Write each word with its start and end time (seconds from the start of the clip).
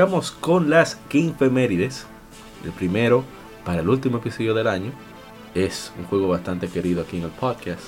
Arrancamos 0.00 0.30
con 0.30 0.70
las 0.70 0.98
Gamefemérides. 1.12 2.06
El 2.64 2.72
primero 2.72 3.22
para 3.66 3.80
el 3.82 3.88
último 3.88 4.16
episodio 4.18 4.54
del 4.54 4.66
año. 4.66 4.92
Es 5.54 5.92
un 5.98 6.06
juego 6.06 6.28
bastante 6.28 6.68
querido 6.68 7.02
aquí 7.02 7.18
en 7.18 7.24
el 7.24 7.30
podcast. 7.30 7.82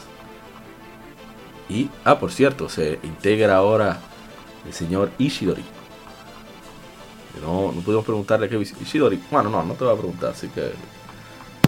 Y, 1.70 1.89
ah, 2.05 2.19
por 2.19 2.30
cierto, 2.30 2.69
se 2.69 2.98
integra 3.03 3.56
ahora 3.56 3.98
el 4.67 4.75
señor 4.75 5.11
Ishidori. 5.17 5.65
No, 7.41 7.73
no 7.73 7.81
pudimos 7.81 8.05
preguntarle 8.05 8.48
qué 8.48 8.58
Ishidori. 8.58 9.19
Bueno, 9.31 9.48
no, 9.48 9.62
no 9.62 9.73
te 9.75 9.84
voy 9.84 9.95
a 9.95 9.97
preguntar, 9.97 10.31
así 10.33 10.48
que 10.48 10.70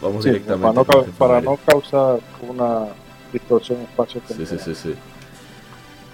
vamos 0.02 0.24
Sí, 0.24 0.30
directamente. 0.30 0.84
para, 0.84 0.96
no, 1.00 1.12
para 1.16 1.40
no 1.40 1.58
causar 1.64 2.20
una 2.42 2.88
distorsión 3.32 3.80
espacio 3.80 4.20
Sí, 4.28 4.44
sí, 4.44 4.58
sí, 4.58 4.74
sí. 4.74 4.94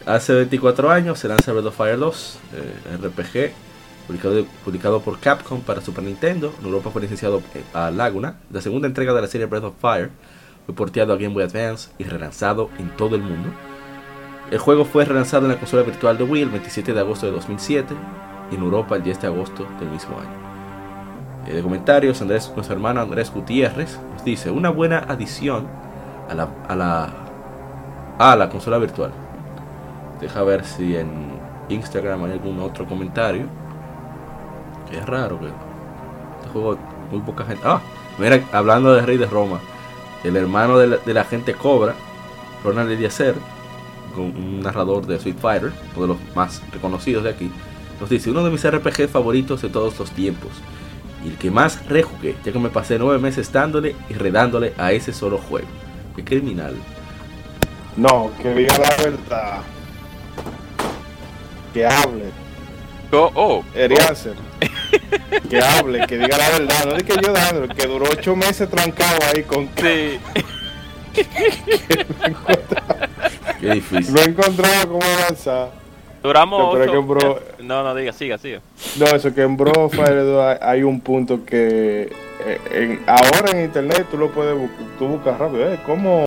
Hace 0.07 0.35
24 0.35 0.89
años 0.91 1.19
se 1.19 1.27
lanza 1.27 1.53
Breath 1.53 1.67
of 1.67 1.77
Fire 1.77 1.99
2, 1.99 2.39
eh, 2.55 2.97
RPG, 2.97 3.53
publicado, 4.07 4.45
publicado 4.65 5.01
por 5.01 5.19
Capcom 5.19 5.61
para 5.61 5.81
Super 5.81 6.05
Nintendo. 6.05 6.53
En 6.61 6.67
Europa 6.67 6.91
fue 6.91 7.03
licenciado 7.03 7.43
eh, 7.55 7.63
a 7.73 7.91
Laguna. 7.91 8.37
La 8.53 8.61
segunda 8.61 8.87
entrega 8.87 9.13
de 9.13 9.23
la 9.23 9.27
serie 9.27 9.47
Breath 9.47 9.65
of 9.65 9.75
Fire 9.81 10.11
fue 10.67 10.75
porteado 10.75 11.13
a 11.13 11.17
Game 11.17 11.35
Boy 11.35 11.45
Advance 11.45 11.91
y 11.99 12.05
relanzado 12.05 12.71
en 12.79 12.95
todo 12.97 13.17
el 13.17 13.23
mundo. 13.23 13.51
El 14.51 14.59
juego 14.59 14.85
fue 14.85 15.05
relanzado 15.05 15.47
en 15.47 15.53
la 15.53 15.59
consola 15.59 15.83
virtual 15.83 16.19
de 16.19 16.25
Wii 16.25 16.43
el 16.43 16.51
27 16.51 16.93
de 16.93 17.01
agosto 17.01 17.27
de 17.27 17.33
2007 17.33 17.95
y 18.51 18.57
en 18.57 18.63
Europa 18.63 18.97
el 18.97 19.03
10 19.03 19.21
de 19.21 19.27
agosto 19.29 19.67
del 19.79 19.91
mismo 19.91 20.19
año. 20.19 20.51
Eh, 21.47 21.55
de 21.55 21.63
comentarios, 21.63 22.21
Andrés, 22.21 22.51
nuestro 22.55 22.75
hermano 22.75 23.01
Andrés 23.01 23.33
Gutiérrez 23.33 23.99
nos 24.13 24.25
dice: 24.25 24.51
Una 24.51 24.71
buena 24.71 24.99
adición 24.99 25.67
a 26.29 26.35
la, 26.35 26.49
a 26.69 26.77
la, 26.77 27.11
a 28.19 28.37
la 28.37 28.49
consola 28.49 28.79
virtual. 28.79 29.13
Deja 30.21 30.43
ver 30.43 30.65
si 30.65 30.97
en 30.97 31.09
Instagram 31.69 32.25
hay 32.25 32.33
algún 32.33 32.61
otro 32.61 32.87
comentario. 32.87 33.47
Es 34.91 35.07
raro 35.07 35.39
que 35.39 35.47
este 35.47 36.49
juego 36.53 36.79
muy 37.11 37.21
poca 37.21 37.45
gente. 37.45 37.63
Ah, 37.65 37.81
mira, 38.19 38.43
hablando 38.53 38.93
de 38.93 39.03
Rey 39.03 39.17
de 39.17 39.27
Roma, 39.27 39.61
el 40.25 40.37
hermano 40.37 40.79
de 40.79 41.15
la, 41.15 41.25
gente 41.25 41.55
Cobra, 41.55 41.95
Ronald 42.65 42.91
Eliezer, 42.91 43.35
un 44.17 44.61
narrador 44.61 45.07
de 45.07 45.17
Street 45.17 45.37
Fighter, 45.41 45.73
uno 45.97 46.03
de 46.03 46.09
los 46.09 46.35
más 46.35 46.63
reconocidos 46.73 47.25
de 47.25 47.31
aquí, 47.31 47.51
nos 48.01 48.11
dice 48.11 48.31
uno 48.31 48.45
de 48.45 48.51
mis 48.51 48.69
RPG 48.69 49.09
favoritos 49.09 49.63
de 49.63 49.69
todos 49.69 49.99
los 49.99 50.11
tiempos. 50.11 50.51
Y 51.25 51.29
el 51.29 51.37
que 51.37 51.51
más 51.51 51.87
rejugué, 51.87 52.35
ya 52.45 52.53
que 52.53 52.59
me 52.59 52.71
pasé 52.71 52.99
nueve 52.99 53.19
meses 53.19 53.53
dándole 53.53 53.95
y 54.09 54.15
redándole 54.15 54.73
a 54.79 54.93
ese 54.93 55.13
solo 55.13 55.39
juego. 55.39 55.69
Qué 56.17 56.25
criminal. 56.25 56.75
No, 57.97 58.31
que 58.41 58.55
diga 58.55 58.79
la 58.79 59.05
verdad. 59.05 59.63
Que 61.75 61.87
hable. 61.87 62.50
Oh, 63.13 63.31
oh, 63.35 63.65
Erianser. 63.75 64.35
que 65.49 65.61
hable, 65.61 66.07
que 66.07 66.17
diga 66.19 66.37
la 66.39 66.49
verdad. 66.51 66.85
No 66.87 66.97
es 66.97 67.03
que 67.03 67.15
yo 67.21 67.33
dándole, 67.33 67.75
que 67.75 67.87
duró 67.87 68.07
ocho 68.11 68.37
meses 68.37 68.69
trancado 68.71 69.19
ahí 69.35 69.43
con 69.43 69.69
sí. 69.77 70.19
Qué 73.61 73.71
difícil. 73.75 74.15
No 74.15 74.21
he 74.21 74.25
encontrado 74.25 74.89
cómo 74.89 75.01
avanzar. 75.03 75.71
Duramos 76.23 76.61
No, 76.61 76.71
pero 76.73 76.85
ocho- 76.85 76.93
es 76.93 76.99
que, 77.01 77.07
bro- 77.07 77.41
No, 77.67 77.83
no, 77.83 77.95
diga, 77.95 78.13
siga, 78.13 78.39
siga. 78.39 78.61
No, 78.99 79.07
eso 79.07 79.35
que 79.35 79.43
en 79.43 79.57
Bro 79.57 79.89
Fire 79.89 80.23
2 80.25 80.59
hay, 80.61 80.83
un 80.83 81.01
punto 81.01 81.45
que 81.45 82.13
eh, 82.45 82.61
en- 82.73 83.03
ahora 83.07 83.51
en 83.53 83.65
internet 83.65 84.07
tú 84.11 84.19
lo 84.19 84.31
puedes 84.31 84.57
buscar, 84.57 84.79
tú 84.99 85.07
buscas 85.09 85.39
rápido, 85.39 85.73
eh, 85.73 85.79
¿cómo, 85.87 86.25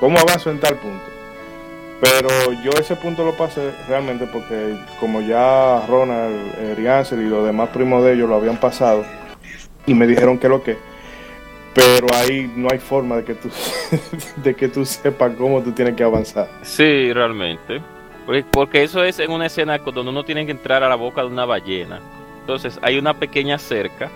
¿cómo 0.00 0.18
avanzo 0.18 0.50
en 0.50 0.58
tal 0.60 0.74
punto? 0.76 1.04
Pero 2.02 2.28
yo 2.64 2.72
ese 2.72 2.96
punto 2.96 3.24
lo 3.24 3.36
pasé 3.36 3.72
realmente 3.86 4.26
porque 4.26 4.74
como 4.98 5.20
ya 5.20 5.86
Ronald, 5.86 6.34
eh, 6.58 6.74
Rianser 6.76 7.20
y 7.20 7.28
los 7.28 7.46
demás 7.46 7.68
primos 7.68 8.02
de 8.04 8.14
ellos 8.14 8.28
lo 8.28 8.34
habían 8.34 8.56
pasado 8.56 9.04
y 9.86 9.94
me 9.94 10.08
dijeron 10.08 10.36
que 10.36 10.48
lo 10.48 10.64
que, 10.64 10.76
pero 11.72 12.08
ahí 12.16 12.52
no 12.56 12.66
hay 12.72 12.80
forma 12.80 13.18
de 13.18 13.24
que 13.24 13.34
tú 13.34 13.48
de 14.42 14.54
que 14.56 14.66
tú 14.66 14.84
sepas 14.84 15.32
cómo 15.38 15.62
tú 15.62 15.70
tienes 15.70 15.94
que 15.94 16.02
avanzar. 16.02 16.48
Sí, 16.62 17.12
realmente. 17.12 17.80
Porque- 18.50 18.82
eso 18.82 19.04
es 19.04 19.20
en 19.20 19.30
una 19.30 19.46
escena 19.46 19.78
donde 19.78 20.00
uno 20.10 20.24
tiene 20.24 20.44
que 20.44 20.50
entrar 20.50 20.82
a 20.82 20.88
la 20.88 20.96
boca 20.96 21.20
de 21.22 21.28
una 21.28 21.44
ballena. 21.44 22.00
Entonces 22.40 22.80
hay 22.82 22.98
una 22.98 23.14
pequeña 23.14 23.58
cerca 23.58 24.10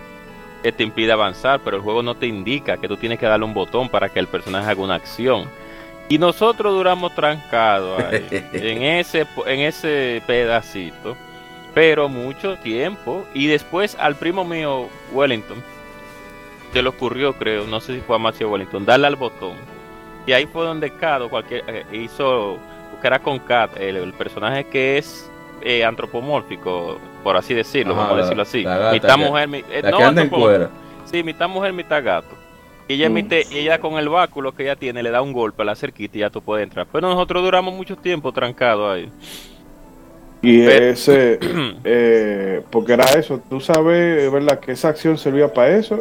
que 0.61 0.73
te 0.73 0.83
impide 0.83 1.13
avanzar, 1.13 1.61
pero 1.63 1.77
el 1.77 1.83
juego 1.83 2.03
no 2.03 2.15
te 2.15 2.27
indica 2.27 2.75
que 2.75 2.89
tú 2.89 2.97
tienes 2.97 3.17
que 3.17 3.25
darle 3.27 3.45
un 3.45 3.53
botón 3.53 3.87
para 3.87 4.09
que 4.09 4.19
el 4.19 4.27
personaje 4.27 4.69
haga 4.69 4.81
una 4.81 4.95
acción. 4.95 5.45
Y 6.09 6.17
nosotros 6.17 6.73
duramos 6.73 7.13
trancados 7.15 8.01
ahí, 8.01 8.25
en 8.53 8.81
ese 8.83 9.25
en 9.45 9.59
ese 9.59 10.21
pedacito, 10.25 11.15
pero 11.73 12.07
mucho 12.07 12.57
tiempo. 12.57 13.25
Y 13.33 13.47
después 13.47 13.95
al 13.99 14.15
primo 14.15 14.43
mío 14.45 14.87
Wellington 15.11 15.61
se 16.73 16.81
le 16.81 16.89
ocurrió, 16.89 17.33
creo, 17.33 17.65
no 17.65 17.79
sé 17.79 17.95
si 17.95 18.01
fue 18.01 18.15
a 18.15 18.19
Macio 18.19 18.49
Wellington, 18.49 18.85
darle 18.85 19.07
al 19.07 19.15
botón. 19.15 19.55
Y 20.25 20.33
ahí 20.33 20.45
fue 20.45 20.65
donde 20.65 20.91
Cado 20.91 21.29
cualquier, 21.29 21.63
eh, 21.67 21.85
hizo, 21.91 22.57
que 23.01 23.07
era 23.07 23.19
con 23.19 23.39
Cat, 23.39 23.77
el, 23.77 23.95
el 23.97 24.13
personaje 24.13 24.65
que 24.65 24.97
es 24.97 25.29
eh, 25.61 25.83
antropomórfico, 25.85 26.99
por 27.23 27.35
así 27.37 27.53
decirlo, 27.53 27.93
Ajá, 27.93 28.01
vamos 28.03 28.17
a 28.17 28.21
decirlo 28.23 28.43
así. 28.43 28.63
mitad 28.93 29.17
mujer, 29.17 29.47
mi- 29.47 29.63
eh, 29.69 29.81
no 29.91 29.97
en 30.21 30.29
cuera. 30.29 30.69
Sí, 31.05 31.23
mitad 31.23 31.47
mujer, 31.49 31.71
mitad 31.73 32.03
gato. 32.03 32.35
Y 32.89 32.93
ella, 32.93 33.07
emite- 33.07 33.45
y 33.51 33.57
ella 33.57 33.79
con 33.79 33.95
el 33.97 34.07
báculo 34.07 34.53
que 34.53 34.63
ella 34.63 34.75
tiene 34.77 35.03
le 35.03 35.11
da 35.11 35.21
un 35.21 35.33
golpe 35.33 35.61
a 35.61 35.65
la 35.65 35.75
cerquita 35.75 36.17
y 36.17 36.21
ya 36.21 36.29
tú 36.29 36.41
puedes 36.41 36.63
entrar. 36.63 36.87
Pero 36.91 37.09
nosotros 37.09 37.43
duramos 37.43 37.73
mucho 37.73 37.97
tiempo 37.97 38.31
trancados 38.31 38.95
ahí. 38.95 39.11
Y 40.41 40.63
Pero- 40.65 40.85
ese, 40.85 41.39
eh, 41.83 42.61
porque 42.71 42.93
era 42.93 43.05
eso, 43.11 43.41
tú 43.49 43.59
sabes, 43.59 44.31
¿verdad? 44.31 44.59
Que 44.59 44.71
esa 44.71 44.89
acción 44.89 45.17
servía 45.17 45.51
para 45.53 45.75
eso 45.75 45.99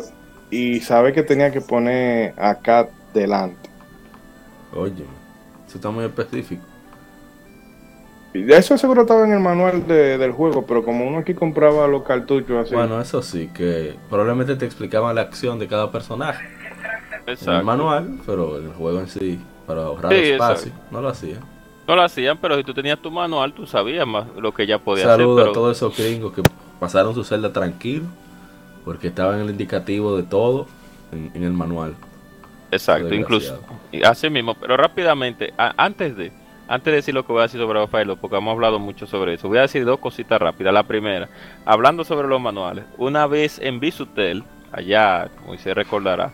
y 0.51 0.79
sabes 0.81 1.13
que 1.15 1.23
tenía 1.25 1.51
que 1.51 1.61
poner 1.61 2.35
acá 2.39 2.89
delante. 3.13 3.69
Oye, 4.75 5.05
eso 5.67 5.79
está 5.79 5.91
muy 5.91 6.05
específico. 6.05 6.63
Eso 8.35 8.77
seguro 8.77 9.01
estaba 9.03 9.25
en 9.25 9.33
el 9.33 9.41
manual 9.41 9.87
de- 9.87 10.19
del 10.19 10.31
juego, 10.33 10.67
pero 10.67 10.85
como 10.85 11.09
uno 11.09 11.19
aquí 11.19 11.33
compraba 11.33 11.89
los 11.89 12.03
cartuchos 12.03 12.67
así, 12.67 12.75
Bueno, 12.75 13.01
eso 13.01 13.23
sí, 13.23 13.49
que 13.55 13.95
probablemente 14.11 14.57
te 14.57 14.67
explicaban 14.67 15.15
la 15.15 15.23
acción 15.23 15.59
de 15.59 15.67
cada 15.67 15.91
personaje 15.91 16.47
en 17.27 17.53
el 17.53 17.65
manual, 17.65 18.19
pero 18.25 18.59
en 18.59 18.67
el 18.67 18.73
juego 18.73 19.01
en 19.01 19.09
sí, 19.09 19.39
para 19.67 19.85
ahorrar 19.85 20.13
Sí, 20.13 20.19
espacio, 20.31 20.69
exacto. 20.69 20.87
no 20.91 21.01
lo 21.01 21.09
hacía. 21.09 21.37
No 21.89 21.95
lo 21.97 22.03
hacían, 22.03 22.39
pero 22.39 22.57
si 22.57 22.65
tú 22.65 22.75
tenías 22.75 22.99
tu 22.99 23.11
manual, 23.11 23.53
tú 23.53 23.67
sabías 23.67 24.07
más 24.07 24.27
lo 24.37 24.53
que 24.53 24.65
ella 24.65 24.79
podía 24.79 25.05
Saludo 25.05 25.33
hacer. 25.35 25.43
a 25.43 25.45
Pero... 25.45 25.53
todos 25.53 25.77
esos 25.77 25.97
gringos 25.97 26.33
que 26.33 26.43
pasaron 26.81 27.15
su 27.15 27.23
celda 27.25 27.53
tranquilo, 27.53 28.05
porque 28.85 29.09
estaban 29.09 29.37
en 29.37 29.43
el 29.43 29.51
indicativo 29.51 30.17
de 30.17 30.23
todo 30.25 30.67
en, 31.13 31.31
en 31.35 31.43
el 31.45 31.53
manual. 31.53 31.95
Exacto, 32.71 33.15
incluso. 33.15 33.61
Así 34.05 34.29
mismo, 34.29 34.55
pero 34.55 34.77
rápidamente, 34.77 35.53
a- 35.57 35.75
antes 35.77 36.17
de 36.17 36.33
antes 36.69 36.91
de 36.91 36.97
decir 36.97 37.15
lo 37.15 37.25
que 37.25 37.33
voy 37.33 37.39
a 37.39 37.43
decir 37.45 37.61
sobre 37.61 37.79
Rafael, 37.79 38.17
porque 38.21 38.37
hemos 38.37 38.51
hablado 38.53 38.81
mucho 38.81 39.07
sobre 39.07 39.35
eso, 39.35 39.47
voy 39.47 39.59
a 39.59 39.63
decir 39.63 39.85
dos 39.85 40.01
cositas 40.01 40.41
rápidas. 40.41 40.75
La 40.75 40.83
primera, 40.83 41.29
hablando 41.65 42.03
sobre 42.03 42.27
los 42.27 42.41
manuales, 42.41 42.85
una 42.99 43.29
vez 43.29 43.61
en 43.61 43.79
Bisutel, 43.79 44.43
allá, 44.73 45.29
como 45.41 45.57
se 45.59 45.73
recordará, 45.75 46.33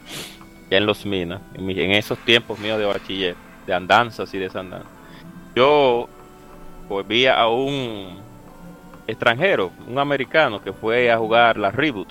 ya 0.73 0.79
en 0.79 0.87
Los 0.87 1.05
Minas, 1.05 1.41
en, 1.55 1.67
mi- 1.67 1.79
en 1.79 1.91
esos 1.93 2.19
tiempos 2.21 2.59
míos 2.59 2.79
de 2.79 2.87
bachiller, 2.87 3.37
de 3.67 3.75
andanzas 3.75 4.33
y 4.33 4.39
desandanzas, 4.39 4.89
yo 5.55 6.09
pues 6.89 7.07
vi 7.07 7.27
a 7.27 7.47
un 7.47 8.19
extranjero, 9.07 9.71
un 9.87 9.99
americano 9.99 10.63
que 10.63 10.73
fue 10.73 11.11
a 11.11 11.19
jugar 11.19 11.59
la 11.59 11.71
reboot 11.71 12.09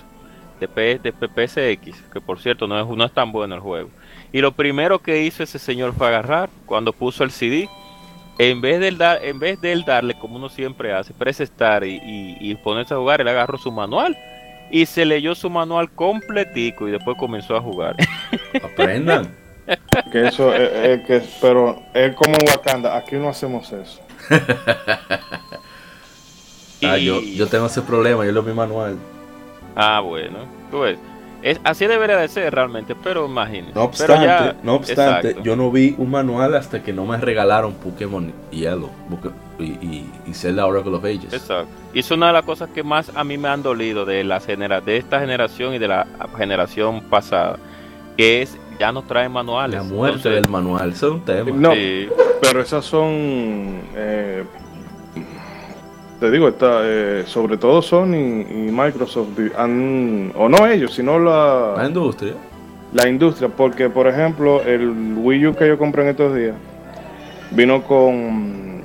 de, 0.60 0.68
P, 0.68 1.00
de 1.00 1.12
PPSX, 1.12 2.02
que 2.12 2.20
por 2.20 2.38
cierto 2.38 2.68
no 2.68 2.78
es, 2.80 2.86
no 2.86 3.04
es 3.04 3.12
tan 3.12 3.32
bueno 3.32 3.56
el 3.56 3.60
juego. 3.60 3.90
Y 4.32 4.40
lo 4.40 4.52
primero 4.52 5.00
que 5.00 5.24
hizo 5.24 5.42
ese 5.42 5.58
señor 5.58 5.92
fue 5.92 6.06
agarrar, 6.06 6.48
cuando 6.64 6.92
puso 6.92 7.24
el 7.24 7.32
CD, 7.32 7.68
en 8.38 8.60
vez 8.60 8.78
dar, 8.96 9.24
en 9.24 9.40
vez 9.40 9.60
de 9.60 9.72
él 9.72 9.84
darle 9.84 10.14
como 10.14 10.36
uno 10.36 10.48
siempre 10.48 10.92
hace, 10.92 11.12
y, 11.84 11.96
y, 11.96 12.36
y 12.40 12.54
ponerse 12.54 12.94
a 12.94 12.98
jugar, 12.98 13.20
él 13.20 13.28
agarró 13.28 13.58
su 13.58 13.72
manual 13.72 14.16
y 14.72 14.86
se 14.86 15.04
leyó 15.04 15.34
su 15.36 15.48
manual 15.50 15.90
completico 15.92 16.88
y 16.88 16.90
después 16.90 17.16
comenzó 17.16 17.54
a 17.56 17.60
jugar. 17.60 17.94
Aprendan. 18.64 19.28
Que 20.10 20.26
eso 20.26 20.52
es, 20.52 20.72
es 20.72 21.06
que, 21.06 21.22
pero 21.40 21.80
es 21.94 22.14
como 22.16 22.34
en 22.34 22.48
Wakanda, 22.48 22.96
aquí 22.96 23.14
no 23.16 23.28
hacemos 23.28 23.70
eso. 23.72 24.00
Ah, 26.84 26.98
Y- 26.98 27.04
yo, 27.04 27.20
yo 27.20 27.46
tengo 27.46 27.66
ese 27.66 27.80
problema, 27.82 28.24
yo 28.26 28.32
leo 28.32 28.42
mi 28.42 28.52
manual. 28.52 28.96
Ah, 29.76 30.00
bueno, 30.00 30.38
tú 30.70 30.80
ves. 30.80 30.98
Es, 31.42 31.60
así 31.64 31.86
debería 31.86 32.16
de 32.16 32.28
ser 32.28 32.54
realmente, 32.54 32.94
pero 32.94 33.26
imagínate. 33.26 33.72
No 33.74 33.90
Pero 33.90 34.14
obstante, 34.14 34.26
ya- 34.26 34.56
no 34.62 34.74
obstante, 34.74 35.28
exacto. 35.28 35.42
yo 35.42 35.56
no 35.56 35.70
vi 35.72 35.94
un 35.98 36.10
manual 36.10 36.54
hasta 36.54 36.82
que 36.82 36.92
no 36.92 37.04
me 37.04 37.16
regalaron 37.16 37.74
Pokémon 37.74 38.32
Yellow 38.52 38.90
y, 39.58 39.64
y, 39.64 40.10
y 40.26 40.34
Zelda 40.34 40.66
Oracle 40.66 40.94
of 40.94 41.04
Ages. 41.04 41.32
Exacto. 41.32 41.66
Y 41.92 41.98
es 41.98 42.10
una 42.12 42.28
de 42.28 42.32
las 42.34 42.44
cosas 42.44 42.70
que 42.70 42.82
más 42.84 43.10
a 43.14 43.24
mí 43.24 43.38
me 43.38 43.48
han 43.48 43.62
dolido 43.62 44.04
de 44.04 44.22
la 44.22 44.38
genera 44.40 44.80
de 44.80 44.96
esta 44.98 45.18
generación 45.18 45.74
y 45.74 45.78
de 45.78 45.88
la 45.88 46.06
generación 46.38 47.00
pasada, 47.02 47.58
que 48.16 48.42
es 48.42 48.56
ya 48.78 48.92
no 48.92 49.02
traen 49.02 49.32
manuales. 49.32 49.76
La 49.76 49.82
muerte 49.82 50.16
Entonces, 50.16 50.42
del 50.42 50.50
manual, 50.50 50.92
eso 50.92 51.06
es 51.08 51.12
un 51.12 51.20
tema. 51.24 51.50
No, 51.52 51.72
sí, 51.74 52.08
pero 52.40 52.60
esas 52.60 52.84
son, 52.84 53.80
eh, 53.96 54.44
te 56.22 56.30
digo, 56.30 56.46
está, 56.46 56.82
eh, 56.84 57.24
sobre 57.26 57.56
todo 57.56 57.82
Sony 57.82 58.14
y 58.48 58.70
Microsoft, 58.70 59.30
han, 59.58 60.32
o 60.36 60.48
no 60.48 60.66
ellos, 60.68 60.94
sino 60.94 61.18
La 61.18 61.74
la, 61.76 61.84
industria. 61.86 62.34
la 62.92 63.08
industria, 63.08 63.48
porque 63.48 63.90
por 63.90 64.06
ejemplo 64.06 64.62
el 64.62 65.14
Wii 65.16 65.46
U 65.48 65.54
que 65.56 65.66
yo 65.66 65.76
compré 65.76 66.04
en 66.04 66.08
estos 66.10 66.32
días 66.36 66.54
vino 67.50 67.82
con 67.82 68.82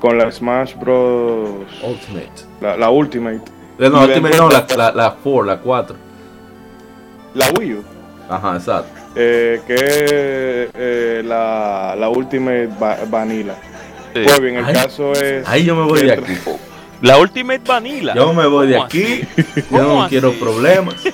con 0.00 0.16
la 0.18 0.30
Smash 0.32 0.74
Bros. 0.76 1.66
Ultimate. 1.82 2.30
La, 2.62 2.76
la 2.78 2.90
Ultimate, 2.90 3.40
Eh, 3.78 3.90
No, 3.90 4.02
Ultimate 4.02 4.36
no, 4.38 4.48
la, 4.48 4.66
la, 4.74 4.92
la 4.92 5.14
4, 5.22 5.42
la 5.44 5.58
4. 5.58 5.96
la 7.34 7.46
Wii 7.58 7.74
U, 7.74 7.84
Ajá, 8.30 8.56
exacto. 8.56 8.88
eh, 9.14 9.60
que 9.66 9.74
es 9.74 10.70
eh, 10.74 11.22
la, 11.26 11.94
la 11.98 12.08
Ultimate 12.08 12.68
Va- 12.82 12.96
Vanilla. 13.10 13.54
Sí. 14.20 14.24
Pues 14.24 14.40
bien, 14.40 14.56
el 14.56 14.64
Ay, 14.64 14.74
caso 14.74 15.12
es 15.12 15.46
Ahí 15.48 15.64
yo 15.64 15.74
me 15.76 15.84
voy 15.84 16.02
de 16.02 16.12
aquí. 16.12 16.32
La 17.02 17.18
Ultimate 17.18 17.62
Vanilla. 17.66 18.14
Yo 18.14 18.32
me 18.32 18.46
voy 18.46 18.68
de 18.68 18.74
¿Cómo 18.74 18.84
aquí. 18.86 19.20
Yo 19.36 19.62
¿Cómo 19.70 19.82
no 19.82 20.02
así? 20.02 20.10
quiero 20.10 20.32
problemas. 20.32 20.96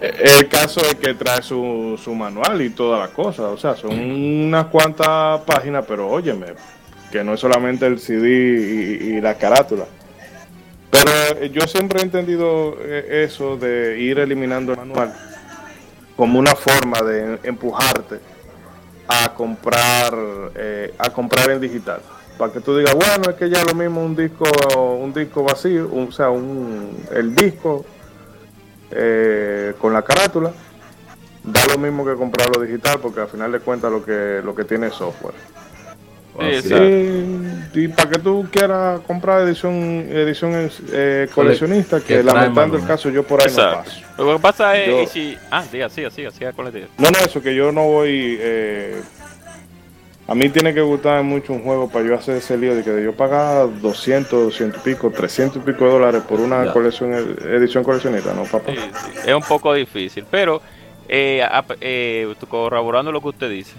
El 0.00 0.48
caso 0.48 0.80
es 0.80 0.94
que 0.94 1.14
trae 1.14 1.42
su, 1.42 2.00
su 2.02 2.14
manual 2.14 2.62
y 2.62 2.70
todas 2.70 3.00
las 3.00 3.10
cosas, 3.10 3.46
o 3.46 3.58
sea, 3.58 3.74
son 3.74 3.98
unas 3.98 4.66
cuantas 4.66 5.40
páginas, 5.40 5.84
pero 5.88 6.08
óyeme, 6.08 6.46
que 7.10 7.24
no 7.24 7.34
es 7.34 7.40
solamente 7.40 7.84
el 7.84 7.98
CD 7.98 8.28
y, 8.28 9.16
y 9.16 9.20
la 9.20 9.34
carátula. 9.34 9.86
Pero 10.90 11.10
eh, 11.40 11.50
yo 11.52 11.66
siempre 11.66 12.00
he 12.00 12.04
entendido 12.04 12.76
eh, 12.80 13.24
eso 13.24 13.56
de 13.56 13.98
ir 14.00 14.20
eliminando 14.20 14.72
el 14.72 14.78
manual 14.78 15.12
como 16.16 16.38
una 16.38 16.54
forma 16.54 17.00
de 17.02 17.38
empujarte 17.42 18.20
a 19.08 19.34
comprar 19.34 20.14
eh, 20.54 20.94
a 20.98 21.10
comprar 21.10 21.50
en 21.50 21.60
digital. 21.60 22.00
Para 22.36 22.52
que 22.52 22.60
tú 22.60 22.76
digas 22.76 22.94
bueno 22.94 23.30
es 23.30 23.36
que 23.36 23.50
ya 23.50 23.64
lo 23.64 23.74
mismo 23.74 24.04
un 24.04 24.14
disco 24.14 24.44
un 24.76 25.12
disco 25.12 25.42
vacío 25.42 25.90
o 25.92 26.12
sea 26.12 26.30
un, 26.30 27.04
el 27.10 27.34
disco 27.34 27.84
eh, 28.90 29.74
con 29.80 29.92
la 29.92 30.02
carátula 30.02 30.52
da 31.42 31.66
lo 31.66 31.78
mismo 31.78 32.04
que 32.04 32.14
comprarlo 32.14 32.62
digital 32.62 33.00
porque 33.00 33.20
al 33.20 33.28
final 33.28 33.50
de 33.50 33.60
cuentas 33.60 33.90
lo 33.90 34.04
que 34.04 34.40
lo 34.44 34.54
que 34.54 34.64
tiene 34.64 34.88
es 34.88 34.94
software 34.94 35.34
Sí, 36.62 36.74
y, 37.74 37.80
y 37.84 37.88
para 37.88 38.10
que 38.10 38.18
tú 38.20 38.46
quieras 38.50 39.00
comprar 39.06 39.42
edición 39.42 39.74
edición 40.08 40.70
eh, 40.92 41.28
coleccionista 41.34 42.00
que 42.00 42.22
lamentando 42.22 42.76
el 42.76 42.86
caso 42.86 43.10
yo 43.10 43.24
por 43.24 43.40
ahí 43.42 43.48
no 43.50 43.56
paso 43.56 44.00
Lo 44.18 44.36
que 44.36 44.42
pasa 44.42 44.76
es 44.76 44.86
Yo- 44.88 45.02
y 45.02 45.06
si 45.08 45.38
ah, 45.50 45.64
siga, 45.64 45.88
siga, 45.88 46.10
siga, 46.10 46.30
siga 46.30 46.52
con 46.52 46.64
la 46.66 46.70
idea. 46.70 46.86
no 46.98 47.10
no 47.10 47.18
eso 47.18 47.42
que 47.42 47.54
yo 47.54 47.72
no 47.72 47.84
voy 47.88 48.36
eh, 48.40 49.02
a 50.28 50.34
mí 50.34 50.48
tiene 50.50 50.72
que 50.74 50.80
gustar 50.82 51.22
mucho 51.24 51.52
un 51.54 51.62
juego 51.62 51.88
para 51.88 52.04
yo 52.06 52.14
hacer 52.14 52.36
ese 52.36 52.56
lío 52.56 52.74
de 52.76 52.84
que 52.84 53.02
yo 53.02 53.14
pagar 53.14 53.66
200, 53.80 54.44
200 54.44 54.80
y 54.80 54.84
pico, 54.90 55.10
300 55.10 55.56
y 55.62 55.66
pico 55.66 55.86
de 55.86 55.90
dólares 55.90 56.22
por 56.28 56.38
una 56.40 56.66
Ya. 56.66 56.72
colección 56.72 57.12
edición 57.14 57.82
coleccionista, 57.82 58.34
no 58.34 58.44
papá. 58.44 58.70
Sí, 58.70 58.78
sí, 58.78 59.18
Es 59.26 59.34
un 59.34 59.42
poco 59.42 59.72
difícil, 59.72 60.24
pero 60.30 60.60
eh, 61.08 61.42
eh, 61.80 62.32
corroborando 62.48 63.10
lo 63.10 63.20
que 63.22 63.28
usted 63.28 63.48
dice 63.50 63.72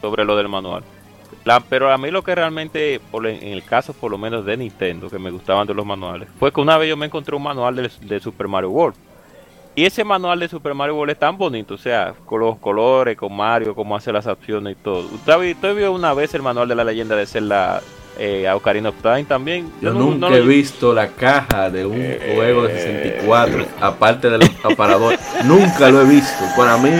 sobre 0.00 0.24
lo 0.24 0.36
del 0.36 0.48
manual. 0.48 0.82
La- 1.44 1.60
pero 1.60 1.90
a 1.90 1.96
mí 1.98 2.10
lo 2.10 2.22
que 2.22 2.34
realmente, 2.34 3.00
por 3.10 3.26
en 3.26 3.42
el 3.42 3.64
caso 3.64 3.92
por 3.94 4.10
lo 4.10 4.18
menos 4.18 4.44
de 4.44 4.56
Nintendo, 4.56 5.08
que 5.08 5.18
me 5.18 5.30
gustaban 5.30 5.66
de 5.66 5.74
los 5.74 5.86
manuales, 5.86 6.28
fue 6.38 6.52
que 6.52 6.60
una 6.60 6.76
vez 6.76 6.88
yo 6.88 6.96
me 6.96 7.06
encontré 7.06 7.34
un 7.34 7.42
manual 7.42 7.76
de, 7.76 7.90
de 8.02 8.20
Super 8.20 8.46
Mario 8.48 8.70
World. 8.70 8.96
Y 9.74 9.84
ese 9.84 10.02
manual 10.04 10.40
de 10.40 10.48
Super 10.48 10.74
Mario 10.74 10.96
World 10.96 11.12
es 11.12 11.18
tan 11.18 11.38
bonito, 11.38 11.74
o 11.74 11.78
sea, 11.78 12.12
con 12.26 12.40
los 12.40 12.58
colores, 12.58 13.16
con 13.16 13.34
Mario, 13.34 13.74
cómo 13.74 13.94
hace 13.96 14.12
las 14.12 14.26
acciones 14.26 14.76
y 14.78 14.82
todo. 14.82 15.06
¿Usted, 15.14 15.52
usted 15.52 15.74
vio 15.76 15.92
una 15.92 16.12
vez 16.12 16.34
el 16.34 16.42
manual 16.42 16.68
de 16.68 16.74
la 16.74 16.84
leyenda 16.84 17.14
de 17.16 17.24
Zelda 17.24 17.80
eh, 18.18 18.46
a 18.48 18.56
Ocarina 18.56 18.88
of 18.90 18.96
Time 19.00 19.24
también? 19.24 19.70
Yo 19.80 19.92
no- 19.94 20.00
nunca 20.00 20.28
no 20.28 20.34
he 20.34 20.40
visto 20.40 20.92
la 20.92 21.06
caja 21.08 21.70
de 21.70 21.86
un 21.86 21.94
Eh, 21.98 22.32
juego 22.34 22.64
de 22.64 22.74
64, 22.74 23.64
aparte 23.80 24.28
del 24.28 24.42
aparador. 24.64 25.14
nunca 25.44 25.88
lo 25.88 26.02
he 26.02 26.04
visto. 26.04 26.44
Para 26.56 26.76
mí, 26.76 26.90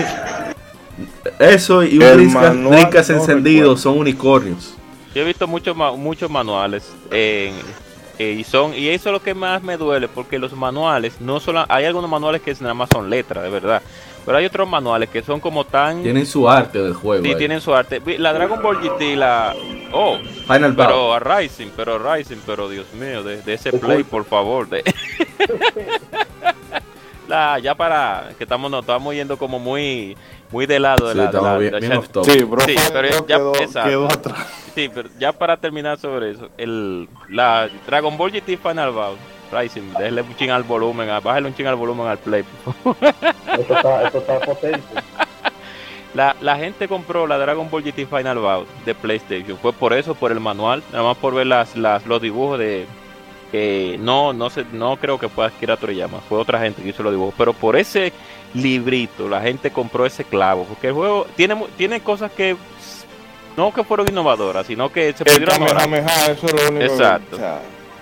eso 1.41 1.83
y 1.83 1.97
un 1.97 2.03
El 2.03 2.17
Drinkas 2.17 2.33
manual 2.55 2.79
Drinkas 2.81 3.09
no 3.09 3.15
encendido 3.15 3.61
recuerdo. 3.61 3.81
son 3.81 3.97
unicornios. 3.99 4.75
Yo 5.13 5.21
he 5.21 5.25
visto 5.25 5.47
muchos 5.47 5.75
muchos 5.75 6.29
manuales 6.29 6.91
en- 7.11 7.55
eh, 8.19 8.33
y 8.39 8.43
son 8.43 8.73
y 8.75 8.87
eso 8.89 9.09
es 9.09 9.13
lo 9.13 9.21
que 9.21 9.33
más 9.33 9.63
me 9.63 9.77
duele 9.77 10.07
porque 10.07 10.37
los 10.37 10.53
manuales 10.53 11.19
no 11.19 11.39
solo 11.39 11.65
hay 11.67 11.85
algunos 11.85 12.09
manuales 12.09 12.41
que 12.41 12.53
nada 12.61 12.73
más 12.75 12.89
son 12.93 13.09
letras 13.09 13.43
de 13.43 13.49
verdad 13.49 13.81
pero 14.23 14.37
hay 14.37 14.45
otros 14.45 14.69
manuales 14.69 15.09
que 15.09 15.23
son 15.23 15.39
como 15.39 15.63
tan 15.63 16.03
Tienen 16.03 16.27
su 16.27 16.47
arte 16.47 16.77
del 16.83 16.93
juego. 16.93 17.23
sí, 17.23 17.29
ahí. 17.31 17.35
tienen 17.37 17.59
su 17.61 17.73
arte 17.73 17.99
la 18.19 18.31
Dragon 18.33 18.61
Ball 18.61 18.77
GT 18.79 19.15
la 19.15 19.55
oh 19.91 20.19
Final 20.45 20.75
pero 20.75 21.13
a 21.15 21.19
Rising 21.19 21.69
pero 21.75 21.97
Rising 22.13 22.37
pero 22.45 22.69
Dios 22.69 22.85
mío 22.93 23.23
de, 23.23 23.41
de 23.41 23.53
ese 23.55 23.73
play 23.73 24.03
por 24.03 24.23
favor 24.25 24.69
de 24.69 24.83
la 27.27 27.59
ya 27.59 27.73
para 27.75 28.29
que 28.37 28.43
estamos 28.43 28.69
no 28.69 28.79
estamos 28.79 29.13
yendo 29.15 29.37
como 29.37 29.57
muy 29.57 30.15
muy 30.51 30.65
de 30.65 30.79
lado 30.79 31.07
de 31.07 31.13
Sí, 31.13 31.17
la, 31.19 31.31
de 31.31 31.41
la- 31.41 31.57
bien- 31.57 31.89
la-. 31.89 32.23
Sí, 32.23 32.43
bro, 32.43 32.61
Sí, 32.65 32.75
pero 32.93 33.07
ya- 33.27 33.83
quedó, 33.83 34.05
atrás. 34.05 34.47
Sí, 34.75 34.89
pero 34.93 35.09
ya 35.19 35.31
para 35.33 35.57
terminar 35.57 35.97
sobre 35.99 36.31
eso, 36.31 36.49
el 36.57 37.07
la 37.29 37.69
Dragon 37.87 38.17
Ball 38.17 38.31
GT 38.31 38.57
Final 38.57 38.91
Bout 38.91 39.17
Rising, 39.51 39.93
déjale 39.97 40.21
un 40.21 40.35
ching 40.37 40.49
al 40.49 40.63
volumen, 40.63 41.09
bájale 41.23 41.47
un 41.47 41.53
ching 41.55 41.67
al 41.67 41.75
volumen 41.75 42.07
al 42.07 42.17
play. 42.17 42.43
Esto 43.59 43.75
está, 43.75 44.03
esto 44.03 44.17
está 44.19 44.39
potente. 44.39 44.81
La, 46.13 46.35
la 46.41 46.57
gente 46.57 46.89
compró 46.89 47.25
la 47.25 47.37
Dragon 47.37 47.69
Ball 47.69 47.83
GT 47.83 48.05
Final 48.05 48.37
Bout 48.39 48.67
de 48.83 48.93
PlayStation, 48.93 49.57
fue 49.57 49.71
por 49.71 49.93
eso, 49.93 50.13
por 50.13 50.33
el 50.33 50.41
manual, 50.41 50.83
nada 50.91 51.05
más 51.05 51.15
por 51.15 51.33
ver 51.33 51.47
las, 51.47 51.77
las 51.77 52.05
los 52.05 52.21
dibujos 52.21 52.59
de 52.59 52.85
que 53.49 53.97
no 53.97 54.33
no 54.33 54.49
sé, 54.49 54.65
no 54.73 54.97
creo 54.97 55.17
que 55.17 55.29
fue 55.29 55.45
Akira 55.45 55.77
Toriyama, 55.77 56.19
fue 56.27 56.37
otra 56.39 56.59
gente 56.59 56.81
que 56.83 56.89
hizo 56.89 57.01
los 57.01 57.13
dibujos, 57.13 57.33
pero 57.37 57.53
por 57.53 57.77
ese 57.77 58.11
librito 58.53 59.29
la 59.29 59.41
gente 59.41 59.71
compró 59.71 60.05
ese 60.05 60.23
clavo, 60.23 60.65
porque 60.65 60.87
el 60.87 60.93
juego 60.93 61.25
tiene 61.35 61.55
tiene 61.77 62.01
cosas 62.01 62.31
que 62.31 62.55
no 63.57 63.73
que 63.73 63.83
fueron 63.83 64.07
innovadoras, 64.09 64.65
sino 64.67 64.91
que 64.91 65.13
se 65.13 65.23
El 65.23 65.33
pudieron 65.33 65.59
mejorar. 65.61 65.83
Kamehameha, 65.83 66.31
eso 66.31 66.45
es 66.47 66.53
lo 66.53 66.69
único. 66.69 66.85
Exacto. 66.85 67.35
o 67.35 67.39
sea, 67.39 67.49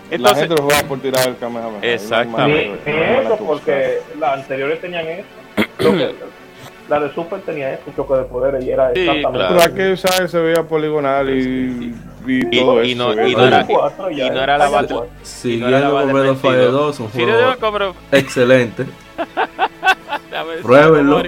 la 0.10 0.16
Entonces- 0.16 0.40
gente 0.48 0.56
lo 0.56 0.64
juega 0.64 0.84
por 0.84 1.00
tirar 1.00 1.28
el 1.28 1.38
Kamehameha. 1.38 1.80
Exactamente. 1.94 2.80
Ni, 2.92 3.26
eso, 3.26 3.38
porque 3.46 4.00
las 4.20 4.34
anteriores 4.40 4.82
tenían 4.82 5.06
eso. 5.08 5.28
Que- 5.78 6.16
la 6.88 7.00
de 7.00 7.14
Super 7.14 7.40
tenía 7.42 7.74
eso, 7.74 7.84
choque 7.96 8.16
de 8.16 8.24
poderes, 8.24 8.64
y 8.66 8.72
era 8.72 8.92
Sí, 8.96 9.02
exactamente 9.02 9.38
claro. 9.48 9.72
Pero 9.76 9.92
aquí 9.92 9.98
¿sabes? 9.98 10.32
se 10.32 10.40
veía 10.40 10.64
poligonal 10.64 11.30
y, 11.30 11.94
y 12.28 12.48
Y- 12.52 12.60
todo 12.60 12.84
y 12.84 12.96
no- 12.96 13.14
y 13.14 13.36
no 13.36 13.46
era- 13.46 13.62
y 13.70 14.30
no 14.32 14.42
era 14.44 14.58
la 14.58 14.70
batalla. 14.70 15.02
Siguiendo 15.22 15.92
con 15.92 16.12
Breath 16.14 16.30
of 16.32 16.42
Fire 16.42 16.72
2, 16.72 17.00
un 17.00 17.12
Sí, 17.12 17.24
juego 17.24 17.94
excelente. 18.12 18.86
Pruébenlo. 20.62 21.24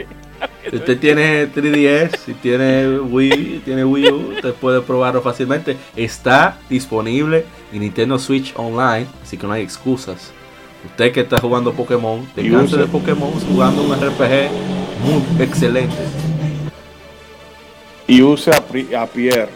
Si 0.69 0.75
usted 0.75 0.99
tiene 0.99 1.51
3DS, 1.51 2.17
si 2.17 2.33
tiene 2.33 2.87
Wii, 2.99 3.61
tiene 3.63 3.85
Wii 3.85 4.09
U, 4.11 4.15
usted 4.35 4.53
puede 4.53 4.81
probarlo 4.81 5.21
fácilmente. 5.21 5.77
Está 5.95 6.57
disponible 6.69 7.45
en 7.71 7.79
Nintendo 7.81 8.17
Switch 8.17 8.53
Online, 8.55 9.05
así 9.23 9.37
que 9.37 9.45
no 9.47 9.53
hay 9.53 9.61
excusas. 9.63 10.31
Usted 10.85 11.11
que 11.11 11.19
está 11.21 11.39
jugando 11.39 11.73
Pokémon, 11.73 12.25
te 12.33 12.49
cansa 12.49 12.77
de 12.77 12.87
Pokémon 12.87 13.31
jugando 13.51 13.83
un 13.83 13.93
RPG 13.93 14.49
muy 15.03 15.43
excelente. 15.43 15.95
Y 18.07 18.21
use 18.23 18.49
a, 18.51 18.61
Pri- 18.65 18.93
a 18.95 19.05
Pierre. 19.05 19.49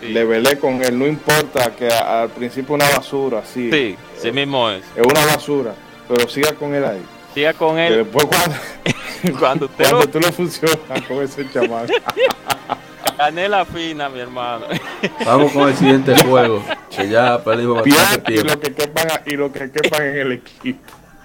Sí. 0.00 0.08
Le 0.08 0.24
velé 0.24 0.58
con 0.58 0.82
él. 0.82 0.98
No 0.98 1.06
importa 1.06 1.70
que 1.74 1.88
al 1.88 2.28
principio 2.30 2.74
una 2.74 2.88
basura, 2.90 3.42
sí. 3.44 3.70
Sí, 3.72 3.96
sí 4.20 4.32
mismo 4.32 4.68
es. 4.68 4.84
Es 4.96 5.02
una 5.06 5.24
basura. 5.26 5.74
Pero 6.08 6.28
siga 6.28 6.52
con 6.52 6.74
él 6.74 6.84
ahí. 6.84 7.00
Siga 7.34 7.52
con 7.52 7.78
él 7.78 8.04
después 8.04 8.26
cuando, 8.26 8.56
cuando 9.38 9.66
usted 9.66 9.84
cuando 9.90 10.00
lo, 10.06 10.08
tú 10.10 10.20
lo 10.20 10.32
funcionas 10.32 10.78
con 11.08 11.22
ese 11.22 11.50
chamán. 11.50 11.86
Canela 13.16 13.64
fina, 13.74 14.08
mi 14.08 14.20
hermano. 14.20 14.66
Vamos 15.24 15.52
con 15.52 15.68
el 15.68 15.74
siguiente 15.76 16.16
juego. 16.24 16.62
Que 16.94 17.08
ya 17.08 17.42
perdimos 17.42 17.82
bastante 17.82 18.32
y 18.32 18.34
tiempo. 18.36 18.54
lo 18.54 18.60
que 18.60 18.72
quepan, 18.74 19.06
y 19.26 19.30
lo 19.36 19.52
que 19.52 19.70
quepan 19.70 20.02
en 20.02 20.16
el 20.18 20.32
equipo. 20.32 20.78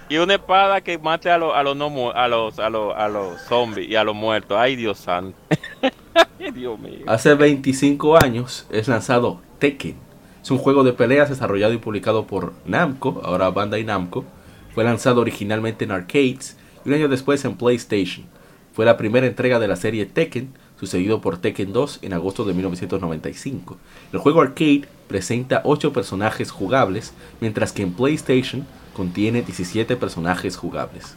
Y 0.09 0.17
una 0.17 0.33
espada 0.35 0.81
que 0.81 0.97
mate 0.97 1.29
a 1.29 1.37
los 1.37 1.55
a 1.55 1.61
los 1.61 1.75
no 1.77 1.91
mu- 1.91 2.09
a 2.09 2.27
los 2.27 2.57
a 2.57 2.67
los 2.71 2.95
a 2.97 3.07
los 3.07 3.39
zombies 3.41 3.87
y 3.87 3.95
a 3.95 4.03
los 4.03 4.15
muertos. 4.15 4.57
Ay, 4.59 4.75
Dios 4.75 4.97
santo. 4.97 5.37
Ay, 6.39 6.49
Dios 6.51 6.79
mío. 6.79 7.05
Hace 7.05 7.35
25 7.35 8.17
años 8.17 8.65
es 8.71 8.87
lanzado 8.87 9.39
Tekken. 9.59 9.95
Es 10.41 10.49
un 10.49 10.57
juego 10.57 10.83
de 10.83 10.93
peleas 10.93 11.29
desarrollado 11.29 11.73
y 11.73 11.77
publicado 11.77 12.25
por 12.25 12.53
Namco, 12.65 13.21
ahora 13.23 13.51
Bandai 13.51 13.83
Namco. 13.83 14.25
Fue 14.73 14.83
lanzado 14.83 15.21
originalmente 15.21 15.85
en 15.85 15.91
arcades 15.91 16.57
y 16.85 16.89
un 16.89 16.95
año 16.95 17.07
después 17.09 17.43
en 17.45 17.55
PlayStation. 17.57 18.25
Fue 18.73 18.85
la 18.85 18.97
primera 18.97 19.27
entrega 19.27 19.59
de 19.59 19.67
la 19.67 19.75
serie 19.75 20.05
Tekken, 20.05 20.53
sucedido 20.79 21.19
por 21.21 21.37
Tekken 21.37 21.73
2 21.73 21.99
en 22.03 22.13
agosto 22.13 22.45
de 22.45 22.53
1995. 22.53 23.77
El 24.13 24.19
juego 24.19 24.41
arcade 24.41 24.83
presenta 25.07 25.61
8 25.65 25.91
personajes 25.91 26.51
jugables, 26.51 27.13
mientras 27.41 27.73
que 27.73 27.81
en 27.83 27.93
PlayStation 27.93 28.65
contiene 28.95 29.41
17 29.41 29.95
personajes 29.97 30.55
jugables. 30.55 31.15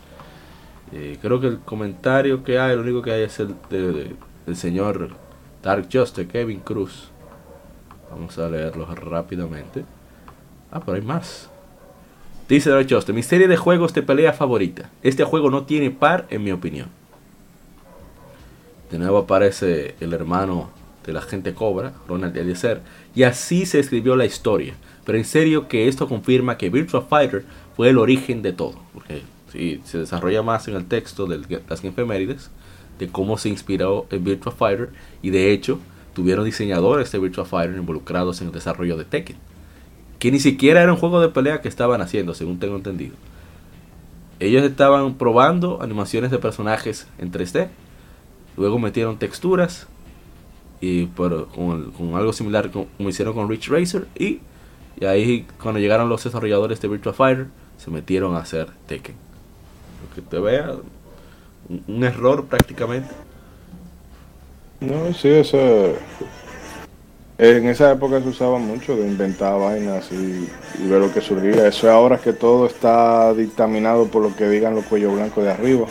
Eh, 0.93 1.19
creo 1.23 1.41
que 1.41 1.47
el 1.47 1.59
comentario 1.61 2.43
que 2.43 2.59
hay, 2.59 2.75
lo 2.75 2.83
único 2.83 3.03
que 3.03 3.13
hay 3.13 3.23
es 3.23 3.39
el 3.39 3.55
de- 3.71 3.93
de- 3.93 4.17
del 4.47 4.57
señor 4.57 5.11
Dark 5.63 5.89
Justice, 5.93 6.27
Kevin 6.27 6.61
Cruz. 6.61 7.11
Vamos 8.11 8.37
a 8.39 8.49
leerlo 8.49 8.87
rápidamente. 8.95 9.85
Ah, 10.71 10.81
pero 10.85 10.97
hay 10.97 11.03
más. 11.03 11.49
Dice 12.53 12.69
Dark 12.69 12.87
mi 13.15 13.23
serie 13.23 13.49
de 13.49 13.57
juegos 13.57 13.95
de 13.95 14.03
pelea 14.03 14.35
favorita. 14.35 14.91
Este 15.03 15.25
juego 15.25 15.49
no 15.49 15.65
tiene 15.65 15.91
par 15.91 16.27
en 16.29 16.45
mi 16.45 16.53
opinión. 16.53 16.89
De 18.91 18.99
nuevo 18.99 19.17
aparece 19.17 19.95
el 20.01 20.13
hermano 20.13 20.69
de 21.07 21.15
la 21.15 21.23
gente 21.23 21.55
Cobra, 21.55 21.95
Ronald 22.07 22.37
Eliezer. 22.37 22.83
Y 23.15 23.23
así 23.23 23.65
se 23.65 23.81
escribió 23.81 24.17
la 24.17 24.27
historia. 24.27 24.75
Pero 25.07 25.17
en 25.17 25.25
serio 25.25 25.67
que 25.67 25.89
esto 25.89 26.07
confirma 26.07 26.59
que 26.59 26.69
Virtua 26.69 27.01
Fighter 27.01 27.47
fue 27.75 27.89
el 27.89 27.97
origen 27.97 28.43
de 28.43 28.53
todo. 28.53 28.75
Porque 28.93 29.23
sí, 29.51 29.81
se 29.85 29.97
desarrolla 29.97 30.43
más 30.43 30.69
en 30.69 30.77
el 30.77 30.85
texto 30.85 31.25
de 31.25 31.63
las 31.67 31.83
efemérides 31.83 32.51
de 32.99 33.09
cómo 33.09 33.39
se 33.39 33.49
inspiró 33.49 34.07
en 34.11 34.25
Virtua 34.25 34.53
Fighter. 34.53 34.91
Y 35.23 35.31
de 35.31 35.53
hecho, 35.53 35.79
tuvieron 36.13 36.45
diseñadores 36.45 37.11
de 37.13 37.19
Virtua 37.19 37.47
Fighter 37.47 37.79
involucrados 37.79 38.43
en 38.43 38.49
el 38.49 38.53
desarrollo 38.53 38.99
de 38.99 39.07
Tekken. 39.07 39.52
Que 40.23 40.31
ni 40.31 40.39
siquiera 40.39 40.81
era 40.81 40.93
un 40.93 41.01
juego 41.01 41.21
de 41.21 41.31
pelea 41.31 41.61
que 41.63 41.69
estaban 41.69 42.01
haciendo, 42.01 42.33
según 42.33 42.61
tengo 42.61 42.77
entendido. 42.77 43.17
Ellos 44.39 44.63
estaban 44.63 45.15
probando 45.15 45.83
animaciones 45.83 46.31
de 46.31 46.39
personajes 46.39 47.09
en 47.19 47.33
3D. 47.33 47.67
Luego 48.57 48.79
metieron 48.79 49.19
texturas. 49.19 49.89
Y 50.81 51.07
por, 51.07 51.49
con, 51.49 52.15
algo 52.15 52.33
similar 52.33 52.71
como 52.71 53.09
hicieron 53.09 53.35
con 53.35 53.49
Rich 53.49 53.67
Racer. 53.69 54.07
Y, 54.17 54.39
y 55.01 55.07
ahí 55.07 55.45
cuando 55.61 55.81
llegaron 55.81 56.09
los 56.09 56.23
desarrolladores 56.23 56.81
de 56.81 56.87
Virtua 56.87 57.13
Fighter, 57.13 57.49
se 57.77 57.91
metieron 57.91 58.37
a 58.37 58.43
hacer 58.43 58.69
Tekken. 58.87 59.17
Lo 60.09 60.15
que 60.15 60.23
te 60.23 60.39
vea, 60.39 60.77
un, 61.89 62.05
error 62.05 62.45
prácticamente. 62.45 63.13
No, 64.79 65.13
sí, 65.15 65.31
eso. 65.31 65.97
En 67.39 67.67
esa 67.67 67.93
época 67.93 68.21
se 68.21 68.29
usaba 68.29 68.59
mucho 68.59 68.95
de 68.95 69.09
inventar 69.09 69.59
vainas 69.59 70.13
y, 70.13 70.49
y 70.79 70.89
ver 70.89 71.01
lo 71.01 71.13
que 71.13 71.21
surgía. 71.21 71.67
Eso 71.67 71.87
es 71.89 71.93
ahora 71.93 72.19
que 72.19 72.33
todo 72.33 72.67
está 72.67 73.33
dictaminado 73.35 74.07
por 74.07 74.23
lo 74.23 74.37
que 74.37 74.49
digan 74.49 74.75
los 74.75 74.85
cuellos 74.85 75.15
blancos 75.15 75.45
de 75.45 75.51
arriba. 75.51 75.87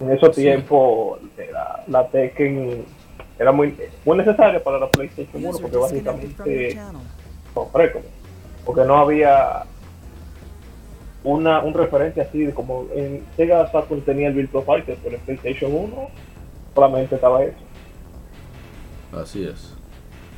En 0.00 0.10
esos 0.12 0.34
tiempos 0.34 1.18
la, 1.52 1.84
la 1.88 2.08
Tekken 2.08 2.84
era 3.38 3.52
muy, 3.52 3.74
muy 4.04 4.18
necesaria 4.18 4.62
para 4.62 4.78
la 4.78 4.88
PlayStation 4.88 5.44
1 5.44 5.58
porque 5.58 5.76
básicamente 5.76 6.78
como 7.52 7.70
porque 8.64 8.84
no 8.84 8.96
había 8.96 9.64
una 11.22 11.60
un 11.60 11.74
referente 11.74 12.20
así 12.20 12.44
de 12.44 12.54
como 12.54 12.86
en 12.94 13.24
Sega 13.36 13.70
Saturn 13.70 14.02
tenía 14.02 14.28
el 14.28 14.34
Virtua 14.34 14.62
Fighter 14.62 14.98
pero 15.02 15.16
en 15.16 15.22
PlayStation 15.22 15.74
1 15.74 16.08
solamente 16.74 17.14
estaba 17.14 17.42
eso 17.42 17.56
Así 19.12 19.44
es. 19.44 19.74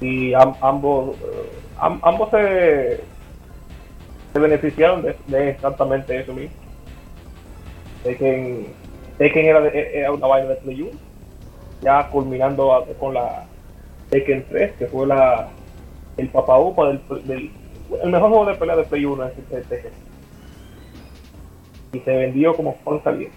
y 0.00 0.32
am- 0.34 0.54
ambos 0.60 1.16
eh, 1.16 1.50
am- 1.78 2.00
ambos 2.02 2.30
se, 2.30 3.00
se 4.32 4.38
beneficiaron 4.38 5.02
de, 5.02 5.16
de 5.26 5.50
exactamente 5.50 6.20
eso 6.20 6.32
mismo 6.34 6.54
Tekken, 8.04 8.66
Tekken 9.18 9.46
era, 9.46 9.60
de- 9.60 9.98
era 9.98 10.12
una 10.12 10.26
vaina 10.28 10.48
de 10.50 10.54
Play 10.56 10.82
1 10.82 10.90
ya 11.82 12.08
culminando 12.10 12.86
con 13.00 13.14
la 13.14 13.46
Tekken 14.10 14.46
3 14.48 14.76
que 14.76 14.86
fue 14.86 15.06
la 15.06 15.48
el 16.16 16.28
papá 16.28 16.58
upa 16.58 16.88
del, 16.88 17.00
del 17.26 17.50
el 18.02 18.10
mejor 18.10 18.28
juego 18.30 18.46
de 18.46 18.54
pelea 18.54 18.76
de 18.76 18.84
Play 18.84 19.04
1 19.04 19.24
es 19.26 19.32
el 19.50 19.64
Tekken 19.64 19.92
y 21.92 21.98
se 22.00 22.10
vendió 22.16 22.54
como 22.54 22.76
pan 22.76 22.98
caliente 23.00 23.34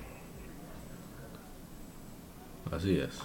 Así 2.72 3.00
es. 3.00 3.20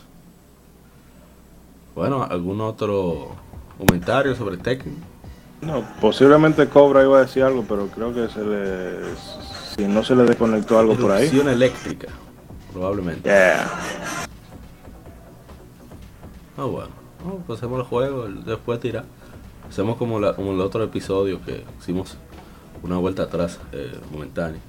Bueno, 1.97 2.23
¿algún 2.23 2.61
otro 2.61 3.31
comentario 3.79 4.37
sobre 4.37 4.59
Tekken? 4.59 4.95
No, 5.63 5.83
posiblemente 5.99 6.69
Cobra 6.69 7.03
iba 7.03 7.17
a 7.17 7.21
decir 7.23 7.43
algo, 7.43 7.65
pero 7.67 7.87
creo 7.87 8.13
que 8.13 8.29
se 8.29 8.45
le. 8.45 9.17
Si 9.75 9.89
no 9.89 10.05
se 10.05 10.15
le 10.15 10.25
desconectó 10.25 10.79
algo 10.79 10.95
por 10.95 11.11
ahí. 11.11 11.23
Erupción 11.23 11.49
eléctrica, 11.49 12.09
probablemente. 12.71 13.23
Yeah. 13.23 13.67
Ah, 16.59 16.65
bueno. 16.65 16.91
No, 17.25 17.37
pues 17.47 17.59
hacemos 17.61 17.81
el 17.81 17.87
juego, 17.87 18.29
después 18.29 18.79
tira. 18.79 19.07
Hacemos 19.67 19.97
como, 19.97 20.21
la, 20.21 20.37
como 20.37 20.53
el 20.53 20.61
otro 20.61 20.85
episodio 20.85 21.43
que 21.43 21.65
hicimos 21.81 22.19
una 22.83 22.99
vuelta 22.99 23.23
atrás 23.23 23.59
eh, 23.73 23.99
momentánea. 24.13 24.61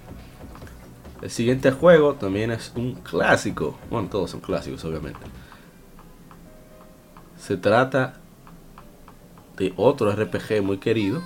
El 1.21 1.29
siguiente 1.29 1.71
juego 1.71 2.13
también 2.13 2.51
es 2.51 2.71
un 2.73 2.93
clásico. 2.95 3.77
Bueno, 3.89 4.07
todos 4.09 4.31
son 4.31 4.39
clásicos, 4.39 4.85
obviamente. 4.85 5.19
Se 7.39 7.57
trata 7.57 8.15
de 9.57 9.73
otro 9.75 10.11
RPG 10.11 10.61
muy 10.61 10.77
querido. 10.77 11.21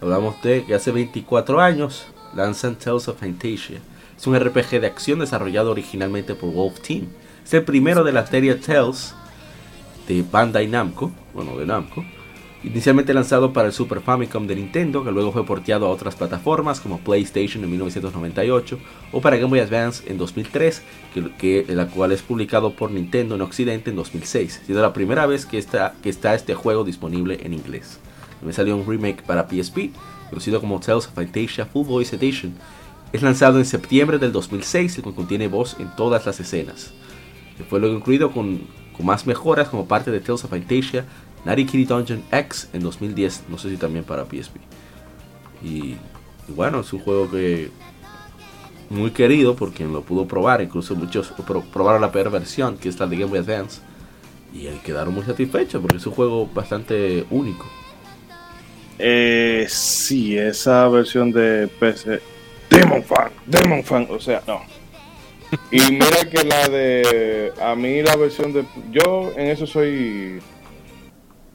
Hablamos 0.00 0.40
de 0.42 0.64
que 0.64 0.74
hace 0.74 0.92
24 0.92 1.60
años 1.60 2.06
lanzan 2.34 2.76
Tales 2.76 3.08
of 3.08 3.18
Fantasia. 3.18 3.80
Es 4.16 4.26
un 4.26 4.38
RPG 4.38 4.80
de 4.80 4.86
acción 4.86 5.18
desarrollado 5.18 5.70
originalmente 5.70 6.34
por 6.34 6.52
Wolf 6.52 6.80
Team. 6.80 7.06
Es 7.44 7.54
el 7.54 7.64
primero 7.64 8.04
de 8.04 8.12
la 8.12 8.26
serie 8.26 8.54
Tales 8.56 9.14
de 10.08 10.24
Bandai 10.30 10.68
Namco, 10.68 11.12
bueno, 11.34 11.56
de 11.56 11.66
Namco. 11.66 12.04
Inicialmente 12.64 13.14
lanzado 13.14 13.52
para 13.52 13.68
el 13.68 13.72
Super 13.72 14.00
Famicom 14.00 14.46
de 14.46 14.56
Nintendo, 14.56 15.04
que 15.04 15.12
luego 15.12 15.30
fue 15.30 15.44
porteado 15.46 15.86
a 15.86 15.90
otras 15.90 16.16
plataformas 16.16 16.80
como 16.80 16.98
PlayStation 16.98 17.62
en 17.62 17.70
1998 17.70 18.78
o 19.12 19.20
para 19.20 19.36
Game 19.36 19.50
Boy 19.50 19.60
Advance 19.60 20.10
en 20.10 20.18
2003, 20.18 20.82
que, 21.14 21.30
que- 21.64 21.74
la 21.74 21.86
cual 21.86 22.10
es 22.12 22.22
publicado 22.22 22.72
por 22.72 22.90
Nintendo 22.90 23.34
en 23.36 23.42
Occidente 23.42 23.90
en 23.90 23.96
2006, 23.96 24.62
siendo 24.64 24.82
la 24.82 24.92
primera 24.92 25.26
vez 25.26 25.46
que 25.46 25.58
está, 25.58 25.94
que 26.02 26.08
está 26.08 26.34
este 26.34 26.54
juego 26.54 26.82
disponible 26.82 27.38
en 27.42 27.52
inglés. 27.52 28.00
También 28.40 28.54
salió 28.54 28.76
un 28.76 28.86
remake 28.86 29.22
para 29.22 29.46
PSP, 29.48 29.90
conocido 30.30 30.60
como 30.60 30.80
Tales 30.80 31.06
of 31.06 31.14
Fantasia 31.14 31.66
Full 31.66 31.86
Voice 31.86 32.16
Edition. 32.16 32.54
Es 33.12 33.22
lanzado 33.22 33.58
en 33.58 33.64
septiembre 33.64 34.18
del 34.18 34.32
2006 34.32 34.98
y 34.98 35.02
contiene 35.02 35.46
voz 35.46 35.76
en 35.78 35.94
todas 35.94 36.26
las 36.26 36.40
escenas. 36.40 36.92
Fue 37.70 37.78
luego 37.80 37.96
incluido 37.96 38.32
con, 38.32 38.60
con 38.96 39.06
más 39.06 39.26
mejoras 39.26 39.68
como 39.68 39.86
parte 39.86 40.10
de 40.10 40.20
Tales 40.20 40.42
of 40.44 40.50
Fantasia, 40.50 41.06
Natty 41.46 41.64
Kitty 41.64 41.84
Dungeon 41.84 42.22
X 42.30 42.68
en 42.72 42.82
2010, 42.82 43.44
no 43.48 43.56
sé 43.56 43.70
si 43.70 43.76
también 43.76 44.04
para 44.04 44.24
PSP. 44.24 44.56
Y, 45.62 45.94
bueno, 46.48 46.80
es 46.80 46.92
un 46.92 47.00
juego 47.00 47.30
que 47.30 47.70
muy 48.90 49.10
querido 49.12 49.56
por 49.56 49.72
quien 49.72 49.92
lo 49.92 50.02
pudo 50.02 50.26
probar, 50.26 50.60
incluso 50.60 50.94
muchos 50.94 51.28
pro- 51.46 51.62
probaron 51.72 52.00
la 52.02 52.12
peor 52.12 52.30
versión, 52.30 52.76
que 52.76 52.88
es 52.88 52.98
la 53.00 53.06
de 53.06 53.16
Game 53.16 53.30
Boy 53.30 53.38
Advance, 53.38 53.80
y 54.52 54.66
quedaron 54.84 55.14
muy 55.14 55.24
satisfechos 55.24 55.80
porque 55.80 55.96
es 55.96 56.06
un 56.06 56.12
juego 56.14 56.46
bastante 56.52 57.24
único. 57.30 57.64
Eh, 58.98 59.66
sí, 59.68 60.36
esa 60.36 60.88
versión 60.88 61.30
de 61.32 61.68
PC. 61.78 62.20
Demon 62.70 63.02
Fan, 63.04 63.30
Demon 63.46 63.84
Fan, 63.84 64.06
o 64.10 64.18
sea, 64.18 64.42
no. 64.46 64.60
Y 65.70 65.80
mira 65.92 66.28
que 66.30 66.42
la 66.44 66.68
de. 66.68 67.52
A 67.62 67.74
mí 67.76 68.02
la 68.02 68.16
versión 68.16 68.52
de. 68.52 68.64
Yo 68.90 69.30
en 69.36 69.46
eso 69.48 69.66
soy. 69.66 70.40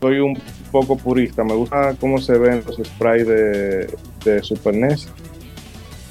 Soy 0.01 0.20
un 0.20 0.36
poco 0.72 0.98
purista. 0.98 1.43
Me 1.43 1.53
gusta 1.53 1.96
cómo 2.00 2.17
se 2.17 2.38
ven 2.38 2.63
los 2.65 2.75
sprites 2.75 3.27
de, 3.27 3.98
de 4.25 4.43
Super 4.43 4.74
NES. 4.74 5.08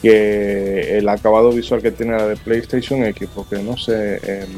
Que 0.01 0.97
el 0.97 1.09
acabado 1.09 1.51
visual 1.51 1.83
que 1.83 1.91
tiene 1.91 2.17
la 2.17 2.27
de 2.27 2.37
PlayStation 2.37 3.05
X, 3.05 3.29
porque 3.35 3.59
no 3.59 3.77
sé. 3.77 4.17
em, 4.25 4.49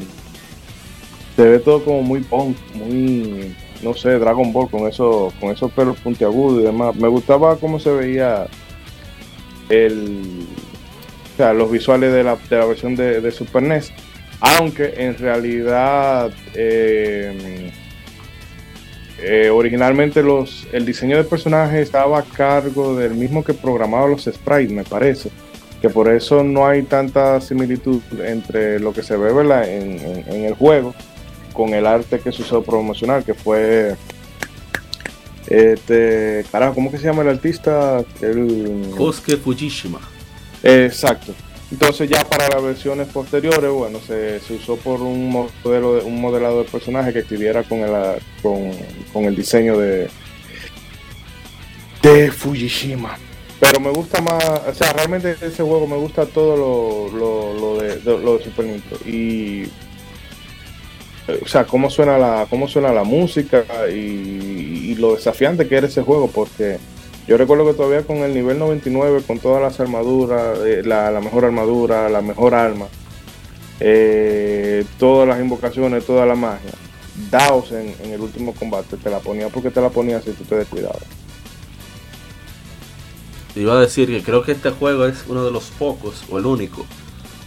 se 1.35 1.49
ve 1.49 1.59
todo 1.59 1.83
como 1.83 2.03
muy 2.03 2.21
punk, 2.21 2.55
muy 2.75 3.55
no 3.81 3.93
sé, 3.93 4.11
Dragon 4.19 4.53
Ball 4.53 4.69
con 4.69 4.87
eso, 4.87 5.33
con 5.39 5.51
esos 5.51 5.71
pelos 5.71 5.97
puntiagudos 5.99 6.61
y 6.61 6.65
demás. 6.65 6.95
Me 6.95 7.07
gustaba 7.07 7.57
cómo 7.57 7.79
se 7.79 7.89
veía 7.91 8.47
el, 9.69 10.45
o 11.33 11.37
sea, 11.37 11.53
los 11.53 11.71
visuales 11.71 12.13
de 12.13 12.23
la, 12.23 12.35
de 12.35 12.57
la 12.57 12.65
versión 12.65 12.95
de, 12.95 13.19
de 13.19 13.31
Super 13.31 13.63
NES. 13.63 13.91
Aunque 14.39 14.93
en 14.97 15.17
realidad 15.17 16.31
eh, 16.53 17.71
eh, 19.23 19.49
originalmente 19.49 20.21
los, 20.21 20.67
el 20.73 20.85
diseño 20.85 21.17
del 21.17 21.25
personaje 21.25 21.81
estaba 21.81 22.19
a 22.19 22.23
cargo 22.23 22.95
del 22.95 23.13
mismo 23.15 23.43
que 23.43 23.53
programaba 23.53 24.07
los 24.07 24.23
sprites, 24.25 24.71
me 24.71 24.83
parece. 24.83 25.29
Que 25.81 25.89
por 25.89 26.07
eso 26.09 26.43
no 26.43 26.65
hay 26.67 26.83
tanta 26.83 27.41
similitud 27.41 28.01
entre 28.23 28.79
lo 28.79 28.93
que 28.93 29.03
se 29.03 29.17
ve 29.17 29.33
¿verdad? 29.33 29.67
En, 29.69 29.99
en- 29.99 30.33
en 30.33 30.45
el 30.45 30.53
juego 30.53 30.93
con 31.53 31.73
el 31.73 31.85
arte 31.85 32.19
que 32.19 32.31
se 32.31 32.41
usó 32.41 32.63
promocional, 32.63 33.23
que 33.23 33.33
fue. 33.33 33.95
Este. 35.47 36.45
Carajo, 36.51 36.73
¿cómo 36.75 36.89
que 36.91 36.97
se 36.97 37.05
llama 37.05 37.21
el 37.23 37.29
artista? 37.29 38.03
El, 38.21 38.91
Kosuke 38.97 39.37
Fujishima. 39.37 39.99
Exacto. 40.63 41.33
Entonces 41.73 42.07
ya 42.07 42.23
para 42.23 42.47
las 42.49 42.61
versiones 42.63 43.07
posteriores, 43.07 43.71
bueno, 43.71 43.99
se, 44.05 44.39
se 44.41 44.53
usó 44.53 44.77
por 44.77 45.01
un 45.01 45.27
modelo, 45.31 45.95
de, 45.95 46.01
un 46.03 46.21
modelado 46.21 46.59
de 46.63 46.69
personaje 46.69 47.11
que 47.11 47.19
estuviera 47.19 47.63
con 47.63 47.79
el, 47.79 47.91
con, 48.43 48.71
con 49.11 49.25
el 49.25 49.35
diseño 49.35 49.75
de 49.79 50.07
de 52.03 52.31
Fujishima. 52.31 53.17
Pero 53.59 53.79
me 53.79 53.89
gusta 53.89 54.21
más, 54.21 54.43
o 54.67 54.73
sea, 54.75 54.93
realmente 54.93 55.31
ese 55.41 55.63
juego 55.63 55.87
me 55.87 55.95
gusta 55.97 56.27
todo 56.27 56.55
lo, 57.11 57.17
lo, 57.17 57.53
lo 57.53 57.81
de, 57.81 57.95
de- 57.97 58.17
lo 58.19 58.37
de 58.37 58.43
Super 58.43 58.65
Nintendo 58.65 58.99
y 59.07 59.63
o 61.41 61.47
sea, 61.47 61.63
cómo 61.65 61.89
suena 61.89 62.17
la 62.19 62.45
cómo 62.49 62.67
suena 62.67 62.91
la 62.91 63.03
música 63.05 63.63
y, 63.89 64.91
y 64.91 64.95
lo 64.95 65.15
desafiante 65.15 65.67
que 65.67 65.77
era 65.77 65.87
ese 65.87 66.03
juego 66.03 66.27
porque 66.29 66.77
yo 67.27 67.37
recuerdo 67.37 67.65
que 67.65 67.73
todavía 67.73 68.05
con 68.05 68.17
el 68.17 68.33
nivel 68.33 68.59
99, 68.59 69.23
con 69.25 69.39
todas 69.39 69.61
las 69.61 69.79
armaduras, 69.79 70.59
eh, 70.65 70.81
la, 70.83 71.19
mejor 71.21 71.45
armadura, 71.45 72.09
la 72.09 72.21
mejor 72.21 72.53
arma, 72.53 72.87
eh, 73.79 74.85
todas 74.99 75.27
las 75.27 75.39
invocaciones, 75.39 76.05
toda 76.05 76.25
la 76.25 76.35
magia, 76.35 76.71
Daos 77.29 77.71
en, 77.71 77.93
el 78.11 78.19
último 78.19 78.53
combate 78.53 78.97
te 78.97 79.09
la 79.09 79.19
ponía 79.19 79.47
porque 79.49 79.69
te 79.69 79.79
la 79.79 79.89
ponía 79.89 80.19
si 80.21 80.31
tú 80.31 80.43
te 80.43 80.55
descuidabas. 80.55 81.03
Iba 83.55 83.73
a 83.73 83.79
decir 83.79 84.07
que 84.07 84.23
creo 84.23 84.43
que 84.43 84.53
este 84.53 84.71
juego 84.71 85.05
es 85.05 85.25
uno 85.27 85.45
de 85.45 85.51
los 85.51 85.65
pocos, 85.65 86.23
o 86.29 86.39
el 86.39 86.45
único. 86.45 86.85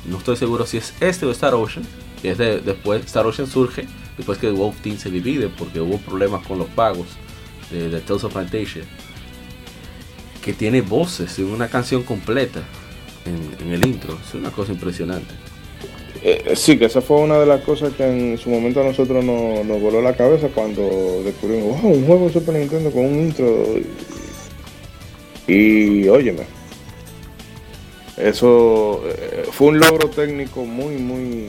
No 0.06 0.18
estoy 0.18 0.36
seguro 0.36 0.64
si 0.64 0.76
es 0.76 0.94
este 1.00 1.26
o 1.26 1.32
Star 1.32 1.54
Ocean. 1.54 1.84
Que 2.22 2.30
es 2.30 2.38
de, 2.38 2.60
después, 2.60 3.04
Star 3.06 3.26
Ocean 3.26 3.48
surge 3.48 3.86
después 4.16 4.38
que 4.38 4.50
Wolf 4.50 4.80
Team 4.82 4.98
se 4.98 5.10
divide 5.10 5.48
porque 5.48 5.80
hubo 5.80 5.98
problemas 5.98 6.46
con 6.46 6.58
los 6.58 6.68
pagos 6.68 7.08
de, 7.70 7.88
de 7.88 8.00
Tales 8.00 8.22
of 8.22 8.32
Fantasia. 8.32 8.84
Que 10.46 10.54
tiene 10.54 10.80
voces 10.80 11.38
en 11.38 11.46
una 11.46 11.68
canción 11.68 12.04
completa 12.04 12.62
en, 13.26 13.72
el 13.72 13.84
intro. 13.84 14.16
Es 14.26 14.32
una 14.32 14.50
cosa 14.50 14.72
impresionante. 14.72 15.34
Eh, 16.22 16.54
sí, 16.56 16.78
que 16.78 16.86
esa 16.86 17.02
fue 17.02 17.18
una 17.18 17.38
de 17.38 17.46
las 17.46 17.62
cosas 17.62 17.92
que 17.92 18.04
en 18.04 18.38
su 18.38 18.48
momento 18.48 18.80
a 18.80 18.84
nosotros 18.84 19.24
nos, 19.24 19.66
nos 19.66 19.80
voló 19.80 20.00
la 20.00 20.16
cabeza 20.16 20.48
cuando 20.48 21.22
descubrimos, 21.24 21.82
un 21.82 22.06
juego 22.06 22.26
de 22.26 22.32
Super 22.32 22.54
Nintendo 22.54 22.90
con 22.90 23.04
un 23.04 23.18
intro. 23.18 23.64
Y, 25.46 25.52
y, 25.52 26.08
óyeme, 26.08 26.44
eso 28.16 29.02
eh, 29.06 29.46
fue 29.50 29.68
un 29.68 29.78
logro 29.78 30.08
técnico 30.08 30.64
muy, 30.64 30.96
muy, 30.96 31.48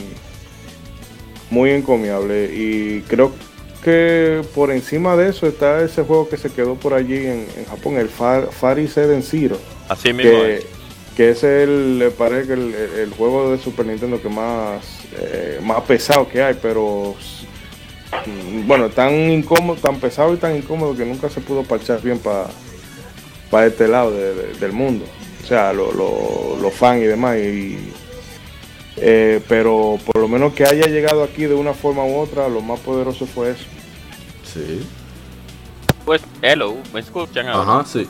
muy 1.50 1.70
encomiable. 1.70 2.52
Y 2.54 3.02
creo 3.08 3.32
que 3.32 3.47
por 4.54 4.72
encima 4.72 5.16
de 5.16 5.30
eso 5.30 5.48
está 5.48 5.82
ese 5.84 6.04
juego 6.04 6.28
que 6.30 6.38
se 6.38 6.50
quedó 6.52 6.76
por 6.76 6.94
allí 6.94 7.16
en, 7.18 7.48
en 7.58 7.66
Japón, 7.70 7.98
el 7.98 8.10
Far, 8.10 8.50
Fari 8.52 8.88
Seven 8.88 9.24
Zero 9.24 9.58
Así 9.88 10.12
mismo 10.14 10.32
que, 10.32 10.56
es. 10.58 10.66
que 11.16 11.30
es 11.32 11.44
el, 11.44 12.12
parece 12.18 12.48
que 12.48 12.54
el, 12.54 12.74
el 12.74 13.10
juego 13.12 13.52
de 13.52 13.58
Super 13.58 13.86
Nintendo 13.86 14.22
que 14.22 14.30
más, 14.30 14.84
eh, 15.20 15.60
más 15.64 15.82
pesado 15.84 16.28
que 16.28 16.42
hay, 16.44 16.56
pero 16.62 17.16
mm, 18.26 18.68
bueno, 18.68 18.90
tan 18.90 19.14
incómodo, 19.32 19.80
tan 19.82 20.00
pesado 20.00 20.34
y 20.34 20.38
tan 20.38 20.56
incómodo 20.56 20.96
que 20.96 21.06
nunca 21.06 21.30
se 21.30 21.42
pudo 21.42 21.64
parchar 21.64 22.02
bien 22.02 22.20
para 22.20 22.48
este 23.68 23.88
lado 23.88 24.12
de- 24.12 24.34
de- 24.34 24.54
del 24.60 24.72
mundo. 24.74 25.06
O 25.44 25.48
sea, 25.48 25.72
los 25.72 25.96
lo, 25.96 26.70
fans 26.72 27.02
y 27.04 27.06
demás. 27.06 27.38
Y, 27.38 27.78
eh, 28.98 29.40
pero 29.48 29.98
por 30.06 30.18
lo 30.18 30.28
menos 30.28 30.54
que 30.54 30.66
haya 30.66 30.88
llegado 30.88 31.24
aquí 31.24 31.46
de 31.46 31.54
una 31.54 31.74
forma 31.74 32.04
u 32.04 32.18
otra, 32.18 32.50
lo 32.50 32.60
más 32.62 32.80
poderoso 32.82 33.26
fue 33.26 33.52
eso. 33.52 33.64
Sí. 34.54 34.88
Pues, 36.06 36.22
hello, 36.42 36.76
¿me 36.94 37.00
escuchan 37.02 37.48
ahora? 37.48 37.80
Ajá, 37.80 37.86
sí. 37.86 38.08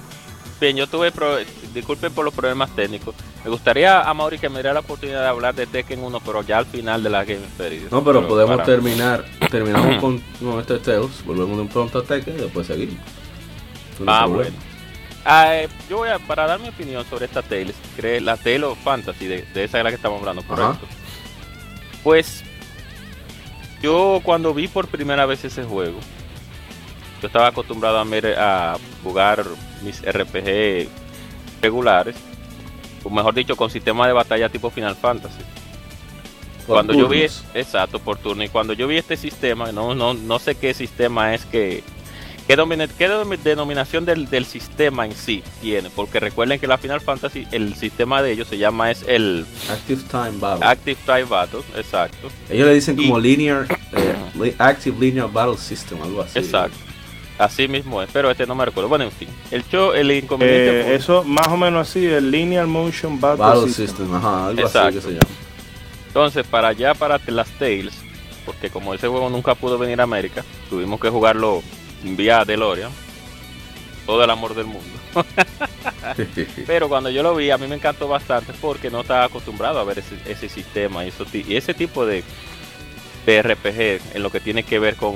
Bien, 0.59 0.75
yo 0.75 0.87
tuve, 0.87 1.11
pro- 1.11 1.37
disculpen 1.73 2.11
por 2.13 2.25
los 2.25 2.33
problemas 2.33 2.75
técnicos. 2.75 3.13
Me 3.43 3.49
gustaría 3.51 4.01
a 4.01 4.13
Mauri 4.13 4.39
que 4.39 4.49
me 4.49 4.55
diera 4.55 4.73
la 4.73 4.79
oportunidad 4.81 5.21
de 5.21 5.27
hablar 5.27 5.53
de 5.55 5.67
Tekken 5.67 6.03
1, 6.03 6.19
pero 6.25 6.41
ya 6.43 6.57
al 6.57 6.65
final 6.65 7.03
de 7.03 7.09
la 7.09 7.23
Game 7.23 7.43
Experience. 7.45 7.89
No, 7.91 8.03
pero 8.03 8.27
podemos 8.27 8.55
para- 8.57 8.65
terminar. 8.65 9.25
Terminamos 9.51 9.97
con, 10.01 10.21
este 10.59 10.79
Tales. 10.79 11.23
Volvemos 11.25 11.55
de 11.57 11.61
un 11.63 11.67
pronto 11.69 11.99
a 11.99 12.03
Tekken 12.03 12.37
y 12.37 12.41
después 12.41 12.65
seguimos. 12.67 12.97
No 13.99 14.11
Ah, 14.11 14.25
bueno. 14.25 14.51
Ah, 15.25 15.55
eh, 15.55 15.67
yo 15.89 15.97
voy 15.97 16.09
a, 16.09 16.19
para 16.19 16.47
dar 16.47 16.59
mi 16.59 16.69
opinión 16.69 17.03
sobre 17.09 17.25
esta 17.25 17.41
Tales, 17.41 17.75
la 18.21 18.37
Tale 18.37 18.63
of 18.63 18.79
Fantasy, 18.83 19.25
de, 19.27 19.41
de 19.53 19.63
esa 19.65 19.77
es 19.79 19.83
la 19.83 19.89
que 19.89 19.95
estamos 19.97 20.19
hablando, 20.19 20.41
correcto. 20.43 20.85
Pues, 22.03 22.43
yo 23.81 24.21
cuando 24.23 24.53
vi 24.53 24.67
por 24.67 24.87
primera 24.87 25.25
vez 25.25 25.43
ese 25.43 25.63
juego, 25.63 25.99
yo 27.21 27.27
estaba 27.27 27.47
acostumbrado 27.47 27.97
a, 27.97 28.03
ver- 28.03 28.37
a 28.37 28.77
jugar 29.03 29.43
mis 29.83 30.01
RPG 30.01 30.87
regulares, 31.61 32.15
o 33.03 33.09
mejor 33.09 33.33
dicho, 33.33 33.55
con 33.55 33.69
sistema 33.69 34.05
de 34.07 34.13
batalla 34.13 34.49
tipo 34.49 34.69
Final 34.69 34.95
Fantasy. 34.95 35.41
Por 36.65 36.75
cuando 36.75 36.93
yo 36.93 37.07
vi 37.07 37.25
exacto 37.53 37.99
por 37.99 38.17
turno 38.17 38.43
y 38.43 38.49
cuando 38.49 38.73
yo 38.73 38.87
vi 38.87 38.97
este 38.97 39.15
sistema 39.15 39.71
no 39.71 39.95
no 39.95 40.13
no 40.13 40.37
sé 40.37 40.55
qué 40.55 40.73
sistema 40.73 41.33
es 41.33 41.45
que 41.45 41.81
qué, 42.45 42.57
domine- 42.57 42.89
qué 42.97 43.07
denominación 43.41 44.03
del, 44.03 44.29
del 44.29 44.45
sistema 44.45 45.05
en 45.05 45.13
sí 45.15 45.43
tiene 45.61 45.89
porque 45.89 46.19
recuerden 46.19 46.59
que 46.59 46.67
la 46.67 46.77
Final 46.77 46.99
Fantasy 46.99 47.47
el 47.53 47.73
sistema 47.75 48.21
de 48.21 48.33
ellos 48.33 48.49
se 48.49 48.57
llama 48.57 48.91
es 48.91 49.05
el 49.07 49.45
Active 49.71 50.01
Time 50.11 50.33
Battle. 50.41 50.65
Active 50.67 50.97
Time 51.05 51.23
Battle 51.23 51.61
exacto 51.77 52.27
Ellos 52.49 52.67
le 52.67 52.73
dicen 52.73 52.99
Y- 52.99 53.03
como 53.07 53.17
Linear, 53.21 53.65
eh, 53.93 54.55
Active 54.57 54.97
Linear 54.99 55.31
Battle 55.31 55.57
System, 55.57 56.01
algo 56.01 56.21
así. 56.21 56.37
exacto 56.39 56.77
así 57.37 57.67
mismo 57.67 58.01
es 58.01 58.09
pero 58.11 58.31
este 58.31 58.45
no 58.47 58.55
me 58.55 58.65
recuerdo 58.65 58.89
bueno 58.89 59.03
en 59.05 59.11
fin 59.11 59.29
el 59.51 59.63
show 59.67 59.93
el 59.93 60.11
inconveniente 60.11 60.79
Eh, 60.81 60.83
fue- 60.85 60.95
eso 60.95 61.23
más 61.23 61.47
o 61.49 61.57
menos 61.57 61.87
así, 61.89 62.05
el 62.05 62.31
Lineal 62.31 62.67
Motion 62.67 63.19
Battle, 63.19 63.45
Battle 63.45 63.63
System. 63.67 63.85
System, 63.87 64.15
ajá, 64.15 64.47
algo 64.47 64.61
Exacto. 64.61 64.87
así 64.87 64.95
que 64.97 65.01
se 65.01 65.09
llama. 65.13 65.35
Entonces, 66.07 66.47
para 66.47 66.69
allá, 66.69 66.93
para 66.95 67.19
las 67.27 67.47
Tales, 67.59 67.93
porque 68.45 68.69
como 68.71 68.93
ese 68.95 69.07
juego 69.07 69.29
nunca 69.29 69.53
pudo 69.53 69.77
venir 69.77 69.99
a 70.01 70.03
América, 70.05 70.43
tuvimos 70.69 70.99
que 70.99 71.09
jugarlo 71.09 71.61
vía 72.03 72.43
DeLorean. 72.43 72.89
Todo 74.07 74.23
el 74.23 74.29
amor 74.31 74.55
del 74.55 74.65
mundo. 74.65 74.89
Pero 76.65 76.87
cuando 76.89 77.09
yo 77.09 77.21
lo 77.23 77.35
vi, 77.35 77.51
a 77.51 77.57
mí 77.57 77.67
me 77.67 77.75
encantó 77.75 78.07
bastante 78.07 78.53
porque 78.61 78.89
no 78.89 79.01
estaba 79.01 79.25
acostumbrado 79.25 79.79
a 79.79 79.83
ver 79.83 79.99
ese, 79.99 80.15
ese 80.25 80.49
sistema 80.49 81.05
y, 81.05 81.09
eso 81.09 81.25
y 81.33 81.55
ese 81.55 81.73
tipo 81.73 82.05
de, 82.05 82.23
de 83.25 83.41
RPG 83.43 84.15
en 84.15 84.23
lo 84.23 84.31
que 84.31 84.39
tiene 84.39 84.63
que 84.63 84.79
ver 84.79 84.95
con, 84.95 85.15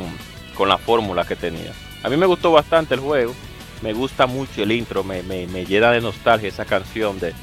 con 0.56 0.70
la 0.70 0.78
fórmula 0.78 1.24
que 1.26 1.36
tenía. 1.36 1.72
A 2.04 2.10
mí 2.10 2.18
me 2.18 2.26
gustó 2.26 2.52
bastante 2.52 2.94
el 2.96 3.00
juego. 3.00 3.34
Me 3.82 3.94
gusta 3.94 4.28
mucho 4.28 4.62
el 4.62 4.72
intro, 4.72 5.04
me, 5.04 5.24
me, 5.24 5.48
me 5.48 5.66
llena 5.66 5.92
de 5.92 6.02
nostalgia 6.02 6.48
esa 6.50 6.66
canción 6.66 7.20
de, 7.20 7.34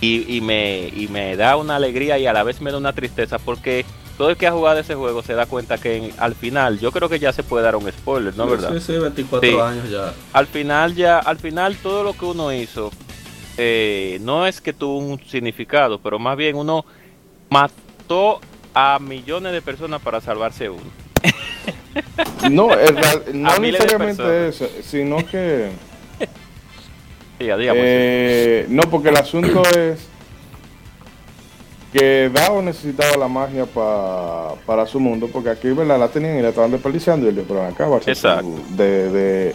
y, 0.00 0.36
y 0.36 0.40
me, 0.40 0.88
y 0.94 1.08
me 1.08 1.34
da 1.36 1.56
una 1.56 1.74
alegría 1.76 2.16
y 2.18 2.26
a 2.26 2.32
la 2.32 2.44
vez 2.44 2.60
me 2.60 2.70
da 2.70 2.78
una 2.78 2.92
tristeza 2.92 3.38
porque 3.40 3.84
todo 4.16 4.30
el 4.30 4.36
que 4.36 4.46
ha 4.46 4.52
jugado 4.52 4.78
ese 4.78 4.94
juego 4.94 5.22
se 5.22 5.34
da 5.34 5.46
cuenta 5.46 5.78
que 5.78 5.96
en- 5.96 6.12
al 6.18 6.36
final, 6.36 6.78
yo 6.78 6.92
creo 6.92 7.08
que 7.08 7.18
ya 7.18 7.32
se 7.32 7.42
puede 7.42 7.64
dar 7.64 7.74
un 7.74 7.90
spoiler, 7.90 8.36
¿no? 8.36 8.46
¿Verdad? 8.46 8.72
Sí, 8.74 8.80
sí, 8.80 8.98
24 8.98 9.50
Sí. 9.50 9.56
años 9.58 9.90
ya. 9.90 10.14
Al 10.32 10.46
final 10.46 10.94
ya, 10.94 11.18
al 11.18 11.38
final 11.38 11.74
todo 11.82 12.04
lo 12.04 12.12
que 12.12 12.24
uno 12.24 12.52
hizo 12.52 12.92
eh, 13.56 14.18
no 14.20 14.46
es 14.46 14.60
que 14.60 14.72
tuvo 14.72 14.98
un 14.98 15.20
significado, 15.26 15.98
pero 15.98 16.20
más 16.20 16.36
bien 16.36 16.54
uno 16.54 16.84
mató 17.50 18.40
a 18.74 18.98
millones 19.00 19.52
de 19.52 19.62
personas 19.62 20.00
para 20.02 20.20
salvarse 20.20 20.68
uno. 20.70 20.82
No, 22.50 22.72
es 22.78 22.92
no 23.32 23.58
necesariamente 23.58 24.48
eso, 24.48 24.68
sino 24.82 25.16
que 25.26 25.70
Diga, 27.38 27.56
diga, 27.56 27.72
pues, 27.72 27.82
eh, 27.84 28.66
no, 28.68 28.82
porque 28.82 29.08
el 29.08 29.16
asunto 29.16 29.62
es 29.76 30.06
que 31.92 32.28
Dao 32.32 32.60
necesitaba 32.60 33.16
la 33.16 33.28
magia 33.28 33.66
pa- 33.66 34.54
para 34.66 34.86
su 34.86 34.98
mundo, 35.00 35.28
porque 35.32 35.48
aquí 35.50 35.68
¿verdad? 35.70 35.98
la 35.98 36.08
tenían 36.08 36.38
y 36.38 36.42
la 36.42 36.48
estaban 36.50 36.70
desperdiciando 36.72 37.28
y 37.28 37.32
le 37.32 37.42
pero 37.42 37.64
acá 37.64 37.86
va 37.88 37.98
a 37.98 38.02
ser 38.02 38.16
de, 38.76 39.10
de 39.10 39.54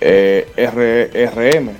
eh, 0.00 0.48
R- 0.56 1.26
RM. 1.26 1.70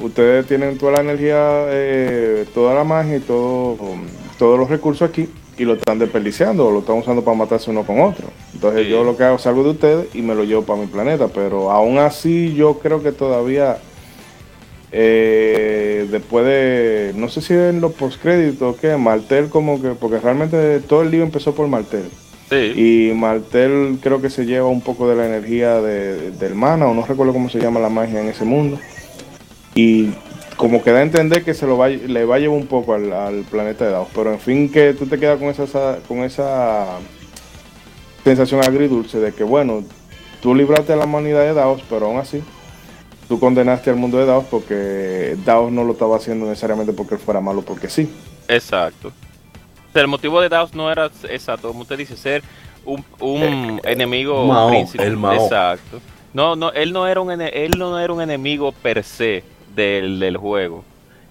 Ustedes 0.00 0.46
tienen 0.46 0.78
toda 0.78 0.92
la 0.92 1.00
energía, 1.00 1.36
eh, 1.68 2.46
toda 2.54 2.74
la 2.74 2.84
magia 2.84 3.16
y 3.16 3.20
todo, 3.20 3.76
todos 4.38 4.58
los 4.58 4.70
recursos 4.70 5.08
aquí 5.08 5.28
y 5.58 5.64
lo 5.64 5.74
están 5.74 5.98
desperdiciando 5.98 6.66
o 6.66 6.70
lo 6.70 6.80
están 6.80 6.98
usando 6.98 7.22
para 7.22 7.36
matarse 7.36 7.70
uno 7.70 7.84
con 7.84 8.00
otro. 8.00 8.28
Entonces 8.54 8.84
Sí. 8.84 8.90
yo 8.90 9.04
lo 9.04 9.16
que 9.16 9.24
hago 9.24 9.38
salgo 9.38 9.64
de 9.64 9.70
ustedes 9.70 10.14
y 10.14 10.22
me 10.22 10.34
lo 10.34 10.44
llevo 10.44 10.62
para 10.62 10.80
mi 10.80 10.86
planeta, 10.86 11.28
pero 11.28 11.70
aún 11.70 11.98
así 11.98 12.54
yo 12.54 12.78
creo 12.78 13.02
que 13.02 13.12
todavía 13.12 13.78
eh, 14.90 16.06
después 16.10 16.46
de, 16.46 17.12
no 17.16 17.28
sé 17.28 17.42
si 17.42 17.52
en 17.52 17.80
los 17.80 17.92
postcréditos 17.92 18.74
o 18.76 18.80
qué, 18.80 18.96
Martel 18.96 19.48
como 19.48 19.82
que, 19.82 19.88
porque 19.90 20.18
realmente 20.18 20.80
todo 20.80 21.02
el 21.02 21.10
lío 21.10 21.22
empezó 21.22 21.54
por 21.54 21.68
Martel. 21.68 22.04
Sí. 22.48 23.10
Y 23.10 23.14
Martel 23.14 23.98
creo 24.02 24.22
que 24.22 24.30
se 24.30 24.46
lleva 24.46 24.68
un 24.68 24.80
poco 24.80 25.06
de 25.08 25.16
la 25.16 25.26
energía 25.26 25.82
de, 25.82 26.30
del 26.30 26.54
mana, 26.54 26.86
o 26.86 26.94
no 26.94 27.04
recuerdo 27.04 27.34
cómo 27.34 27.50
se 27.50 27.60
llama 27.60 27.80
la 27.80 27.90
magia 27.90 28.20
en 28.22 28.28
ese 28.28 28.46
mundo. 28.46 28.78
Y 29.74 30.08
como 30.58 30.82
que 30.82 30.90
da 30.92 30.98
a 30.98 31.02
entender 31.02 31.42
que 31.42 31.54
se 31.54 31.66
lo 31.66 31.78
va, 31.78 31.88
le 31.88 32.24
va 32.26 32.34
a 32.36 32.38
llevar 32.38 32.58
un 32.58 32.66
poco 32.66 32.92
al, 32.92 33.10
al 33.12 33.44
planeta 33.44 33.86
de 33.86 33.92
Daos. 33.92 34.08
Pero 34.14 34.32
en 34.32 34.40
fin, 34.40 34.70
que 34.70 34.92
tú 34.92 35.06
te 35.06 35.18
quedas 35.18 35.38
con 35.38 35.48
esa, 35.48 35.98
con 36.06 36.18
esa 36.24 36.98
sensación 38.24 38.62
agridulce 38.62 39.18
de 39.18 39.32
que, 39.32 39.44
bueno, 39.44 39.84
tú 40.42 40.54
libraste 40.54 40.92
a 40.92 40.96
la 40.96 41.04
humanidad 41.06 41.40
de 41.42 41.54
Daos, 41.54 41.82
pero 41.88 42.06
aún 42.06 42.18
así, 42.18 42.42
tú 43.28 43.38
condenaste 43.40 43.90
al 43.90 43.96
mundo 43.96 44.18
de 44.18 44.26
Daos 44.26 44.44
porque 44.50 45.36
Daos 45.44 45.72
no 45.72 45.84
lo 45.84 45.92
estaba 45.92 46.16
haciendo 46.16 46.46
necesariamente 46.46 46.92
porque 46.92 47.14
él 47.14 47.20
fuera 47.20 47.40
malo, 47.40 47.62
porque 47.62 47.88
sí. 47.88 48.12
Exacto. 48.48 49.08
O 49.08 49.92
sea, 49.92 50.02
el 50.02 50.08
motivo 50.08 50.40
de 50.40 50.48
Daos 50.48 50.74
no 50.74 50.90
era 50.92 51.10
exacto, 51.30 51.68
como 51.68 51.82
usted 51.82 51.96
dice, 51.96 52.16
ser 52.16 52.42
un, 52.84 53.04
un 53.20 53.80
enemigo 53.84 54.44
Mao, 54.46 54.68
príncipe. 54.68 55.04
el 55.04 55.16
Mao. 55.16 55.34
Exacto. 55.44 56.00
No, 56.34 56.56
no, 56.56 56.70
él 56.72 56.92
no 56.92 57.06
era 57.06 57.20
un 57.20 57.28
ene- 57.30 57.50
él 57.54 57.70
no 57.78 57.98
era 57.98 58.12
un 58.12 58.20
enemigo 58.20 58.72
per 58.72 59.02
se 59.02 59.42
del, 59.78 60.20
del 60.20 60.36
juego. 60.36 60.84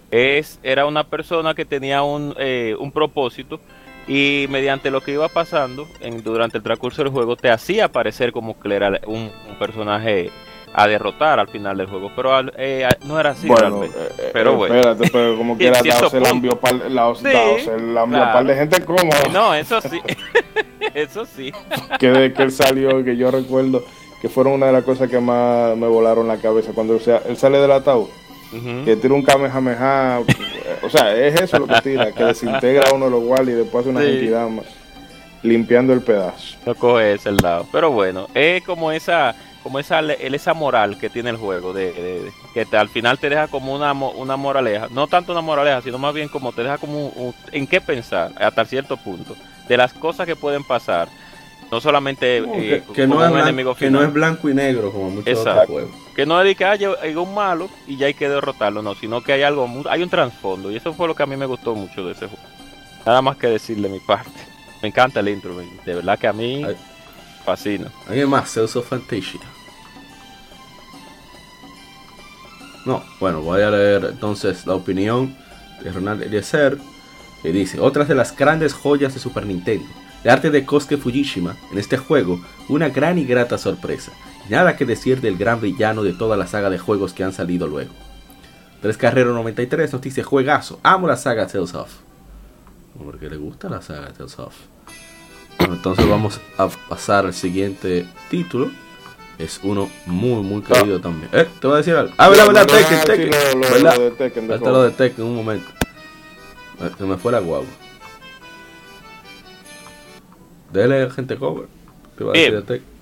Es, 0.10 0.60
era 0.64 0.86
una 0.88 1.04
persona 1.04 1.54
que 1.54 1.66
tenía 1.66 2.02
un, 2.02 2.34
eh, 2.40 2.76
un 2.80 2.92
propósito 2.92 3.60
y 4.08 4.48
mediante 4.50 4.90
lo 4.90 5.02
que 5.02 5.12
iba 5.12 5.28
pasando 5.28 5.86
en, 6.00 6.24
durante 6.24 6.58
el 6.58 6.64
transcurso 6.64 7.04
del 7.04 7.12
juego 7.12 7.36
te 7.36 7.50
hacía 7.52 7.92
parecer 7.92 8.32
como 8.32 8.58
que 8.58 8.74
era 8.74 9.00
un, 9.06 9.30
un 9.50 9.60
personaje 9.60 10.32
a 10.74 10.88
derrotar 10.88 11.40
al 11.40 11.48
final 11.50 11.76
del 11.78 11.88
juego, 11.88 12.12
pero 12.16 12.34
al- 12.36 12.54
eh, 12.58 12.88
no 13.06 13.20
era 13.20 13.32
así 13.32 13.48
bueno, 13.48 13.62
realmente. 13.82 13.98
eh, 14.20 14.30
Pero 14.32 14.52
eh, 14.52 14.56
bueno. 14.56 14.76
espérate, 14.76 15.10
pero 15.12 15.38
como 15.38 15.56
cierto 15.58 15.84
Daos 15.84 16.12
se 16.12 16.20
la 16.22 16.30
envió 16.30 16.52
par, 16.58 16.76
la, 16.90 17.14
Sí, 17.16 17.24
la 17.24 18.06
claro. 18.06 18.32
par 18.34 18.46
de 18.46 18.56
gente 18.56 18.86
cómoda. 18.86 19.18
No, 19.34 19.54
eso 19.56 19.82
sí, 19.82 20.00
eso 20.94 21.26
sí. 21.26 21.52
que 22.00 22.08
de 22.10 22.32
que 22.34 22.44
él 22.44 22.52
salió, 22.52 23.04
que 23.04 23.18
yo 23.18 23.30
recuerdo 23.32 23.84
que 24.22 24.30
fueron 24.30 24.54
una 24.54 24.68
de 24.68 24.72
las 24.74 24.84
cosas 24.84 25.10
que 25.10 25.20
más 25.20 25.76
me 25.78 25.88
volaron 25.88 26.28
la 26.28 26.38
cabeza 26.38 26.72
cuando 26.74 26.96
o 26.96 27.00
sea, 27.00 27.22
él 27.28 27.38
sale 27.38 27.58
del 27.60 27.72
ataúd, 27.72 28.08
Que 28.86 28.96
tira 28.96 29.14
un 29.14 29.24
kamehameha, 29.24 30.22
o 30.82 30.90
sea, 30.90 31.16
es 31.16 31.42
eso 31.42 31.60
lo 31.60 31.68
que 31.68 31.82
tira, 31.82 32.12
que 32.12 32.24
desintegra 32.24 32.94
uno 32.94 33.06
de 33.06 33.12
los 33.12 33.24
guardias 33.24 33.58
y 33.58 33.62
después 33.62 33.82
hace 33.82 33.90
una 33.90 34.02
Sí. 34.02 34.08
entidad 34.08 34.48
más, 34.48 34.66
limpiando 35.44 35.94
el 35.94 36.02
pedazo. 36.02 36.58
No 36.66 36.76
coge 36.76 37.14
ese 37.14 37.32
lado. 37.32 37.66
Pero 37.72 37.92
bueno, 37.92 38.28
es 38.34 38.64
como 38.64 38.92
esa 38.92 39.36
como 39.64 39.80
esa, 39.80 40.02
le- 40.02 40.18
esa 40.34 40.54
moral 40.54 40.98
que 40.98 41.10
tiene 41.10 41.30
el 41.30 41.36
juego, 41.36 41.74
de, 41.74 41.92
de- 41.92 42.22
de- 42.22 42.32
que 42.54 42.66
te- 42.66 42.78
al 42.78 42.88
final 42.88 43.20
te 43.20 43.28
deja 43.30 43.50
como 43.50 43.76
una, 43.76 43.94
mo- 43.94 44.12
una 44.12 44.38
moraleja. 44.38 44.88
No 44.92 45.08
tanto 45.08 45.34
una 45.34 45.42
moraleja, 45.42 45.82
sino 45.82 45.98
más 45.98 46.14
bien 46.14 46.30
como 46.30 46.54
te 46.54 46.64
deja 46.64 46.78
como 46.78 47.08
un- 47.08 47.12
un- 47.18 47.36
en 47.52 47.68
qué 47.68 47.82
pensar 47.82 48.32
hasta 48.40 48.64
cierto 48.64 48.96
punto. 48.96 49.36
De 49.68 49.76
las 49.76 49.92
cosas 49.92 50.26
que 50.26 50.38
pueden 50.38 50.64
pasar. 50.64 51.10
No 51.70 51.82
solamente 51.82 52.40
No, 52.40 52.54
eh, 52.54 52.82
que, 52.88 52.94
que 52.94 53.08
no 53.08 53.22
es 53.22 53.30
un 53.30 53.36
blan- 53.36 53.42
enemigo 53.44 53.76
que 53.76 53.90
no 53.92 54.02
es 54.02 54.14
blanco 54.14 54.48
y 54.50 54.54
negro 54.54 54.90
como 54.90 55.10
muchos 55.10 55.28
Exacto. 55.28 55.52
otros 55.64 55.68
juegos. 55.68 55.96
Que 56.18 56.26
no 56.26 56.42
es 56.42 56.48
de 56.48 56.56
que 56.56 56.66
hay 56.66 57.16
un 57.16 57.36
malo 57.36 57.70
y 57.86 57.96
ya 57.96 58.08
hay 58.08 58.16
que 58.16 58.28
derrotarlo, 58.28 58.82
no, 58.82 58.96
sino 58.96 59.22
que 59.22 59.34
hay 59.34 59.44
algo, 59.44 59.70
hay 59.88 60.02
un 60.02 60.10
trasfondo. 60.10 60.72
Y 60.72 60.76
eso 60.76 60.92
fue 60.92 61.08
lo 61.08 61.14
que 61.14 61.22
a 61.22 61.28
mí 61.28 61.38
me 61.38 61.46
gustó 61.46 61.76
mucho 61.76 62.04
de 62.04 62.14
ese 62.14 62.26
juego. 62.26 62.44
Nada 63.06 63.22
más 63.22 63.38
que 63.38 63.46
decir 63.46 63.78
de 63.80 63.88
mi 63.88 64.00
parte. 64.00 64.32
Me 64.82 64.88
encanta 64.88 65.20
el 65.20 65.30
intro, 65.30 65.56
de 65.56 65.94
verdad 65.94 66.18
que 66.18 66.28
a 66.28 66.34
mí 66.34 66.64
Ay. 66.64 66.76
fascina. 67.46 67.92
¿Alguien 68.08 68.30
más? 68.30 68.52
Cells 68.52 68.76
of 68.76 68.90
Fantasia. 68.90 69.40
No, 72.88 73.04
bueno, 73.20 73.42
voy 73.42 73.62
a 73.62 73.70
leer 73.70 74.06
entonces 74.06 74.66
la 74.66 74.74
opinión 74.74 75.38
de 75.84 75.92
Ronald 75.92 76.24
Eliezer, 76.24 76.80
que 77.44 77.52
dice, 77.52 77.80
otras 77.80 78.08
de 78.08 78.16
las 78.16 78.36
grandes 78.36 78.74
joyas 78.74 79.14
de 79.14 79.20
Super 79.20 79.46
Nintendo, 79.46 79.86
el 80.24 80.32
arte 80.32 80.50
de 80.50 80.66
Kosuke 80.66 80.98
Fujishima 80.98 81.56
en 81.72 81.78
este 81.78 81.98
juego, 81.98 82.42
una 82.70 82.90
gran 82.90 83.20
y 83.20 83.24
grata 83.24 83.60
sorpresa, 83.60 84.14
nada 84.50 84.76
que 84.76 84.86
decir 84.86 85.22
del 85.22 85.38
gran 85.38 85.62
villano 85.62 86.04
de 86.04 86.14
toda 86.14 86.38
la 86.38 86.48
saga 86.48 86.70
de 86.70 86.78
juegos 86.80 87.14
que 87.14 87.24
han 87.24 87.34
salido 87.34 87.68
luego. 87.68 87.92
Tres 88.82 88.98
Carrero 88.98 89.34
93 89.34 89.92
nos 89.94 90.02
dice, 90.02 90.24
juegazo, 90.24 90.80
amo 90.84 91.08
la 91.08 91.18
saga 91.18 91.48
Tales 91.48 91.74
of. 91.74 91.90
Porque 93.04 93.30
le 93.30 93.38
gusta 93.38 93.70
la 93.70 93.82
saga 93.82 94.14
Tales 94.14 94.38
of. 94.40 94.54
Bueno, 95.60 95.74
entonces 95.76 96.08
vamos 96.08 96.40
a 96.58 96.68
pasar 96.90 97.26
al 97.26 97.34
siguiente 97.34 98.06
título. 98.30 98.70
Es 99.40 99.60
uno 99.64 99.88
muy, 100.08 100.42
muy 100.42 100.62
querido 100.64 101.00
también. 101.00 101.30
¿Eh? 101.32 101.48
¿Te 101.60 101.68
voy 101.68 101.76
a 101.76 101.78
decir 101.78 101.96
algo? 101.96 102.12
Ah, 102.18 102.28
verdad, 102.30 102.48
verdad, 102.48 102.66
Tekken, 102.66 103.00
Tekken. 103.06 103.62
¿Verdad? 103.62 103.96
Falta 104.50 104.72
lo 104.72 104.84
de 104.84 104.92
Tekken 104.92 105.26
un 105.26 105.36
momento. 105.36 105.68
Eh, 106.82 106.90
Se 106.98 107.04
me 107.04 107.18
fue 107.18 107.32
la 107.32 107.40
guagua. 107.40 107.68
Dele 110.72 111.10
gente 111.12 111.38
cover. 111.38 111.68
¿Qué 112.18 112.24
va 112.24 112.32
a 112.32 112.34
decir 112.34 112.52
Bien. 112.52 112.62
de 112.66 112.68
Tekken? 112.68 112.97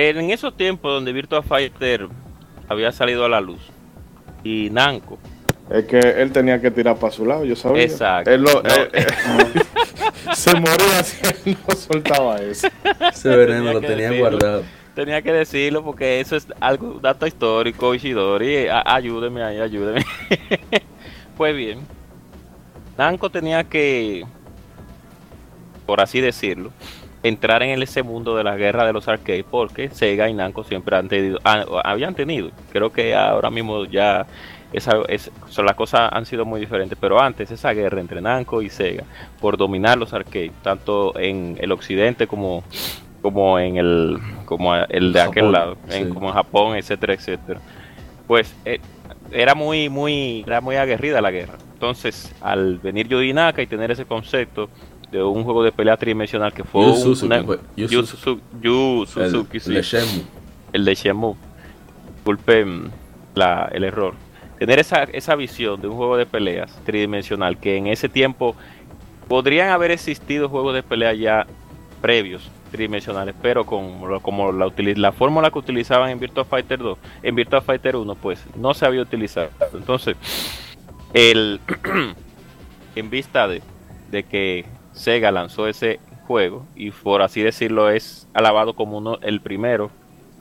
En 0.00 0.30
esos 0.30 0.56
tiempos 0.56 0.92
donde 0.92 1.12
Virtua 1.12 1.42
Fighter 1.42 2.06
había 2.68 2.92
salido 2.92 3.24
a 3.24 3.28
la 3.28 3.40
luz 3.40 3.58
y 4.44 4.68
Namco, 4.70 5.18
Es 5.70 5.84
que 5.86 5.98
él 5.98 6.30
tenía 6.32 6.60
que 6.60 6.70
tirar 6.70 6.96
para 6.96 7.12
su 7.12 7.26
lado, 7.26 7.44
yo 7.44 7.56
sabía. 7.56 7.82
Exacto. 7.82 8.30
Él 8.30 8.42
lo- 8.42 8.62
No. 8.62 8.68
eh, 8.70 9.06
se 10.34 10.54
moría 10.54 11.02
si 11.02 11.26
él 11.50 11.56
no 11.68 11.74
soltaba 11.74 12.36
eso. 12.40 12.68
Ese 13.12 13.28
veneno 13.36 13.64
Tenía 13.64 13.72
lo 13.72 13.80
tenía 13.80 14.10
decirlo. 14.10 14.30
guardado. 14.30 14.62
tenía 14.94 15.22
que 15.22 15.32
decirlo 15.32 15.84
porque 15.84 16.20
eso 16.20 16.36
es 16.36 16.46
algo, 16.60 16.98
dato 17.00 17.26
histórico, 17.26 17.94
Ishidori, 17.94 18.54
eh, 18.54 18.70
a- 18.70 18.94
ayúdeme 18.94 19.42
ahí, 19.42 19.58
ayúdeme. 19.60 20.04
pues 21.36 21.56
bien, 21.56 21.80
Namco 22.96 23.30
tenía 23.30 23.64
que, 23.64 24.24
por 25.86 26.00
así 26.00 26.20
decirlo, 26.20 26.70
entrar 27.28 27.62
en 27.62 27.80
ese 27.82 28.02
mundo 28.02 28.36
de 28.36 28.44
la 28.44 28.56
guerra 28.56 28.84
de 28.86 28.92
los 28.92 29.06
arcades 29.08 29.44
porque 29.50 29.88
Sega 29.90 30.28
y 30.28 30.34
Namco 30.34 30.64
siempre 30.64 30.96
han 30.96 31.08
tenido, 31.08 31.38
han- 31.44 31.64
habían 31.84 32.14
tenido, 32.14 32.50
creo 32.72 32.90
que 32.92 33.14
ahora 33.14 33.50
mismo 33.50 33.84
ya 33.84 34.26
esa, 34.72 34.98
es, 35.08 35.30
son, 35.48 35.64
las 35.64 35.74
cosas 35.76 36.10
han 36.12 36.26
sido 36.26 36.44
muy 36.44 36.60
diferentes, 36.60 36.98
pero 37.00 37.20
antes 37.20 37.50
esa 37.50 37.72
guerra 37.72 38.00
entre 38.00 38.20
Namco 38.20 38.60
y 38.62 38.68
Sega 38.68 39.04
por 39.40 39.56
dominar 39.56 39.96
los 39.96 40.12
arcades, 40.12 40.52
tanto 40.62 41.18
en 41.18 41.56
el 41.60 41.72
occidente 41.72 42.26
como 42.26 42.64
como 43.22 43.58
en 43.58 43.76
el 43.78 44.18
como 44.44 44.74
el 44.76 45.12
de 45.12 45.20
aquel 45.20 45.50
lado, 45.52 45.76
en, 45.90 46.08
como 46.14 46.28
en 46.28 46.34
Japón, 46.34 46.76
etcétera, 46.76 47.14
etcétera. 47.14 47.60
Pues 48.26 48.54
eh, 48.64 48.78
era 49.32 49.54
muy 49.54 49.88
muy 49.88 50.44
era 50.46 50.60
muy 50.60 50.76
aguerrida 50.76 51.20
la 51.20 51.30
guerra. 51.30 51.54
Entonces, 51.74 52.32
al 52.40 52.78
venir 52.78 53.08
Yuji 53.08 53.32
Naka 53.32 53.62
y 53.62 53.66
tener 53.66 53.90
ese 53.90 54.04
concepto 54.04 54.68
de 55.12 55.22
un 55.22 55.44
juego 55.44 55.62
de 55.62 55.72
pelea 55.72 55.96
tridimensional 55.96 56.52
que 56.52 56.64
fue 56.64 56.82
Yu 56.84 56.90
un- 56.90 56.96
Suzuki, 56.96 57.26
una- 57.26 57.42
fue- 57.44 57.60
Yu 57.76 57.86
Yu 57.88 58.06
Suzuki. 58.06 58.42
Suzu- 58.60 58.60
Yu 58.62 59.06
Suzuki, 59.06 59.56
El, 59.56 59.62
sí 59.62 59.72
de 59.74 59.82
Shenmue. 59.82 60.22
el 60.72 60.84
de 60.84 60.94
Shenmue. 60.94 61.34
Disculpen 62.16 62.90
la, 63.34 63.68
el 63.72 63.84
error. 63.84 64.14
Tener 64.58 64.78
esa, 64.80 65.04
esa 65.04 65.34
visión 65.36 65.80
de 65.80 65.88
un 65.88 65.96
juego 65.96 66.16
de 66.16 66.26
peleas 66.26 66.76
tridimensional 66.84 67.58
que 67.58 67.76
en 67.76 67.86
ese 67.86 68.08
tiempo 68.08 68.54
podrían 69.28 69.70
haber 69.70 69.90
existido 69.92 70.48
juegos 70.48 70.74
de 70.74 70.82
pelea 70.82 71.14
ya 71.14 71.46
previos 72.02 72.50
tridimensionales, 72.70 73.34
pero 73.40 73.64
con 73.64 74.20
como 74.20 74.52
la, 74.52 74.70
la 74.76 75.12
fórmula 75.12 75.50
que 75.50 75.58
utilizaban 75.58 76.10
en 76.10 76.18
Virtua 76.20 76.44
Fighter 76.44 76.78
2, 76.78 76.98
en 77.22 77.34
Virtua 77.34 77.60
Fighter 77.62 77.96
1, 77.96 78.14
pues 78.16 78.44
no 78.56 78.74
se 78.74 78.84
había 78.84 79.00
utilizado. 79.00 79.48
Entonces, 79.72 80.16
el 81.14 81.60
en 82.96 83.10
vista 83.10 83.48
de, 83.48 83.62
de 84.10 84.22
que 84.24 84.66
Sega 84.92 85.30
lanzó 85.30 85.66
ese 85.66 86.00
juego 86.26 86.66
y 86.76 86.90
por 86.90 87.22
así 87.22 87.42
decirlo 87.42 87.90
es 87.90 88.28
alabado 88.34 88.74
como 88.74 88.98
uno 88.98 89.18
el 89.22 89.40
primero 89.40 89.90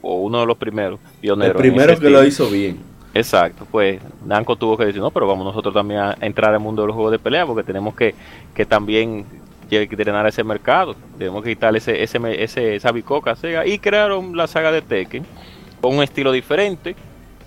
o 0.02 0.16
uno 0.22 0.42
de 0.42 0.46
los 0.46 0.58
primeros 0.58 1.00
El 1.00 1.22
pioneros. 1.22 1.56
en 1.56 1.62
primero 1.62 2.00
que 2.00 2.10
lo 2.10 2.24
hizo 2.24 2.50
bien. 2.50 2.78
Exacto, 3.14 3.66
pues 3.72 4.00
Namco 4.26 4.56
tuvo 4.56 4.78
que 4.78 4.86
decir, 4.86 5.02
no, 5.02 5.10
pero 5.12 5.26
vamos 5.26 5.46
nosotros 5.46 5.74
también 5.74 6.02
a 6.02 6.18
entrar 6.22 6.54
al 6.54 6.60
mundo 6.60 6.84
de 6.84 6.88
los 6.88 6.96
juegos 6.96 7.12
de 7.12 7.20
pelea 7.20 7.46
porque 7.46 7.64
tenemos 7.64 7.96
que, 7.96 8.14
que 8.54 8.66
también 8.66 9.26
que 9.70 9.88
drenar 9.88 10.26
ese 10.28 10.44
mercado, 10.44 10.96
tenemos 11.18 11.44
que 11.44 11.50
quitar 11.52 11.76
ese, 11.76 12.02
ese, 12.02 12.20
ese, 12.44 12.76
esa 12.76 12.92
bicoca 12.92 13.36
Sega 13.36 13.66
y 13.66 13.80
crearon 13.80 14.36
la 14.36 14.48
saga 14.48 14.72
de 14.72 14.82
Tekken 14.82 15.26
con 15.82 15.96
un 15.98 16.04
estilo 16.04 16.32
diferente. 16.32 16.96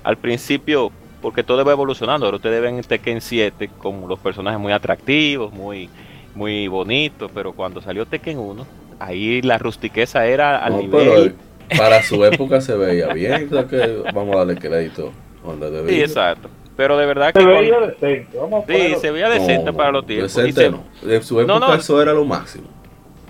Al 0.03 0.17
principio, 0.17 0.91
porque 1.21 1.43
todo 1.43 1.63
va 1.65 1.73
evolucionando, 1.73 2.25
ahora 2.25 2.37
ustedes 2.37 2.63
ven 2.63 2.77
en 2.77 2.85
Tekken 2.85 3.21
7 3.21 3.71
con 3.79 4.09
los 4.09 4.19
personajes 4.19 4.59
muy 4.59 4.73
atractivos, 4.73 5.53
muy, 5.53 5.91
muy 6.35 6.69
bonitos, 6.69 7.31
pero 7.35 7.53
cuando 7.53 7.81
salió 7.81 8.07
Tekken 8.07 8.38
1, 8.38 8.66
ahí 8.99 9.43
la 9.43 9.59
rustiqueza 9.59 10.27
era 10.27 10.59
al 10.64 10.73
No, 10.73 10.79
nivel... 10.83 11.35
pero 11.69 11.79
para 11.81 12.03
su 12.03 12.25
época 12.25 12.61
se 12.61 12.77
veía 12.77 13.12
bien. 13.12 13.49
o 13.49 13.55
sea 13.55 13.66
que 13.66 14.03
vamos 14.12 14.35
a 14.35 14.38
darle 14.38 14.57
crédito 14.57 15.12
donde 15.45 15.88
Sí, 15.88 16.01
exacto. 16.01 16.49
Pero 16.77 16.97
de 16.97 17.07
verdad 17.07 17.33
que... 17.33 17.40
Se 17.40 17.45
cuando- 17.45 17.61
veía 17.61 17.81
decente. 17.81 18.38
Vamos 18.38 18.64
a 18.64 18.66
Sí, 18.66 18.73
ponerlo- 18.73 19.01
se 19.01 19.11
veía 19.11 19.29
decente 19.29 19.64
No, 19.73 19.77
para 19.77 19.93
los 19.93 20.07
tiempos. 20.07 20.35
Decente 20.35 20.61
se- 20.62 20.71
no. 20.71 20.85
De 21.03 21.23
su 21.23 21.40
época 21.40 21.59
no. 21.59 21.75
eso 21.75 22.01
era 22.03 22.12
lo 22.12 22.25
máximo. 22.25 22.64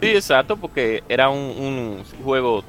Sí, 0.00 0.08
exacto, 0.08 0.56
porque 0.56 1.02
era 1.08 1.28
un, 1.28 1.38
un 1.38 2.02
juego 2.24 2.62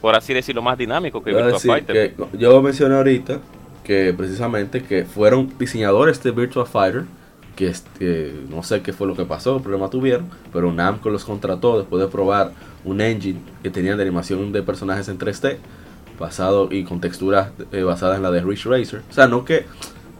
por 0.00 0.14
así 0.14 0.34
decirlo, 0.34 0.60
más 0.60 0.76
dinámico 0.76 1.22
que 1.24 1.30
Virtua 1.30 1.52
decir 1.52 1.70
Fighter. 1.70 2.14
que 2.14 2.38
yo 2.38 2.60
mencioné 2.60 2.94
ahorita 2.94 3.38
que 3.82 4.12
precisamente 4.14 4.82
que 4.82 5.04
fueron 5.04 5.52
diseñadores 5.58 6.22
de 6.22 6.30
Virtua 6.30 6.66
Fighter 6.66 7.04
que, 7.56 7.68
este, 7.68 8.34
no 8.50 8.62
sé 8.62 8.82
qué 8.82 8.92
fue 8.92 9.06
lo 9.06 9.14
que 9.14 9.24
pasó, 9.24 9.56
qué 9.58 9.62
problema 9.62 9.88
tuvieron, 9.90 10.28
pero 10.52 10.72
Namco 10.72 11.10
los 11.10 11.24
contrató 11.24 11.78
después 11.78 12.02
de 12.02 12.08
probar 12.08 12.52
un 12.84 13.00
engine 13.00 13.38
que 13.62 13.70
tenían 13.70 13.96
de 13.96 14.02
animación 14.02 14.52
de 14.52 14.62
personajes 14.62 15.08
en 15.08 15.18
3D 15.18 15.56
basado 16.18 16.68
y 16.70 16.84
con 16.84 17.00
texturas 17.00 17.50
eh, 17.72 17.82
basadas 17.82 18.16
en 18.16 18.22
la 18.22 18.30
de 18.30 18.40
Ridge 18.42 18.66
Racer. 18.66 19.02
O 19.10 19.12
sea, 19.12 19.26
no 19.26 19.44
que 19.44 19.64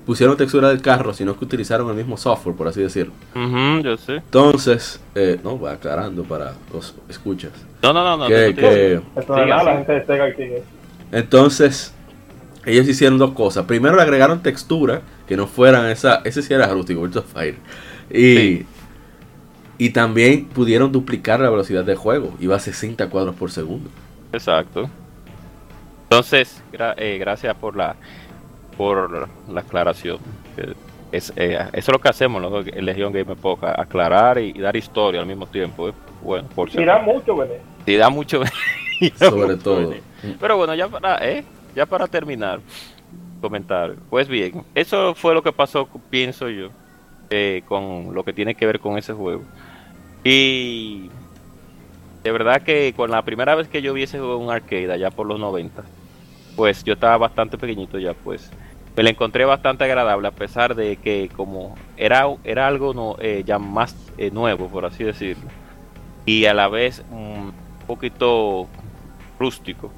pusieron 0.07 0.37
textura 0.37 0.69
del 0.69 0.83
carro, 0.83 1.15
sino 1.15 1.37
que 1.39 1.45
utilizaron 1.45 1.89
el 1.89 1.95
mismo 1.97 2.17
software, 2.17 2.55
por 2.57 2.69
así 2.69 2.81
decirlo. 2.83 3.13
Ujú, 3.35 3.81
yo 3.83 3.97
sé. 3.97 4.17
Entonces, 4.17 5.01
eh, 5.15 5.41
no, 5.43 5.57
voy 5.57 5.71
aclarando 5.71 6.25
para 6.25 6.53
los 6.73 6.95
escuchas. 7.09 7.53
No, 7.83 7.93
no, 7.93 8.03
no, 8.05 8.17
no. 8.17 8.27
Que- 8.27 8.53
tienes- 8.55 8.57
que- 8.57 8.95
eh. 8.95 9.01
Entonces, 11.13 11.93
ellos 12.65 12.89
hicieron 12.89 13.19
dos 13.19 13.33
cosas. 13.33 13.65
Primero 13.67 13.97
le 13.97 14.03
agregaron 14.03 14.43
textura 14.43 15.03
que 15.27 15.37
no 15.37 15.47
fueran 15.47 15.87
esa. 15.91 16.21
Ese 16.25 16.43
sí 16.43 16.53
era 16.55 16.67
rústico, 16.69 17.01
Virtua 17.03 17.23
Fighter. 17.23 17.61
Y, 18.11 18.37
Sí. 18.37 18.67
y 19.79 19.91
también 19.91 20.47
pudieron 20.47 20.93
duplicar 20.93 21.41
la 21.41 21.51
velocidad 21.51 21.85
del 21.85 21.97
juego. 21.97 22.35
Iba 22.41 22.57
a 22.57 22.61
60 22.61 23.09
cuadros 23.09 23.35
por 23.35 23.51
segundo. 23.51 23.89
Exacto. 24.33 24.89
Entonces, 26.05 26.63
gra- 26.73 26.95
eh, 26.97 27.19
gracias 27.19 27.55
por 27.57 27.77
la 27.77 27.97
por 28.77 29.29
la 29.49 29.61
aclaración. 29.61 30.19
Es, 31.13 31.33
eh, 31.37 31.57
eso 31.69 31.69
es 31.73 31.89
lo 31.89 32.01
que 32.01 32.09
hacemos 32.09 32.43
los 32.43 32.67
en 32.67 32.85
Legion 32.85 33.13
Game 33.13 33.33
Epoch, 33.33 33.63
aclarar 33.63 34.39
y, 34.39 34.53
y 34.55 34.59
dar 34.61 34.75
historia 34.77 35.21
al 35.21 35.27
mismo 35.27 35.47
tiempo. 35.47 35.89
eh. 35.89 35.93
Bueno, 36.23 36.49
por 36.55 36.71
si 36.71 36.81
Y 36.81 36.85
da 36.85 36.99
mucho, 36.99 37.37
¿verdad? 37.37 37.57
Sí, 37.87 37.95
da 37.97 38.11
mucho. 38.11 38.43
y 39.01 39.11
da 39.11 39.17
Sobre 39.31 39.53
mucho 39.53 39.59
todo. 39.63 39.95
Pero 40.41 40.57
bueno, 40.57 40.75
ya 40.75 40.89
para, 40.89 41.19
eh, 41.29 41.45
ya 41.77 41.87
para 41.87 42.09
terminar, 42.09 42.59
comentar. 43.45 43.95
Pues 44.09 44.27
bien, 44.27 44.65
eso 44.75 45.15
fue 45.15 45.35
lo 45.35 45.43
que 45.43 45.53
pasó, 45.53 45.87
pienso 46.09 46.49
yo, 46.49 46.71
eh, 47.29 47.63
con 47.69 48.15
lo 48.15 48.25
que 48.25 48.33
tiene 48.33 48.55
que 48.55 48.65
ver 48.65 48.81
con 48.81 48.97
ese 48.97 49.13
juego. 49.13 49.43
Y 50.25 51.11
de 52.23 52.33
verdad 52.33 52.63
que 52.63 52.95
con 52.97 53.11
la 53.11 53.21
primera 53.21 53.55
vez 53.55 53.69
que 53.69 53.83
yo 53.83 53.93
vi 53.93 54.05
ese 54.05 54.19
un 54.23 54.51
arcade, 54.51 54.91
allá 54.91 55.11
por 55.11 55.27
los 55.27 55.39
90, 55.39 55.85
pues 56.57 56.85
yo 56.85 56.95
estaba 56.95 57.19
bastante 57.19 57.59
pequeñito 57.59 57.99
ya, 57.99 58.15
pues 58.15 58.51
me 58.97 59.03
lo 59.03 59.11
encontré 59.11 59.45
bastante 59.45 59.85
agradable, 59.85 60.29
a 60.29 60.31
pesar 60.31 60.75
de 60.75 60.97
que 60.97 61.29
como 61.37 61.75
era, 61.99 62.25
era 62.45 62.67
algo 62.67 63.19
eh, 63.21 63.43
ya 63.45 63.59
más 63.59 63.95
eh, 64.17 64.31
nuevo, 64.31 64.69
por 64.69 64.87
así 64.87 65.05
decirlo, 65.05 65.51
y 66.25 66.47
a 66.47 66.55
la 66.55 66.69
vez 66.69 67.05
un 67.11 67.53
poquito 67.87 68.69
rústico, 69.39 69.93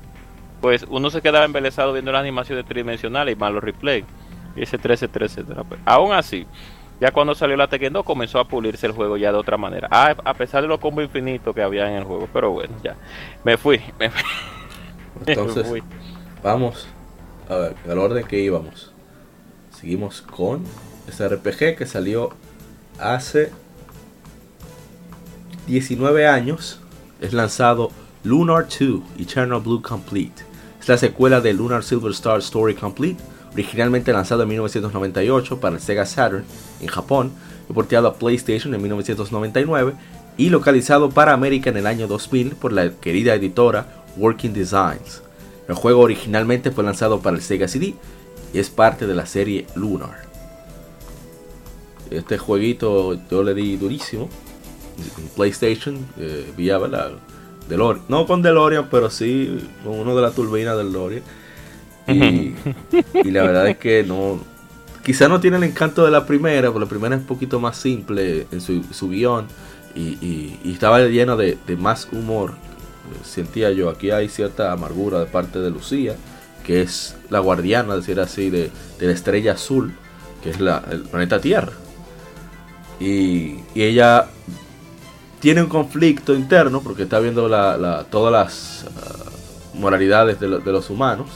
pues 0.60 0.84
uno 0.88 1.10
se 1.10 1.22
quedaba 1.22 1.44
embelesado 1.44 1.92
viendo 1.92 2.12
las 2.12 2.20
animaciones 2.22 2.64
tridimensionales 2.66 3.34
y 3.34 3.38
más 3.38 3.52
los 3.52 3.62
replays, 3.64 4.06
y 4.54 4.62
ese 4.62 4.78
13, 4.78 5.06
etcétera. 5.06 5.64
Pues, 5.64 5.80
aún 5.84 6.12
así, 6.12 6.48
ya 7.00 7.12
cuando 7.12 7.34
salió 7.34 7.56
la 7.56 7.68
Tekken 7.68 7.92
2 7.92 8.04
comenzó 8.04 8.40
a 8.40 8.48
pulirse 8.48 8.86
el 8.86 8.92
juego 8.92 9.16
ya 9.16 9.32
de 9.32 9.38
otra 9.38 9.58
manera, 9.58 9.88
a, 9.90 10.10
a 10.24 10.34
pesar 10.34 10.62
de 10.62 10.68
los 10.68 10.80
combos 10.80 11.04
infinitos 11.04 11.54
que 11.54 11.62
había 11.62 11.88
en 11.90 11.96
el 11.98 12.04
juego, 12.04 12.30
pero 12.32 12.52
bueno, 12.52 12.76
ya, 12.82 12.98
me 13.44 13.56
fui, 13.58 13.80
me 13.98 14.10
fui. 14.10 14.22
me 15.14 15.26
Entonces, 15.26 15.66
fui. 15.66 15.84
vamos 16.42 16.96
a 17.48 17.56
ver, 17.56 17.78
al 17.88 17.98
orden 17.98 18.26
que 18.26 18.38
íbamos. 18.40 18.94
Seguimos 19.70 20.22
con 20.22 20.74
este 21.06 21.28
RPG 21.28 21.76
que 21.76 21.86
salió 21.86 22.38
hace 22.98 23.60
19 25.66 26.26
años. 26.26 26.86
Es 27.20 27.32
lanzado 27.32 27.94
Lunar 28.22 28.68
2 28.68 29.02
Eternal 29.16 29.60
Blue 29.60 29.82
Complete. 29.82 30.45
Es 30.86 30.90
la 30.90 30.98
secuela 30.98 31.40
de 31.40 31.52
Lunar 31.52 31.82
Silver 31.82 32.12
Star 32.12 32.38
Story 32.38 32.76
Complete, 32.76 33.20
originalmente 33.52 34.12
lanzado 34.12 34.44
en 34.44 34.50
1998 34.50 35.58
para 35.58 35.74
el 35.74 35.82
Sega 35.82 36.06
Saturn 36.06 36.44
en 36.80 36.86
Japón 36.86 37.32
porteado 37.74 38.06
a 38.06 38.14
PlayStation 38.14 38.72
en 38.72 38.80
1999 38.80 39.94
y 40.36 40.48
localizado 40.48 41.10
para 41.10 41.32
América 41.32 41.70
en 41.70 41.78
el 41.78 41.88
año 41.88 42.06
2000 42.06 42.54
por 42.54 42.72
la 42.72 42.88
querida 43.00 43.34
editora 43.34 44.04
Working 44.16 44.52
Designs. 44.52 45.22
El 45.66 45.74
juego 45.74 46.02
originalmente 46.02 46.70
fue 46.70 46.84
lanzado 46.84 47.18
para 47.18 47.34
el 47.34 47.42
Sega 47.42 47.66
CD 47.66 47.96
y 48.54 48.58
es 48.60 48.70
parte 48.70 49.08
de 49.08 49.14
la 49.16 49.26
serie 49.26 49.66
Lunar. 49.74 50.22
Este 52.12 52.38
jueguito 52.38 53.18
yo 53.28 53.42
le 53.42 53.54
di 53.54 53.76
durísimo 53.76 54.28
en 55.18 55.28
PlayStation 55.34 55.98
eh, 56.16 56.52
¿verdad? 56.56 57.10
DeLorean. 57.68 58.04
No 58.08 58.26
con 58.26 58.42
DeLorean, 58.42 58.88
pero 58.90 59.10
sí 59.10 59.58
con 59.84 59.98
uno 59.98 60.14
de 60.16 60.22
las 60.22 60.34
turbinas 60.34 60.76
del 60.76 60.92
DeLorean. 60.92 61.22
Y, 62.08 62.54
y 63.24 63.30
la 63.30 63.42
verdad 63.42 63.68
es 63.68 63.78
que 63.78 64.04
no. 64.04 64.40
Quizá 65.04 65.28
no 65.28 65.38
tiene 65.40 65.56
el 65.58 65.62
encanto 65.64 66.04
de 66.04 66.10
la 66.10 66.26
primera, 66.26 66.68
porque 66.72 66.84
la 66.84 66.88
primera 66.90 67.14
es 67.14 67.20
un 67.20 67.26
poquito 67.28 67.60
más 67.60 67.76
simple 67.76 68.46
en 68.50 68.60
su, 68.60 68.82
su 68.92 69.08
guion. 69.08 69.46
Y, 69.94 70.00
y- 70.20 70.60
y 70.64 70.72
estaba 70.72 71.00
lleno 71.00 71.36
de, 71.36 71.56
de 71.66 71.76
más 71.76 72.08
humor. 72.12 72.54
Sentía 73.24 73.70
yo. 73.70 73.88
Aquí 73.88 74.10
hay 74.10 74.28
cierta 74.28 74.72
amargura 74.72 75.20
de 75.20 75.26
parte 75.26 75.60
de 75.60 75.70
Lucía, 75.70 76.16
que 76.64 76.82
es 76.82 77.16
la 77.30 77.38
guardiana, 77.38 77.94
decir 77.96 78.18
así, 78.20 78.50
de, 78.50 78.70
de 78.98 79.06
la 79.06 79.12
estrella 79.12 79.52
azul, 79.52 79.92
que 80.42 80.50
es 80.50 80.60
la, 80.60 80.82
el 80.90 81.02
planeta 81.02 81.40
Tierra. 81.40 81.72
Y, 82.98 83.56
y 83.74 83.82
ella 83.82 84.26
tiene 85.40 85.62
un 85.62 85.68
conflicto 85.68 86.34
interno 86.34 86.80
porque 86.80 87.02
está 87.04 87.18
viendo 87.20 87.48
la, 87.48 87.76
la- 87.76 88.04
todas 88.04 88.32
las 88.32 88.84
ah, 88.96 89.30
moralidades 89.74 90.40
de, 90.40 90.48
lo- 90.48 90.58
de 90.60 90.72
los 90.72 90.90
humanos. 90.90 91.26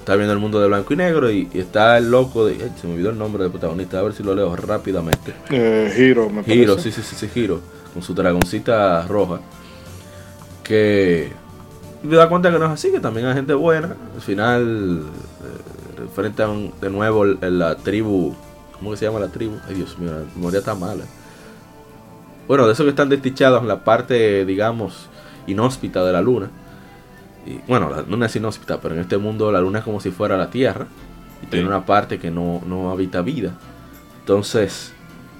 Está 0.00 0.16
viendo 0.16 0.32
el 0.32 0.40
mundo 0.40 0.60
de 0.60 0.66
blanco 0.66 0.92
y 0.92 0.96
negro 0.96 1.30
y, 1.30 1.48
y 1.54 1.60
está 1.60 1.96
el 1.96 2.10
loco 2.10 2.44
de... 2.46 2.54
ay, 2.54 2.72
se 2.80 2.88
me 2.88 2.94
olvidó 2.94 3.10
el 3.10 3.18
nombre 3.18 3.44
del 3.44 3.52
protagonista, 3.52 4.00
a 4.00 4.02
ver 4.02 4.12
si 4.14 4.24
lo 4.24 4.34
leo 4.34 4.54
rápidamente. 4.56 5.32
Eh, 5.50 5.94
Hiro, 5.96 6.28
me 6.28 6.42
parece. 6.42 6.52
Giro, 6.54 6.78
sí, 6.78 6.90
sí, 6.90 7.02
sí, 7.02 7.14
sí, 7.14 7.28
Giro, 7.28 7.60
con 7.94 8.02
su 8.02 8.12
dragoncita 8.12 9.06
roja. 9.06 9.40
Que 10.64 11.32
me 12.02 12.16
da 12.16 12.28
cuenta 12.28 12.50
que 12.50 12.58
no 12.58 12.64
es 12.66 12.72
así, 12.72 12.90
que 12.90 12.98
también 13.00 13.26
hay 13.26 13.34
gente 13.34 13.54
buena. 13.54 13.96
Al 14.16 14.20
final, 14.20 15.02
eh, 15.04 16.06
frente 16.14 16.42
a 16.42 16.48
un- 16.48 16.72
de 16.80 16.90
nuevo 16.90 17.24
la 17.24 17.76
tribu. 17.76 18.34
¿Cómo 18.76 18.90
que 18.90 18.96
se 18.96 19.04
llama 19.06 19.20
la 19.20 19.28
tribu? 19.28 19.54
Ay, 19.68 19.74
Dios 19.74 19.96
mío, 20.00 20.10
la 20.12 20.24
memoria 20.34 20.58
está 20.58 20.74
mala. 20.74 21.04
Bueno, 22.48 22.66
de 22.66 22.72
esos 22.72 22.84
que 22.84 22.90
están 22.90 23.08
desdichados 23.08 23.62
en 23.62 23.68
la 23.68 23.84
parte, 23.84 24.44
digamos, 24.44 25.06
inhóspita 25.46 26.04
de 26.04 26.12
la 26.12 26.20
luna. 26.22 26.50
Y, 27.46 27.58
bueno, 27.68 27.90
la 27.90 28.02
luna 28.02 28.26
es 28.26 28.36
inhóspita, 28.36 28.80
pero 28.80 28.94
en 28.94 29.00
este 29.00 29.18
mundo 29.18 29.50
la 29.50 29.60
luna 29.60 29.80
es 29.80 29.84
como 29.84 30.00
si 30.00 30.10
fuera 30.10 30.36
la 30.36 30.50
Tierra. 30.50 30.86
Y 31.42 31.46
tiene 31.46 31.66
una 31.66 31.84
parte 31.84 32.18
que 32.18 32.30
no, 32.30 32.60
no 32.66 32.90
habita 32.90 33.20
vida. 33.22 33.52
Entonces, 34.20 34.92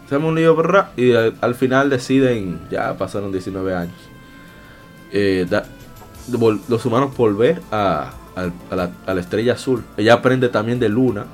se 0.08 0.14
arma 0.14 0.28
un 0.28 0.34
lío 0.34 0.56
¿verdad? 0.56 0.88
y 0.96 1.12
al, 1.14 1.34
al 1.40 1.54
final 1.54 1.90
deciden, 1.90 2.60
ya 2.70 2.96
pasaron 2.98 3.30
19 3.30 3.74
años, 3.74 3.94
eh, 5.12 5.46
da- 5.48 5.64
vol- 6.30 6.60
los 6.68 6.84
humanos 6.84 7.16
volver 7.16 7.60
a, 7.70 8.10
a 8.70 8.74
la, 8.74 8.90
a 9.06 9.14
la 9.14 9.20
estrella 9.20 9.52
azul. 9.52 9.84
Ella 9.96 10.14
aprende 10.14 10.48
también 10.48 10.80
de 10.80 10.88
Luna, 10.88 11.26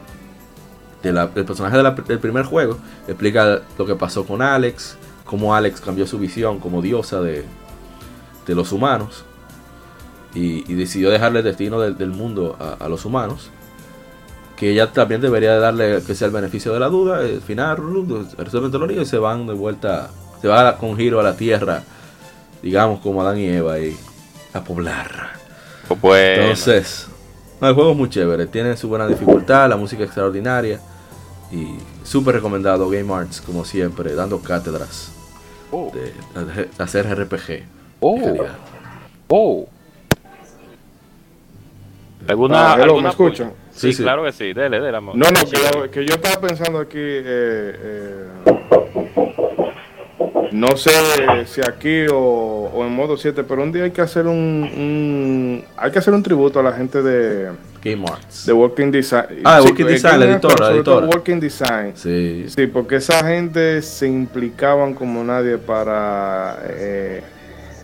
de 1.02 1.12
la- 1.12 1.28
del 1.28 1.44
personaje 1.46 1.76
de 1.78 1.83
la- 1.83 1.92
del 1.92 2.18
primer 2.18 2.44
juego, 2.44 2.76
explica 3.07 3.62
lo 3.78 3.87
que 3.87 3.94
pasó 3.94 4.26
con 4.26 4.42
Alex, 4.42 4.98
cómo 5.29 5.55
Alex 5.55 5.81
cambió 5.83 6.07
su 6.07 6.19
visión 6.19 6.59
como 6.59 6.81
diosa 6.81 7.21
de, 7.21 7.45
de 8.47 8.55
los 8.55 8.73
humanos 8.73 9.25
y, 10.35 10.71
y 10.71 10.75
decidió 10.75 11.11
dejarle 11.11 11.41
el 11.41 11.45
destino 11.45 11.79
del, 11.81 11.99
del 11.99 12.11
mundo 12.11 12.57
a, 12.59 12.85
a 12.85 12.88
los 12.88 13.05
humanos 13.05 13.51
que 14.57 14.71
ella 14.71 14.91
también 14.91 15.21
debería 15.21 15.53
de 15.53 15.61
darle 15.61 16.03
que 16.05 16.14
sea 16.14 16.27
el 16.27 16.33
beneficio 16.33 16.73
de 16.73 16.81
la 16.81 16.88
duda. 16.88 17.19
Al 17.19 17.41
final 17.43 17.77
resuelven 18.37 18.73
todo 18.73 18.81
lo 18.81 18.87
lío 18.88 19.03
y 19.03 19.07
se 19.07 19.19
van 19.19 19.47
de 19.47 19.53
vuelta, 19.53 20.11
se 20.41 20.49
va 20.49 20.77
con 20.79 20.97
giro 20.97 21.21
a 21.21 21.23
la 21.23 21.37
tierra, 21.37 21.85
digamos 22.61 22.99
como 23.01 23.23
Adán 23.23 23.38
y 23.38 23.47
Eva 23.47 23.79
y 23.79 23.97
a 24.53 24.64
poblar. 24.64 25.35
Pues 25.87 26.01
bueno, 26.01 26.43
Entonces, 26.43 27.07
no, 27.61 27.69
el 27.69 27.75
juego 27.75 27.93
es 27.93 27.97
muy 27.97 28.09
chévere, 28.09 28.47
tiene 28.47 28.77
su 28.77 28.88
buena 28.88 29.07
dificultad, 29.07 29.69
la 29.69 29.77
música 29.77 30.03
extraordinaria 30.03 30.81
y 31.53 31.77
súper 32.03 32.35
recomendado 32.35 32.91
Game 32.91 33.14
Arts 33.14 33.41
como 33.41 33.64
siempre, 33.64 34.14
dando 34.14 34.41
cátedras 34.41 35.12
oh, 35.70 35.92
de, 35.92 36.12
de 36.64 36.68
hacer 36.78 37.07
RPG. 37.07 37.64
oh, 38.00 38.37
oh. 39.28 39.68
¿Alguna, 42.26 42.72
Ah, 42.72 42.74
hello, 42.74 42.85
alguna 42.85 43.02
¿me 43.04 43.09
escuchan? 43.11 43.52
Sí, 43.70 43.78
Sí, 43.88 43.92
sí. 43.94 44.02
claro 44.02 44.24
que 44.24 44.33
sí, 44.33 44.52
dele, 44.52 44.81
dele, 44.81 44.96
amor. 44.98 45.14
No, 45.16 45.26
no, 45.31 45.40
que 45.48 45.57
yo, 45.57 45.90
que 45.90 46.04
yo 46.04 46.14
estaba 46.16 46.40
pensando 46.46 46.78
aquí, 46.81 46.98
eh, 46.98 47.22
eh, 47.81 48.26
no 50.52 50.76
sé 50.76 50.90
si 51.46 51.61
aquí 51.61 52.07
o, 52.12 52.16
o 52.74 52.85
en 52.85 52.92
modo 52.92 53.16
7, 53.16 53.44
pero 53.44 53.62
un 53.62 53.70
día 53.72 53.85
hay 53.85 53.90
que 53.90 54.00
hacer 54.00 54.26
un, 54.26 54.35
un- 54.37 55.64
hay 55.76 55.90
que 55.90 55.98
hacer 55.98 56.14
un 56.14 56.22
tributo 56.22 56.61
a 56.61 56.62
la 56.62 56.72
gente 56.72 57.02
de, 57.02 57.50
Game 57.83 58.04
Arts. 58.11 58.46
de 58.46 58.52
Working 58.52 58.90
Design. 58.90 59.26
Ah, 59.44 59.57
de 59.57 59.62
Sí, 59.62 59.68
Working 59.68 59.87
Design, 59.87 60.20
la 60.20 60.26
editora, 60.26 60.54
pero 60.54 60.64
la 60.64 60.70
sobre 60.72 60.83
todo 60.85 60.94
editora. 61.00 61.16
Working 61.16 61.40
Design. 61.40 61.92
Sí, 61.94 62.44
Sí, 62.48 62.66
porque 62.66 62.96
esa 62.96 63.24
gente 63.24 63.83
se 63.83 64.07
implicaban 64.09 64.94
como 64.94 65.22
nadie 65.22 65.59
para 65.59 66.59
eh, 66.68 67.22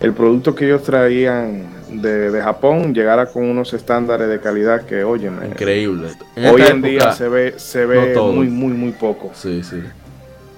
el 0.01 0.13
producto 0.13 0.55
que 0.55 0.65
ellos 0.67 0.83
traían 0.83 1.67
de, 1.91 2.31
de 2.33 2.43
Japón 2.43 2.93
llegara 2.93 3.27
con 3.27 3.45
unos 3.45 3.73
estándares 3.75 4.29
de 4.29 4.41
calidad 4.41 4.83
que, 4.85 5.05
oye, 5.05 5.31
Increíble. 5.47 6.09
hoy 6.37 6.63
en 6.63 6.83
día 6.83 7.13
se 7.13 7.29
ve, 7.29 7.55
se 7.59 7.87
ve 7.87 8.17
muy, 8.19 8.49
muy, 8.49 8.73
muy 8.73 8.91
poco. 8.93 9.31
Sí, 9.35 9.63
sí. 9.63 9.81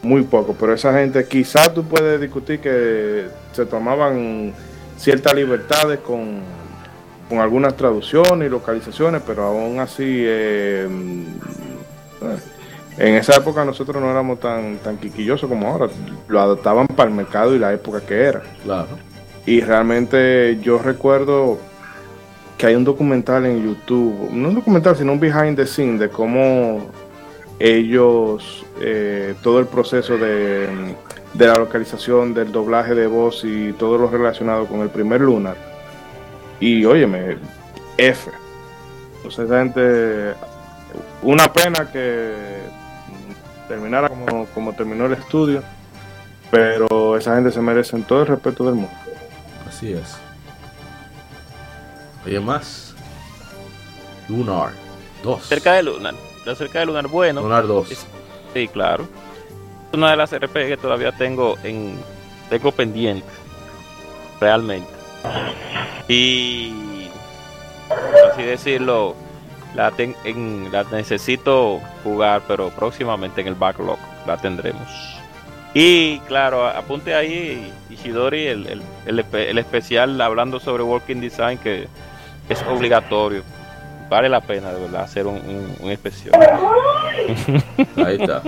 Muy 0.02 0.22
poco. 0.22 0.54
Pero 0.58 0.74
esa 0.74 0.92
gente, 0.92 1.26
quizás 1.26 1.72
tú 1.74 1.84
puedes 1.84 2.20
discutir 2.20 2.60
que 2.60 3.26
se 3.52 3.66
tomaban 3.66 4.52
ciertas 4.96 5.34
libertades 5.34 6.00
con, 6.00 6.40
con 7.28 7.38
algunas 7.38 7.76
traducciones 7.76 8.46
y 8.46 8.50
localizaciones, 8.50 9.22
pero 9.26 9.44
aún 9.44 9.80
así, 9.80 10.04
eh, 10.04 10.88
en 12.98 13.14
esa 13.14 13.36
época 13.36 13.64
nosotros 13.64 14.02
no 14.02 14.10
éramos 14.10 14.40
tan, 14.40 14.78
tan 14.78 14.96
quiquillosos 14.96 15.48
como 15.48 15.68
ahora. 15.68 15.88
Lo 16.28 16.40
adaptaban 16.40 16.86
para 16.86 17.10
el 17.10 17.16
mercado 17.16 17.54
y 17.54 17.58
la 17.58 17.72
época 17.72 18.00
que 18.00 18.22
era. 18.22 18.42
Claro. 18.64 18.88
Y 19.44 19.60
realmente 19.60 20.58
yo 20.62 20.78
recuerdo 20.78 21.58
que 22.56 22.66
hay 22.66 22.74
un 22.74 22.84
documental 22.84 23.44
en 23.46 23.64
YouTube, 23.64 24.30
no 24.32 24.48
un 24.48 24.54
documental, 24.54 24.96
sino 24.96 25.12
un 25.12 25.20
behind 25.20 25.56
the 25.56 25.66
scene 25.66 25.98
de 25.98 26.08
cómo 26.08 26.86
ellos, 27.58 28.64
eh, 28.80 29.34
todo 29.42 29.60
el 29.60 29.66
proceso 29.66 30.18
de, 30.18 30.94
de 31.34 31.46
la 31.46 31.54
localización, 31.54 32.34
del 32.34 32.52
doblaje 32.52 32.94
de 32.94 33.06
voz 33.06 33.44
y 33.44 33.72
todo 33.74 33.98
lo 33.98 34.08
relacionado 34.08 34.66
con 34.66 34.80
el 34.80 34.88
primer 34.88 35.20
Lunar. 35.20 35.56
Y 36.60 36.84
óyeme, 36.84 37.38
F. 37.98 38.30
Entonces 39.16 39.44
esa 39.46 39.58
gente, 39.58 40.34
una 41.22 41.52
pena 41.52 41.90
que 41.90 42.32
terminara 43.68 44.08
como, 44.08 44.46
como 44.46 44.72
terminó 44.74 45.06
el 45.06 45.14
estudio, 45.14 45.62
pero 46.50 47.16
esa 47.16 47.34
gente 47.34 47.50
se 47.50 47.60
merece 47.60 47.98
todo 48.02 48.22
el 48.22 48.28
respeto 48.28 48.64
del 48.64 48.74
mundo. 48.74 48.94
Así 49.66 49.92
es. 49.92 50.16
Oye 52.24 52.40
más. 52.40 52.94
Lunar 54.28 54.70
2. 55.22 55.42
Cerca 55.46 55.74
de 55.74 55.82
Lunar. 55.84 56.14
Está 56.46 56.54
cerca 56.54 56.78
de 56.78 56.86
Lunar 56.86 57.08
bueno. 57.08 57.40
Lunar 57.40 57.66
2. 57.66 57.90
Es- 57.90 58.06
Sí, 58.54 58.68
claro. 58.68 59.02
Es 59.90 59.98
una 59.98 60.12
de 60.12 60.16
las 60.16 60.30
RPG 60.32 60.68
que 60.68 60.76
todavía 60.76 61.10
tengo 61.10 61.56
en 61.64 61.98
tengo 62.48 62.70
pendiente. 62.70 63.26
Realmente. 64.40 64.88
Y 66.06 67.08
así 68.32 68.44
decirlo, 68.44 69.16
la, 69.74 69.90
ten- 69.90 70.14
en- 70.22 70.68
la 70.70 70.84
necesito 70.84 71.80
jugar, 72.04 72.42
pero 72.46 72.70
próximamente 72.70 73.40
en 73.40 73.48
el 73.48 73.56
backlog 73.56 73.98
la 74.24 74.36
tendremos. 74.36 74.86
Y 75.74 76.20
claro, 76.20 76.64
apunte 76.68 77.12
ahí 77.12 77.72
Ishidori 77.90 78.46
el, 78.46 78.80
el, 79.06 79.24
el 79.34 79.58
especial 79.58 80.20
hablando 80.20 80.60
sobre 80.60 80.84
Working 80.84 81.20
Design 81.20 81.58
que 81.58 81.88
es 82.48 82.62
obligatorio. 82.70 83.42
Vale 84.08 84.28
la 84.28 84.40
pena 84.40 84.72
de 84.72 84.80
verdad 84.80 85.02
hacer 85.02 85.26
un, 85.26 85.34
un- 85.36 85.76
un 85.80 85.90
especial. 85.90 86.34
Ahí 87.96 88.16
está. 88.20 88.42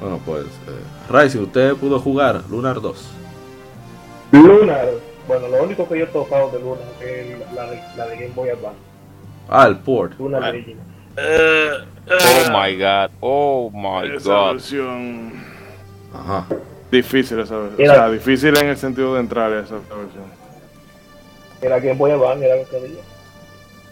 Bueno, 0.00 0.18
pues. 0.24 0.44
Eh, 0.46 1.10
Rising, 1.10 1.40
¿usted 1.42 1.74
pudo 1.74 2.00
jugar 2.00 2.42
Lunar 2.50 2.80
2? 2.80 3.10
Lunar, 4.32 4.86
bueno, 5.28 5.48
lo 5.48 5.62
único 5.62 5.86
que 5.88 5.98
yo 5.98 6.04
he 6.04 6.08
tocado 6.08 6.50
de 6.50 6.58
Lunar 6.60 6.78
es 7.00 7.52
la 7.54 7.66
de, 7.70 7.82
la 7.96 8.06
de 8.06 8.14
Game 8.16 8.32
Boy 8.34 8.48
Advance. 8.50 8.78
Ah, 9.48 9.66
el 9.66 9.76
port. 9.78 10.18
Lunar. 10.18 10.42
Original. 10.48 10.86
Oh 12.08 12.50
my 12.50 12.76
god, 12.78 13.10
oh 13.20 13.70
my 13.72 14.16
Esa 14.16 14.28
god. 14.30 14.52
versión 14.52 15.32
Ajá. 16.14 16.46
difícil 16.90 17.38
esa 17.38 17.56
versión. 17.58 17.80
O 17.80 17.82
Era- 17.84 17.94
sea, 17.94 18.08
difícil 18.10 18.56
en 18.56 18.66
el 18.68 18.76
sentido 18.78 19.14
de 19.14 19.20
entrar 19.20 19.52
a 19.52 19.60
esa 19.60 19.74
versión. 19.74 20.24
Era 21.60 21.78
Game 21.78 21.94
Boy 21.94 22.10
Advance, 22.12 22.44
era 22.46 22.56
lo 22.56 22.68
que 22.68 22.76
había. 22.76 23.00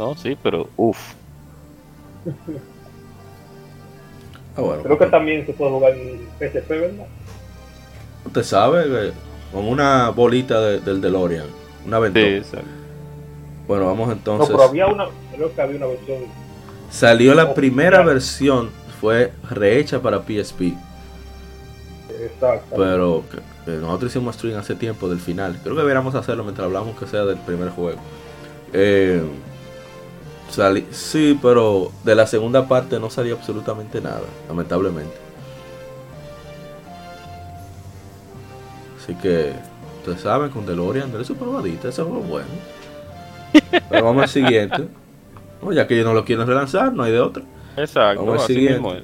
No, 0.00 0.14
sí, 0.16 0.34
pero 0.42 0.66
uff. 0.78 1.12
Ah, 4.56 4.62
bueno. 4.62 4.82
Creo 4.82 4.98
que 4.98 5.06
también 5.06 5.44
se 5.44 5.52
puede 5.52 5.70
jugar 5.72 5.92
en 5.92 6.20
PSP, 6.38 6.68
¿verdad? 6.70 7.06
Usted 8.24 8.42
sabe 8.42 8.84
que 8.84 9.12
con 9.52 9.66
una 9.68 10.08
bolita 10.08 10.58
de- 10.58 10.80
del 10.80 11.02
DeLorean. 11.02 11.44
Una 11.86 11.98
ventana. 11.98 12.26
Sí, 12.26 12.32
exacto. 12.36 12.66
Bueno, 13.68 13.84
vamos 13.86 14.06
No, 14.06 14.12
entonces. 14.14 14.48
pero 14.48 14.62
había 14.62 14.86
una, 14.86 15.06
creo 15.34 15.54
que 15.54 15.60
había 15.60 15.76
una 15.76 15.86
versión. 15.88 16.18
Salió 16.90 17.34
la 17.34 17.52
primera 17.52 18.02
versión. 18.02 18.70
Fue 19.02 19.32
rehecha 19.50 20.00
para 20.00 20.20
PSP. 20.22 20.74
Exacta. 22.22 22.74
Pero 22.74 23.22
que- 23.30 23.70
que 23.70 23.76
nosotros 23.78 24.10
hicimos 24.12 24.34
stream 24.36 24.58
hace 24.58 24.74
tiempo 24.74 25.10
del 25.10 25.20
final. 25.20 25.58
Creo 25.62 25.74
que 25.74 25.80
deberíamos 25.82 26.14
hacerlo 26.14 26.42
mientras 26.44 26.64
hablamos 26.64 26.98
que 26.98 27.06
sea 27.06 27.24
del 27.26 27.36
primer 27.38 27.68
juego. 27.68 27.98
Eh, 28.72 29.22
sali- 30.50 30.86
sí, 30.90 31.38
pero 31.40 31.90
de 32.04 32.14
la 32.14 32.26
segunda 32.26 32.66
parte 32.68 32.98
no 33.00 33.10
salió 33.10 33.36
absolutamente 33.36 34.00
nada, 34.00 34.22
lamentablemente. 34.48 35.14
Así 39.02 39.14
que, 39.14 39.52
ustedes 39.98 40.20
saben, 40.20 40.50
con 40.50 40.66
DeLorean, 40.66 41.10
dale 41.12 41.24
su 41.24 41.34
probadita, 41.36 41.90
juego 41.92 42.20
es 42.20 42.28
bueno. 42.28 42.46
Pero 43.88 44.04
vamos 44.04 44.22
al 44.24 44.28
siguiente. 44.28 44.88
No, 45.62 45.72
ya 45.72 45.86
que 45.86 45.94
ellos 45.94 46.06
no 46.06 46.14
lo 46.14 46.24
quieren 46.24 46.46
relanzar, 46.46 46.92
no 46.92 47.02
hay 47.02 47.12
de 47.12 47.20
otra. 47.20 47.42
Exacto, 47.76 48.24
Vamos 48.24 48.42
al 48.42 48.46
siguiente. 48.46 48.74
mismo 48.74 48.94
es. 48.94 49.02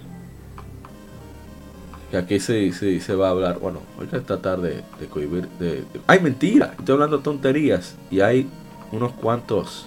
Que 2.10 2.16
aquí 2.18 2.38
sí, 2.40 2.72
sí 2.72 3.00
se 3.00 3.14
va 3.14 3.28
a 3.28 3.30
hablar. 3.30 3.58
Bueno, 3.58 3.80
hay 4.00 4.06
que 4.06 4.20
tratar 4.20 4.60
de, 4.60 4.82
de 5.00 5.06
cohibir. 5.08 5.48
De, 5.58 5.76
de- 5.76 6.00
¡Ay, 6.06 6.20
mentira! 6.20 6.74
Estoy 6.78 6.94
hablando 6.94 7.18
tonterías. 7.20 7.96
Y 8.10 8.20
hay 8.20 8.48
unos 8.92 9.12
cuantos 9.12 9.86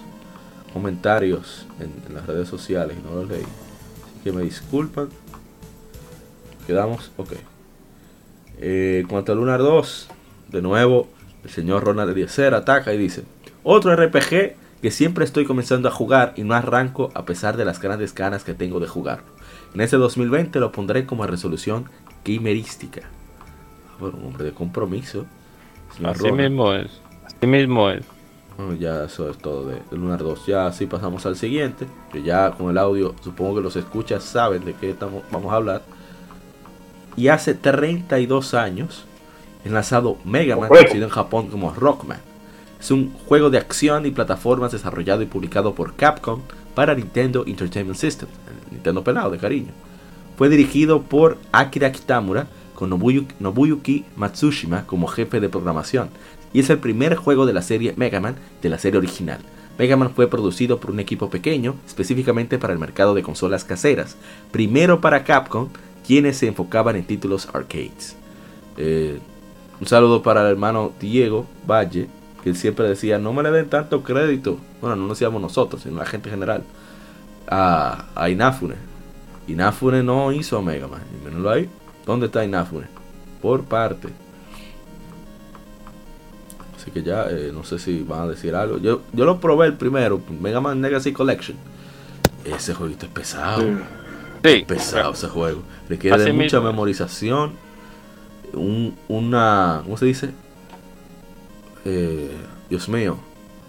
comentarios 0.72 1.66
en, 1.80 1.92
en 2.08 2.14
las 2.14 2.26
redes 2.26 2.48
sociales 2.48 2.96
y 2.98 3.02
no 3.06 3.14
los 3.14 3.28
leí. 3.28 3.42
Así 3.42 4.20
que 4.24 4.32
me 4.32 4.42
disculpan. 4.42 5.08
Quedamos, 6.66 7.10
ok. 7.16 7.32
Eh, 8.58 9.04
cuanto 9.08 9.32
a 9.32 9.34
Lunar 9.34 9.60
2, 9.60 10.08
de 10.48 10.62
nuevo, 10.62 11.08
el 11.44 11.50
señor 11.50 11.84
Ronald 11.84 12.10
Eliezer 12.10 12.54
ataca 12.54 12.92
y 12.92 12.98
dice: 12.98 13.24
Otro 13.62 13.94
RPG 13.96 14.56
que 14.82 14.90
siempre 14.90 15.24
estoy 15.24 15.44
comenzando 15.44 15.88
a 15.88 15.92
jugar 15.92 16.32
y 16.36 16.42
no 16.42 16.54
arranco 16.54 17.10
a 17.14 17.24
pesar 17.24 17.56
de 17.56 17.64
las 17.64 17.80
grandes 17.80 18.14
ganas 18.14 18.44
que 18.44 18.54
tengo 18.54 18.80
de 18.80 18.86
jugar. 18.88 19.22
En 19.74 19.80
este 19.80 19.96
2020 19.96 20.58
lo 20.60 20.72
pondré 20.72 21.06
como 21.06 21.26
resolución 21.26 21.84
gamerística. 22.24 23.02
Ah, 23.90 23.96
Bueno, 24.00 24.18
un 24.18 24.26
hombre 24.28 24.44
de 24.44 24.52
compromiso. 24.52 25.26
Así 25.90 26.02
Ronald. 26.02 26.50
mismo 26.50 26.72
es. 26.72 26.90
Así 27.26 27.46
mismo 27.46 27.90
es. 27.90 28.04
Bueno, 28.66 28.78
ya 28.78 29.04
eso 29.04 29.30
es 29.30 29.38
todo 29.38 29.66
de, 29.66 29.76
de 29.90 29.96
Lunar 29.96 30.22
2. 30.22 30.46
Ya 30.46 30.66
así 30.66 30.86
pasamos 30.86 31.24
al 31.24 31.36
siguiente. 31.36 31.86
Que 32.12 32.22
ya 32.22 32.50
con 32.50 32.70
el 32.70 32.78
audio, 32.78 33.14
supongo 33.22 33.56
que 33.56 33.62
los 33.62 33.76
escuchas 33.76 34.22
saben 34.22 34.64
de 34.64 34.74
qué 34.74 34.90
estamos, 34.90 35.22
vamos 35.30 35.52
a 35.52 35.56
hablar. 35.56 35.82
Y 37.16 37.28
hace 37.28 37.54
32 37.54 38.54
años, 38.54 39.04
el 39.64 39.72
lanzado 39.72 40.18
Mega 40.24 40.56
Man, 40.56 40.68
conocido 40.68 41.04
en 41.04 41.10
Japón 41.10 41.48
como 41.48 41.72
Rockman. 41.72 42.20
Es 42.78 42.90
un 42.90 43.12
juego 43.26 43.50
de 43.50 43.58
acción 43.58 44.06
y 44.06 44.10
plataformas 44.10 44.72
desarrollado 44.72 45.22
y 45.22 45.26
publicado 45.26 45.74
por 45.74 45.94
Capcom 45.94 46.40
para 46.74 46.94
Nintendo 46.94 47.44
Entertainment 47.46 47.98
System, 47.98 48.28
el 48.48 48.72
Nintendo 48.74 49.04
pelado 49.04 49.30
de 49.30 49.38
cariño. 49.38 49.72
Fue 50.36 50.48
dirigido 50.48 51.02
por 51.02 51.36
Akira 51.52 51.92
Kitamura 51.92 52.46
con 52.74 52.88
Nobuyuki, 52.88 53.34
Nobuyuki 53.40 54.06
Matsushima 54.16 54.86
como 54.86 55.06
jefe 55.06 55.40
de 55.40 55.50
programación 55.50 56.08
y 56.52 56.60
es 56.60 56.70
el 56.70 56.78
primer 56.78 57.16
juego 57.16 57.46
de 57.46 57.52
la 57.52 57.62
serie 57.62 57.94
Mega 57.96 58.20
Man 58.20 58.36
de 58.62 58.68
la 58.68 58.78
serie 58.78 58.98
original. 58.98 59.40
Mega 59.78 59.96
Man 59.96 60.12
fue 60.14 60.28
producido 60.28 60.78
por 60.78 60.90
un 60.90 61.00
equipo 61.00 61.30
pequeño, 61.30 61.74
específicamente 61.86 62.58
para 62.58 62.72
el 62.72 62.78
mercado 62.78 63.14
de 63.14 63.22
consolas 63.22 63.64
caseras, 63.64 64.16
primero 64.50 65.00
para 65.00 65.24
Capcom, 65.24 65.68
quienes 66.06 66.38
se 66.38 66.48
enfocaban 66.48 66.96
en 66.96 67.04
títulos 67.04 67.48
arcades. 67.52 68.16
Eh, 68.76 69.18
un 69.80 69.86
saludo 69.86 70.22
para 70.22 70.42
el 70.42 70.48
hermano 70.48 70.92
Diego 71.00 71.46
Valle, 71.66 72.08
que 72.44 72.54
siempre 72.54 72.88
decía, 72.88 73.18
no 73.18 73.32
me 73.32 73.42
le 73.42 73.50
den 73.50 73.68
tanto 73.68 74.02
crédito, 74.02 74.58
bueno, 74.80 74.96
no 74.96 75.04
lo 75.04 75.14
decíamos 75.14 75.40
nosotros, 75.40 75.82
sino 75.82 75.98
la 75.98 76.06
gente 76.06 76.28
en 76.28 76.34
general, 76.34 76.64
a, 77.48 78.28
Inafune. 78.28 78.76
Inafune 79.48 80.02
no 80.02 80.32
hizo 80.32 80.60
Mega 80.62 80.86
Man, 80.86 81.00
y 81.24 81.48
ahí. 81.48 81.68
¿Dónde 82.06 82.26
está 82.26 82.44
Inafune? 82.44 82.86
Por 83.40 83.62
parte. 83.64 84.08
Así 86.80 86.90
que 86.90 87.02
ya, 87.02 87.26
eh, 87.28 87.50
no 87.52 87.62
sé 87.62 87.78
si 87.78 88.02
van 88.02 88.22
a 88.22 88.26
decir 88.28 88.54
algo. 88.54 88.78
Yo, 88.78 89.02
yo 89.12 89.24
lo 89.26 89.38
probé 89.38 89.66
el 89.66 89.74
primero, 89.74 90.20
Mega 90.40 90.60
Man 90.60 90.80
Legacy 90.80 91.12
Collection. 91.12 91.56
Ese 92.44 92.72
jueguito 92.72 93.04
es 93.04 93.12
pesado. 93.12 93.60
Sí. 93.62 93.68
Sí. 94.42 94.64
Pesado 94.66 95.12
ese 95.12 95.28
juego. 95.28 95.62
Requiere 95.90 96.16
Así 96.16 96.24
de 96.26 96.32
mucha 96.32 96.56
mismo. 96.56 96.62
memorización. 96.70 97.52
Un, 98.54 98.96
una. 99.08 99.80
¿Cómo 99.84 99.98
se 99.98 100.06
dice? 100.06 100.30
Eh, 101.84 102.30
Dios 102.68 102.88
mío. 102.88 103.18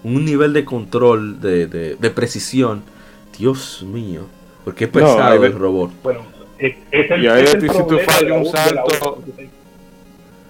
Un 0.03 0.23
nivel 0.25 0.53
de 0.53 0.63
control, 0.65 1.39
de, 1.41 1.67
de, 1.67 1.95
de 1.95 2.09
precisión. 2.11 2.81
Dios 3.37 3.83
mío. 3.83 4.21
Porque 4.63 4.85
es 4.85 4.89
pesado 4.91 5.43
el 5.43 5.53
robot. 5.53 5.91
Bueno, 6.03 6.21
es, 6.57 6.75
es 6.91 7.11
el, 7.11 7.23
Y 7.23 7.27
ahí 7.27 7.43
es 7.43 7.53
el 7.55 7.61
si 7.61 7.67
tú 7.67 7.97
fallas 8.05 8.31
un 8.31 8.41
U- 8.41 8.45
de 8.45 8.51
la 8.51 8.83
salto- 8.83 9.23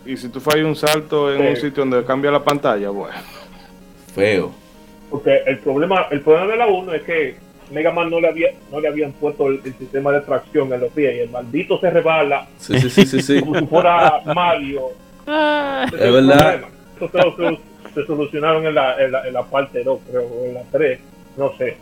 y 0.05 0.17
si 0.17 0.29
tú 0.29 0.39
fallas 0.39 0.65
un 0.65 0.75
salto 0.75 1.33
en 1.33 1.41
un 1.41 1.55
sitio 1.55 1.85
donde 1.85 2.03
cambia 2.03 2.31
la 2.31 2.43
pantalla, 2.43 2.89
bueno. 2.89 3.15
Feo. 4.13 4.51
Porque 5.09 5.41
el 5.45 5.59
problema, 5.59 6.07
el 6.11 6.21
problema 6.21 6.51
de 6.51 6.57
la 6.57 6.67
1 6.67 6.93
es 6.93 7.01
que 7.03 7.35
Mega 7.71 7.91
Man 7.91 8.09
no 8.09 8.19
le 8.19 8.27
había, 8.27 8.49
no 8.71 8.79
le 8.79 8.87
habían 8.87 9.13
puesto 9.13 9.47
el, 9.47 9.61
el 9.63 9.73
sistema 9.77 10.11
de 10.11 10.21
tracción 10.21 10.71
en 10.73 10.81
los 10.81 10.91
pies 10.91 11.15
y 11.15 11.19
el 11.19 11.29
maldito 11.29 11.79
se 11.79 11.89
resbala 11.89 12.47
Sí, 12.57 12.79
sí, 12.79 12.89
sí, 12.89 13.05
sí, 13.05 13.21
sí. 13.21 13.39
como 13.39 13.59
si 13.59 13.65
fuera 13.65 14.21
Mario. 14.25 14.89
Es 15.27 16.13
verdad. 16.13 16.61
Eso 16.99 17.35
se, 17.37 17.59
se 17.93 18.05
solucionaron 18.05 18.65
en 18.65 18.75
la, 18.75 19.01
en, 19.01 19.11
la, 19.11 19.27
en 19.27 19.33
la 19.33 19.43
parte 19.43 19.83
2, 19.83 19.99
creo, 20.09 20.23
o 20.23 20.45
en 20.45 20.53
la 20.55 20.63
3, 20.71 20.99
no 21.37 21.57
sé. 21.57 21.77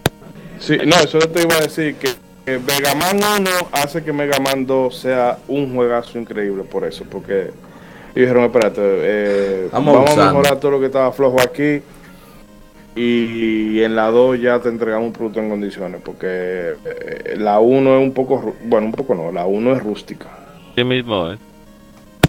Sí, 0.60 0.78
no, 0.86 0.96
eso 0.96 1.20
te 1.20 1.42
iba 1.42 1.56
a 1.56 1.62
decir 1.62 1.96
que, 1.96 2.10
que 2.46 2.60
Mega 2.60 2.96
Man 2.96 3.18
1 3.18 3.50
hace 3.72 4.04
que 4.04 4.14
Mega 4.14 4.40
Man 4.40 4.66
2 4.66 4.96
sea 4.96 5.38
un 5.48 5.74
juegazo 5.74 6.20
increíble 6.20 6.64
por 6.64 6.86
eso, 6.86 7.06
porque 7.10 7.52
dijeron, 8.22 8.46
espérate, 8.46 8.82
eh, 8.84 9.70
Vamos 9.72 9.94
vamos, 9.94 10.18
a 10.18 10.26
mejorar 10.28 10.60
todo 10.60 10.72
lo 10.72 10.80
que 10.80 10.88
estaba 10.88 11.12
flojo 11.12 11.40
aquí 11.42 11.82
y 12.96 13.82
en 13.82 13.96
la 13.96 14.08
2 14.12 14.42
ya 14.42 14.60
te 14.60 14.70
entregamos 14.70 15.08
un 15.08 15.14
producto 15.14 15.40
en 15.40 15.50
condiciones, 15.50 16.02
porque 16.04 16.74
eh, 16.86 17.36
la 17.38 17.60
1 17.60 17.98
es 17.98 18.04
un 18.04 18.14
poco, 18.14 18.56
bueno, 18.64 18.88
un 18.88 18.94
poco 18.94 19.16
no, 19.16 19.32
la 19.32 19.46
1 19.46 19.74
es 19.74 19.84
rústica. 19.84 20.28
Sí 20.76 20.84
mismo, 20.84 21.32
¿eh? 21.32 21.38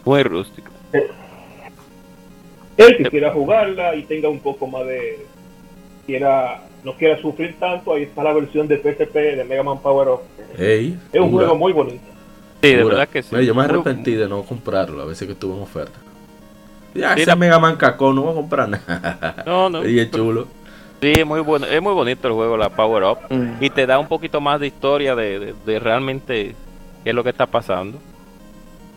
Muy 0.04 0.22
rústico. 0.22 0.70
El 2.76 2.96
que 2.96 3.04
quiera 3.04 3.32
jugarla 3.32 3.94
y 3.94 4.04
tenga 4.04 4.28
un 4.28 4.40
poco 4.40 4.66
más 4.66 4.86
de. 4.86 5.18
quiera 6.06 6.62
no 6.84 6.94
quiera 6.94 7.20
sufrir 7.20 7.56
tanto, 7.58 7.92
ahí 7.92 8.04
está 8.04 8.22
la 8.22 8.32
versión 8.32 8.66
de 8.66 8.78
PSP 8.78 9.14
de 9.14 9.44
Mega 9.44 9.62
Man 9.62 9.80
Power 9.80 10.08
Up. 10.08 10.20
Es 10.58 11.20
un 11.20 11.30
juego 11.30 11.54
muy 11.54 11.72
bonito. 11.72 12.04
Sí, 12.62 12.74
de 12.74 12.84
verdad 12.84 13.08
que 13.08 13.22
sí. 13.22 13.28
Mira, 13.32 13.42
yo 13.44 13.54
me 13.54 13.62
arrepentí 13.64 14.14
de 14.14 14.28
no 14.28 14.42
comprarlo 14.42 15.02
a 15.02 15.06
veces 15.06 15.26
que 15.26 15.32
estuvo 15.32 15.56
en 15.56 15.62
oferta. 15.62 15.98
Ya, 16.94 17.14
Sí, 17.14 17.20
ese 17.22 17.30
la- 17.30 17.36
Mega 17.36 17.58
Man 17.58 17.76
cacón, 17.76 18.16
no 18.16 18.22
voy 18.22 18.32
a 18.32 18.34
comprar 18.34 18.68
nada. 18.68 19.42
No, 19.46 19.70
no. 19.70 19.86
Y 19.88 19.98
es 20.00 20.10
chulo. 20.10 20.46
Sí, 21.00 21.12
es 21.16 21.24
muy 21.26 21.40
bueno, 21.40 21.64
es 21.66 21.80
muy 21.80 21.94
bonito 21.94 22.28
el 22.28 22.34
juego, 22.34 22.56
la 22.58 22.68
Power 22.68 23.04
Up. 23.04 23.18
Mm. 23.30 23.62
Y 23.64 23.70
te 23.70 23.86
da 23.86 23.98
un 23.98 24.08
poquito 24.08 24.40
más 24.40 24.60
de 24.60 24.66
historia 24.66 25.14
de, 25.14 25.38
de- 25.38 25.54
de 25.64 25.78
realmente 25.78 26.54
qué 27.02 27.10
es 27.10 27.14
lo 27.14 27.22
que 27.24 27.30
está 27.30 27.46
pasando. 27.46 27.98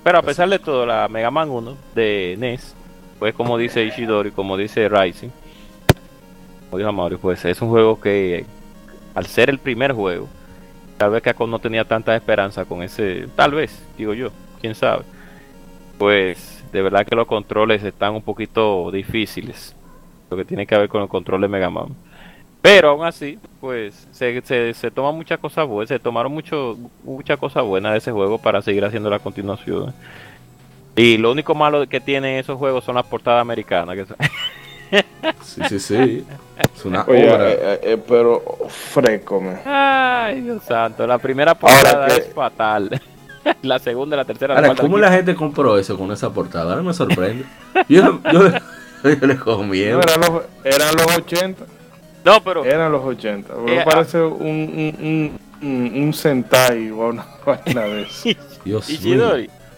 Pero 0.04 0.18
a 0.18 0.22
pesar 0.22 0.50
de 0.50 0.60
todo, 0.60 0.86
la 0.86 1.08
Mega 1.08 1.32
Man 1.32 1.50
1 1.50 1.78
de 1.96 2.36
NES, 2.38 2.76
pues 3.20 3.34
como 3.34 3.58
dice 3.58 3.84
Ishidori, 3.86 4.32
como 4.32 4.58
dice 4.58 4.90
Rising, 4.90 5.30
como 6.70 6.78
dijo 6.80 6.92
Mario, 6.92 7.20
pues 7.20 7.46
es 7.46 7.62
un 7.62 7.70
juego 7.70 8.02
que 8.02 8.46
al 9.16 9.26
ser 9.28 9.50
el 9.50 9.60
primer 9.60 9.94
juego, 9.94 10.28
tal 11.04 11.12
vez 11.12 11.22
Capcom 11.22 11.50
no 11.52 11.60
tenía 11.60 11.84
tanta 11.84 12.16
esperanza 12.16 12.64
con 12.64 12.82
ese, 12.82 13.28
tal 13.36 13.52
vez, 13.52 13.86
digo 13.98 14.14
yo, 14.14 14.30
quién 14.62 14.74
sabe. 14.74 15.04
Pues 15.98 16.64
de 16.72 16.82
verdad 16.82 17.06
que 17.06 17.14
los 17.14 17.28
controles 17.28 17.84
están 17.84 18.14
un 18.16 18.22
poquito 18.22 18.90
difíciles, 18.90 19.76
lo 20.32 20.38
que 20.38 20.46
tiene 20.46 20.66
que 20.66 20.78
ver 20.78 20.88
con 20.88 21.02
el 21.02 21.10
control 21.10 21.42
de 21.42 21.50
Mega 21.50 21.70
Man. 21.70 21.88
Pero 22.62 22.92
aún 22.92 23.06
así, 23.06 23.38
pues 23.60 24.08
se, 24.12 24.42
se, 24.44 24.74
se 24.74 24.92
toman 24.92 25.16
muchas 25.16 25.40
cosas 25.40 25.68
buenas, 25.68 25.90
se 25.90 26.00
tomaron 26.00 26.32
mucho, 26.32 26.78
muchas 27.04 27.38
cosas 27.38 27.66
buenas 27.66 27.92
de 27.92 27.98
ese 27.98 28.14
juego 28.14 28.38
para 28.38 28.62
seguir 28.62 28.86
haciendo 28.86 29.10
la 29.10 29.20
continuación. 29.20 29.94
Y 30.96 31.18
lo 31.18 31.34
único 31.34 31.54
malo 31.54 31.86
que 31.86 32.00
tienen 32.00 32.38
esos 32.38 32.58
juegos 32.58 32.86
son 32.86 32.96
las 32.96 33.06
portadas 33.06 33.42
americanas. 33.42 33.98
Que 33.98 34.06
Sí, 35.44 35.62
sí, 35.70 35.80
sí. 35.80 36.26
Es 36.76 36.86
una 36.86 37.04
Oye, 37.08 37.32
obra. 37.32 37.50
eh, 37.50 37.60
eh, 37.62 37.80
eh, 37.84 37.98
pero 38.08 38.42
fresco, 38.70 39.42
me. 39.42 39.58
Ay, 39.66 40.42
Dios 40.42 40.64
santo, 40.64 41.06
la 41.08 41.18
primera 41.18 41.56
portada 41.56 42.08
que- 42.08 42.14
es 42.22 42.34
fatal. 42.34 43.02
la 43.62 43.80
segunda, 43.80 44.16
la 44.18 44.26
tercera, 44.26 44.54
la 44.54 44.60
Ahora, 44.60 44.68
cuarta, 44.70 44.84
¿cómo 44.84 44.98
la 44.98 45.10
la 45.10 45.16
gente 45.16 45.36
compró 45.36 45.78
eso 45.78 45.98
con 45.98 46.12
esa 46.12 46.30
portada? 46.32 46.72
Ahora 46.72 46.84
me 46.84 46.94
sorprende. 46.94 47.46
Yo, 47.90 48.20
yo, 48.32 48.42
yo 49.04 49.28
le 49.28 49.38
cojo 49.38 49.64
miedo. 49.64 50.00
No, 50.00 50.04
eran, 50.04 50.22
los, 50.22 50.44
eran 50.64 50.96
los 50.96 51.18
80. 51.18 51.26
quinta. 51.66 51.66
No, 52.26 52.42
pero 52.42 52.64
Eran 52.64 52.90
los 52.92 53.04
80. 53.04 53.54
Me 53.66 53.82
Eh, 53.82 53.84
parece 53.84 54.22
un, 54.22 54.40
un, 54.42 54.96
un, 55.62 55.68
un, 55.68 56.04
un 56.04 56.14
Sentai 56.14 56.90
o 56.92 57.08
una 57.10 57.26
vaina 57.46 57.82
de 57.82 58.04
eso. 58.04 58.30
Dios 58.64 58.90
mío. 59.02 59.36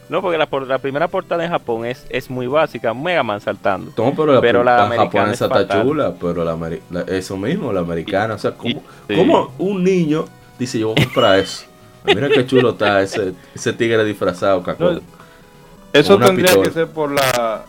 No, 0.09 0.21
porque 0.21 0.37
la, 0.37 0.45
por- 0.45 0.67
la 0.67 0.77
primera 0.77 1.07
portada 1.07 1.43
en 1.43 1.49
Japón 1.51 1.85
es, 1.85 2.05
es 2.09 2.29
muy 2.29 2.45
básica, 2.47 2.93
Mega 2.93 3.23
Man 3.23 3.41
saltando. 3.41 3.91
No, 3.97 4.13
pero 4.15 4.33
la, 4.33 4.41
Pero 4.41 4.63
la 4.63 4.77
la 4.77 4.85
americana 4.85 5.05
japonesa 5.35 5.45
es 5.45 5.61
está 5.61 5.83
chula, 5.83 6.13
pero 6.21 6.43
la, 6.43 7.05
eso 7.07 7.37
mismo, 7.37 7.73
la 7.73 7.79
americana. 7.79 8.35
O 8.35 8.37
sea, 8.37 8.51
¿cómo, 8.51 8.83
Sí. 9.07 9.15
cómo 9.15 9.51
un 9.57 9.83
niño 9.83 10.25
dice 10.59 10.77
yo 10.79 10.89
voy 10.89 11.01
a 11.01 11.05
comprar 11.05 11.39
eso? 11.39 11.65
Mira 12.05 12.29
qué 12.29 12.45
chulo 12.45 12.69
está 12.71 13.01
ese, 13.01 13.33
ese 13.55 13.73
tigre 13.73 14.05
disfrazado, 14.05 14.61
cacón. 14.61 14.95
No, 14.95 15.01
Eso 15.91 16.17
tendría 16.19 16.45
pistola. 16.47 16.63
que 16.67 16.71
ser 16.71 16.87
por 16.87 17.11
la 17.11 17.63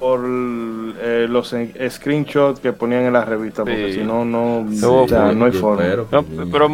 por 0.00 0.20
eh, 0.24 1.26
los 1.28 1.52
en- 1.52 1.74
screenshots 1.90 2.58
que 2.58 2.72
ponían 2.72 3.02
en 3.02 3.12
la 3.12 3.24
revista, 3.24 3.62
porque 3.64 3.92
Sí. 3.92 3.98
si 4.00 4.04
no, 4.04 4.24
no, 4.24 4.66
Sí, 4.72 4.80
o 4.84 5.06
sea, 5.06 5.30
no 5.32 5.44
hay 5.44 5.52
forma. 5.52 5.82
espero, 5.84 6.08
No, 6.10 6.22
niño. 6.22 6.48
pero 6.50 6.68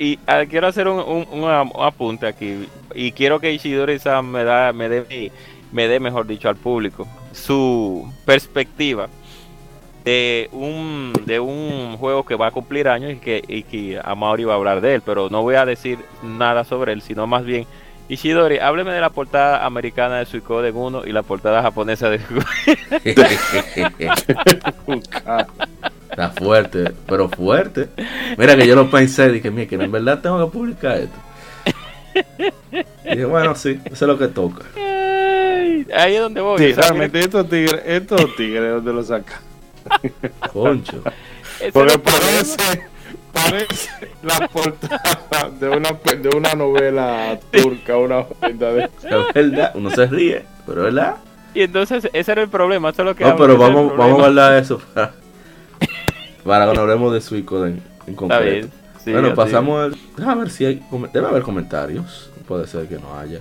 y 0.00 0.18
ah, 0.26 0.42
quiero 0.48 0.66
hacer 0.66 0.88
un, 0.88 0.98
un- 0.98 1.28
un 1.44 1.50
apunte 1.84 2.26
aquí 2.26 2.66
y 2.94 3.12
quiero 3.12 3.38
que 3.38 3.52
Ishidori-san 3.52 4.26
me 4.28 4.42
da 4.42 4.72
me 4.72 4.88
dé 4.88 5.30
me 5.70 5.86
dé 5.86 6.00
mejor 6.00 6.26
dicho 6.26 6.48
al 6.48 6.56
público 6.56 7.06
su 7.32 8.10
perspectiva 8.24 9.08
de 10.04 10.48
un 10.52 11.12
de 11.26 11.38
un 11.38 11.96
juego 11.98 12.24
que 12.24 12.34
va 12.34 12.46
a 12.46 12.50
cumplir 12.50 12.88
años 12.88 13.12
y 13.12 13.16
que 13.16 13.44
y 13.46 13.62
que 13.64 14.00
Amaury 14.02 14.44
va 14.44 14.54
a 14.54 14.56
hablar 14.56 14.80
de 14.80 14.94
él, 14.96 15.02
pero 15.04 15.28
no 15.30 15.42
voy 15.42 15.54
a 15.56 15.66
decir 15.66 15.98
nada 16.22 16.64
sobre 16.64 16.92
él, 16.94 17.02
sino 17.02 17.26
más 17.28 17.44
bien 17.44 17.66
Ishidori, 18.08 18.58
hábleme 18.58 18.92
de 18.92 19.00
la 19.00 19.10
portada 19.10 19.64
americana 19.64 20.18
de 20.18 20.26
Suikoden 20.26 20.74
1 20.76 21.06
y 21.06 21.12
la 21.12 21.22
portada 21.22 21.62
japonesa 21.62 22.10
de 22.10 22.18
Está 26.10 26.30
fuerte, 26.30 26.92
pero 27.06 27.28
fuerte. 27.28 27.88
Mira 28.36 28.56
que 28.56 28.66
yo 28.66 28.74
lo 28.74 28.90
pensé, 28.90 29.30
dije, 29.30 29.50
mira, 29.50 29.68
que 29.68 29.76
en 29.76 29.92
verdad 29.92 30.20
tengo 30.20 30.44
que 30.44 30.52
publicar 30.52 30.98
esto. 30.98 31.16
Y 33.04 33.10
dije, 33.10 33.24
bueno, 33.24 33.54
sí, 33.54 33.80
eso 33.84 34.04
es 34.04 34.08
lo 34.08 34.18
que 34.18 34.28
toca. 34.28 34.64
Ahí 35.94 36.14
es 36.14 36.20
donde 36.20 36.40
voy. 36.40 36.58
Sí, 36.58 36.72
realmente 36.72 37.20
estos 37.20 37.48
tigres, 37.48 37.82
estos 37.84 38.36
tigres, 38.36 38.70
¿dónde 38.74 38.92
los 38.92 39.06
sacan? 39.06 39.40
Concho. 40.52 41.02
Porque 41.72 41.98
parece, 41.98 42.88
parece 43.32 43.90
la 44.22 44.48
portada 44.48 45.50
de 45.58 45.68
una, 45.68 45.90
de 45.90 46.36
una 46.36 46.54
novela 46.54 47.38
turca, 47.50 47.96
una 47.96 48.24
de 48.40 48.88
Es 49.02 49.34
verdad, 49.34 49.72
uno 49.74 49.90
se 49.90 50.06
ríe, 50.06 50.44
pero 50.66 50.86
es 50.86 50.94
verdad. 50.94 51.16
Y 51.54 51.62
entonces 51.62 52.08
ese 52.12 52.32
era 52.32 52.42
el 52.42 52.48
problema, 52.48 52.90
eso 52.90 53.02
es 53.02 53.06
lo 53.06 53.16
que 53.16 53.24
No, 53.24 53.30
hablo, 53.30 53.44
pero 53.44 53.58
vamos, 53.58 53.96
vamos 53.96 54.22
a 54.22 54.26
hablar 54.26 54.52
de 54.52 54.60
eso 54.60 54.80
para, 54.94 55.12
para 56.44 56.64
cuando 56.64 56.82
hablemos 56.82 57.12
de 57.12 57.20
Suicoden 57.20 57.72
en 57.74 57.78
Está 58.06 58.14
completo. 58.16 58.44
bien. 58.44 58.70
sí, 59.04 59.12
bueno, 59.12 59.34
pasamos. 59.34 59.84
al- 59.84 59.96
Déjame 60.16 60.42
ver 60.42 60.50
si 60.50 60.64
hay. 60.64 60.82
Debe 61.12 61.26
haber 61.26 61.42
comentarios. 61.42 62.30
Puede 62.48 62.66
ser 62.66 62.86
que 62.88 62.96
no 62.98 63.16
haya. 63.18 63.40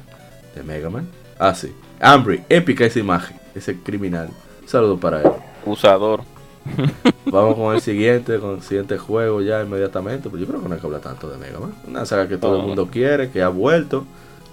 De 0.55 0.63
Mega 0.63 0.89
Man. 0.89 1.07
Ah, 1.37 1.53
sí. 1.55 1.73
Ambry, 1.99 2.43
épica 2.49 2.85
esa 2.85 2.99
imagen. 2.99 3.37
Ese 3.55 3.77
criminal. 3.79 4.29
Un 4.61 4.67
saludo 4.67 4.97
para 4.97 5.21
él. 5.21 5.29
Usador. 5.65 6.21
Vamos 7.25 7.55
con 7.55 7.73
el 7.75 7.81
siguiente, 7.89 8.39
con 8.39 8.55
el 8.55 8.61
siguiente 8.61 8.97
juego 8.97 9.41
ya 9.41 9.61
inmediatamente. 9.63 10.29
Pues 10.29 10.41
yo 10.41 10.47
creo 10.47 10.61
que 10.61 10.67
no 10.67 10.75
hay 10.75 10.79
que 10.81 10.85
hablar 10.87 11.01
tanto 11.01 11.29
de 11.29 11.37
Mega 11.37 11.59
Man. 11.59 11.73
Una 11.87 12.05
saga 12.05 12.27
que 12.27 12.37
todo 12.37 12.57
el 12.59 12.63
mundo 12.67 12.87
quiere, 12.91 13.29
que 13.31 13.41
ha 13.41 13.49
vuelto. 13.49 14.05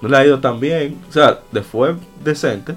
No 0.02 0.08
le 0.08 0.16
ha 0.16 0.24
ido 0.26 0.40
tan 0.40 0.60
bien. 0.60 0.98
O 1.08 1.12
sea, 1.12 1.40
le 1.52 1.62
fue 1.62 1.96
decente. 2.24 2.74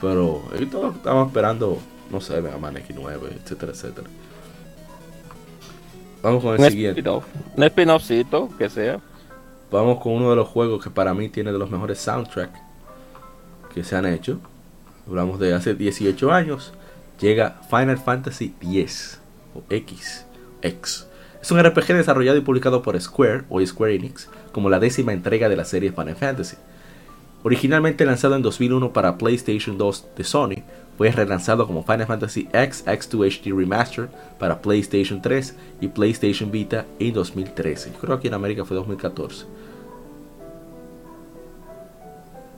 Pero 0.00 0.42
todos 0.70 0.96
estamos 0.96 1.26
esperando, 1.28 1.78
no 2.10 2.20
sé, 2.20 2.40
Mega 2.40 2.56
Man 2.58 2.74
X9, 2.76 3.18
etcétera, 3.42 3.72
etcétera. 3.72 4.06
Vamos 6.22 6.42
con 6.42 6.54
el 6.54 6.60
Un 6.60 6.70
siguiente. 6.70 7.00
spin-off. 7.00 7.24
Un 7.56 7.64
spin-offcito, 7.64 8.48
que 8.58 8.68
sea. 8.68 9.00
Vamos 9.70 10.00
con 10.00 10.12
uno 10.14 10.30
de 10.30 10.36
los 10.36 10.48
juegos 10.48 10.82
que 10.82 10.90
para 10.90 11.14
mí 11.14 11.28
tiene 11.28 11.52
de 11.52 11.58
los 11.58 11.70
mejores 11.70 11.98
soundtracks 11.98 12.58
que 13.72 13.84
se 13.84 13.96
han 13.96 14.06
hecho. 14.06 14.38
Hablamos 15.06 15.38
de 15.38 15.54
hace 15.54 15.74
18 15.74 16.32
años. 16.32 16.72
Llega 17.20 17.60
Final 17.70 17.98
Fantasy 17.98 18.54
X 18.60 19.20
o 19.54 19.62
X. 19.70 20.24
X. 20.62 21.06
Es 21.40 21.50
un 21.50 21.62
RPG 21.62 21.86
desarrollado 21.94 22.36
y 22.36 22.42
publicado 22.42 22.82
por 22.82 23.00
Square 23.00 23.44
o 23.48 23.64
Square 23.64 23.94
Enix 23.94 24.28
como 24.52 24.68
la 24.68 24.78
décima 24.78 25.12
entrega 25.12 25.48
de 25.48 25.56
la 25.56 25.64
serie 25.64 25.92
Final 25.92 26.16
Fantasy. 26.16 26.56
Originalmente 27.42 28.04
lanzado 28.04 28.36
en 28.36 28.42
2001 28.42 28.92
para 28.92 29.16
PlayStation 29.16 29.78
2 29.78 30.08
de 30.16 30.24
Sony, 30.24 30.62
fue 31.00 31.10
relanzado 31.10 31.66
como 31.66 31.82
Final 31.82 32.06
Fantasy 32.06 32.46
X 32.52 32.84
X2 32.84 33.40
HD 33.40 33.56
Remaster 33.56 34.10
para 34.38 34.60
PlayStation 34.60 35.22
3 35.22 35.56
y 35.80 35.88
PlayStation 35.88 36.50
Vita 36.50 36.84
en 36.98 37.14
2013. 37.14 37.92
Yo 37.92 37.98
creo 37.98 38.20
que 38.20 38.28
en 38.28 38.34
América 38.34 38.66
fue 38.66 38.76
2014. 38.76 39.46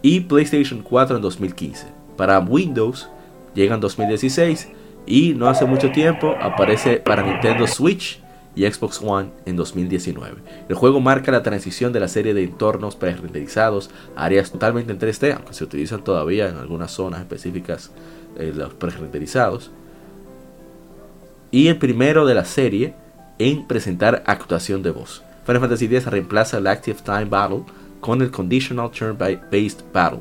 Y 0.02 0.18
PlayStation 0.22 0.82
4 0.82 1.14
en 1.14 1.22
2015. 1.22 1.86
Para 2.16 2.40
Windows 2.40 3.08
llega 3.54 3.76
en 3.76 3.80
2016 3.80 4.70
y 5.06 5.34
no 5.34 5.48
hace 5.48 5.64
mucho 5.64 5.92
tiempo 5.92 6.34
aparece 6.40 6.96
para 6.96 7.22
Nintendo 7.22 7.68
Switch 7.68 8.20
y 8.56 8.66
Xbox 8.66 9.00
One 9.00 9.28
en 9.46 9.54
2019. 9.54 10.38
El 10.68 10.74
juego 10.74 10.98
marca 11.00 11.30
la 11.30 11.44
transición 11.44 11.92
de 11.92 12.00
la 12.00 12.08
serie 12.08 12.34
de 12.34 12.42
entornos 12.42 12.96
pre-renderizados 12.96 13.90
a 14.16 14.24
áreas 14.24 14.50
totalmente 14.50 14.92
en 14.92 14.98
3D, 14.98 15.36
aunque 15.36 15.54
se 15.54 15.62
utilizan 15.62 16.02
todavía 16.02 16.48
en 16.48 16.56
algunas 16.56 16.90
zonas 16.90 17.20
específicas 17.20 17.92
eh, 18.38 18.52
los 18.54 18.72
pre-renderizados. 18.74 19.70
Y 21.50 21.68
el 21.68 21.78
primero 21.78 22.24
de 22.26 22.34
la 22.34 22.44
serie 22.44 22.94
en 23.38 23.66
presentar 23.66 24.22
actuación 24.26 24.82
de 24.82 24.90
voz. 24.90 25.22
Final 25.44 25.60
Fantasy 25.60 25.86
X 25.86 26.06
reemplaza 26.06 26.58
el 26.58 26.66
Active 26.66 26.98
Time 27.04 27.24
Battle 27.26 27.62
con 28.00 28.22
el 28.22 28.30
Conditional 28.30 28.90
Turn-Based 28.90 29.80
Battle. 29.92 30.20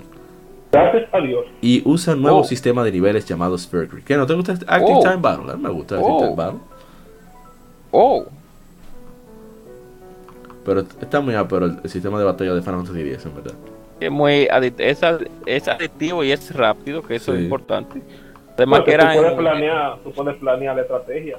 Gracias 0.72 1.14
a 1.14 1.20
Dios. 1.20 1.46
Y 1.62 1.82
usa 1.86 2.14
un 2.16 2.22
nuevo 2.22 2.40
Oh. 2.40 2.44
sistema 2.44 2.84
de 2.84 2.92
niveles 2.92 3.26
llamado 3.26 3.58
Sphere 3.58 3.88
Grid. 3.88 4.04
¿Qué 4.04 4.16
no 4.18 4.26
te 4.26 4.34
gusta 4.34 4.54
Active 4.54 4.94
Oh. 4.98 5.02
Time 5.02 5.18
Battle? 5.18 5.52
A 5.52 5.56
mí 5.56 5.64
me 5.64 5.70
gusta 5.70 5.96
Active 5.96 6.14
Oh. 6.14 6.20
Time 6.22 6.36
Battle. 6.36 6.60
Oh, 7.92 8.26
Pero 10.64 10.82
está 10.82 11.20
muy 11.22 11.34
pero 11.50 11.66
el, 11.66 11.80
el 11.84 11.90
sistema 11.90 12.20
de 12.20 12.26
batalla 12.26 12.54
de 12.54 12.62
Final 12.62 12.86
Fantasy 12.86 13.02
X, 13.02 13.26
en 13.26 13.36
verdad. 13.36 13.54
Es 14.02 14.12
muy 14.12 14.48
es, 14.78 15.04
ad- 15.04 15.22
es 15.46 15.68
adictivo 15.68 16.24
y 16.24 16.32
es 16.32 16.54
rápido, 16.56 17.02
que 17.04 17.16
eso 17.16 17.32
Sí. 17.34 17.38
es 17.38 17.44
importante. 17.44 18.02
Además 18.56 18.80
Porque 18.82 18.92
que 18.92 18.98
tú 18.98 19.14
puedes 19.14 19.32
en- 19.32 19.38
planear, 19.38 19.98
tú 20.04 20.12
puedes 20.12 20.36
planear 20.38 20.76
la 20.76 20.82
estrategia. 20.84 21.38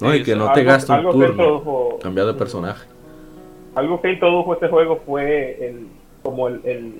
No, 0.00 0.14
y 0.14 0.22
que 0.22 0.36
no 0.36 0.52
te 0.52 0.62
gasta 0.62 0.96
un 1.00 1.10
turno. 1.10 1.26
introdujo- 1.28 1.98
Cambiar 2.02 2.26
de 2.26 2.34
personaje. 2.34 2.86
Algo 3.74 4.00
que 4.00 4.12
introdujo 4.12 4.52
este 4.54 4.68
juego 4.68 5.00
fue 5.06 5.66
el, 5.66 5.86
como 6.22 6.48
el, 6.48 6.60
el- 6.64 6.94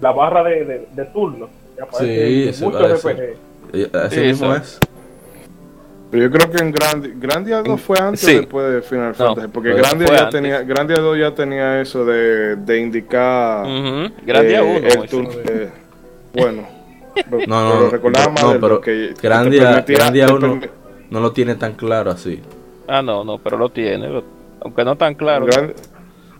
la 0.00 0.12
barra 0.12 0.42
de, 0.44 0.64
de, 0.64 0.86
de 0.92 1.04
turnos. 1.06 1.48
que 1.76 1.82
aparece 1.82 2.26
Sí, 2.28 2.42
en 2.42 2.48
eso 2.50 2.64
muchos. 2.66 3.04
RPG. 3.04 3.96
Así 3.96 4.14
Sí, 4.16 4.20
mismo 4.26 4.54
eso. 4.54 4.56
es. 4.62 4.80
Pero 6.10 6.24
yo 6.24 6.30
creo 6.30 6.50
que 6.50 6.58
en 6.58 6.72
Grandia, 6.72 7.12
Grandia 7.16 7.62
2 7.62 7.80
fue 7.80 7.96
antes 8.00 8.20
Sí. 8.20 8.34
o 8.36 8.40
después 8.40 8.72
de 8.74 8.82
Final 8.82 9.14
Fantasy, 9.14 9.48
porque 9.52 9.74
Grandia 9.74 10.08
ya 10.08 10.18
antes. 10.24 10.30
tenía, 10.30 10.62
Grandia 10.62 10.96
2 10.96 11.18
ya 11.18 11.34
tenía 11.34 11.80
eso 11.80 12.04
de, 12.04 12.56
de 12.56 12.78
indicar 12.80 13.64
Ujú, 13.64 14.12
Gran 14.26 14.48
día 14.48 14.58
eh, 14.60 14.62
uno, 14.64 14.76
el 14.76 14.82
Moisés. 14.98 15.10
turno 15.10 15.30
de- 15.30 15.70
bueno, 16.32 16.68
pero, 17.14 17.38
No, 17.46 17.64
no, 17.64 17.70
pero 17.78 17.90
recordaba 17.90 18.28
más 18.32 18.42
no, 18.42 18.52
de 18.54 18.58
pero 18.58 18.74
lo 18.74 18.80
que 18.80 19.14
Grandia, 19.22 19.62
permitía- 19.62 19.96
Grandia 19.98 20.26
te 20.26 20.32
1 20.32 20.46
permi- 20.54 20.70
no 21.10 21.20
lo 21.20 21.32
tiene 21.32 21.54
tan 21.54 21.74
claro 21.74 22.10
así. 22.10 22.40
Ah, 22.88 23.02
no, 23.02 23.22
no, 23.24 23.38
pero 23.38 23.56
lo 23.56 23.68
tiene. 23.68 24.08
lo- 24.08 24.24
aunque 24.62 24.84
no 24.84 24.96
tan 24.96 25.14
claro. 25.14 25.46
Gran- 25.46 25.72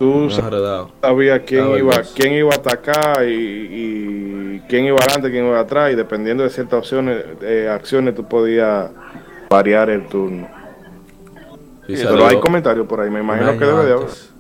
tú 0.01 0.29
sabías 0.31 1.41
quién 1.47 1.65
Ah, 1.75 1.79
iba, 1.79 2.03
quién 2.15 2.33
iba 2.35 2.51
a 2.53 2.57
atacar 2.57 3.25
y, 3.29 3.33
y 3.35 4.63
quién 4.69 4.85
iba 4.87 4.99
adelante, 4.99 5.31
quién 5.31 5.47
iba 5.47 5.61
atrás, 5.61 5.93
y 5.93 5.95
dependiendo 5.97 6.43
de 6.43 6.51
ciertas 6.51 6.79
opciones, 6.81 7.23
eh, 7.43 7.69
acciones, 7.71 8.15
tú 8.15 8.25
podías 8.25 8.91
variar 9.51 9.91
el 9.91 10.07
turno. 10.07 10.49
Sí, 11.87 11.97
Sí, 11.97 12.05
Pero 12.09 12.25
hay 12.27 12.39
comentarios 12.39 12.87
por 12.87 13.01
ahí, 13.01 13.11
me 13.11 13.19
imagino 13.19 13.59
que 13.59 13.65
debe 13.65 13.85
de 13.85 13.93
haber. 13.93 14.05
antes. 14.05 14.31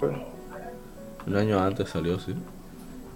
Un 1.26 1.36
año 1.36 1.58
antes 1.58 1.90
salió, 1.90 2.18
sí. 2.20 2.32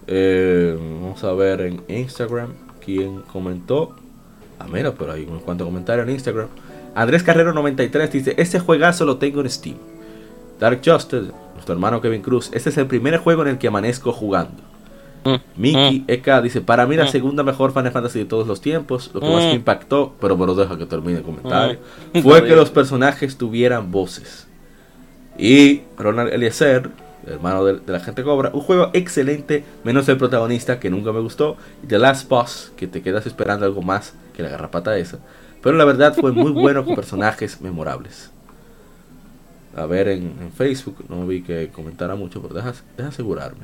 Eh, 0.09 0.76
vamos 1.01 1.22
a 1.22 1.32
ver 1.34 1.61
en 1.61 1.82
Instagram 1.88 2.53
quién 2.84 3.20
comentó. 3.22 3.95
Ah, 4.59 4.66
mira, 4.70 4.92
pero 4.92 5.12
hay 5.12 5.24
unos 5.24 5.42
cuantos 5.42 5.66
comentarios 5.66 6.07
en 6.09 6.14
Instagram. 6.14 6.49
Andrés 6.97 7.22
Carrero 7.22 7.53
93 7.53 8.11
dice, 8.11 8.34
este 8.38 8.59
juegazo 8.59 9.05
lo 9.05 9.18
tengo 9.18 9.40
en 9.40 9.49
Steam. 9.49 9.76
Dark 10.59 10.80
Justice, 10.84 11.30
nuestro 11.55 11.74
hermano 11.74 12.01
Kevin 12.01 12.22
Cruz, 12.22 12.51
este 12.53 12.70
es 12.70 12.76
el 12.78 12.86
primer 12.86 13.18
juego 13.18 13.42
en 13.42 13.49
el 13.49 13.59
que 13.59 13.68
amanezco 13.68 14.12
jugando. 14.12 14.62
Mm, 15.25 15.35
Mickey 15.57 16.05
EK 16.07 16.43
dice, 16.43 16.61
para 16.61 16.87
mí 16.87 16.97
la 16.97 17.05
Mm. 17.05 17.09
segunda 17.09 17.43
mejor 17.43 17.72
Final 17.72 17.93
Fantasy 17.93 18.18
de 18.20 18.25
todos 18.27 18.47
los 18.47 18.61
tiempos, 18.61 19.11
lo 19.14 19.20
que 19.20 19.27
más 19.29 19.43
Mm. 19.45 19.47
me 19.49 19.55
impactó, 19.55 20.14
pero 20.20 20.39
pero 20.39 20.55
deja 20.55 20.77
que 20.79 20.87
termine 20.87 21.18
el 21.18 21.25
comentario, 21.25 21.79
Mm. 22.12 22.18
fue 22.20 22.45
que 22.45 22.55
los 22.57 22.70
personajes 22.70 23.37
tuvieran 23.39 23.91
voces. 23.91 24.47
Y 25.39 25.81
Ronald 25.99 26.33
Eliezer, 26.33 26.91
hermano 27.27 27.64
de, 27.64 27.79
de 27.81 27.93
la 27.93 28.01
gente 28.01 28.22
cobra, 28.22 28.51
un 28.53 28.61
juego 28.61 28.91
excelente, 28.93 29.64
menos 29.83 30.09
el 30.09 30.18
protagonista 30.18 30.79
que 30.79 30.91
nunca 30.91 31.11
me 31.12 31.20
gustó, 31.20 31.57
y 31.83 31.87
The 31.87 31.99
Last 31.99 32.29
Boss, 32.29 32.72
que 32.77 32.87
te 32.87 33.01
quedas 33.03 33.27
esperando 33.27 33.64
algo 33.66 33.81
más 33.83 34.14
que 34.37 34.43
la 34.43 34.51
garrapata 34.51 34.97
esa. 34.99 35.18
Pero 35.62 35.77
la 35.79 35.85
verdad 35.87 36.14
fue 36.14 36.33
muy 36.33 36.51
bueno 36.53 36.85
con 36.85 36.95
personajes 36.95 37.61
memorables. 37.62 38.31
A 39.77 39.87
ver 39.87 40.07
en, 40.09 40.35
en 40.41 40.53
Facebook, 40.55 41.05
no 41.09 41.27
vi 41.27 41.43
que 41.43 41.68
comentara 41.75 42.14
mucho, 42.14 42.41
pero 42.43 42.55
deja, 42.55 42.75
deja 42.97 43.09
asegurarme. 43.09 43.62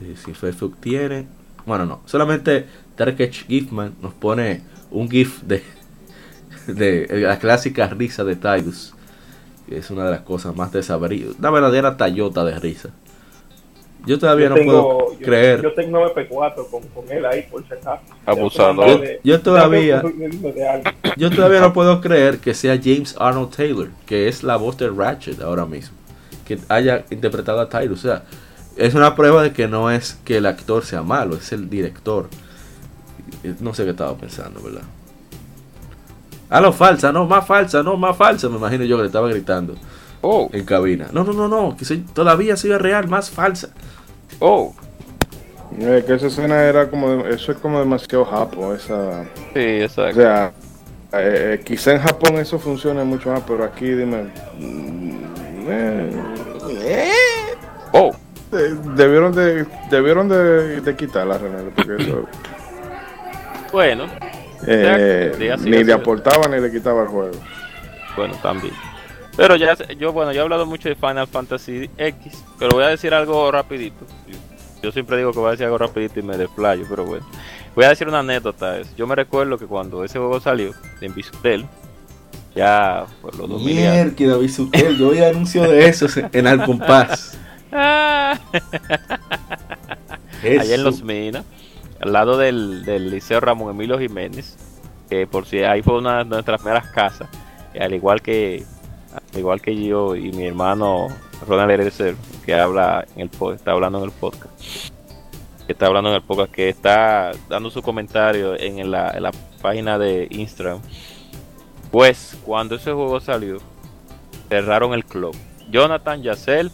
Eh, 0.00 0.14
si 0.24 0.32
Facebook 0.34 0.76
tiene. 0.80 1.26
Bueno, 1.66 1.86
no. 1.86 2.00
Solamente 2.06 2.66
Darkech 2.96 3.46
Gifman 3.46 3.94
nos 4.00 4.14
pone 4.14 4.62
un 4.90 5.10
GIF 5.10 5.42
de, 5.42 5.62
de 6.66 7.06
la 7.20 7.38
clásica 7.38 7.86
risa 7.88 8.24
de 8.24 8.36
Tidus. 8.36 8.94
Que 9.68 9.78
es 9.78 9.90
una 9.90 10.04
de 10.06 10.12
las 10.12 10.20
cosas 10.22 10.56
más 10.56 10.72
desabridas. 10.72 11.34
Una 11.38 11.50
verdadera 11.50 11.96
tallota 11.96 12.44
de 12.44 12.58
risa. 12.58 12.88
Yo 14.06 14.18
todavía 14.18 14.44
Yo 14.46 14.50
no 14.50 14.54
tengo- 14.56 14.98
puedo 14.98 15.18
yo- 15.18 15.26
creer. 15.26 15.60
Yo 15.62 15.74
tengo 15.74 16.06
MP4 16.14 16.70
con, 16.70 16.82
con 16.88 17.10
él 17.10 17.26
ahí, 17.26 17.46
por 17.50 17.66
si 17.66 17.74
acaso. 17.74 18.00
Abusador. 18.24 19.00
De- 19.02 19.20
Yo 19.24 19.40
todavía-. 19.42 20.02
Yo 21.16 21.30
todavía 21.30 21.60
no 21.60 21.72
puedo 21.74 22.00
creer 22.00 22.38
que 22.38 22.54
sea 22.54 22.78
James 22.82 23.14
Arnold 23.18 23.54
Taylor, 23.54 23.88
que 24.06 24.28
es 24.28 24.42
la 24.42 24.56
voz 24.56 24.78
de 24.78 24.88
Ratchet 24.88 25.40
ahora 25.42 25.66
mismo, 25.66 25.96
que 26.46 26.58
haya 26.68 27.04
interpretado 27.10 27.60
a 27.60 27.68
Tidus. 27.68 27.98
O 27.98 28.08
sea, 28.08 28.22
es 28.78 28.94
una 28.94 29.14
prueba 29.14 29.42
de 29.42 29.52
que 29.52 29.68
no 29.68 29.90
es 29.90 30.18
que 30.24 30.36
el 30.38 30.46
actor 30.46 30.84
sea 30.84 31.02
malo, 31.02 31.36
es 31.36 31.52
el 31.52 31.68
director. 31.70 32.28
Eh, 33.44 33.54
No 33.60 33.74
sé 33.74 33.84
qué 33.84 33.90
estaba 33.90 34.14
pensando, 34.16 34.60
¿verdad? 34.62 34.82
Ah, 36.50 36.60
no, 36.60 36.72
falsa, 36.72 37.12
no, 37.12 37.26
más 37.26 37.46
falsa, 37.46 37.82
no, 37.82 37.96
más 37.96 38.16
falsa. 38.16 38.48
Me 38.48 38.56
imagino 38.56 38.84
yo 38.84 38.96
que 38.96 39.02
le 39.02 39.08
estaba 39.08 39.28
gritando 39.28 39.74
Oh, 40.22 40.48
en 40.52 40.64
cabina. 40.64 41.08
No, 41.12 41.22
no, 41.24 41.32
no, 41.32 41.46
no, 41.48 41.76
que 41.76 41.84
soy, 41.84 41.98
todavía 41.98 42.56
soy 42.56 42.72
real, 42.76 43.08
más 43.08 43.30
falsa. 43.30 43.68
oh. 44.40 44.74
Eh, 45.78 46.02
que 46.06 46.14
esa 46.14 46.28
escena 46.28 46.62
era 46.64 46.88
como, 46.88 47.10
de- 47.10 47.34
eso 47.34 47.52
es 47.52 47.58
como 47.58 47.78
demasiado 47.78 48.24
japo, 48.24 48.72
esa, 48.74 49.24
Sí, 49.52 49.60
o 49.60 49.62
exacto. 49.84 50.14
sea, 50.14 50.52
eh, 51.12 51.56
eh, 51.58 51.62
quizá 51.64 51.92
en 51.92 52.00
Japón 52.00 52.36
eso 52.36 52.58
funcione 52.58 53.04
mucho 53.04 53.30
más, 53.30 53.42
pero 53.46 53.64
aquí 53.64 53.84
dime, 53.86 54.24
mm, 54.58 55.10
eh, 55.68 56.10
eh, 56.80 57.12
Oh, 57.92 58.12
debieron 58.50 59.34
de, 59.34 59.66
debieron 59.90 60.28
de, 60.28 60.80
de 60.80 60.96
quitarla, 60.96 61.38
René, 61.38 61.70
porque 61.74 62.02
eso, 62.02 62.26
bueno, 63.72 64.06
eh, 64.66 65.56
ni 65.60 65.84
le 65.84 65.92
aportaba 65.92 66.48
ni 66.48 66.60
le 66.60 66.70
quitaba 66.70 67.02
el 67.02 67.08
juego. 67.08 67.36
bueno, 68.16 68.34
también. 68.42 68.74
Pero 69.36 69.54
ya, 69.56 69.76
sé- 69.76 69.94
yo, 69.96 70.12
bueno, 70.12 70.32
yo 70.32 70.40
he 70.40 70.42
hablado 70.42 70.66
mucho 70.66 70.88
de 70.88 70.96
Final 70.96 71.28
Fantasy 71.28 71.88
X, 71.96 72.44
pero 72.58 72.70
voy 72.72 72.84
a 72.84 72.88
decir 72.88 73.14
algo 73.14 73.50
rapidito. 73.52 74.04
Yo 74.82 74.90
siempre 74.92 75.16
digo 75.16 75.32
que 75.32 75.38
voy 75.38 75.48
a 75.48 75.50
decir 75.52 75.66
algo 75.66 75.78
rapidito 75.78 76.18
y 76.18 76.22
me 76.22 76.36
desplayo, 76.36 76.84
pero 76.88 77.04
bueno. 77.04 77.26
Voy 77.74 77.84
a 77.84 77.90
decir 77.90 78.08
una 78.08 78.20
anécdota. 78.20 78.78
es, 78.78 78.94
Yo 78.96 79.06
me 79.06 79.14
recuerdo 79.14 79.56
que 79.58 79.66
cuando 79.66 80.02
ese 80.04 80.18
juego 80.18 80.40
salió, 80.40 80.72
en 81.00 81.14
Visutel, 81.14 81.66
ya 82.56 83.06
por 83.22 83.36
los 83.36 83.48
2000 83.48 83.78
y 83.78 83.86
algo. 83.86 84.12
Mierda, 84.18 84.36
Bisutel, 84.38 84.96
yo 84.98 85.10
vi 85.10 85.22
anuncio 85.22 85.62
de 85.62 85.86
eso 85.88 86.06
en 86.32 86.46
Alcompás. 86.48 87.38
Ah, 87.72 88.38
allá 90.42 90.74
en 90.74 90.84
Los 90.84 91.02
Minas, 91.02 91.44
al 92.00 92.12
lado 92.12 92.38
del, 92.38 92.84
del 92.84 93.10
Liceo 93.10 93.40
Ramón 93.40 93.70
Emilio 93.70 93.98
Jiménez, 93.98 94.56
que 95.08 95.26
por 95.26 95.46
si 95.46 95.62
ahí 95.62 95.82
fue 95.82 95.98
una 95.98 96.18
de 96.18 96.24
nuestras 96.24 96.60
primeras 96.60 96.86
casas, 96.88 97.28
y 97.74 97.78
al 97.78 97.94
igual 97.94 98.22
que 98.22 98.64
al 99.12 99.38
igual 99.38 99.60
que 99.60 99.74
yo 99.74 100.14
y 100.14 100.32
mi 100.32 100.46
hermano 100.46 101.08
Ronald 101.46 101.70
Erecer, 101.70 102.14
que 102.44 102.54
habla 102.54 103.06
en 103.16 103.22
el 103.22 103.52
está 103.52 103.72
hablando 103.72 103.98
en 103.98 104.04
el 104.04 104.10
podcast, 104.10 104.90
que 105.66 105.72
está 105.72 105.86
hablando 105.86 106.10
en 106.10 106.16
el 106.16 106.22
podcast, 106.22 106.52
que 106.52 106.68
está 106.68 107.32
dando 107.48 107.70
su 107.70 107.82
comentario 107.82 108.58
en 108.58 108.90
la, 108.90 109.10
en 109.10 109.22
la 109.22 109.32
página 109.60 109.98
de 109.98 110.28
Instagram. 110.30 110.80
Pues 111.90 112.36
cuando 112.44 112.74
ese 112.74 112.92
juego 112.92 113.18
salió, 113.20 113.58
cerraron 114.48 114.92
el 114.92 115.04
club. 115.04 115.34
Jonathan, 115.70 116.22
Yacel 116.22 116.70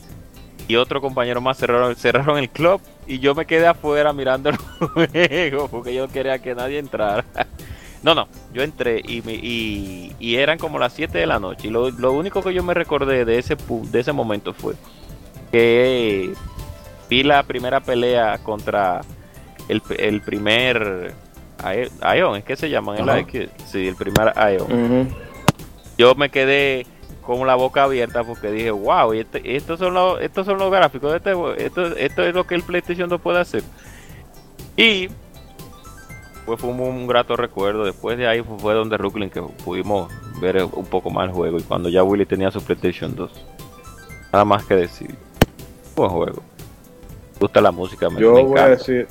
y 0.69 0.77
otro 0.77 1.01
compañero 1.01 1.41
más 1.41 1.59
cerraron, 1.59 1.95
cerraron 1.97 2.39
el 2.39 2.49
club 2.49 2.81
y 3.07 3.19
yo 3.19 3.35
me 3.35 3.45
quedé 3.47 3.67
afuera 3.67 4.13
mirando 4.13 4.51
el 4.51 4.57
juego 5.39 5.69
porque 5.69 5.95
yo 5.95 6.07
no 6.07 6.13
quería 6.13 6.39
que 6.39 6.55
nadie 6.55 6.79
entrara. 6.79 7.25
No, 8.03 8.15
no, 8.15 8.29
yo 8.53 8.63
entré 8.63 9.01
y, 9.07 9.23
me- 9.23 9.35
y, 9.35 10.13
y 10.19 10.37
eran 10.37 10.59
como 10.59 10.79
las 10.79 10.93
7 10.93 11.19
de 11.19 11.27
la 11.27 11.39
noche 11.39 11.69
y 11.69 11.71
lo, 11.71 11.91
lo 11.91 12.13
único 12.13 12.43
que 12.43 12.53
yo 12.55 12.63
me 12.63 12.75
recordé 12.75 13.25
de 13.25 13.39
ese, 13.39 13.57
de 13.91 14.01
ese 14.01 14.13
momento 14.13 14.53
fue 14.53 14.75
que 15.51 16.33
vi 17.09 17.23
la 17.23 17.43
primera 17.45 17.81
pelea 17.81 18.39
contra 18.43 19.01
el, 19.69 19.81
el 19.99 20.21
primer 20.21 21.15
Ion, 22.17 22.37
¿es 22.37 22.45
que 22.45 22.57
se 22.57 22.69
llaman? 22.69 22.97
Ae- 23.15 23.51
sí, 23.67 23.89
el 23.89 23.97
primer 23.97 24.33
Ion 24.53 24.67
yo 25.97 26.15
me 26.15 26.29
quedé 26.29 26.87
con 27.25 27.47
la 27.47 27.55
boca 27.55 27.85
abierta 27.85 28.23
porque 28.25 28.51
dije, 28.51 28.71
wow, 28.71 29.15
y 29.15 29.21
este- 29.21 29.57
estos, 29.57 29.79
son 29.79 29.95
los, 29.95 30.21
estos 30.21 30.47
son 30.47 30.59
los 30.59 30.71
gráficos 30.71 31.11
de 31.13 31.17
este 31.19 31.35
juego, 31.35 31.55
esto, 31.55 31.87
esto 31.97 32.23
es 32.23 32.35
lo 32.35 32.47
que 32.47 32.55
el 32.55 32.63
PlayStation 32.63 33.09
2 33.09 33.21
puede 33.21 33.41
hacer. 33.41 33.63
Y 34.77 35.09
pues 36.47 36.61
fue 36.61 36.71
un, 36.71 36.81
un 36.81 37.07
grato 37.07 37.37
recuerdo. 37.37 37.85
Después 37.85 38.19
de 38.19 38.27
ahí 38.27 38.43
fue, 38.43 38.59
fue 38.59 38.75
donde 38.75 38.97
Brooklyn 38.99 39.31
que 39.31 39.41
pudimos 39.43 40.13
ver 40.41 40.63
un 40.65 40.85
poco 40.87 41.11
más 41.11 41.29
el 41.29 41.33
juego. 41.35 41.59
Y 41.59 41.63
cuando 41.63 41.89
ya 41.89 42.03
Willy 42.03 42.27
tenía 42.27 42.51
su 42.51 42.63
PlayStation 42.63 43.15
2. 43.17 43.31
Nada 44.33 44.45
más 44.45 44.65
que 44.65 44.75
decir. 44.75 45.15
Buen 45.97 46.11
juego. 46.11 46.43
Me 47.35 47.39
gusta 47.41 47.61
la 47.61 47.71
música, 47.71 48.11
me, 48.11 48.21
Yo 48.21 48.33
me 48.35 48.43
voy 48.43 48.59
a 48.59 48.67
encanta. 48.67 48.69
decir, 48.71 49.09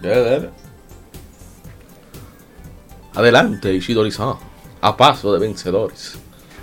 Dale, 0.00 0.20
dale. 0.22 0.50
Adelante, 3.14 3.72
Ishidori-san. 3.74 4.34
A 4.80 4.96
paso 4.96 5.32
de 5.32 5.40
vencedores. 5.40 6.16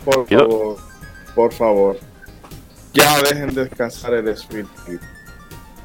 por 0.05 0.25
favor, 0.27 0.77
por 1.35 1.53
favor, 1.53 1.97
ya 2.93 3.21
dejen 3.21 3.53
descansar 3.53 4.13
el 4.13 4.27
Speed 4.29 4.65
Kit. 4.85 5.01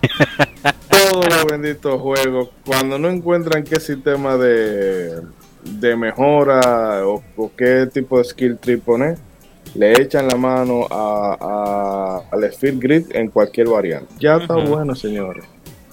Todos 0.89 1.27
los 1.29 1.45
benditos 1.47 2.01
juegos, 2.01 2.51
cuando 2.65 2.99
no 2.99 3.09
encuentran 3.09 3.65
qué 3.65 3.81
sistema 3.81 4.37
de, 4.37 5.21
de 5.65 5.97
mejora 5.97 7.07
o, 7.07 7.23
o 7.37 7.51
qué 7.57 7.89
tipo 7.93 8.19
de 8.19 8.25
skill 8.25 8.59
tree 8.59 8.77
poner, 8.77 9.19
le 9.75 10.01
echan 10.01 10.29
la 10.29 10.37
mano 10.37 10.87
a, 10.91 11.37
a- 11.41 12.23
al 12.35 12.45
Speed 12.45 12.75
Grid 12.79 13.05
en 13.11 13.29
cualquier 13.29 13.69
variante. 13.69 14.13
Ya 14.21 14.37
está 14.37 14.55
bueno, 14.55 14.95
señores. 14.95 15.45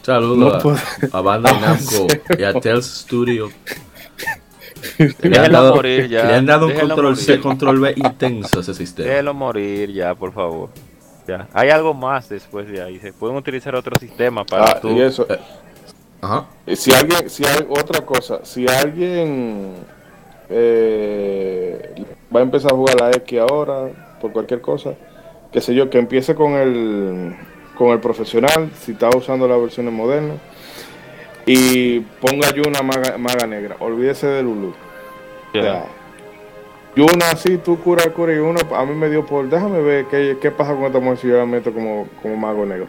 Saludos 0.04 0.64
No 0.64 0.72
a, 0.72 1.18
a 1.18 1.22
Bandai 1.22 1.60
Namco 1.62 2.08
y 2.38 2.44
a 2.44 2.54
Tales 2.54 2.86
Studio. 2.86 3.50
Le 5.22 5.38
han 5.40 5.52
dado, 5.52 5.76
morir 5.76 6.08
ya, 6.10 6.26
le 6.26 6.34
han 6.36 6.46
dado 6.46 6.68
un 6.68 6.74
control 6.74 7.16
C, 7.18 7.32
morir. 7.32 7.42
control 7.44 7.80
B 7.80 7.94
intenso 7.98 8.58
a 8.60 8.62
ese 8.62 8.74
sistema. 8.74 9.10
Déjelo 9.10 9.34
morir 9.34 9.92
ya, 9.92 10.16
por 10.16 10.34
favor. 10.34 10.70
Ya. 11.28 11.48
Hay 11.54 11.70
algo 11.70 11.94
más 11.94 12.30
después 12.30 12.68
de 12.70 12.82
ahí. 12.82 13.00
Se 13.00 13.12
pueden 13.14 13.36
utilizar 13.36 13.76
otros 13.76 14.00
sistemas 14.00 14.46
para 14.46 14.66
Ah, 14.72 14.80
tú. 14.80 14.90
y 14.92 15.02
eso, 15.02 15.28
Ajá. 16.22 16.46
Eh, 16.66 16.76
Si 16.76 16.94
alguien, 16.94 17.30
si 17.30 17.46
hay 17.46 17.66
otra 17.70 18.06
cosa, 18.06 18.40
si 18.44 18.66
alguien 18.68 19.74
eh, 20.50 22.06
va 22.36 22.40
a 22.40 22.44
empezar 22.44 22.72
a 22.72 22.76
jugar 22.76 23.00
la 23.02 23.12
X 23.12 23.40
ahora, 23.40 23.90
por 24.22 24.32
cualquier 24.32 24.62
cosa, 24.62 24.94
qué 25.52 25.62
sé 25.62 25.74
yo, 25.76 25.90
que 25.90 25.98
empiece 26.00 26.34
con 26.36 26.54
el, 26.54 27.36
con 27.78 27.90
el 27.90 28.00
profesional, 28.00 28.72
si 28.80 28.94
está 28.94 29.10
usando 29.16 29.48
las 29.48 29.60
versiones 29.60 29.94
modernas, 29.94 30.38
y 31.48 32.02
ponga 32.22 32.52
Yuna 32.54 32.82
maga, 32.84 33.18
maga 33.18 33.48
negra, 33.48 33.76
olvídese 33.80 34.28
de 34.28 34.44
Lulu. 34.44 34.68
O 34.70 35.62
sea, 35.62 35.86
Yuna, 36.96 37.36
sí, 37.36 37.58
tú 37.64 37.80
cura, 37.80 38.12
cura, 38.14 38.34
y 38.34 38.38
uno, 38.38 38.60
a 38.76 38.86
mí 38.86 38.94
me 38.96 39.10
dio 39.10 39.26
por, 39.26 39.48
déjame 39.50 39.82
ver 39.82 40.06
qué, 40.06 40.38
qué 40.42 40.52
pasa 40.52 40.74
con 40.76 40.84
esta 40.86 41.00
mujer 41.00 41.18
si 41.20 41.28
yo 41.28 41.38
la 41.38 41.46
meto 41.46 41.72
como, 41.72 42.08
como 42.22 42.36
mago 42.38 42.66
negro. 42.66 42.88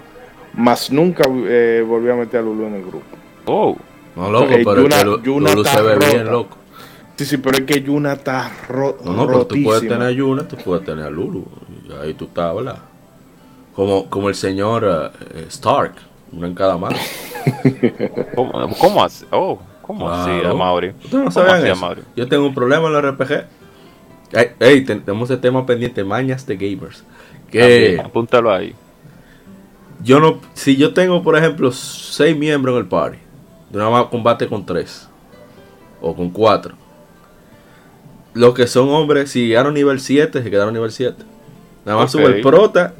Más 0.54 0.90
nunca 0.90 1.24
eh, 1.28 1.84
volví 1.86 2.10
a 2.10 2.14
meter 2.14 2.40
a 2.40 2.42
Lulu 2.42 2.66
en 2.66 2.74
el 2.74 2.82
grupo. 2.82 3.04
Oh, 3.46 3.76
No, 4.16 4.30
loco, 4.30 4.46
Eh, 4.50 4.62
pero 4.64 4.82
Yuna- 4.82 4.96
es 4.96 5.02
que 5.02 5.04
Lu- 5.04 5.22
Yuna 5.22 5.50
Lulu 5.50 5.64
se 5.64 5.82
ve 5.82 5.96
bien, 5.98 6.18
rota. 6.20 6.30
loco. 6.32 6.56
Sí, 7.16 7.24
sí, 7.26 7.36
pero 7.36 7.58
es 7.58 7.64
que 7.64 7.82
Yuna 7.82 8.12
está 8.14 8.50
ro 8.68 8.96
No, 9.04 9.12
no, 9.12 9.26
pero 9.26 9.46
tú 9.46 9.56
puedes 9.62 9.82
tener 9.82 10.02
a 10.02 10.10
Yuna, 10.10 10.48
tú 10.48 10.56
puedes 10.56 10.84
tener 10.84 11.04
a 11.04 11.10
Lulu. 11.10 11.44
Y 11.88 11.92
ahí 11.92 12.14
tú 12.14 12.24
estás, 12.26 12.54
¿verdad? 12.54 12.78
Como, 13.74 14.08
como 14.08 14.28
el 14.28 14.34
señor 14.34 15.12
eh, 15.34 15.44
Stark, 15.48 15.92
uno 16.32 16.46
en 16.46 16.54
cada 16.54 16.76
mano. 16.76 16.96
¿cómo, 18.34 18.52
cómo 18.78 19.04
así? 19.04 19.24
Oh, 19.30 19.58
¿cómo 19.82 20.10
así? 20.10 20.30
¿Ustedes 20.30 21.12
no 21.12 21.18
¿Cómo 21.20 21.30
sabían 21.30 21.66
eso? 21.66 21.94
Yo 22.16 22.28
tengo 22.28 22.46
un 22.46 22.54
problema 22.54 22.86
en 22.88 22.92
los 22.92 23.04
RPG. 23.04 23.32
Ey, 24.32 24.50
ey, 24.60 24.84
ten- 24.84 25.02
tenemos 25.02 25.30
el 25.30 25.40
tema 25.40 25.64
pendiente, 25.64 26.04
mañas 26.04 26.46
de 26.46 26.56
gamers. 26.56 27.02
Que 27.50 27.60
También, 27.60 28.00
apúntalo 28.00 28.52
ahí. 28.52 28.74
yo 30.04 30.20
no, 30.20 30.38
si 30.52 30.76
yo 30.76 30.92
tengo, 30.92 31.22
por 31.22 31.36
ejemplo, 31.36 31.72
seis 31.72 32.36
miembros 32.36 32.74
en 32.74 32.82
el 32.82 32.88
party, 32.88 33.18
de 33.70 33.78
una 33.78 33.88
más 33.88 34.04
combate 34.06 34.46
con 34.46 34.66
tres 34.66 35.08
o 36.02 36.14
con 36.14 36.28
cuatro. 36.30 36.74
Los 38.34 38.52
que 38.54 38.66
son 38.66 38.90
hombres, 38.90 39.30
si 39.30 39.46
llegaron 39.48 39.72
nivel 39.74 39.98
7, 39.98 40.42
se 40.42 40.50
quedaron 40.50 40.74
nivel 40.74 40.92
7. 40.92 41.24
Nada 41.84 41.98
más 41.98 42.14
Ok. 42.14 42.20
sube 42.20 42.36
el 42.36 42.42
prota 42.42 42.92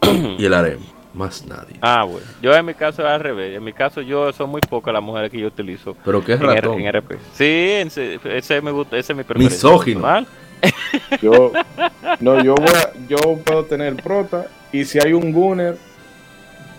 y 0.38 0.44
el 0.44 0.54
harem. 0.54 0.78
Más 1.18 1.44
nadie. 1.46 1.76
Ah, 1.80 2.04
bueno. 2.04 2.24
Yo 2.40 2.54
en 2.54 2.64
mi 2.64 2.74
caso 2.74 3.02
es 3.02 3.08
al 3.08 3.18
revés. 3.20 3.56
En 3.56 3.64
mi 3.64 3.72
caso 3.72 4.00
yo 4.00 4.32
son 4.32 4.50
muy 4.50 4.60
pocas 4.60 4.94
las 4.94 5.02
mujeres 5.02 5.32
que 5.32 5.40
yo 5.40 5.48
utilizo. 5.48 5.96
Pero 6.04 6.24
qué 6.24 6.34
en, 6.34 6.42
R- 6.44 6.54
ratón. 6.60 6.80
en 6.80 6.86
RP. 6.92 7.16
Sí, 7.34 7.70
en 7.72 7.90
se- 7.90 8.20
ese 8.36 8.60
me 8.60 8.70
gusta, 8.70 8.96
ese 8.96 9.12
es 9.12 9.16
mi 9.16 9.24
preferencia. 9.24 9.56
Misógino. 9.68 10.00
personal. 10.00 10.26
Yo, 11.22 11.52
no, 12.20 12.42
yo 12.42 12.54
voy 12.56 12.66
a- 12.74 12.92
yo 13.08 13.16
puedo 13.44 13.64
tener 13.64 13.94
prota 13.96 14.46
y 14.72 14.84
si 14.84 14.98
hay 14.98 15.12
un 15.12 15.32
gunner, 15.32 15.76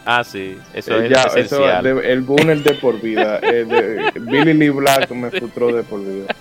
Ah, 0.06 0.24
sí, 0.24 0.58
eso 0.74 0.98
eh, 1.00 1.06
es 1.06 1.12
ya, 1.12 1.22
eso, 1.24 1.38
esencial. 1.38 1.84
de- 1.84 2.12
el 2.12 2.24
gunner 2.24 2.62
de 2.64 2.74
por 2.76 3.00
vida. 3.00 3.40
eh, 3.44 3.66
de- 3.66 4.20
Billy 4.20 4.54
Lee 4.54 4.70
Black 4.70 5.10
me 5.12 5.30
frustró 5.32 5.74
de 5.74 5.84
por 5.84 6.00
vida. 6.02 6.34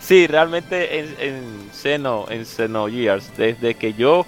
Sí, 0.00 0.26
realmente 0.26 0.98
en, 1.00 1.14
en 1.20 1.70
Xeno, 1.72 2.26
en 2.28 2.44
Xenogears, 2.44 3.32
desde 3.36 3.74
que 3.74 3.92
yo 3.94 4.26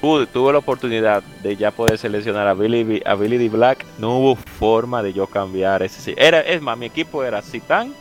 pude, 0.00 0.26
tuve 0.26 0.52
la 0.52 0.58
oportunidad 0.58 1.22
de 1.42 1.56
ya 1.56 1.70
poder 1.70 1.98
seleccionar 1.98 2.46
a 2.46 2.50
a 2.50 2.54
Billy 2.54 3.38
D. 3.38 3.48
Black, 3.48 3.84
no 3.98 4.18
hubo 4.18 4.36
forma 4.36 5.02
de 5.02 5.12
yo 5.12 5.26
cambiar 5.26 5.82
ese. 5.82 6.00
sí. 6.00 6.14
Era, 6.16 6.40
es 6.40 6.60
más, 6.62 6.76
mi 6.78 6.86
equipo 6.86 7.22
era 7.24 7.42
Citan. 7.42 7.92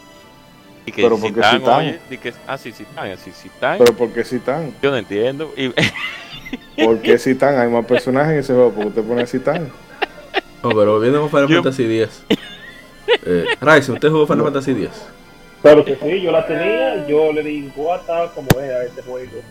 Y 0.85 0.91
que 0.91 1.01
Pero 1.03 1.17
¿por 1.17 1.33
qué 1.33 1.41
Citan, 1.43 1.59
Citan? 1.59 1.79
oye, 1.79 1.99
y 2.09 2.17
que, 2.17 2.33
ah, 2.47 2.57
sí, 2.57 2.71
Citan, 2.71 3.11
así 3.11 3.31
Citan. 3.31 3.77
Pero 3.77 3.93
¿por 3.93 4.09
qué 4.13 4.23
si 4.23 4.39
tan? 4.39 4.73
Yo 4.81 4.89
no 4.91 4.97
entiendo. 4.97 5.53
Y, 5.57 5.69
¿Por 6.83 6.99
qué 7.01 7.17
si 7.17 7.35
tan? 7.35 7.59
Hay 7.59 7.67
más 7.69 7.85
personajes 7.85 8.31
en 8.33 8.39
ese 8.39 8.53
juego, 8.53 8.71
porque 8.71 8.87
usted 8.89 9.03
pone 9.03 9.27
si 9.27 9.39
tan. 9.39 9.69
No, 10.63 10.69
pero 10.69 10.99
viendo 10.99 11.19
con 11.21 11.29
Final 11.29 11.47
Yo- 11.47 11.55
Fantasy 11.63 12.01
X. 12.01 12.23
Eh, 13.25 13.45
Ryzen, 13.59 13.95
¿usted 13.95 14.09
jugó 14.09 14.25
Final 14.27 14.43
Fantasy 14.45 14.71
X? 14.71 14.89
Claro 15.61 15.83
que 15.83 15.95
sí, 15.95 16.21
yo 16.21 16.31
la 16.31 16.45
tenía, 16.45 17.05
yo 17.07 17.33
le 17.33 17.43
di 17.43 17.69
guata 17.75 18.31
como 18.33 18.47
era 18.59 18.85
este 18.85 19.01
juego. 19.01 19.41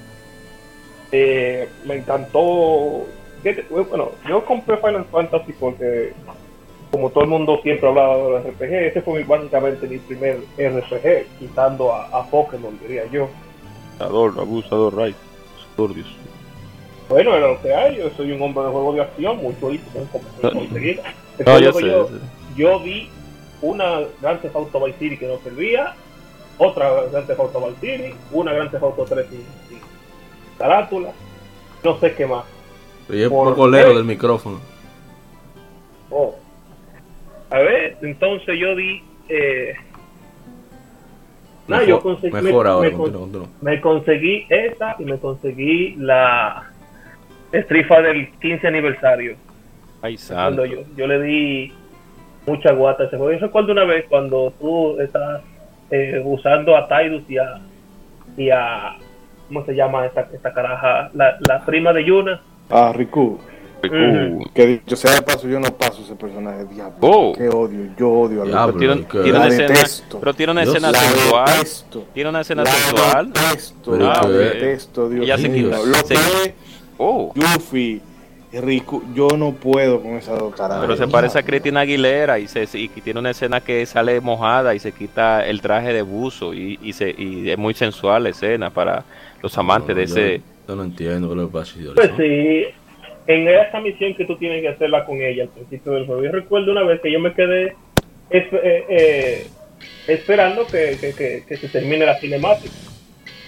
Eh, 1.12 1.68
me 1.84 1.96
encantó. 1.96 3.04
¿Qué 3.42 3.54
te- 3.54 3.62
Bueno, 3.70 4.10
yo 4.28 4.44
compré 4.44 4.76
Final 4.78 5.04
Fantasy 5.04 5.52
porque, 5.58 6.12
como 6.90 7.10
todo 7.10 7.24
el 7.24 7.30
mundo 7.30 7.60
siempre 7.62 7.88
hablaba 7.88 8.16
de 8.16 8.30
los 8.30 8.44
RPG, 8.44 8.72
ese 8.88 9.02
fue 9.02 9.22
básicamente 9.24 9.86
mi 9.86 9.98
primer 9.98 10.38
RPG, 10.58 11.26
quitando 11.38 11.92
a, 11.92 12.06
a 12.06 12.24
Pokémon, 12.26 12.78
diría 12.80 13.04
yo. 13.10 13.28
abusador, 14.00 14.40
abusador, 14.40 14.96
right. 14.96 15.16
Abusador, 15.76 15.94
Dios. 15.94 16.08
Bueno, 17.08 17.36
era 17.36 17.46
lo 17.48 17.62
que 17.62 17.72
hay, 17.72 17.98
yo 17.98 18.10
soy 18.16 18.32
un 18.32 18.42
hombre 18.42 18.64
de 18.64 18.70
juego 18.70 18.92
de 18.94 19.02
acción, 19.02 19.36
mucho 19.36 19.72
hizo 19.72 19.84
conseguir. 20.52 21.00
No, 21.46 21.58
yo 21.60 21.72
sé. 21.72 21.80
yo, 21.82 21.86
yo 21.86 22.08
sé. 22.08 22.14
yo 22.56 22.80
vi 22.80 23.08
una 23.62 24.00
Grand 24.20 24.40
Theft 24.40 24.56
Auto 24.56 24.84
Vice 24.84 24.98
City 24.98 25.16
que 25.16 25.26
no 25.28 25.38
servía, 25.44 25.94
otra 26.58 26.90
Grand 27.12 27.26
Theft 27.28 27.38
Auto 27.38 27.60
Vice 27.60 27.80
City, 27.80 28.14
una 28.32 28.52
Grand 28.54 28.70
Theft 28.72 28.82
Auto 28.82 29.04
3 29.04 29.26
sin, 29.30 29.38
sin 29.65 29.65
carátula, 30.58 31.10
no 31.84 31.98
sé 31.98 32.14
qué 32.14 32.26
más. 32.26 32.44
Oye, 33.08 33.26
un 33.26 33.32
¿Por 33.32 33.48
poco 33.50 33.68
lejos 33.68 33.94
del 33.94 34.04
micrófono. 34.04 34.60
Oh. 36.10 36.34
A 37.50 37.58
ver, 37.58 37.96
entonces 38.02 38.58
yo 38.58 38.74
di... 38.74 39.02
Eh, 39.28 39.74
nada, 41.68 41.84
yo 41.84 42.00
conseguí, 42.00 42.32
me- 42.32 42.42
mejor 42.42 42.66
ahora, 42.66 42.90
me 43.60 43.80
conseguí 43.80 44.46
esta 44.48 44.96
y 44.98 45.04
me 45.04 45.18
conseguí 45.18 45.94
la 45.96 46.70
estrifa 47.52 48.00
del 48.02 48.30
15 48.40 48.66
aniversario. 48.66 49.36
Ay, 50.02 50.16
Cuando 50.28 50.64
yo, 50.66 50.80
yo 50.96 51.06
le 51.06 51.22
di 51.22 51.72
mucha 52.46 52.72
guata 52.72 53.04
a 53.04 53.06
ese 53.06 53.16
juego. 53.16 53.32
Yo 53.32 53.46
recuerdo 53.46 53.72
una 53.72 53.84
vez 53.84 54.04
cuando 54.08 54.52
tú 54.60 55.00
estás 55.00 55.42
eh, 55.90 56.20
usando 56.24 56.76
a 56.76 56.88
Tidus 56.88 57.22
y 57.28 57.38
a, 57.38 57.60
y 58.36 58.50
a 58.50 58.96
¿cómo 59.48 59.64
se 59.64 59.74
llama 59.74 60.06
esta, 60.06 60.28
esta 60.32 60.52
caraja? 60.52 61.10
La, 61.14 61.36
la 61.48 61.64
prima 61.64 61.92
de 61.92 62.04
Yuna. 62.04 62.40
Ah, 62.70 62.92
Riku. 62.94 63.38
Uh, 63.84 64.42
Que 64.52 64.66
dicho 64.66 64.96
sea 64.96 65.14
de 65.14 65.22
paso, 65.22 65.46
yo 65.46 65.60
no 65.60 65.68
paso 65.76 66.02
ese 66.02 66.16
personaje. 66.16 66.64
Diablo. 66.64 66.96
Oh. 67.02 67.32
Qué 67.36 67.48
odio. 67.48 67.90
Yo 67.96 68.10
odio 68.10 68.42
a 68.42 68.44
Diablo. 68.46 68.66
Riku. 68.72 68.78
tiene, 68.78 69.06
que- 69.06 69.18
tiene 69.22 69.32
La 69.32 69.38
una 69.38 69.48
escena, 69.48 70.18
pero 70.18 70.34
tiene 70.34 70.52
una 70.52 70.60
Dios 70.62 70.74
escena 70.74 70.90
La 70.92 70.98
sexual. 70.98 71.46
detesto. 71.46 72.04
Tiene 72.14 72.30
una 72.30 72.40
escena 72.40 72.64
La 72.64 72.70
sexual. 72.70 73.32
detesto. 73.32 73.90
Pero 73.92 74.04
La 74.08 74.20
que- 74.20 74.28
detesto, 74.28 75.08
Dios 75.08 75.24
Ella. 75.24 75.36
Lo 75.36 75.42
se- 75.94 76.08
que 76.08 76.16
es 76.48 76.54
Oh, 76.98 77.32
Yuffie, 77.34 78.00
Riku, 78.52 79.02
yo 79.14 79.28
no 79.36 79.52
puedo 79.52 80.00
con 80.00 80.12
esas 80.16 80.38
dos 80.38 80.54
caras. 80.54 80.78
pero 80.80 80.96
se 80.96 81.06
parece 81.08 81.38
a 81.38 81.42
Cristina 81.42 81.80
Aguilera 81.80 82.38
y, 82.38 82.46
se, 82.48 82.66
y 82.72 82.88
tiene 82.88 83.20
una 83.20 83.30
escena 83.30 83.60
que 83.60 83.84
sale 83.86 84.20
mojada 84.20 84.74
y 84.74 84.78
se 84.78 84.92
quita 84.92 85.44
el 85.46 85.60
traje 85.60 85.92
de 85.92 86.02
buzo 86.02 86.54
y, 86.54 86.78
y, 86.82 86.92
se, 86.92 87.10
y 87.16 87.50
es 87.50 87.58
muy 87.58 87.74
sensual 87.74 88.22
la 88.22 88.28
escena 88.30 88.70
para 88.70 89.04
los 89.42 89.56
amantes 89.58 89.94
de 89.96 90.02
ese... 90.04 90.40
Yo 90.68 90.74
no 90.76 90.84
entiendo 90.84 91.28
qué 91.28 91.36
le 91.36 91.46
pasa 91.46 91.74
Pues 91.94 92.10
¿no? 92.10 92.16
sí, 92.16 92.64
en 93.26 93.48
esa 93.48 93.80
misión 93.80 94.14
que 94.14 94.24
tú 94.24 94.36
tienes 94.36 94.62
que 94.62 94.68
hacerla 94.68 95.04
con 95.04 95.20
ella 95.20 95.44
al 95.44 95.48
principio 95.50 95.92
del 95.92 96.06
juego. 96.06 96.22
Yo 96.24 96.32
recuerdo 96.32 96.72
una 96.72 96.82
vez 96.84 97.00
que 97.00 97.12
yo 97.12 97.20
me 97.20 97.34
quedé 97.34 97.74
eh, 98.30 98.48
eh, 98.88 99.46
esperando 100.06 100.66
que, 100.66 100.96
que, 101.00 101.12
que, 101.12 101.44
que 101.46 101.56
se 101.56 101.68
termine 101.68 102.06
la 102.06 102.18
cinemática. 102.18 102.72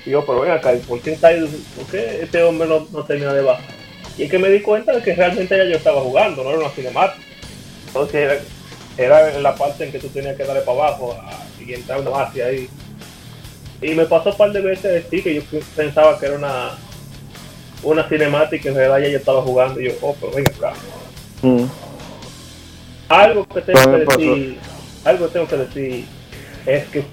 Y 0.05 0.11
yo, 0.11 0.25
pero 0.27 0.41
ven 0.41 0.53
acá, 0.53 0.75
¿y 0.75 0.79
¿por 0.79 1.01
qué, 1.01 1.17
Tidus- 1.17 1.65
por 1.77 1.87
qué 1.91 2.21
este 2.23 2.43
hombre 2.43 2.69
no, 2.69 2.87
no 2.93 3.05
termina 3.05 3.33
de 3.33 3.43
bajar? 3.43 3.78
Y 4.19 4.25
es 4.25 4.31
que 4.31 4.39
me 4.39 4.49
di 4.51 4.61
cuenta 4.61 4.93
de 4.93 5.03
que 5.03 5.15
realmente 5.15 5.57
ya 5.57 5.65
yo 5.65 5.77
estaba 5.77 6.01
jugando, 6.01 6.43
no 6.43 6.51
era 6.51 6.59
una 6.59 6.71
cinemática. 6.71 7.25
Entonces 7.87 8.43
era, 8.97 9.21
era 9.31 9.41
la 9.41 9.55
parte 9.55 9.85
en 9.85 9.93
que 9.93 9.99
tú 10.01 10.09
tenías 10.09 10.37
que 10.37 10.45
darle 10.45 10.63
para 10.63 10.79
abajo 10.89 11.13
a, 11.23 11.45
y 11.63 11.73
entraba 11.73 12.01
una 12.03 12.11
base 12.11 12.43
ahí. 12.43 12.69
Y 13.81 13.95
me 13.95 14.07
pasó 14.07 14.31
un 14.31 14.37
par 14.37 14.53
de 14.53 14.61
veces 14.61 15.05
sí 15.09 15.23
que 15.23 15.35
yo 15.37 15.43
pensaba 15.77 16.19
que 16.19 16.27
era 16.27 16.37
una 16.37 16.71
una 17.85 18.09
cinemática 18.09 18.69
en 18.71 18.75
realidad 18.75 18.99
ya 19.07 19.13
yo 19.13 19.19
estaba 19.19 19.41
jugando 19.41 19.81
y 19.81 19.85
yo, 19.85 19.93
oh, 20.03 20.17
pero 20.21 20.33
venga 20.33 20.51
acá. 20.51 20.73
Mm. 21.43 21.65
Algo 23.09 23.47
que 23.49 23.61
tengo 23.63 23.81
que 23.81 23.97
me 23.99 24.05
pasó. 24.05 24.19
decir, 24.19 24.59
algo 25.05 25.27
que 25.27 25.33
tengo 25.33 25.47
que 25.49 25.57
decir 25.57 26.05
es 26.67 26.85
que 26.89 27.05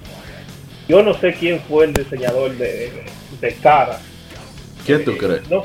yo 0.88 1.02
no 1.04 1.14
sé 1.14 1.34
quién 1.34 1.60
fue 1.68 1.84
el 1.84 1.94
diseñador 1.94 2.56
de, 2.56 3.04
de 3.40 3.54
cara. 3.54 4.00
¿Quién 4.84 5.04
tú 5.04 5.12
Eh, 5.12 5.18
crees? 5.18 5.48
No. 5.48 5.62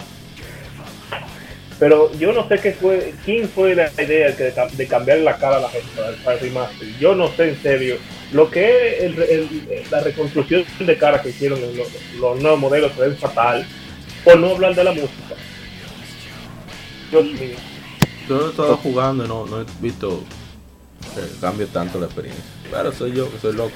Pero 1.81 2.13
yo 2.19 2.31
no 2.31 2.47
sé 2.47 2.59
qué 2.59 2.73
fue, 2.73 3.15
quién 3.25 3.49
fue 3.49 3.73
la 3.73 3.91
idea 3.99 4.29
de, 4.33 4.53
de 4.73 4.87
cambiar 4.87 5.17
la 5.17 5.35
cara 5.37 5.57
a 5.57 5.61
la 5.61 5.69
gente 5.69 5.87
para, 6.23 6.37
remaster. 6.37 6.87
Yo 6.99 7.15
no 7.15 7.27
sé 7.35 7.49
en 7.49 7.61
serio. 7.63 7.97
Lo 8.31 8.51
que 8.51 8.97
es 8.97 9.03
el- 9.05 9.19
el- 9.23 9.83
la 9.89 9.99
reconstrucción 10.01 10.63
de 10.79 10.95
cara 10.99 11.19
que 11.23 11.29
hicieron 11.29 11.57
en 11.57 11.75
los, 11.75 11.87
los 12.19 12.39
nuevos 12.39 12.59
modelos 12.59 12.95
ven 12.95 13.17
fatal. 13.17 13.65
Por 14.23 14.37
no 14.37 14.51
hablar 14.51 14.75
de 14.75 14.83
la 14.83 14.91
música. 14.91 15.35
Dios 17.09 17.23
mío. 17.25 17.55
Yo 18.29 18.45
he 18.45 18.49
estado 18.51 18.77
jugando 18.77 19.25
y 19.25 19.27
no, 19.27 19.47
no 19.47 19.61
he 19.61 19.65
visto 19.81 20.23
que 21.15 21.39
cambie 21.41 21.65
tanto 21.65 21.99
la 21.99 22.05
experiencia. 22.05 22.43
Claro, 22.69 22.91
soy 22.93 23.11
yo 23.13 23.29
que 23.31 23.39
soy 23.39 23.53
loco. 23.53 23.71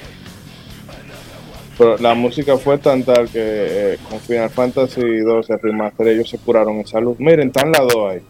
Pero 1.78 1.98
la 1.98 2.14
música 2.14 2.56
fue 2.56 2.78
tan 2.78 3.02
tal 3.02 3.28
que 3.28 3.92
eh, 3.94 3.98
con 4.08 4.18
Final 4.20 4.48
Fantasy 4.50 5.18
12 5.18 5.56
Remaster 5.58 6.08
ellos 6.08 6.28
se 6.30 6.38
curaron 6.38 6.76
en 6.76 6.86
salud. 6.86 7.16
Miren, 7.18 7.48
están 7.48 7.70
las 7.72 7.82
dos 7.86 8.12
ahí. 8.12 8.20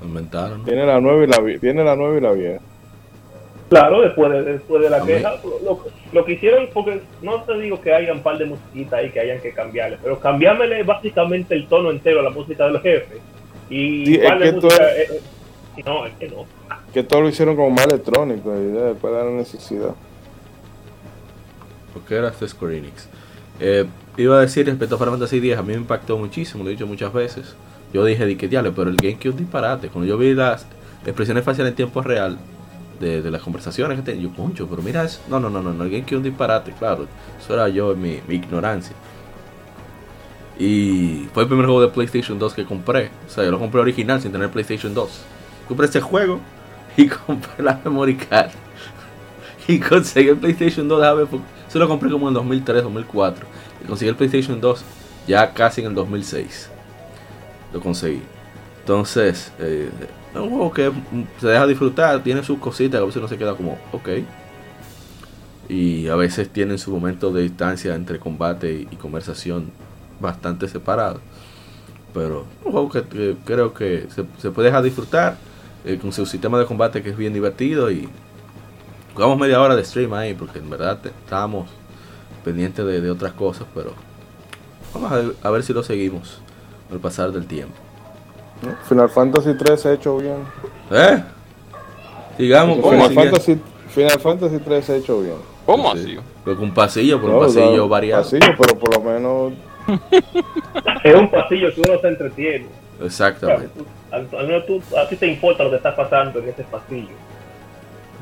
Lo 0.00 0.08
inventaron. 0.08 0.64
Tiene 0.64 0.86
la 0.86 1.00
nueva 1.00 1.24
y 1.24 1.26
la, 1.26 1.58
tiene 1.60 1.84
la 1.84 1.96
nueva 1.96 2.16
y 2.16 2.20
la 2.20 2.32
vieja. 2.32 2.60
Claro, 3.68 4.00
después 4.00 4.30
de, 4.30 4.42
después 4.44 4.80
de 4.82 4.90
la 4.90 5.02
queja, 5.04 5.34
lo, 5.44 5.58
lo- 5.64 5.84
lo 6.12 6.24
que 6.24 6.32
hicieron, 6.34 6.68
porque 6.72 7.00
no 7.20 7.42
te 7.42 7.58
digo 7.58 7.80
que 7.80 7.92
hayan 7.92 8.18
un 8.18 8.22
par 8.22 8.38
de 8.38 8.44
musiquitas 8.46 8.92
ahí 9.00 9.10
que 9.10 9.18
hayan 9.20 9.40
que 9.40 9.50
cambiarle, 9.52 9.98
pero 10.00 10.20
cambiármele 10.20 10.84
básicamente 10.84 11.54
el 11.54 11.66
tono 11.66 11.90
entero 11.90 12.20
a 12.20 12.22
la 12.22 12.30
música 12.30 12.64
de 12.66 12.70
los 12.70 12.82
jefes. 12.82 13.18
Y 13.68 14.06
Sí, 14.06 14.14
es 14.22 14.32
que 14.40 14.52
tú 14.52 14.60
música, 14.62 14.92
es- 14.94 15.10
eh, 15.10 15.20
eh, 15.78 15.82
no, 15.84 16.06
es 16.06 16.14
que 16.14 16.28
no. 16.28 16.44
Que 16.94 17.02
todo 17.02 17.22
lo 17.22 17.28
hicieron 17.28 17.56
como 17.56 17.70
más 17.70 17.86
electrónico 17.86 18.54
y 18.54 18.66
después 18.66 19.12
de 19.12 19.18
la 19.24 19.30
necesidad. 19.32 19.94
Porque 21.96 22.14
era 22.14 22.28
este 22.28 22.46
Square 22.46 22.76
Enix. 22.76 23.08
Eh, 23.58 23.86
iba 24.18 24.36
a 24.36 24.40
decir 24.42 24.66
respecto 24.66 24.96
a 24.96 24.98
Final 24.98 25.12
Fantasy 25.14 25.38
X, 25.38 25.56
a 25.56 25.62
mí 25.62 25.68
me 25.68 25.78
impactó 25.78 26.18
muchísimo, 26.18 26.62
lo 26.62 26.68
he 26.68 26.72
dicho 26.74 26.86
muchas 26.86 27.10
veces. 27.10 27.54
Yo 27.94 28.04
dije, 28.04 28.26
di 28.26 28.36
que 28.36 28.48
diablo, 28.48 28.74
pero 28.74 28.90
el 28.90 28.96
GameCube 28.96 29.34
disparate. 29.34 29.88
Cuando 29.88 30.06
yo 30.06 30.18
vi 30.18 30.34
las 30.34 30.66
expresiones 31.06 31.42
faciales 31.42 31.70
en 31.70 31.76
tiempo 31.76 32.02
real 32.02 32.36
de, 33.00 33.30
las 33.30 33.40
conversaciones 33.40 33.96
que 33.96 34.04
tenía, 34.04 34.24
yo, 34.24 34.34
concho, 34.36 34.66
pero 34.68 34.82
mira 34.82 35.04
eso. 35.04 35.20
No, 35.30 35.40
no, 35.40 35.48
no, 35.48 35.62
no, 35.62 35.84
el 35.84 35.90
GameCube 35.90 36.22
disparate, 36.22 36.72
claro. 36.72 37.06
Eso 37.40 37.54
era 37.54 37.70
yo 37.70 37.96
mi, 37.96 38.20
mi 38.28 38.34
ignorancia. 38.34 38.94
Y 40.58 41.30
fue 41.32 41.44
el 41.44 41.48
primer 41.48 41.64
juego 41.64 41.80
de 41.80 41.88
PlayStation 41.88 42.38
2 42.38 42.52
que 42.52 42.66
compré. 42.66 43.10
O 43.26 43.30
sea, 43.30 43.42
yo 43.42 43.50
lo 43.50 43.58
compré 43.58 43.80
original 43.80 44.20
sin 44.20 44.32
tener 44.32 44.50
PlayStation 44.50 44.92
2. 44.92 45.10
Compré 45.66 45.86
ese 45.86 46.02
juego 46.02 46.40
y 46.94 47.08
compré 47.26 47.64
la 47.64 47.80
memory 47.82 48.16
card. 48.16 48.50
Y 49.66 49.80
conseguí 49.80 50.28
el 50.28 50.36
PlayStation 50.36 50.86
2, 50.86 51.00
déjame 51.00 51.26
lo 51.78 51.88
compré 51.88 52.10
como 52.10 52.28
en 52.28 52.34
2003, 52.34 52.82
2004. 52.82 53.46
Y 53.82 53.86
conseguí 53.86 54.08
el 54.08 54.16
PlayStation 54.16 54.60
2 54.60 54.84
ya 55.26 55.52
casi 55.52 55.80
en 55.80 55.88
el 55.88 55.94
2006. 55.94 56.70
Lo 57.72 57.80
conseguí. 57.80 58.22
Entonces, 58.80 59.52
eh, 59.58 59.90
es 60.32 60.40
un 60.40 60.50
juego 60.50 60.72
que 60.72 60.92
se 61.40 61.48
deja 61.48 61.66
disfrutar, 61.66 62.22
tiene 62.22 62.42
sus 62.42 62.58
cositas, 62.58 63.00
a 63.00 63.04
veces 63.04 63.16
uno 63.16 63.28
se 63.28 63.38
queda 63.38 63.54
como, 63.54 63.78
ok. 63.92 64.08
Y 65.68 66.06
a 66.08 66.14
veces 66.14 66.48
tienen 66.48 66.78
su 66.78 66.92
momento 66.92 67.32
de 67.32 67.42
distancia 67.42 67.94
entre 67.94 68.20
combate 68.20 68.86
y, 68.90 68.96
conversación 68.96 69.72
bastante 70.20 70.68
separado. 70.68 71.20
Pero 72.14 72.46
un 72.64 72.72
juego 72.72 72.88
que, 72.88 73.02
que 73.02 73.36
creo 73.44 73.74
que 73.74 74.06
se, 74.14 74.24
se 74.38 74.50
puede 74.50 74.68
dejar 74.68 74.84
disfrutar 74.84 75.36
eh, 75.84 75.98
con 75.98 76.12
su 76.12 76.26
sistema 76.26 76.58
de 76.58 76.66
combate 76.66 77.00
que 77.00 77.10
es 77.10 77.16
bien 77.16 77.32
divertido 77.32 77.92
y 77.92 78.08
jugamos 79.16 79.38
media 79.38 79.60
hora 79.60 79.74
de 79.74 79.84
stream 79.84 80.12
ahí 80.14 80.34
porque 80.34 80.60
en 80.60 80.70
verdad 80.70 80.98
te- 81.02 81.08
estábamos 81.08 81.68
pendientes 82.44 82.86
de, 82.86 83.00
de 83.00 83.10
otras 83.10 83.32
cosas, 83.32 83.66
pero 83.74 83.90
vamos 84.94 85.10
a 85.10 85.16
ver, 85.16 85.32
a 85.42 85.50
ver 85.50 85.62
si 85.64 85.72
lo 85.72 85.82
seguimos 85.82 86.40
al 86.92 86.98
pasar 87.00 87.32
del 87.32 87.46
tiempo. 87.46 87.74
Final 88.88 89.10
Fantasy 89.10 89.54
3 89.58 89.80
se 89.80 89.88
ha 89.88 89.92
hecho 89.94 90.16
bien. 90.18 90.36
¿Eh? 90.90 91.22
Sigamos 92.36 92.78
con 92.78 92.92
Final. 92.92 93.14
Fantasy, 93.14 93.58
Final 93.88 94.20
Fantasy 94.20 94.58
3 94.58 94.84
se 94.84 94.92
ha 94.92 94.96
hecho 94.96 95.20
bien. 95.20 95.34
¿Cómo 95.66 95.92
Sí. 95.92 95.98
así? 95.98 96.18
Pero 96.44 96.56
con 96.56 96.66
un 96.68 96.74
pasillo, 96.74 97.20
por 97.20 97.30
un 97.30 97.40
pasillo 97.40 97.76
no, 97.76 97.88
variado. 97.88 98.22
Pasillo, 98.22 98.54
pero 98.56 98.78
por 98.78 98.94
lo 98.94 99.00
menos 99.02 99.52
Es 101.04 101.14
un 101.14 101.30
pasillo 101.30 101.68
que 101.74 101.80
uno 101.80 102.00
se 102.00 102.08
entretiene. 102.08 102.66
O 102.98 103.10
sea, 103.10 103.28
Exactamente, 103.28 103.68
tú- 103.76 103.86
al- 104.10 104.28
al 104.38 104.46
menos 104.46 104.66
tú- 104.66 104.82
a 104.96 105.08
ti 105.08 105.16
te 105.16 105.26
importa 105.26 105.64
lo 105.64 105.70
que 105.70 105.76
está 105.76 105.94
pasando 105.94 106.38
en 106.38 106.48
ese 106.48 106.62
pasillo. 106.64 107.08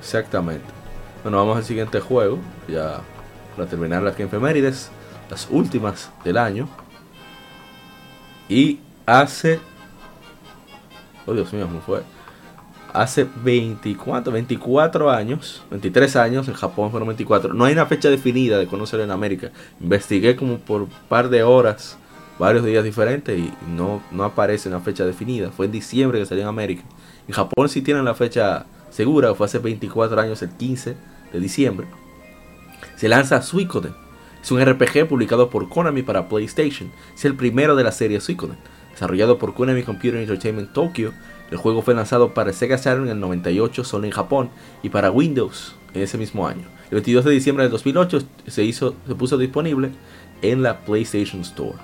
exactamente. 0.01 0.64
Bueno, 1.25 1.39
vamos 1.39 1.57
al 1.57 1.64
siguiente 1.64 2.01
juego, 2.01 2.39
ya 2.68 3.01
para 3.57 3.66
terminar 3.66 4.03
las 4.03 4.20
efemérides, 4.20 4.91
las 5.31 5.49
últimas 5.51 6.11
del 6.22 6.37
año. 6.37 6.68
Y 8.47 8.81
hace. 9.07 9.59
Oh 11.25 11.33
Dios 11.33 11.51
mío, 11.55 11.64
¿cómo 11.66 11.81
fue? 11.81 12.03
Hace 12.93 13.27
24, 13.43 14.35
24 14.35 15.11
años, 15.11 15.64
23 15.70 16.14
años, 16.16 16.49
en 16.49 16.53
Japón 16.53 16.91
fueron 16.91 17.09
24. 17.09 17.55
No 17.55 17.64
hay 17.64 17.72
una 17.72 17.87
fecha 17.87 18.11
definida 18.11 18.59
de 18.59 18.66
conocer 18.66 19.01
en 19.01 19.11
América. 19.11 19.51
Investigué 19.81 20.37
como 20.37 20.59
por 20.59 20.83
un 20.83 20.91
par 21.09 21.31
de 21.31 21.43
horas, 21.43 21.97
varios 22.39 22.66
días 22.66 22.85
diferentes 22.85 23.39
y 23.39 23.51
no, 23.66 24.03
no 24.12 24.25
aparece 24.25 24.68
una 24.68 24.81
fecha 24.81 25.07
definida. 25.07 25.51
Fue 25.51 25.64
en 25.64 25.72
diciembre 25.72 26.18
que 26.18 26.27
salió 26.27 26.43
en 26.43 26.49
América. 26.49 26.83
En 27.27 27.33
Japón 27.33 27.70
sí 27.70 27.81
tienen 27.81 28.05
la 28.05 28.14
fecha 28.14 28.66
segura, 28.91 29.35
fue 29.35 29.47
hace 29.47 29.59
24 29.59 30.20
años, 30.20 30.43
el 30.43 30.51
15 30.51 31.14
de 31.35 31.41
diciembre. 31.41 31.87
Se 32.97 33.09
lanza 33.09 33.43
Suikoden. 33.43 33.93
Es 34.43 34.51
un 34.51 34.64
RPG 34.64 35.09
publicado 35.09 35.51
por 35.51 35.68
Konami 35.68 36.03
para 36.03 36.28
PlayStation. 36.28 36.91
Es 37.14 37.24
el 37.24 37.35
primero 37.35 37.76
de 37.76 37.85
la 37.85 37.93
serie 37.93 38.20
Suikoden. 38.20 38.57
Desarrollado 38.93 39.39
por 39.39 39.55
Konami 39.55 39.82
Computer 39.82 40.20
Entertainment 40.20 40.72
Tokyo, 40.72 41.12
el 41.51 41.57
juego 41.59 41.82
fue 41.82 41.95
lanzado 41.95 42.32
para 42.32 42.53
Sega 42.53 42.78
Saturn 42.78 43.05
en 43.05 43.12
el 43.12 43.20
98 43.20 43.85
solo 43.85 44.05
en 44.05 44.12
Japón 44.12 44.51
y 44.82 44.89
para 44.89 45.11
Windows 45.11 45.74
en 45.93 46.03
ese 46.03 46.16
mismo 46.16 46.47
año. 46.47 46.64
El 46.85 46.97
22 46.97 47.24
de 47.24 47.30
diciembre 47.32 47.64
del 47.64 47.72
2008 47.72 48.22
se, 48.47 48.64
hizo, 48.64 48.95
se 49.07 49.14
puso 49.14 49.37
disponible 49.37 49.91
en 50.43 50.62
la 50.62 50.80
PlayStation 50.85 51.43
Store. 51.43 51.76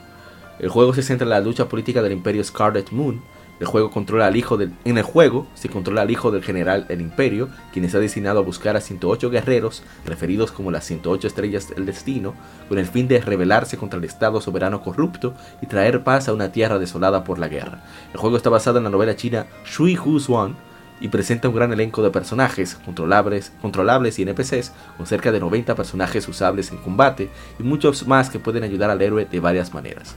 El 0.61 0.69
juego 0.69 0.95
se 0.95 1.03
centra 1.03 1.25
en 1.25 1.31
la 1.31 1.41
lucha 1.41 1.69
política 1.69 2.03
del 2.03 2.13
Imperio 2.13 2.45
Scarlet 2.45 2.91
Moon. 2.93 3.21
El 3.61 3.67
juego 3.67 3.91
controla 3.91 4.27
al 4.27 4.37
hijo 4.37 4.57
del, 4.57 4.73
en 4.87 4.97
el 4.97 5.05
juego 5.05 5.47
se 5.53 5.69
controla 5.69 6.01
al 6.01 6.11
hijo 6.11 6.31
del 6.31 6.43
general 6.43 6.87
del 6.89 7.03
Imperio, 7.03 7.51
quien 7.75 7.85
está 7.85 7.99
destinado 8.01 8.39
a 8.39 8.43
buscar 8.43 8.75
a 8.75 8.81
108 8.81 9.29
guerreros, 9.29 9.83
referidos 10.07 10.51
como 10.51 10.71
las 10.71 10.87
108 10.87 11.27
estrellas 11.27 11.69
del 11.69 11.85
destino, 11.85 12.33
con 12.71 12.79
el 12.79 12.87
fin 12.87 13.07
de 13.07 13.21
rebelarse 13.21 13.77
contra 13.77 13.99
el 13.99 14.07
Estado 14.07 14.41
soberano 14.41 14.81
corrupto 14.81 15.35
y 15.61 15.67
traer 15.67 16.03
paz 16.03 16.27
a 16.27 16.33
una 16.33 16.53
tierra 16.53 16.79
desolada 16.79 17.23
por 17.23 17.39
la 17.39 17.49
guerra. 17.49 17.85
El 18.15 18.19
juego 18.19 18.39
está 18.39 18.49
basado 18.49 18.79
en 18.79 18.85
la 18.85 18.91
novela 18.91 19.15
china 19.15 19.47
Shui 19.67 19.95
Hu 19.95 20.19
Xuan 20.19 20.57
y 20.99 21.09
presenta 21.09 21.51
un 21.51 21.55
gran 21.55 21.71
elenco 21.71 22.03
de 22.03 22.11
personajes 22.11 22.77
controlables, 22.83 23.53
controlables 23.61 24.19
y 24.19 24.23
NPCs, 24.23 24.73
con 24.97 25.07
cerca 25.07 25.33
de 25.33 25.41
90 25.41 25.75
personajes 25.75 26.27
usables 26.29 26.73
en 26.73 26.79
combate 26.79 27.29
y 27.59 27.63
muchos 27.63 28.07
más 28.07 28.31
que 28.31 28.39
pueden 28.39 28.63
ayudar 28.63 28.89
al 28.89 29.03
héroe 29.03 29.27
de 29.31 29.41
varias 29.41 29.75
maneras. 29.75 30.17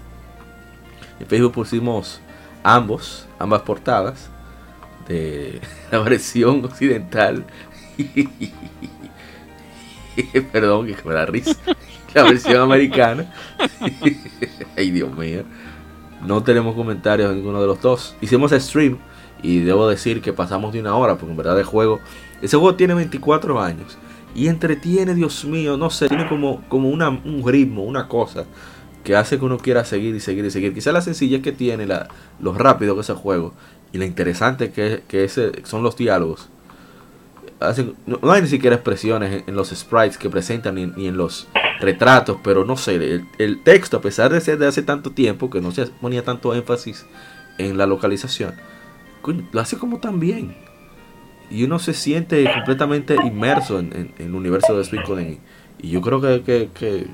En 1.20 1.28
Facebook 1.28 1.52
pusimos 1.52 2.22
ambos, 2.64 3.28
ambas 3.38 3.62
portadas 3.62 4.30
de 5.08 5.62
la 5.92 6.00
versión 6.00 6.64
occidental. 6.66 7.46
Perdón, 10.52 10.88
que 10.88 10.98
me 11.06 11.14
da 11.14 11.26
risa. 11.26 11.56
La 12.14 12.24
versión 12.24 12.62
americana. 12.62 13.34
Ay, 14.78 14.92
Dios 14.92 15.16
mío. 15.18 15.44
No 16.26 16.44
tenemos 16.44 16.76
comentarios 16.76 17.32
en 17.32 17.38
ninguno 17.38 17.60
de 17.60 17.68
los 17.68 17.82
dos. 17.82 18.16
Hicimos 18.22 18.52
stream 18.52 18.98
y 19.42 19.60
debo 19.60 19.88
decir 19.88 20.22
que 20.22 20.32
pasamos 20.32 20.72
de 20.72 20.80
una 20.80 20.96
hora, 20.96 21.18
porque 21.18 21.32
en 21.32 21.38
verdad 21.38 21.60
el 21.60 21.66
juego. 21.66 22.00
Ese 22.42 22.58
juego 22.58 22.76
tiene 22.76 22.94
24 22.94 23.60
años. 23.62 23.98
Y 24.36 24.48
entretiene, 24.48 25.14
Dios 25.16 25.46
mío, 25.46 25.78
no 25.78 25.90
sé, 25.90 26.08
tiene 26.08 26.28
como, 26.28 26.64
como 26.68 26.90
una, 26.90 27.10
un 27.10 27.44
ritmo, 27.46 27.84
una 27.84 28.08
cosa 28.08 28.46
que 29.04 29.16
hace 29.16 29.38
que 29.40 29.46
uno 29.46 29.58
quiera 29.58 29.84
seguir 29.86 30.16
y 30.16 30.20
seguir 30.20 30.46
y 30.46 30.52
seguir. 30.52 30.74
Quizá 30.74 30.92
la 30.92 31.02
sencillez 31.02 31.42
que 31.42 31.52
tiene, 31.52 31.86
la, 31.86 32.08
lo 32.40 32.54
rápido 32.54 32.96
que 32.96 33.02
es 33.02 33.10
el 33.10 33.16
juego 33.16 33.54
y 33.92 33.98
lo 33.98 34.06
interesante 34.06 34.72
que, 34.72 35.04
que 35.08 35.24
ese, 35.26 35.52
son 35.66 35.84
los 35.84 35.96
diálogos. 35.98 36.50
No, 38.08 38.32
hay 38.32 38.42
ni 38.42 38.48
siquiera 38.50 38.76
expresiones 38.76 39.44
en, 39.48 39.56
los 39.56 39.70
sprites 39.70 40.18
que 40.18 40.30
presentan 40.30 40.76
ni, 40.76 40.86
ni 40.88 41.08
en 41.08 41.16
los 41.16 41.48
retratos, 41.80 42.38
pero 42.44 42.66
no 42.66 42.76
sé, 42.76 42.96
el, 42.96 43.26
el 43.38 43.64
texto, 43.64 43.98
a 43.98 44.02
pesar 44.02 44.34
de 44.34 44.42
ser 44.42 44.58
de 44.58 44.68
hace 44.68 44.82
tanto 44.84 45.12
tiempo, 45.12 45.50
que 45.50 45.62
no 45.62 45.72
se 45.72 45.86
ponía 45.88 46.24
tanto 46.26 46.54
énfasis 46.54 47.06
en 47.58 47.78
la 47.78 47.86
localización, 47.86 48.54
lo 49.54 49.62
hace 49.62 49.78
como 49.78 50.00
tan 50.00 50.20
bien. 50.20 50.56
y 51.50 51.64
uno 51.66 51.78
se 51.80 51.94
siente 51.94 52.44
completamente 52.52 53.16
inmerso 53.16 53.78
en, 53.80 53.94
en- 53.94 54.26
el 54.26 54.34
universo 54.36 54.76
de 54.78 54.84
Suicoden. 54.86 55.40
Y 55.82 55.90
yo 55.92 56.02
creo 56.02 56.20
que- 56.20 56.70
que 56.74 57.08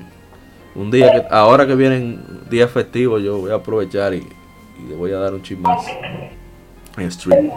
un 0.74 0.90
día, 0.90 1.10
que 1.12 1.26
ahora 1.30 1.66
que 1.66 1.74
vienen 1.74 2.20
días 2.50 2.70
festivos, 2.70 3.22
yo 3.22 3.38
voy 3.38 3.50
a 3.50 3.54
aprovechar 3.56 4.14
y, 4.14 4.18
y 4.18 4.88
le 4.88 4.94
voy 4.94 5.12
a 5.12 5.18
dar 5.18 5.34
un 5.34 5.42
chip 5.42 5.58
más 5.58 5.84
en 6.96 7.10
stream. 7.10 7.50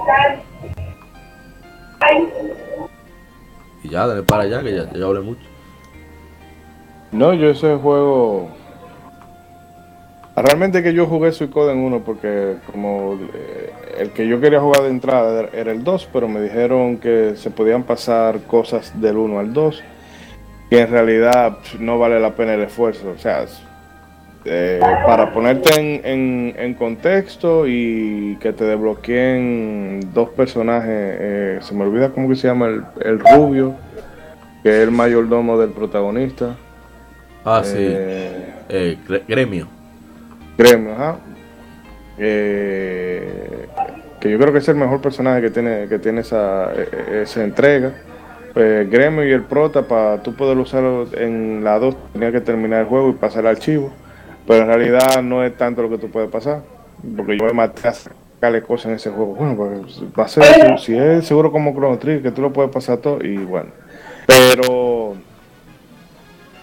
Y 3.84 3.90
ya, 3.90 4.08
dale 4.08 4.24
para 4.24 4.44
allá, 4.44 4.62
que 4.64 4.76
ya, 4.76 4.92
ya 4.94 5.06
hablé 5.06 5.22
mucho. 5.22 5.42
No, 7.12 7.34
yo 7.34 7.50
ese 7.50 7.76
juego. 7.76 8.50
Realmente 10.36 10.82
que 10.82 10.94
yo 10.94 11.06
jugué 11.06 11.32
Suicoden 11.32 11.78
1 11.78 12.00
porque 12.00 12.56
como 12.72 13.20
eh, 13.36 13.72
el 14.00 14.10
que 14.14 14.28
yo 14.28 14.42
quería 14.42 14.60
jugar 14.60 14.82
de 14.82 14.90
entrada 14.90 15.48
era- 15.54 15.72
el 15.72 15.84
2, 15.84 16.10
pero 16.12 16.28
me 16.28 16.42
dijeron 16.42 16.98
que 16.98 17.36
se 17.36 17.52
podían 17.52 17.84
pasar 17.84 18.40
cosas 18.48 19.00
del 19.00 19.18
1 19.18 19.40
al 19.40 19.54
2, 19.54 19.84
que 20.74 20.82
en 20.82 20.90
realidad 20.90 21.58
pf, 21.60 21.78
no 21.80 22.00
vale 22.00 22.20
la 22.20 22.32
pena 22.32 22.56
el 22.56 22.62
esfuerzo. 22.64 23.12
O 23.16 23.18
sea, 23.20 23.46
eh, 24.44 24.80
para 25.06 25.32
ponerte 25.32 25.80
en, 25.80 26.02
en- 26.04 26.56
en 26.58 26.74
contexto 26.74 27.68
y 27.68 28.40
que 28.42 28.54
te 28.54 28.64
desbloqueen 28.66 30.00
dos 30.16 30.30
personajes, 30.30 30.90
eh, 30.92 31.60
se 31.62 31.76
me 31.76 31.84
olvida 31.84 32.10
cómo 32.10 32.28
que 32.28 32.36
se 32.36 32.48
llama 32.48 32.66
el, 32.70 32.82
el 33.02 33.20
rubio, 33.20 33.76
que 34.64 34.70
es 34.70 34.88
el 34.88 34.90
mayordomo 34.90 35.60
del 35.60 35.70
protagonista. 35.70 36.56
Ah, 37.46 37.62
sí. 37.64 37.76
Eh, 37.78 38.98
gre- 39.08 39.22
gremio. 39.28 39.68
Gremio, 40.58 40.94
ajá. 40.94 41.18
Que 42.18 43.68
yo 44.32 44.40
creo 44.40 44.52
que 44.52 44.58
es 44.60 44.68
el 44.70 44.76
mejor 44.76 45.02
personaje 45.02 45.40
que 45.42 45.50
tiene, 45.52 45.88
que 45.88 46.00
tiene 46.00 46.22
esa, 46.22 46.72
eh, 46.76 47.22
esa 47.24 47.44
entrega. 47.44 47.92
Pues 48.54 48.90
Gremio 48.90 49.28
y 49.28 49.32
el 49.32 49.44
Prota, 49.44 49.84
para 49.84 50.22
tú 50.22 50.36
poder 50.36 50.58
usarlo 50.58 51.08
en 51.14 51.64
la 51.64 51.80
2, 51.80 51.96
tenía 52.14 52.32
que 52.32 52.42
terminar 52.42 52.82
el 52.82 52.86
juego 52.86 53.10
y 53.10 53.14
pasar 53.14 53.42
el 53.42 53.48
archivo. 53.48 53.92
Pero 54.48 54.62
en 54.64 54.68
realidad 54.68 55.24
no 55.24 55.44
es 55.44 55.58
tanto 55.58 55.82
lo 55.82 55.90
que 55.90 55.98
tú 55.98 56.10
puedes 56.10 56.30
pasar. 56.30 56.62
Porque 57.16 57.38
yo 57.38 57.46
me 57.46 57.54
maté 57.54 57.88
a 57.88 57.94
sacarle 57.94 58.62
cosas 58.62 58.88
en 58.88 58.94
ese 58.96 59.10
juego. 59.10 59.34
Bueno, 59.36 59.56
pues 59.56 60.04
va 60.18 60.26
a 60.26 60.28
ser, 60.28 60.80
si 60.80 60.96
es 60.96 61.26
seguro 61.26 61.52
como 61.52 61.74
Chrono 61.74 61.98
Trigger, 61.98 62.22
que 62.22 62.32
tú 62.32 62.42
lo 62.42 62.54
puedes 62.54 62.72
pasar 62.72 62.98
todo 62.98 63.24
y 63.24 63.38
bueno. 63.38 63.70
Pero 64.28 65.16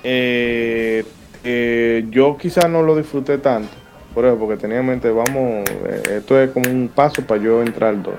eh, 0.02 1.04
eh, 1.44 2.06
yo 2.10 2.36
quizás 2.38 2.68
no 2.70 2.82
lo 2.82 2.96
disfruté 2.96 3.38
tanto, 3.38 3.70
por 4.14 4.24
eso, 4.24 4.38
porque 4.38 4.56
tenía 4.56 4.78
en 4.78 4.86
mente, 4.86 5.10
vamos, 5.10 5.68
eh, 5.68 6.02
esto 6.18 6.40
es 6.40 6.50
como 6.50 6.70
un 6.70 6.88
paso 6.88 7.22
para 7.22 7.40
yo 7.42 7.60
entrar 7.62 7.90
al 7.90 8.02
2. 8.02 8.14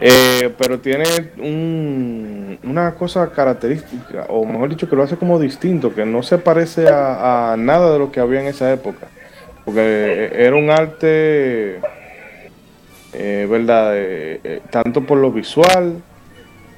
Eh, 0.00 0.52
pero 0.58 0.80
tiene 0.80 1.04
un- 1.38 2.58
una 2.64 2.94
cosa 2.94 3.30
característica, 3.30 4.26
o 4.28 4.44
mejor 4.44 4.68
dicho, 4.68 4.88
que 4.88 4.96
lo 4.96 5.02
hace 5.02 5.16
como 5.16 5.38
distinto, 5.38 5.94
que 5.94 6.04
no 6.04 6.22
se 6.22 6.38
parece 6.38 6.86
a, 6.88 7.54
nada 7.58 7.92
de 7.92 7.98
lo 7.98 8.10
que 8.12 8.20
había 8.20 8.40
en 8.40 8.48
esa 8.48 8.72
época. 8.72 9.06
Porque 9.64 9.80
eh, 9.80 10.32
era 10.46 10.56
un 10.56 10.70
arte, 10.70 11.80
eh, 13.12 13.46
¿verdad? 13.48 13.92
Eh, 13.94 14.60
tanto 14.70 15.02
por 15.02 15.18
lo 15.18 15.30
visual, 15.30 15.94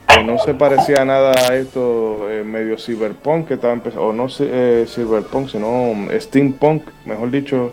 que 0.09 0.23
no 0.23 0.39
se 0.39 0.55
parecía 0.55 1.05
nada 1.05 1.33
a 1.33 1.57
esto 1.57 2.29
medio 2.45 2.79
cyberpunk 2.79 3.49
que 3.49 3.55
estaba 3.55 3.73
empezando, 3.73 4.07
o 4.07 4.13
no 4.13 4.29
cyberpunk, 4.29 5.49
sino 5.49 5.95
steampunk, 6.19 6.85
mejor 7.05 7.31
dicho, 7.31 7.73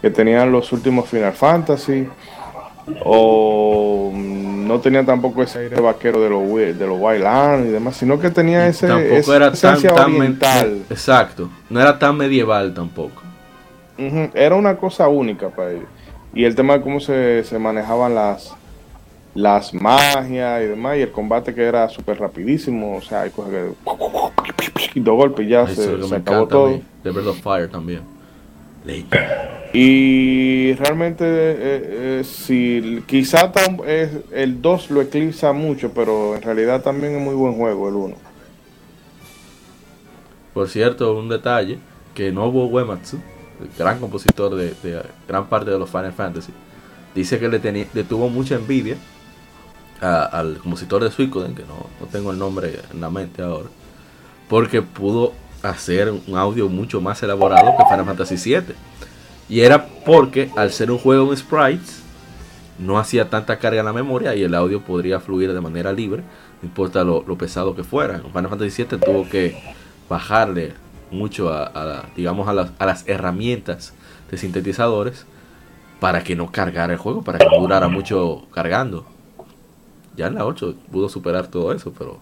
que 0.00 0.10
tenían 0.10 0.50
los 0.50 0.72
últimos 0.72 1.08
Final 1.08 1.32
Fantasy, 1.32 2.08
o 3.04 4.12
no 4.14 4.80
tenía 4.80 5.04
tampoco 5.04 5.42
ese 5.42 5.60
aire 5.60 5.80
vaquero 5.80 6.20
de 6.20 6.30
los 6.30 6.78
de 6.78 6.86
los 6.86 6.98
Wildlands 7.00 7.68
y 7.68 7.70
demás, 7.70 7.96
sino 7.96 8.18
que 8.20 8.30
tenía 8.30 8.66
ese, 8.66 8.86
tampoco 8.86 9.14
esa 9.14 9.36
era 9.36 9.52
tan, 9.52 9.82
tan 9.82 10.14
oriental. 10.14 10.82
exacto 10.90 11.48
no 11.70 11.80
era 11.80 11.98
tan 11.98 12.16
medieval 12.16 12.74
tampoco 12.74 13.22
Era 14.34 14.54
una 14.54 14.76
cosa 14.76 15.08
única 15.08 15.48
para 15.48 15.70
ellos. 15.72 15.88
Y 16.34 16.44
el 16.44 16.54
tema 16.54 16.74
de 16.74 16.82
cómo 16.82 17.00
se, 17.00 17.44
se 17.44 17.58
manejaban 17.58 18.14
las 18.14 18.54
las 19.34 19.74
magias 19.74 20.62
y 20.62 20.66
demás, 20.66 20.96
y 20.96 21.02
el 21.02 21.12
combate 21.12 21.54
que 21.54 21.62
era 21.62 21.88
súper 21.90 22.18
rapidísimo, 22.18 22.96
o 22.96 23.02
sea, 23.02 23.22
hay 23.22 23.30
cosas 23.30 23.52
que... 23.52 25.00
dos 25.00 25.16
golpes 25.16 25.46
y 25.46 25.50
ya 25.50 25.66
se, 25.66 25.74
se 25.74 26.08
me 26.08 26.16
acabó 26.16 26.46
todo. 26.48 26.80
de 27.04 27.10
Breath 27.10 27.26
of 27.26 27.40
Fire 27.42 27.68
también 27.68 28.15
Ley. 28.86 29.06
Y 29.72 30.72
realmente, 30.74 31.24
eh, 31.26 31.56
eh, 32.20 32.24
si 32.24 33.02
quizá 33.06 33.52
tam- 33.52 33.84
es- 33.86 34.10
el 34.32 34.62
2 34.62 34.90
lo 34.90 35.02
eclipsa 35.02 35.52
mucho, 35.52 35.90
pero 35.92 36.34
en 36.36 36.42
realidad 36.42 36.82
también 36.82 37.16
es 37.16 37.20
muy 37.22 37.34
buen 37.34 37.54
juego 37.54 37.88
el 37.88 37.94
1. 37.96 38.16
por 40.54 40.68
cierto 40.70 41.14
un 41.18 41.28
detalle 41.28 41.78
que 42.14 42.32
Nobuo 42.32 42.66
Uematsu 42.66 43.18
el 43.60 43.68
gran 43.78 43.98
compositor 44.00 44.54
de, 44.54 44.72
de 44.82 45.02
gran 45.28 45.46
parte 45.48 45.70
de 45.70 45.78
los 45.78 45.90
Final 45.90 46.12
Fantasy 46.14 46.52
dice 47.14 47.38
que 47.38 47.48
le, 47.48 47.58
tenía, 47.58 47.86
le 47.92 48.04
tuvo 48.04 48.30
mucha 48.30 48.54
envidia 48.54 48.96
a- 50.00 50.24
al 50.24 50.56
compositor 50.58 51.04
de 51.04 51.10
Suicoden 51.10 51.54
que 51.54 51.62
no, 51.64 51.88
no 52.00 52.06
tengo 52.06 52.30
el 52.32 52.38
nombre 52.38 52.80
en 52.90 53.00
la 53.02 53.10
mente 53.10 53.42
ahora 53.42 53.68
porque 54.48 54.80
pudo 54.80 55.32
hacer 55.70 56.10
un 56.10 56.36
audio 56.36 56.68
mucho 56.68 57.00
más 57.00 57.22
elaborado 57.22 57.74
que 57.76 57.84
Final 57.84 58.04
Fantasy 58.06 58.36
VII. 58.36 58.74
Y 59.48 59.60
era 59.60 59.86
porque 59.86 60.50
al 60.56 60.72
ser 60.72 60.90
un 60.90 60.98
juego 60.98 61.30
en 61.30 61.36
sprites, 61.36 62.02
no 62.78 62.98
hacía 62.98 63.30
tanta 63.30 63.58
carga 63.58 63.80
en 63.80 63.86
la 63.86 63.92
memoria 63.92 64.34
y 64.34 64.42
el 64.42 64.54
audio 64.54 64.82
podría 64.82 65.20
fluir 65.20 65.52
de 65.52 65.60
manera 65.60 65.92
libre, 65.92 66.22
no 66.62 66.68
importa 66.68 67.04
lo, 67.04 67.22
pesado 67.38 67.74
que 67.74 67.84
fuera. 67.84 68.16
En 68.16 68.32
Final 68.32 68.48
Fantasy 68.48 68.84
VII 68.84 68.98
tuvo 68.98 69.28
que 69.28 69.56
bajarle 70.08 70.74
mucho 71.10 71.52
a, 71.52 71.70
a 71.74 72.04
digamos 72.16 72.48
a 72.48 72.52
las, 72.52 72.70
a 72.78 72.86
las 72.86 73.08
herramientas 73.08 73.94
de 74.30 74.36
sintetizadores 74.36 75.24
para 76.00 76.22
que 76.22 76.36
no 76.36 76.50
cargara 76.50 76.92
el 76.92 76.98
juego, 76.98 77.22
para 77.22 77.38
que 77.38 77.46
no 77.46 77.60
durara 77.60 77.88
mucho 77.88 78.46
cargando. 78.52 79.06
Ya 80.16 80.26
en 80.26 80.34
la 80.34 80.46
8 80.46 80.74
pudo 80.90 81.08
superar 81.08 81.46
todo 81.48 81.72
eso, 81.72 81.92
pero 81.96 82.18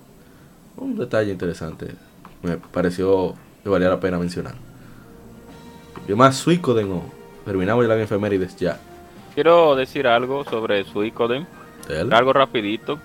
un 0.77 0.97
detalle 0.97 1.33
interesante. 1.33 1.95
Me 2.45 2.59
pareció 2.59 3.35
que 3.63 3.71
valía 3.71 3.89
la 3.89 3.99
pena 3.99 4.19
mencionar. 4.19 4.55
¿Qué 6.07 6.15
más 6.15 6.37
Suicoden 6.37 6.93
o 6.93 7.03
terminamos 7.47 7.87
ya 7.87 7.95
la 7.95 8.03
efemérides 8.03 8.55
ya? 8.57 8.79
Quiero 9.35 9.75
decir 9.75 10.07
algo 10.07 10.45
sobre 10.45 10.85
Suicoden. 10.85 11.47
Algo 12.13 12.35
rapidito. 12.35 12.99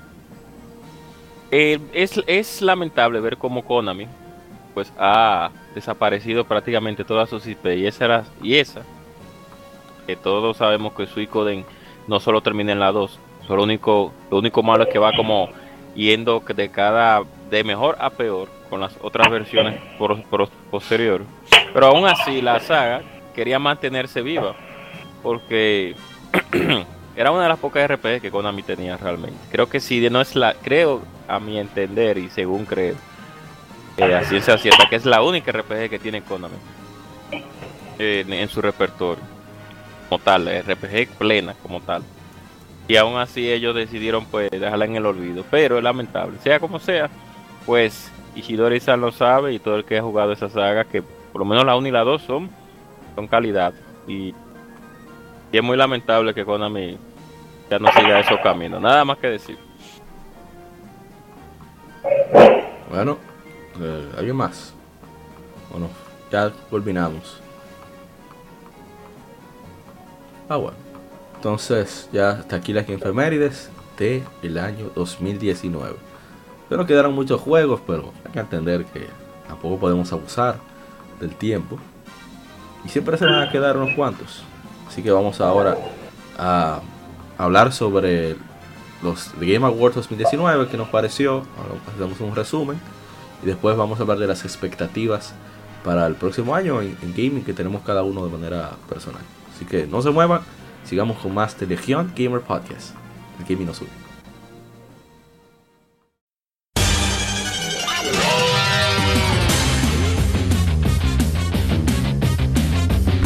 Eh, 1.52 1.80
es, 1.94 2.22
es 2.28 2.62
lamentable 2.62 3.22
ver 3.22 3.38
cómo 3.38 3.64
Konami 3.64 4.08
pues 4.74 4.92
ha 5.00 5.50
desaparecido 5.74 6.44
prácticamente 6.44 7.04
todas 7.04 7.30
sus 7.30 7.48
IP 7.48 7.66
y 7.78 7.88
esa 7.88 8.06
era, 8.06 8.24
y 8.44 8.56
esa 8.56 8.82
que 10.06 10.16
todos 10.16 10.58
sabemos 10.58 10.94
que 10.94 11.08
Suicoden 11.08 11.66
no 12.08 12.20
solo 12.20 12.42
termina 12.42 12.72
en 12.72 12.80
la 12.80 12.92
2, 12.92 13.20
solo 13.48 13.58
lo 13.58 13.64
único 13.64 14.14
lo 14.30 14.38
único 14.38 14.62
malo 14.62 14.84
es 14.84 14.90
que 14.90 15.00
va 15.00 15.12
como 15.16 15.50
yendo 15.96 16.44
de 16.56 16.70
cada 16.70 17.24
de 17.50 17.64
mejor 17.64 17.98
a 18.00 18.12
peor 18.12 18.59
con 18.70 18.80
las 18.80 18.94
otras 19.02 19.30
versiones 19.30 19.80
por, 19.98 20.22
por- 20.24 20.50
posterior. 20.72 21.24
Pero 21.74 21.88
aún 21.88 22.06
así 22.06 22.42
la 22.42 22.60
saga 22.60 23.02
quería 23.34 23.60
mantenerse 23.60 24.22
viva 24.22 24.56
porque 25.24 25.96
era 27.16 27.32
una 27.32 27.44
de 27.44 27.50
las 27.50 27.60
pocas 27.60 27.90
RPG 27.90 28.22
que 28.22 28.32
Konami 28.32 28.64
tenía 28.64 28.98
realmente. 28.98 29.38
Creo 29.52 29.70
que 29.70 29.80
si 29.80 30.10
no 30.10 30.22
es 30.22 30.36
la, 30.36 30.54
creo 30.54 31.02
a 31.28 31.40
mi 31.40 31.60
entender 31.60 32.18
y 32.18 32.30
según 32.30 32.66
creo, 32.66 32.96
eh, 33.98 34.16
a 34.16 34.24
ciencia 34.24 34.58
cierta, 34.58 34.88
que 34.90 34.96
es 34.96 35.06
la 35.06 35.22
única 35.22 35.52
RPG 35.52 35.90
que 35.90 36.00
tiene 36.00 36.22
Konami 36.22 36.56
eh, 38.00 38.26
en, 38.28 38.50
su 38.50 38.62
repertorio, 38.62 39.24
como 40.08 40.22
tal, 40.22 40.48
RPG 40.48 41.18
plena 41.18 41.54
como 41.62 41.82
tal. 41.82 42.04
Y 42.88 42.96
aún 42.96 43.18
así 43.20 43.52
ellos 43.52 43.76
decidieron 43.76 44.26
pues 44.26 44.50
dejarla 44.50 44.86
en 44.86 44.96
el 44.96 45.06
olvido, 45.06 45.46
pero 45.52 45.78
es 45.78 45.84
lamentable. 45.84 46.38
Sea 46.42 46.60
como 46.60 46.80
sea, 46.80 47.10
pues 47.66 48.12
Ishidori-san 48.40 49.00
lo 49.00 49.12
sabe 49.12 49.54
y 49.54 49.60
todo 49.60 49.76
el 49.76 49.86
que 49.86 49.98
ha 49.98 50.02
jugado 50.02 50.32
esa 50.32 50.50
saga, 50.50 50.86
que 50.86 51.02
por 51.02 51.40
lo 51.40 51.46
menos 51.46 51.66
la 51.66 51.76
1 51.76 51.88
y 51.88 51.92
la 51.92 52.04
2 52.04 52.22
son, 52.22 52.50
son 53.16 53.28
calidad. 53.28 53.74
Y 54.08 54.34
es 55.52 55.64
muy 55.64 55.78
lamentable 55.78 56.34
que 56.34 56.46
Konami 56.46 56.98
ya 57.70 57.80
no 57.80 57.92
siga 57.92 58.20
esos 58.20 58.40
caminos. 58.42 58.82
Nada 58.82 59.06
más 59.06 59.18
que 59.18 59.28
decir. 59.28 59.58
Bueno, 62.90 63.18
eh, 63.80 64.12
¿alguien 64.18 64.36
más? 64.36 64.74
Bueno, 65.72 65.88
ya 66.32 66.52
culminamos. 66.70 67.42
Ah, 70.48 70.58
bueno. 70.58 70.78
Entonces, 71.36 72.10
ya 72.12 72.32
hasta 72.32 72.56
aquí 72.56 72.74
las 72.74 72.90
efemérides 72.90 73.70
de 73.98 74.24
el 74.42 74.58
año 74.58 74.92
2019. 74.96 76.09
Pero 76.70 76.86
quedaron 76.86 77.14
muchos 77.14 77.42
juegos, 77.42 77.82
pero 77.86 78.14
hay 78.26 78.32
que 78.32 78.40
entender 78.40 78.86
que 78.86 79.08
tampoco 79.48 79.80
podemos 79.80 80.14
abusar 80.14 80.58
del 81.20 81.36
tiempo. 81.36 81.78
Y 82.86 82.90
siempre 82.90 83.18
se 83.18 83.26
van 83.26 83.42
a 83.42 83.52
quedar 83.52 83.76
unos 83.76 83.96
cuantos. 83.96 84.44
Así 84.88 85.02
que 85.02 85.12
vamos 85.12 85.42
ahora 85.42 85.76
a 86.38 86.80
hablar 87.38 87.74
sobre 87.74 88.38
los 89.02 89.32
Game 89.40 89.66
Awards 89.66 89.96
2019, 89.96 90.68
que 90.68 90.78
nos 90.78 90.90
pareció, 90.90 91.44
hacemos 91.94 92.20
un 92.20 92.36
resumen 92.36 92.80
y 93.44 93.46
después 93.46 93.78
vamos 93.78 94.00
a 94.00 94.04
hablar 94.04 94.20
de 94.20 94.28
las 94.28 94.44
expectativas 94.44 95.34
para 95.84 96.06
el 96.08 96.16
próximo 96.16 96.56
año 96.56 96.82
en, 96.82 96.98
en 97.02 97.12
gaming 97.12 97.44
que 97.44 97.54
tenemos 97.54 97.82
cada 97.84 98.04
uno 98.04 98.26
de 98.26 98.32
manera 98.32 98.72
personal. 98.90 99.22
Así 99.56 99.66
que 99.66 99.88
no 99.88 100.02
se 100.02 100.10
muevan, 100.10 100.42
sigamos 100.84 101.18
con 101.18 101.34
más 101.34 101.58
de 101.58 101.68
Legion 101.68 102.12
Gamer 102.16 102.42
Podcast. 102.42 102.96
El 103.40 103.46
gaming 103.46 103.68
nos 103.68 103.82
une. 103.82 104.09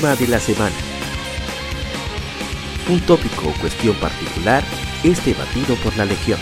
Tema 0.00 0.14
de 0.14 0.28
la 0.28 0.38
semana. 0.38 0.74
Un 2.88 3.00
tópico 3.00 3.48
o 3.48 3.60
cuestión 3.60 3.96
particular 3.96 4.62
es 5.02 5.24
debatido 5.24 5.74
por 5.76 5.96
la 5.96 6.04
Legión. 6.04 6.38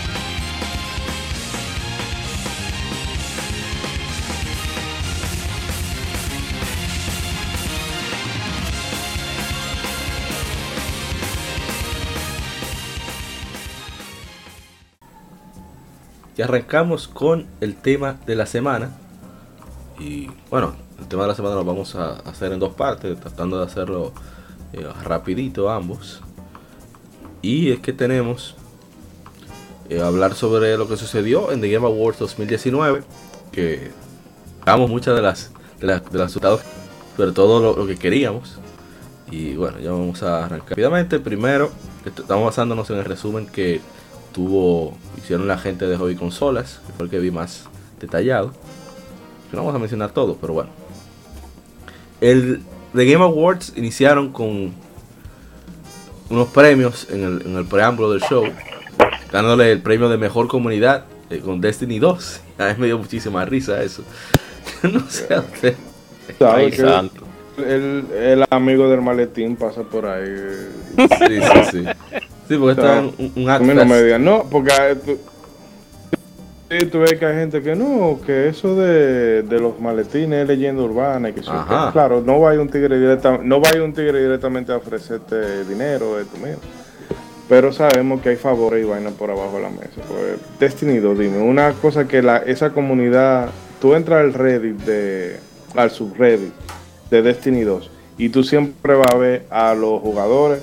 Y 16.37 16.41
arrancamos 16.43 17.07
con 17.07 17.47
el 17.61 17.75
tema 17.75 18.17
de 18.27 18.35
la 18.35 18.45
semana. 18.45 19.06
Y 19.99 20.29
bueno, 20.49 20.75
el 20.99 21.07
tema 21.07 21.23
de 21.23 21.29
la 21.29 21.35
semana 21.35 21.55
lo 21.55 21.65
vamos 21.65 21.95
a 21.95 22.13
hacer 22.19 22.51
en 22.53 22.59
dos 22.59 22.73
partes, 22.73 23.19
tratando 23.19 23.57
de 23.59 23.65
hacerlo 23.65 24.13
eh, 24.73 24.85
rapidito 25.03 25.69
ambos. 25.69 26.21
Y 27.41 27.71
es 27.71 27.79
que 27.79 27.93
tenemos 27.93 28.55
eh, 29.89 30.01
hablar 30.01 30.35
sobre 30.35 30.77
lo 30.77 30.87
que 30.87 30.97
sucedió 30.97 31.51
en 31.51 31.61
The 31.61 31.69
Game 31.71 31.85
Awards 31.85 32.19
2019, 32.19 33.03
que 33.51 33.91
damos 34.65 34.89
muchas 34.89 35.15
de 35.15 35.21
las 35.21 35.51
de, 35.79 35.87
las- 35.87 36.03
de 36.11 36.17
los 36.17 36.27
resultados, 36.27 36.61
pero 37.15 37.33
todo 37.33 37.75
lo, 37.75 37.87
que 37.87 37.95
queríamos. 37.97 38.57
Y 39.31 39.55
bueno, 39.55 39.79
ya 39.79 39.91
vamos 39.91 40.23
a 40.23 40.45
arrancar 40.45 40.69
rápidamente. 40.71 41.19
Primero, 41.19 41.71
est- 42.05 42.19
estamos 42.19 42.45
basándonos 42.45 42.89
en 42.89 42.97
el 42.97 43.05
resumen 43.05 43.45
que 43.47 43.81
tuvo 44.33 44.95
hicieron 45.17 45.47
la 45.47 45.57
gente 45.57 45.87
de 45.87 45.97
Hobby 45.97 46.15
Consolas, 46.15 46.81
que 46.85 46.93
fue 46.93 47.05
el 47.05 47.09
que 47.11 47.19
vi 47.19 47.31
más 47.31 47.65
detallado. 47.99 48.51
Que 49.49 49.55
no 49.57 49.63
vamos 49.63 49.75
a 49.75 49.79
mencionar 49.79 50.11
todo, 50.11 50.37
pero 50.39 50.53
bueno. 50.53 50.69
El 52.21 52.61
The 52.93 53.05
Game 53.11 53.23
Awards 53.23 53.73
iniciaron 53.75 54.31
con 54.31 54.73
unos 56.29 56.47
premios 56.49 57.07
en 57.09 57.23
el, 57.23 57.41
en 57.45 57.55
el 57.55 57.65
preámbulo 57.65 58.11
del 58.11 58.21
show, 58.21 58.43
dándole 59.31 59.71
el 59.71 59.81
premio 59.81 60.09
de 60.09 60.17
mejor 60.17 60.47
comunidad 60.47 61.05
eh, 61.29 61.39
con 61.39 61.61
Destiny 61.61 61.99
2. 61.99 62.41
A 62.57 62.65
mí 62.69 62.73
me 62.79 62.85
dio 62.87 62.97
muchísima 62.97 63.45
risa 63.45 63.81
eso. 63.83 64.03
no 64.83 65.07
sé 65.09 65.33
a 65.33 65.39
usted. 65.39 65.75
¿Sabe 66.39 66.65
Ay, 66.65 66.71
santo. 66.73 67.23
el, 67.57 68.05
el 68.13 68.45
amigo 68.49 68.89
del 68.89 69.01
maletín 69.01 69.55
pasa 69.55 69.83
por 69.83 70.05
ahí? 70.05 70.25
Sí, 70.97 71.39
sí, 71.41 71.61
sí. 71.71 71.85
Sí, 72.49 72.57
porque 72.57 72.79
está 72.81 72.99
un, 73.01 73.31
un 73.35 73.49
A 73.49 73.59
mí 73.59 73.67
no 73.67 73.81
Adfest. 73.81 73.89
me 73.89 74.03
digan, 74.03 74.23
no, 74.25 74.43
porque 74.49 74.71
tú, 75.05 75.17
sí, 76.69 76.85
tú 76.87 76.99
ves 76.99 77.17
que 77.17 77.25
hay 77.25 77.35
gente 77.35 77.61
que 77.61 77.75
no, 77.75 78.19
que 78.25 78.49
eso 78.49 78.75
de, 78.75 79.43
de 79.43 79.59
los 79.59 79.79
maletines 79.79 80.41
es 80.43 80.47
leyenda 80.47 80.83
urbana 80.83 81.29
y 81.29 81.33
que, 81.33 81.41
claro, 81.91 82.21
no 82.25 82.39
va 82.39 82.51
a 82.51 82.53
ir 82.55 82.59
un 82.59 82.69
tigre 82.69 82.99
directa, 82.99 83.39
no 83.41 83.61
va 83.61 83.69
a 83.69 83.75
ir 83.75 83.81
un 83.81 83.93
tigre 83.93 84.21
directamente 84.21 84.71
a 84.71 84.77
ofrecerte 84.77 85.63
dinero, 85.65 86.19
esto 86.19 86.37
mío. 86.37 86.55
Pero 87.49 87.71
sabemos 87.71 88.21
que 88.21 88.29
hay 88.29 88.35
favores 88.35 88.83
y 88.83 88.87
vainas 88.89 89.13
por 89.13 89.31
abajo 89.31 89.55
de 89.55 89.63
la 89.63 89.69
mesa. 89.69 90.01
Pues, 90.07 90.37
Destiny 90.59 90.97
2, 90.97 91.17
dime, 91.17 91.37
una 91.37 91.71
cosa 91.73 92.05
que 92.07 92.21
la, 92.21 92.37
esa 92.37 92.71
comunidad, 92.71 93.49
tú 93.79 93.93
entras 93.95 94.19
al 94.21 94.33
Reddit 94.33 94.75
de, 94.81 95.37
al 95.75 95.89
subreddit 95.91 96.51
de 97.09 97.21
Destiny 97.21 97.61
2 97.61 97.89
y 98.17 98.29
tú 98.29 98.43
siempre 98.43 98.95
vas 98.95 99.13
a 99.13 99.17
ver 99.17 99.45
a 99.49 99.73
los 99.75 100.01
jugadores 100.01 100.61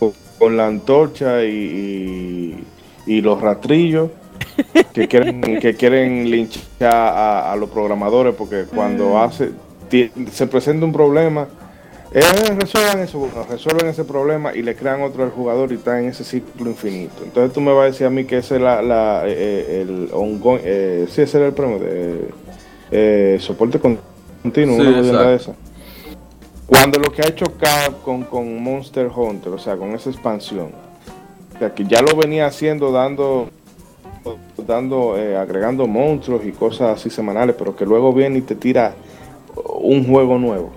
con, 0.00 0.12
con 0.38 0.56
la 0.56 0.66
antorcha 0.66 1.44
y, 1.44 1.48
y- 1.48 2.64
y 3.08 3.20
los 3.20 3.40
rastrillos 3.40 4.10
que 4.92 5.08
quieren 5.08 5.40
que 5.60 5.74
quieren 5.74 6.30
linchar 6.30 6.62
a, 6.92 7.52
a 7.52 7.56
los 7.56 7.70
programadores 7.70 8.34
porque 8.34 8.64
cuando 8.64 9.18
hace 9.18 9.50
ti- 9.88 10.10
se 10.32 10.46
presenta 10.46 10.84
un 10.86 10.92
problema 10.92 11.46
eh, 12.12 12.20
resuelvan 12.58 13.00
eso 13.00 13.18
bueno, 13.18 13.44
resuelven 13.50 13.88
ese 13.88 14.04
problema 14.04 14.54
y 14.54 14.62
le 14.62 14.74
crean 14.76 15.02
otro 15.02 15.24
al 15.24 15.30
jugador 15.30 15.72
y 15.72 15.74
está 15.74 16.00
en 16.00 16.06
ese 16.08 16.24
ciclo 16.24 16.70
infinito. 16.70 17.22
Entonces 17.24 17.52
tú 17.52 17.60
me 17.60 17.72
vas 17.72 17.82
a 17.82 17.86
decir 17.86 18.06
a 18.06 18.10
mí 18.10 18.24
que 18.24 18.38
ese 18.38 18.56
es 18.56 18.60
la, 18.62 18.80
la, 18.80 19.24
eh, 19.26 19.82
el 19.82 20.08
ongoing 20.12 20.60
eh, 20.64 21.06
sí 21.10 21.22
ese 21.22 21.38
era 21.38 21.46
el 21.48 21.52
premio 21.52 21.78
de 21.78 22.28
eh, 22.90 23.36
soporte 23.40 23.78
continuo 23.80 24.76
Sí, 24.76 24.82
una 25.10 25.22
de 25.24 25.34
esa. 25.36 25.52
Cuando 26.66 26.98
lo 26.98 27.12
que 27.12 27.22
ha 27.22 27.26
hecho 27.28 27.46
Capcom 27.58 28.22
con 28.24 28.62
Monster 28.62 29.08
Hunter, 29.14 29.52
o 29.52 29.58
sea, 29.58 29.76
con 29.76 29.92
esa 29.94 30.10
expansión, 30.10 30.70
o 31.54 31.58
sea, 31.58 31.74
que 31.74 31.84
ya 31.84 32.02
lo 32.02 32.16
venía 32.16 32.46
haciendo 32.46 32.90
dando, 32.92 33.48
dando, 34.66 35.16
eh, 35.18 35.36
agregando 35.36 35.86
monstruos 35.86 36.44
y 36.44 36.52
cosas 36.52 36.98
así 36.98 37.10
semanales, 37.10 37.54
pero 37.58 37.74
que 37.76 37.84
luego 37.86 38.12
viene 38.12 38.38
y 38.38 38.42
te 38.42 38.54
tira 38.54 38.94
un 39.80 40.06
juego 40.06 40.38
nuevo, 40.38 40.70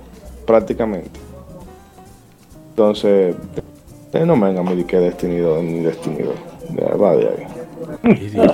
prácticamente. 0.45 1.19
Entonces, 2.71 3.35
eh, 4.13 4.25
no 4.25 4.35
me 4.35 4.47
vengan 4.47 4.67
a 4.67 4.71
mí 4.71 4.83
que 4.83 4.97
Destiny 4.97 5.37
2 5.37 5.63
ni 5.63 5.79
Destiny 5.81 6.23
2. 6.23 6.35
Ya, 6.77 6.95
va 6.95 7.15
de 7.15 7.27
ahí. 7.27 7.47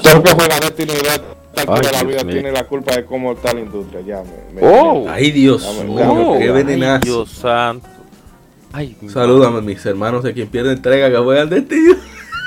Todo 0.02 0.18
el 0.18 0.24
que 0.24 0.32
juega 0.32 0.60
Destiny 0.60 0.93
2 0.93 1.08
a 1.10 1.16
esta 1.16 1.62
altura 1.62 1.80
Ay, 1.80 1.82
de 1.86 1.91
la 1.91 2.04
vida 2.04 2.32
tiene 2.32 2.52
la 2.52 2.64
culpa 2.68 2.96
de 2.96 3.06
cómo 3.06 3.34
está 3.34 3.54
la 3.54 3.60
industria. 3.62 4.02
Ya, 4.02 4.24
me, 4.54 4.62
me- 4.62 4.68
Oh. 4.68 5.06
Ay, 5.08 5.32
Dios 5.32 5.64
mío, 5.86 5.96
qué 5.98 6.48
dame. 6.48 6.60
Ay, 6.60 6.64
venenazo. 6.66 7.04
Dios 7.06 7.30
santo. 7.32 7.88
Ay, 8.74 8.98
Salúdame 9.08 9.62
mis 9.62 9.86
hermanos 9.86 10.24
de 10.24 10.34
quien 10.34 10.48
pierde 10.50 10.74
entrega 10.74 11.10
que 11.10 11.18
juegan 11.18 11.50
de 11.50 11.62
tío. 11.62 11.96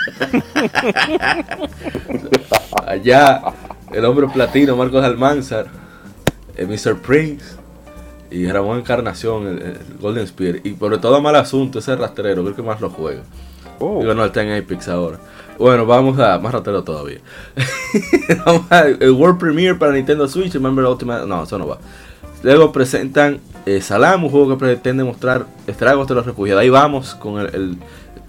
Allá, 2.86 3.42
el 3.92 4.04
hombre 4.04 4.26
platino, 4.28 4.76
Marcos 4.76 5.04
Almanzar, 5.04 5.66
el 6.56 6.68
Mr. 6.68 6.96
Prince 7.00 7.56
y 8.30 8.46
Ramón 8.50 8.78
Encarnación, 8.78 9.46
el, 9.46 9.62
el 9.62 9.78
Golden 10.00 10.26
Spear. 10.26 10.56
Y 10.64 10.72
por 10.72 10.98
todo 11.00 11.20
mal 11.20 11.36
asunto, 11.36 11.78
ese 11.78 11.96
rastrero, 11.96 12.42
creo 12.42 12.56
que 12.56 12.62
más 12.62 12.80
lo 12.80 12.90
juega. 12.90 13.22
Oh. 13.80 14.00
Digo, 14.00 14.14
no, 14.14 14.24
está 14.24 14.42
en 14.42 14.62
Apex 14.62 14.88
ahora. 14.88 15.18
Bueno, 15.59 15.86
vamos 15.86 16.18
a 16.18 16.38
más 16.38 16.52
rastrero 16.52 16.82
todavía. 16.84 17.18
vamos 18.46 18.62
a 18.70 18.86
el 18.86 19.11
World 19.12 19.38
Premiere 19.38 19.74
para 19.76 19.92
Nintendo 19.92 20.28
Switch, 20.28 20.54
el 20.54 20.61
Member 20.61 20.84
Ultimate. 20.84 21.26
No, 21.26 21.42
eso 21.42 21.59
no 21.59 21.66
va. 21.66 21.78
Luego 22.42 22.70
presentan 22.70 23.40
eh, 23.66 23.80
Salam, 23.80 24.24
un 24.24 24.30
juego 24.30 24.50
que 24.50 24.56
pretende 24.56 25.02
mostrar 25.04 25.46
estragos 25.66 26.06
de 26.09 26.14
los 26.14 26.26
refugiados. 26.26 26.62
Ahí 26.62 26.70
vamos 26.70 27.14
con 27.16 27.40
el, 27.40 27.46
el- 27.54 27.78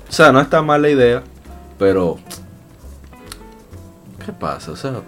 O 0.07 0.11
sea, 0.11 0.31
no 0.31 0.39
está 0.39 0.61
mal 0.63 0.81
la 0.81 0.89
idea, 0.89 1.23
pero. 1.79 2.17
¿Qué 4.23 4.33
pasa? 4.33 4.71
O 4.71 4.75
sea, 4.75 5.01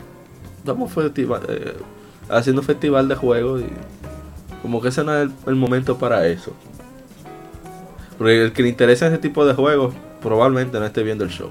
estamos 0.57 0.91
festival, 0.91 1.41
eh, 1.49 1.76
haciendo 2.30 2.63
festival 2.63 3.07
de 3.07 3.15
juegos 3.15 3.61
y. 3.61 3.65
Como 4.63 4.82
que 4.82 4.88
ese 4.89 5.03
no 5.03 5.15
es 5.15 5.30
el, 5.47 5.55
momento 5.55 5.97
para 5.97 6.26
eso. 6.28 6.53
Porque 8.17 8.45
el 8.45 8.53
que 8.53 8.63
le 8.63 8.69
interesa 8.69 9.07
ese 9.07 9.17
tipo 9.17 9.45
de 9.45 9.53
juegos 9.53 9.93
probablemente 10.22 10.80
no 10.80 10.86
esté 10.86 11.03
viendo 11.03 11.24
el 11.24 11.32
show. 11.32 11.49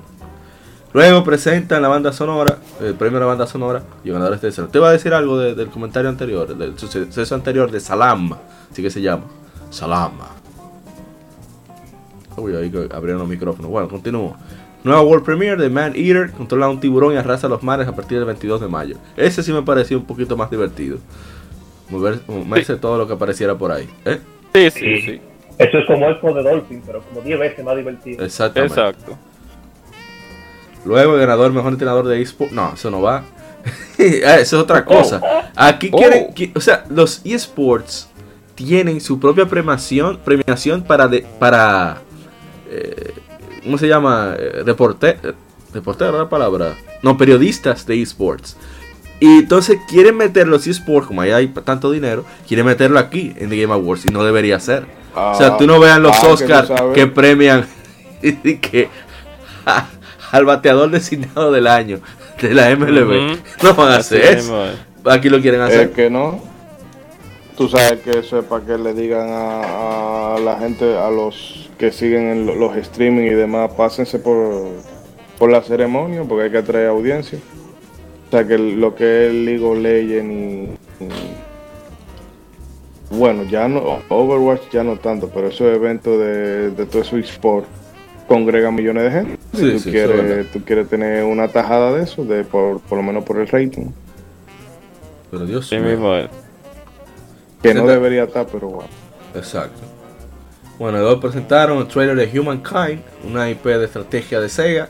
Luego 0.93 1.23
presentan 1.23 1.83
la 1.83 1.89
banda 1.89 2.13
sonora, 2.13 2.59
el 2.81 2.95
premio 2.95 3.19
de 3.19 3.21
la 3.21 3.27
banda 3.27 3.47
sonora 3.47 3.83
y 4.05 4.09
el 4.09 4.15
ganador 4.15 4.35
es 4.35 4.41
tercero. 4.41 4.69
Te 4.69 4.79
iba 4.79 4.89
a 4.89 4.93
decir 4.93 5.13
algo 5.13 5.39
de- 5.39 5.55
del 5.55 5.69
comentario 5.69 6.09
anterior, 6.09 6.57
del 6.57 6.79
suceso 6.79 7.35
anterior 7.35 7.71
de 7.71 7.79
Salam, 7.81 8.33
así 8.71 8.83
que 8.83 8.91
se 8.91 9.01
llama. 9.01 9.25
Salam. 9.71 10.13
Uy, 12.37 12.55
ahí 12.57 12.73
abrieron 12.93 13.21
los 13.21 13.29
micrófonos. 13.29 13.71
Bueno, 13.71 13.89
continúo. 13.89 14.37
Nueva 14.83 15.03
World 15.03 15.25
Premiere 15.25 15.61
de 15.63 15.69
Man 15.69 15.93
Eater, 15.95 16.31
controla 16.33 16.69
un 16.69 16.81
tiburón 16.81 17.13
y 17.15 17.17
arrasa 17.17 17.49
los 17.49 17.63
mares 17.63 17.87
a 17.87 17.95
partir 17.95 18.19
del 18.19 18.27
22 18.27 18.61
de 18.63 18.69
mayo. 18.69 18.97
Ese 19.17 19.43
sí 19.43 19.53
me 19.53 19.63
pareció 19.63 19.99
un 19.99 20.05
poquito 20.07 20.37
más 20.37 20.51
divertido. 20.51 20.99
Mover- 21.91 22.21
Moverse 22.27 22.77
todo 22.77 22.97
lo 22.99 23.07
que 23.07 23.13
apareciera 23.15 23.55
por 23.57 23.73
ahí. 23.73 23.89
¿eh? 24.05 24.19
Sí, 24.55 24.71
sí, 24.71 25.03
sí. 25.03 25.21
Eso 25.59 25.79
es 25.79 25.87
como 25.87 26.07
el 26.09 26.35
de 26.45 26.51
Dolphin, 26.51 26.83
pero 26.87 27.03
como 27.03 27.21
10 27.21 27.39
veces 27.39 27.65
más 27.65 27.77
divertido. 27.77 28.25
Exactamente. 28.25 28.75
Exacto. 28.81 29.19
Luego 30.85 31.15
el 31.15 31.21
ganador 31.21 31.53
mejor 31.53 31.73
entrenador 31.73 32.07
de 32.07 32.23
eSports. 32.23 32.53
No, 32.55 32.73
eso 32.75 32.91
no 32.91 33.03
va. 33.03 33.23
Ah, 34.27 34.37
eso 34.41 34.57
es 34.57 34.63
otra 34.63 34.83
cosa. 34.87 35.21
Aquí 35.55 35.91
Oh. 35.93 35.99
quieren, 35.99 36.29
qui- 36.35 36.53
o 36.55 36.61
sea, 36.61 36.85
los 36.89 37.21
eSports 37.23 38.09
tienen 38.55 38.99
su 39.03 39.21
propia 39.21 39.45
premiación, 39.45 40.19
premiación 40.25 40.83
para 40.83 41.07
de, 41.07 41.27
para 41.39 41.99
eh, 42.71 43.13
¿cómo 43.71 43.79
se 43.79 43.87
llama? 43.87 44.35
Eh, 44.37 44.63
reporte, 44.67 45.17
eh, 45.23 45.33
reportero 45.73 46.19
la 46.19 46.29
palabra. 46.29 46.75
No, 47.05 47.17
periodistas 47.17 47.87
de 47.87 48.03
eSports. 48.03 48.57
Y 49.21 49.39
entonces 49.39 49.79
quieren 49.89 50.17
meter 50.17 50.49
los 50.49 50.67
eSports, 50.67 51.07
como 51.07 51.21
ahí 51.21 51.31
hay 51.31 51.47
tanto 51.49 51.93
dinero, 51.93 52.25
quieren 52.49 52.67
meterlo 52.67 52.99
aquí 52.99 53.33
en 53.37 53.49
The 53.49 53.61
Game 53.63 53.73
Awards 53.73 54.07
y 54.07 54.09
no 54.13 54.25
debería 54.25 54.59
ser. 54.59 54.87
o 55.15 55.35
sea, 55.37 55.57
tú 55.57 55.69
no 55.69 55.79
veas 55.79 56.01
los 56.01 56.17
Ah, 56.17 56.21
que 56.21 56.27
Oscars 56.27 56.71
que 56.95 57.07
premian 57.07 57.65
y 58.23 58.57
que 58.57 58.89
a- 59.65 59.87
al 60.33 60.45
bateador 60.47 60.91
designado 60.91 61.53
del 61.53 61.69
año 61.69 62.01
de 62.43 62.53
la 62.55 62.71
MLB. 62.75 63.39
No 63.63 63.75
van 63.75 63.93
a 63.93 63.97
hacer 63.99 64.39
eso. 64.39 64.65
es. 64.67 64.73
Aquí 65.07 65.29
lo 65.29 65.41
quieren 65.41 65.61
Es 65.63 65.69
hacer. 65.69 65.93
que 65.93 66.11
no. 66.11 66.43
Tú 67.57 67.69
sabes 67.69 68.01
que 68.01 68.19
eso 68.19 68.41
es 68.41 68.45
para 68.47 68.65
que 68.65 68.77
le 68.79 68.95
digan 68.95 69.29
a, 69.31 70.35
a 70.35 70.39
la 70.41 70.59
gente, 70.59 70.97
a 70.99 71.09
los 71.11 71.70
que 71.81 71.91
siguen 71.91 72.23
en 72.29 72.47
lo- 72.47 72.55
los 72.55 72.77
streaming 72.77 73.25
y 73.25 73.31
demás, 73.35 73.73
pásense 73.77 74.19
por, 74.21 74.69
por 75.39 75.51
la 75.51 75.63
ceremonia 75.63 76.23
porque 76.23 76.45
hay 76.45 76.51
que 76.51 76.59
atraer 76.59 76.89
audiencia. 76.89 77.39
O 78.29 78.31
sea 78.31 78.47
que 78.47 78.57
lo 78.59 78.95
que 78.95 79.27
es 79.29 79.35
League 79.35 79.65
of 79.65 79.79
Legends 79.79 80.79
y, 81.01 81.05
y- 81.05 81.09
Bueno, 83.19 83.43
ya 83.45 83.67
no. 83.67 83.99
Overwatch 84.09 84.71
ya 84.71 84.85
no 84.85 84.97
tanto, 84.99 85.29
pero 85.31 85.49
esos 85.49 85.67
eventos 85.75 86.17
de, 86.19 86.71
de 86.71 86.87
todo 86.87 87.03
eso 87.03 87.17
eSport 87.17 87.67
congregan 88.29 88.75
millones 88.75 89.03
de 89.05 89.11
gente. 89.11 89.39
Sí, 89.55 89.65
y 89.67 89.73
tú, 89.73 89.79
sí, 89.81 89.91
quieres, 89.91 90.53
tú 90.53 90.61
quieres 90.65 90.89
tener 90.89 91.25
una 91.25 91.49
tajada 91.49 91.93
de 91.93 92.05
eso, 92.05 92.25
de 92.25 92.45
por, 92.45 92.79
por 92.81 92.99
lo 92.99 93.03
menos 93.03 93.25
por 93.25 93.39
el 93.39 93.49
rating. 93.49 93.87
Pero 95.33 95.45
Dios 95.47 95.67
Sí 95.69 95.77
mío. 95.79 95.89
mismo 95.91 96.15
es. 96.15 96.29
Que 97.63 97.75
no 97.75 97.87
debería 97.87 98.25
estar, 98.25 98.47
pero 98.47 98.69
bueno. 98.69 98.89
Exacto. 99.35 99.81
Bueno, 100.81 100.97
luego 100.97 101.21
presentaron 101.21 101.77
el 101.77 101.89
trailer 101.89 102.17
de 102.17 102.41
Humankind, 102.41 103.03
una 103.25 103.51
IP 103.51 103.65
de 103.65 103.85
estrategia 103.85 104.41
de 104.41 104.49
Sega, 104.49 104.89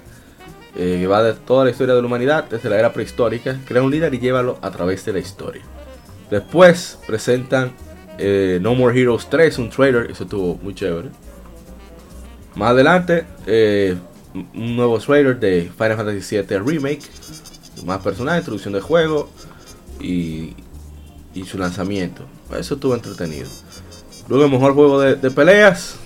eh, 0.76 0.98
que 1.00 1.06
va 1.08 1.20
de 1.20 1.32
toda 1.32 1.64
la 1.64 1.72
historia 1.72 1.96
de 1.96 2.00
la 2.00 2.06
humanidad 2.06 2.44
desde 2.48 2.70
la 2.70 2.78
era 2.78 2.92
prehistórica. 2.92 3.58
Crea 3.66 3.82
un 3.82 3.90
líder 3.90 4.14
y 4.14 4.20
llévalo 4.20 4.56
a 4.62 4.70
través 4.70 5.04
de 5.04 5.14
la 5.14 5.18
historia. 5.18 5.62
Después 6.30 6.96
presentan 7.08 7.72
eh, 8.18 8.60
No 8.62 8.76
More 8.76 8.96
Heroes 8.96 9.28
3, 9.28 9.58
un 9.58 9.68
trailer, 9.68 10.12
eso 10.12 10.22
estuvo 10.22 10.54
muy 10.62 10.76
chévere. 10.76 11.08
Más 12.54 12.70
adelante, 12.70 13.24
eh, 13.48 13.96
un 14.32 14.76
nuevo 14.76 14.96
trailer 15.00 15.40
de 15.40 15.72
Final 15.76 15.96
Fantasy 15.96 16.36
VII 16.36 16.58
Remake, 16.60 17.02
más 17.84 17.98
personal, 18.00 18.38
introducción 18.38 18.74
del 18.74 18.82
juego 18.82 19.28
y, 19.98 20.54
y 21.34 21.44
su 21.46 21.58
lanzamiento. 21.58 22.26
Eso 22.56 22.74
estuvo 22.74 22.94
entretenido. 22.94 23.48
Luego 24.30 24.44
el 24.46 24.50
mejor 24.50 24.72
juego 24.74 25.00
de, 25.00 25.16
de 25.16 25.30
peleas. 25.30 25.96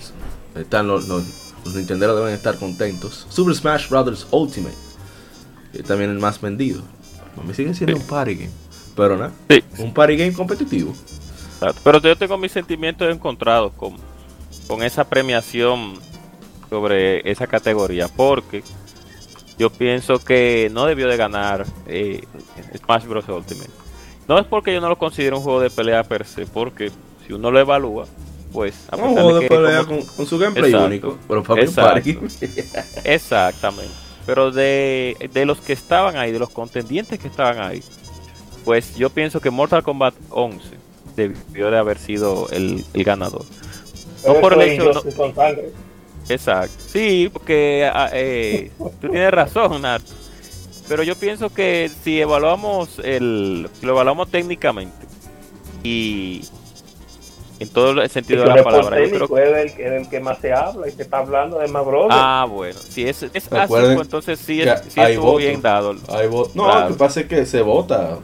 Están 0.57 0.89
los, 0.89 1.07
los, 1.07 1.53
los 1.65 1.75
Nintenderos 1.75 2.17
deben 2.17 2.33
estar 2.35 2.57
contentos. 2.59 3.27
Super 3.29 3.55
Smash 3.55 3.89
Bros. 3.89 4.27
Ultimate. 4.33 4.75
Que 5.73 5.79
es 5.79 5.85
también 5.85 6.11
el 6.11 6.19
más 6.19 6.41
vendido. 6.41 6.83
Me 7.47 7.53
siguen 7.55 7.75
siendo 7.75 7.97
Sí. 7.97 8.03
un 8.03 8.09
party 8.09 8.35
game. 8.35 8.51
Pero 8.97 9.17
nada. 9.17 9.33
Sí. 9.51 9.63
Un 9.79 9.93
party 9.93 10.17
game 10.17 10.33
competitivo. 10.33 10.95
Pero 11.85 12.01
yo 12.01 12.17
tengo 12.17 12.39
mis 12.39 12.53
sentimientos 12.53 13.13
encontrados 13.13 13.73
con, 13.77 13.95
con 14.69 14.83
esa 14.83 15.05
premiación 15.05 15.95
sobre 16.71 17.31
esa 17.31 17.47
categoría. 17.47 18.09
Porque 18.09 18.63
yo 19.59 19.69
pienso 19.71 20.19
que 20.19 20.71
no 20.73 20.87
debió 20.87 21.09
de 21.09 21.17
ganar 21.17 21.67
eh, 21.87 22.25
Smash 22.79 23.05
Bros. 23.05 23.29
Ultimate. 23.29 23.71
No 24.29 24.39
es 24.39 24.47
porque 24.47 24.73
yo 24.73 24.81
no 24.81 24.89
lo 24.89 24.97
considero 24.97 25.37
un 25.37 25.43
juego 25.43 25.61
de 25.61 25.69
pelea 25.71 26.05
per 26.05 26.25
se, 26.25 26.47
porque 26.47 26.91
si 27.27 27.33
uno 27.33 27.51
lo 27.51 27.61
evalúa, 27.61 28.07
pues... 28.53 28.75
a 28.91 28.97
Un 28.97 29.03
pesar 29.03 29.15
juego 29.23 29.35
de 29.35 29.41
que 29.41 29.49
pelea 29.49 29.85
como- 29.85 29.99
con, 30.01 30.07
con 30.17 30.27
su 30.27 30.39
gameplay 30.39 30.71
Exacto. 30.71 30.87
único. 30.87 31.19
Pero 31.29 31.43
game. 31.43 32.21
Exactamente. 33.05 33.93
Pero 34.27 34.51
de, 34.51 35.17
de 35.33 35.45
los 35.45 35.61
que 35.61 35.73
estaban 35.75 36.17
ahí, 36.17 36.33
de 36.33 36.39
los 36.39 36.51
contendientes 36.51 37.19
que 37.19 37.29
estaban 37.29 37.59
ahí, 37.61 37.83
pues 38.65 38.97
yo 38.97 39.11
pienso 39.11 39.41
que 39.41 39.51
Mortal 39.51 39.83
Kombat 39.83 40.15
11 40.31 40.67
debió 41.17 41.71
de 41.71 41.79
haber 41.79 41.99
sido 41.99 42.49
el, 42.51 42.85
el 42.95 43.05
ganador. 43.05 43.45
No 44.27 44.35
por 44.41 44.55
el 44.55 44.63
hecho, 44.63 44.85
no- 44.85 44.91
Injustice 44.91 45.17
con 45.17 45.35
sangre. 45.35 45.71
Exacto. 46.29 46.75
Sí, 46.87 47.29
porque 47.31 47.91
ah, 47.93 48.09
eh, 48.15 48.71
tú 49.01 49.09
tienes 49.11 49.31
razón, 49.31 49.83
Nat. 49.83 50.01
Pero 50.89 51.03
yo 51.03 51.17
pienso 51.17 51.51
que 51.53 51.91
si 52.03 52.19
evaluamos 52.21 52.99
el, 53.01 53.69
si 53.79 53.85
lo 53.87 53.93
evaluamos 53.93 54.31
técnicamente 54.31 55.07
y 55.83 56.43
en 57.65 57.73
todo 57.73 58.03
el 58.03 58.11
sentido 58.11 58.43
de 58.45 58.49
la 58.55 58.63
palabra, 58.65 58.99
yo 59.01 59.09
creo 59.11 59.11
técnico, 59.29 59.39
es 59.39 59.53
del, 59.55 59.69
es 59.87 59.91
del 59.91 60.09
que 60.09 60.21
más 60.21 60.39
se 60.39 60.53
habla 60.53 60.89
y 60.89 60.93
se 60.93 61.03
está 61.03 61.19
hablando 61.19 61.59
de 61.59 61.69
más 61.69 61.85
brother. 61.85 62.11
Ah, 62.13 62.47
bueno, 62.49 62.79
si 62.79 63.07
es, 63.09 63.23
es 63.23 63.53
así, 63.53 63.67
pues 63.69 64.01
entonces 64.01 64.39
sí, 64.39 64.59
que 64.59 64.71
es, 64.71 64.81
sí 64.89 65.01
estuvo 65.01 65.25
votos. 65.25 65.39
bien 65.41 65.61
dado. 65.63 65.91
Hay 66.09 66.29
no, 66.29 66.45
Claro. 66.65 66.81
lo 66.81 66.89
que 66.89 66.95
pasa 66.99 67.21
es 67.21 67.27
que 67.27 67.45
se 67.47 67.63
vota. 67.63 68.19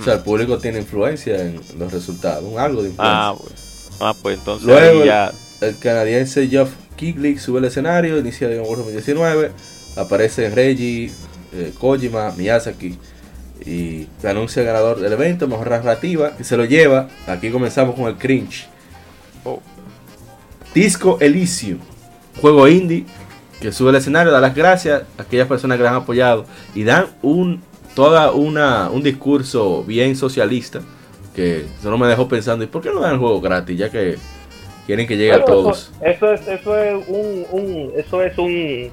O 0.00 0.04
sea, 0.04 0.14
el 0.14 0.20
público 0.24 0.58
tiene 0.58 0.78
influencia 0.78 1.40
en 1.40 1.60
los 1.78 1.92
resultados. 1.92 2.44
Un 2.44 2.58
algo 2.58 2.82
de 2.82 2.90
influencia. 2.90 3.28
Ah, 3.28 3.32
bueno. 3.32 3.54
Ah, 4.00 4.14
pues 4.22 4.38
entonces 4.38 4.66
Luego 4.66 5.04
ya. 5.04 5.32
El 5.60 5.76
canadiense 5.78 6.46
Geoff 6.46 6.70
Keighley 6.96 7.38
sube 7.38 7.58
al 7.58 7.64
escenario, 7.64 8.18
inicia 8.18 8.46
Game 8.48 8.60
Awards 8.60 8.78
2019, 8.84 9.50
aparece 9.96 10.50
Reggie, 10.50 11.10
eh, 11.52 11.72
Kojima, 11.78 12.32
Miyazaki 12.36 12.96
y 13.64 14.06
anuncia 14.24 14.60
el 14.60 14.66
ganador 14.66 15.00
del 15.00 15.12
evento, 15.12 15.48
mejor 15.48 15.70
narrativa, 15.70 16.32
y 16.38 16.44
se 16.44 16.56
lo 16.56 16.64
lleva. 16.64 17.08
Aquí 17.26 17.50
comenzamos 17.50 17.94
con 17.94 18.06
el 18.06 18.16
cringe. 18.16 18.68
Oh. 19.44 19.60
Disco 20.74 21.18
Elysium, 21.20 21.78
juego 22.40 22.68
indie 22.68 23.04
que 23.60 23.72
sube 23.72 23.90
al 23.90 23.96
escenario, 23.96 24.30
da 24.30 24.40
las 24.40 24.54
gracias 24.54 25.02
a 25.18 25.22
aquellas 25.22 25.48
personas 25.48 25.76
que 25.76 25.82
le 25.82 25.88
han 25.88 25.96
apoyado 25.96 26.46
y 26.74 26.84
dan 26.84 27.06
un 27.22 27.62
toda 27.94 28.30
una 28.30 28.90
un 28.90 29.02
discurso 29.02 29.82
bien 29.82 30.14
socialista 30.14 30.80
que 31.34 31.66
eso 31.78 31.88
no 31.88 31.98
me 31.98 32.08
dejó 32.08 32.26
pensando, 32.26 32.64
¿y 32.64 32.66
por 32.66 32.82
qué 32.82 32.90
no 32.90 33.00
dan 33.00 33.12
el 33.12 33.18
juego 33.18 33.40
gratis? 33.40 33.78
Ya 33.78 33.90
que 33.90 34.16
quieren 34.86 35.06
que 35.06 35.16
llegue 35.16 35.32
a 35.32 35.44
todos. 35.44 35.92
Eso, 36.00 36.32
eso 36.32 36.50
es, 36.50 36.60
eso 36.60 36.76
es 36.76 37.04
un, 37.06 37.46
un, 37.52 37.92
eso 37.96 38.22
es 38.22 38.36
un, 38.38 38.90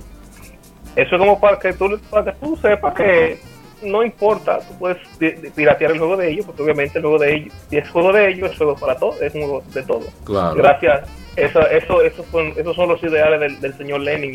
eso 0.95 1.15
es 1.15 1.19
como 1.19 1.39
para 1.39 1.57
que 1.57 1.73
tú, 1.73 1.99
para 2.09 2.31
que 2.31 2.39
tú 2.39 2.55
sepas 2.57 2.93
que 2.93 3.39
no 3.85 4.03
importa, 4.03 4.59
tú 4.59 4.77
puedes 4.79 4.97
pi- 5.17 5.35
piratear 5.55 5.91
el 5.91 5.99
juego 5.99 6.17
de 6.17 6.29
ellos, 6.31 6.45
porque 6.45 6.63
obviamente 6.63 6.97
el 6.97 7.03
juego 7.03 7.19
de 7.19 7.33
ellos, 7.35 7.53
si 7.69 7.77
es 7.77 7.89
juego 7.89 8.11
de 8.11 8.29
ellos, 8.29 8.51
es 8.51 8.57
juego 8.57 8.75
para 8.75 8.95
todos, 8.97 9.21
es 9.21 9.33
un 9.35 9.41
juego 9.41 9.63
de 9.73 9.83
todos. 9.83 10.05
Claro. 10.25 10.55
Gracias. 10.55 11.07
Eso, 11.35 11.67
eso, 11.69 12.01
eso 12.01 12.23
fue- 12.31 12.53
esos 12.57 12.75
son 12.75 12.89
los 12.89 13.01
ideales 13.03 13.39
del, 13.39 13.59
del 13.61 13.77
señor 13.77 14.01
Lenin 14.01 14.33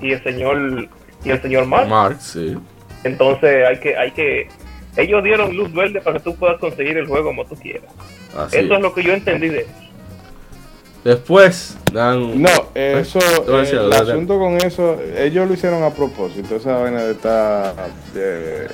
y, 0.00 0.06
y 0.06 0.12
el 0.12 0.22
señor 0.22 0.88
y 1.24 1.30
el 1.30 1.40
señor 1.42 1.66
Marx. 1.66 2.22
Sí. 2.22 2.56
Entonces 3.04 3.66
hay 3.66 3.78
que, 3.80 3.96
hay 3.96 4.10
que, 4.12 4.48
ellos 4.96 5.22
dieron 5.24 5.56
luz 5.56 5.72
verde 5.72 6.00
para 6.00 6.18
que 6.18 6.24
tú 6.24 6.36
puedas 6.36 6.58
conseguir 6.58 6.96
el 6.98 7.06
juego 7.06 7.26
como 7.28 7.44
tú 7.44 7.54
quieras. 7.56 7.90
Así 8.36 8.56
Eso 8.58 8.66
es. 8.66 8.72
es 8.72 8.80
lo 8.82 8.94
que 8.94 9.02
yo 9.02 9.12
entendí 9.12 9.48
de 9.48 9.60
eso. 9.60 9.70
Después 11.04 11.76
dan 11.92 12.40
No, 12.40 12.48
eso, 12.74 13.18
eh, 13.20 13.70
el 13.70 13.92
asunto 13.92 14.38
con 14.38 14.54
eso, 14.56 14.98
ellos 15.18 15.46
lo 15.46 15.52
hicieron 15.54 15.82
a 15.82 15.90
propósito, 15.90 16.56
esa 16.56 16.78
vaina 16.78 17.02
de 17.02 17.12
estar 17.12 17.74
eh, 18.14 18.68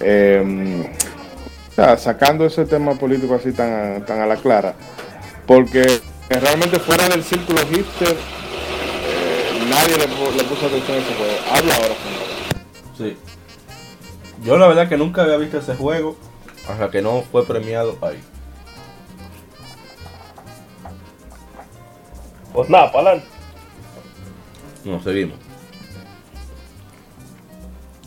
em, 0.00 0.84
sacando 1.96 2.44
ese 2.44 2.66
tema 2.66 2.94
político 2.96 3.34
así 3.34 3.52
tan, 3.52 4.04
tan 4.04 4.20
a 4.20 4.26
la 4.26 4.36
clara, 4.36 4.74
porque 5.46 6.00
realmente 6.28 6.78
fuera 6.78 7.08
del 7.08 7.24
círculo 7.24 7.60
hipster, 7.66 8.08
eh, 8.08 9.64
nadie 9.70 9.96
le, 9.96 10.04
pu- 10.08 10.36
le 10.36 10.44
puso 10.44 10.66
atención 10.66 10.98
a 10.98 11.00
ese 11.00 11.14
juego. 11.14 11.32
Habla 11.50 11.74
ahora, 11.76 11.94
señor. 12.04 12.98
Sí. 12.98 13.16
Yo 14.44 14.58
la 14.58 14.66
verdad 14.68 14.86
que 14.88 14.98
nunca 14.98 15.22
había 15.22 15.38
visto 15.38 15.58
ese 15.58 15.74
juego 15.76 16.16
hasta 16.68 16.90
que 16.90 17.00
no 17.00 17.22
fue 17.32 17.46
premiado 17.46 17.96
ahí. 18.02 18.20
Pues 22.52 22.68
nada, 22.68 22.92
para 22.92 23.10
adelante. 23.10 23.28
No, 24.84 25.02
seguimos. 25.02 25.36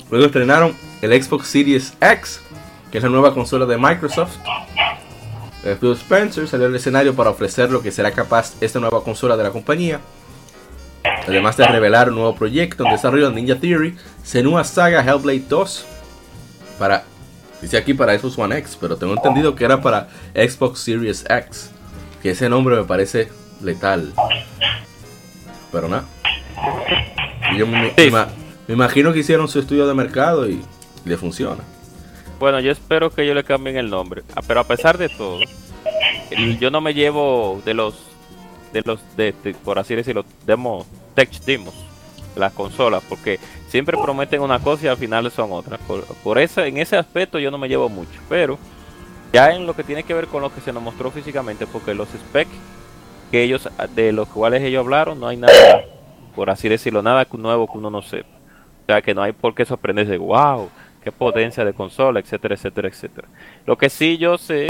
Luego 0.09 0.27
estrenaron 0.27 0.75
el 1.01 1.23
Xbox 1.23 1.47
Series 1.47 1.93
X, 1.99 2.41
que 2.91 2.99
es 2.99 3.03
la 3.03 3.09
nueva 3.09 3.33
consola 3.33 3.65
de 3.65 3.77
Microsoft. 3.77 4.37
Eh, 5.63 5.75
Phil 5.79 5.93
Spencer 5.93 6.47
salió 6.47 6.67
al 6.67 6.75
escenario 6.75 7.15
para 7.15 7.31
ofrecer 7.31 7.71
lo 7.71 7.81
que 7.81 7.91
será 7.91 8.11
capaz 8.11 8.53
esta 8.61 8.79
nueva 8.79 9.03
consola 9.03 9.35
de 9.35 9.43
la 9.43 9.49
compañía. 9.49 9.99
Además 11.27 11.57
de 11.57 11.65
revelar 11.67 12.09
un 12.09 12.15
nuevo 12.15 12.35
proyecto 12.35 12.85
en 12.85 12.91
desarrollo 12.91 13.29
de 13.29 13.35
Ninja 13.35 13.59
Theory, 13.59 13.97
Senua 14.23 14.63
Saga 14.63 15.01
Hellblade 15.01 15.43
2 15.49 15.85
para 16.77 17.03
dice 17.61 17.77
aquí 17.77 17.93
para 17.93 18.17
Xbox 18.17 18.37
One 18.37 18.57
X, 18.59 18.77
pero 18.79 18.95
tengo 18.95 19.13
entendido 19.13 19.55
que 19.55 19.65
era 19.65 19.81
para 19.81 20.07
Xbox 20.35 20.79
Series 20.79 21.25
X, 21.27 21.71
que 22.21 22.31
ese 22.31 22.47
nombre 22.47 22.75
me 22.75 22.83
parece 22.83 23.29
letal. 23.61 24.13
Pero 25.71 25.87
nada. 25.87 26.05
Yo 27.57 27.67
me, 27.67 27.93
Sí. 27.97 28.11
me- 28.11 28.25
me 28.67 28.73
imagino 28.73 29.13
que 29.13 29.19
hicieron 29.19 29.47
su 29.47 29.59
estudio 29.59 29.87
de 29.87 29.93
mercado 29.93 30.49
y 30.49 30.61
le 31.05 31.17
funciona. 31.17 31.63
Bueno, 32.39 32.59
yo 32.59 32.71
espero 32.71 33.09
que 33.11 33.23
ellos 33.23 33.35
le 33.35 33.43
cambien 33.43 33.77
el 33.77 33.89
nombre. 33.89 34.23
Ah, 34.35 34.41
Pero 34.45 34.59
a 34.59 34.63
pesar 34.65 34.97
de 34.97 35.09
todo, 35.09 35.39
yo 36.59 36.71
no 36.71 36.81
me 36.81 36.93
llevo 36.93 37.61
de 37.65 37.73
los, 37.73 37.95
de 38.73 38.81
los, 38.85 38.99
de, 39.15 39.33
de- 39.43 39.53
por 39.53 39.79
así 39.79 39.95
decirlo, 39.95 40.25
demos, 40.45 40.85
tech 41.13 41.31
demos, 41.45 41.73
de 42.33 42.39
las 42.41 42.51
consolas, 42.53 43.03
porque 43.07 43.39
siempre 43.69 43.97
prometen 43.97 44.41
una 44.41 44.59
cosa 44.59 44.85
y 44.85 44.87
al 44.89 44.97
final 44.97 45.29
son 45.31 45.51
otras. 45.51 45.79
Por, 45.81 46.03
por 46.05 46.37
ese, 46.39 46.67
en 46.67 46.77
ese 46.77 46.97
aspecto 46.97 47.39
yo 47.39 47.51
no 47.51 47.57
me 47.57 47.69
llevo 47.69 47.87
mucho, 47.87 48.19
pero 48.27 48.57
ya 49.31 49.51
en 49.51 49.65
lo 49.65 49.75
que 49.75 49.83
tiene 49.83 50.03
que 50.03 50.13
ver 50.13 50.27
con 50.27 50.41
lo 50.41 50.53
que 50.53 50.61
se 50.61 50.73
nos 50.73 50.81
mostró 50.83 51.11
físicamente, 51.11 51.67
porque 51.67 51.93
los 51.93 52.09
specs 52.09 52.49
que 53.35 53.43
ellos, 53.43 53.69
de 53.95 54.13
los 54.13 54.29
cuales 54.29 54.63
ellos 54.63 54.79
hablaron, 54.85 55.19
no 55.19 55.27
hay 55.27 55.35
nada, 55.35 55.83
por 56.37 56.49
así 56.49 56.69
decirlo, 56.69 57.01
nada 57.01 57.27
nuevo 57.33 57.67
que 57.69 57.77
uno 57.77 57.89
no 57.89 58.01
sepa. 58.01 58.29
O 58.83 58.85
sea, 58.85 59.01
que 59.01 59.13
no 59.13 59.21
hay 59.23 59.33
por 59.33 59.53
qué 59.53 59.65
sorprenderse, 59.65 60.15
wow, 60.17 60.69
qué 61.03 61.11
potencia 61.11 61.65
de 61.65 61.73
consola, 61.73 62.21
etcétera, 62.21 62.55
etcétera, 62.55 62.87
etcétera. 62.87 63.27
Lo 63.65 63.77
que 63.77 63.89
sí 63.89 64.17
yo 64.17 64.37
sé, 64.37 64.67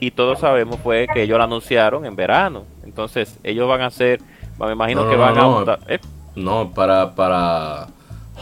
y 0.00 0.10
todos 0.10 0.40
sabemos, 0.40 0.80
fue 0.80 1.06
que 1.14 1.22
ellos 1.22 1.38
lo 1.38 1.44
anunciaron 1.44 2.04
en 2.04 2.16
verano. 2.16 2.64
Entonces, 2.82 3.38
ellos 3.44 3.68
van 3.68 3.82
a 3.82 3.86
hacer, 3.86 4.20
me 4.58 4.72
imagino 4.72 5.04
No, 5.04 5.10
que 5.10 5.16
no, 5.16 5.22
van 5.22 5.34
no, 5.36 5.58
a... 5.60 5.78
eh, 5.86 6.00
No, 6.34 6.72
para, 6.74 7.14
para 7.14 7.86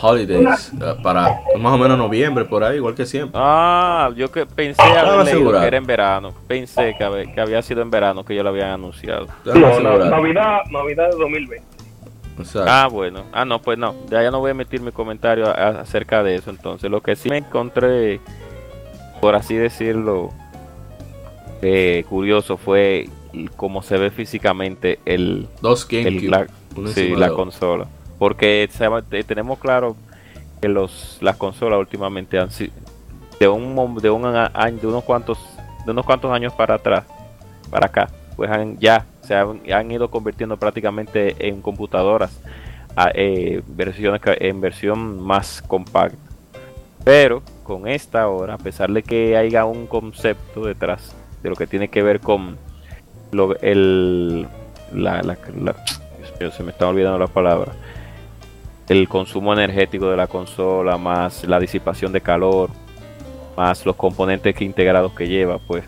holidays, 0.00 0.72
eh, 0.80 0.94
para 1.02 1.40
más 1.58 1.72
o 1.74 1.78
menos 1.78 1.96
noviembre, 1.96 2.44
por 2.44 2.64
ahí, 2.64 2.76
igual 2.76 2.94
que 2.94 3.06
siempre. 3.06 3.40
Ah, 3.42 4.10
yo 4.16 4.30
que 4.30 4.44
pensé 4.46 4.82
haber 4.82 5.24
leído 5.26 5.52
que 5.60 5.66
era 5.66 5.76
en 5.76 5.86
verano. 5.86 6.32
Pensé 6.48 6.94
que, 6.98 7.04
habe- 7.04 7.32
que 7.32 7.40
había 7.40 7.62
sido 7.62 7.82
en 7.82 7.90
verano 7.90 8.24
que 8.24 8.32
ellos 8.34 8.44
lo 8.44 8.50
habían 8.50 8.70
anunciado. 8.70 9.26
No, 9.44 9.80
no, 9.80 9.98
Navidad, 10.10 10.58
Navidad 10.70 11.10
de 11.10 11.16
2020. 11.16 11.66
Exacto. 12.38 12.68
Ah, 12.70 12.88
bueno. 12.90 13.22
Ah, 13.32 13.44
no, 13.44 13.60
pues 13.62 13.78
no. 13.78 13.94
Ya, 14.10 14.20
ya 14.22 14.30
no 14.32 14.40
voy 14.40 14.48
a 14.48 14.50
emitir 14.50 14.80
mi 14.80 14.90
comentario 14.90 15.46
a- 15.46 15.52
a- 15.52 15.80
acerca 15.82 16.22
de 16.24 16.34
eso. 16.34 16.50
Entonces, 16.50 16.90
lo 16.90 17.00
que 17.00 17.14
sí 17.14 17.28
me 17.30 17.38
encontré, 17.38 18.20
por 19.20 19.36
así 19.36 19.54
decirlo, 19.54 20.30
eh, 21.62 22.04
curioso 22.08 22.56
fue 22.56 23.08
el- 23.32 23.50
cómo 23.52 23.82
se 23.82 23.96
ve 23.98 24.10
físicamente 24.10 24.98
el, 25.04 25.46
Dos 25.62 25.86
el- 25.90 26.04
GameCube. 26.04 26.28
la, 26.30 26.46
uno 26.76 26.88
sí, 26.88 27.14
la 27.16 27.30
consola. 27.30 27.86
Porque 28.24 28.70
tenemos 29.26 29.58
claro 29.58 29.96
que 30.62 30.66
los 30.66 31.18
las 31.20 31.36
consolas 31.36 31.78
últimamente 31.78 32.38
han 32.38 32.50
sido 32.50 32.72
de 33.38 33.48
un 33.48 33.74
de 34.00 34.08
un 34.08 34.22
de 34.22 34.86
unos 34.86 35.04
cuantos 35.04 35.38
de 35.84 35.90
unos 35.90 36.06
cuantos 36.06 36.32
años 36.32 36.54
para 36.54 36.76
atrás, 36.76 37.04
para 37.70 37.84
acá, 37.84 38.08
pues 38.34 38.50
han, 38.50 38.78
ya 38.78 39.04
se 39.20 39.34
han, 39.34 39.60
han 39.70 39.90
ido 39.90 40.10
convirtiendo 40.10 40.56
prácticamente 40.56 41.36
en 41.46 41.60
computadoras 41.60 42.40
eh, 43.14 43.60
en 43.68 44.60
versión 44.62 45.20
más 45.20 45.60
compacta. 45.60 46.16
Pero 47.04 47.42
con 47.62 47.86
esta 47.86 48.22
ahora, 48.22 48.54
a 48.54 48.58
pesar 48.58 48.90
de 48.90 49.02
que 49.02 49.36
haya 49.36 49.66
un 49.66 49.86
concepto 49.86 50.64
detrás 50.64 51.14
de 51.42 51.50
lo 51.50 51.56
que 51.56 51.66
tiene 51.66 51.88
que 51.88 52.02
ver 52.02 52.20
con 52.20 52.56
lo, 53.32 53.54
el 53.60 54.46
la, 54.94 55.20
la- 55.22 55.36
se 56.56 56.62
me 56.62 56.70
está 56.70 56.88
olvidando 56.88 57.18
la 57.18 57.26
palabra 57.26 57.72
el 58.88 59.08
consumo 59.08 59.52
energético 59.52 60.10
de 60.10 60.16
la 60.16 60.26
consola 60.26 60.96
más 60.98 61.44
la 61.44 61.58
disipación 61.58 62.12
de 62.12 62.20
calor 62.20 62.70
más 63.56 63.84
los 63.86 63.96
componentes 63.96 64.54
que 64.54 64.64
integrados 64.64 65.12
que 65.14 65.26
lleva 65.28 65.58
pues 65.58 65.84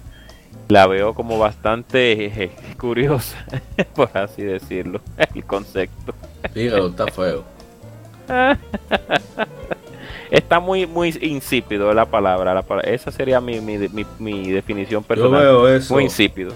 la 0.68 0.86
veo 0.86 1.14
como 1.14 1.38
bastante 1.38 2.26
eh, 2.44 2.50
curiosa 2.78 3.36
por 3.94 4.10
así 4.16 4.42
decirlo 4.42 5.00
el 5.34 5.44
concepto 5.44 6.14
Dígalo, 6.54 6.88
está 6.88 7.06
feo. 7.08 7.44
está 10.30 10.60
muy 10.60 10.86
muy 10.86 11.16
insípido 11.20 11.92
la 11.92 12.06
palabra, 12.06 12.54
la 12.54 12.62
palabra- 12.62 12.90
esa 12.90 13.10
sería 13.10 13.40
mi, 13.40 13.60
mi, 13.60 13.78
mi, 13.88 14.06
mi 14.18 14.50
definición 14.50 15.02
Yo 15.02 15.06
personal 15.08 15.40
veo 15.42 15.68
eso. 15.68 15.94
muy 15.94 16.04
insípido 16.04 16.52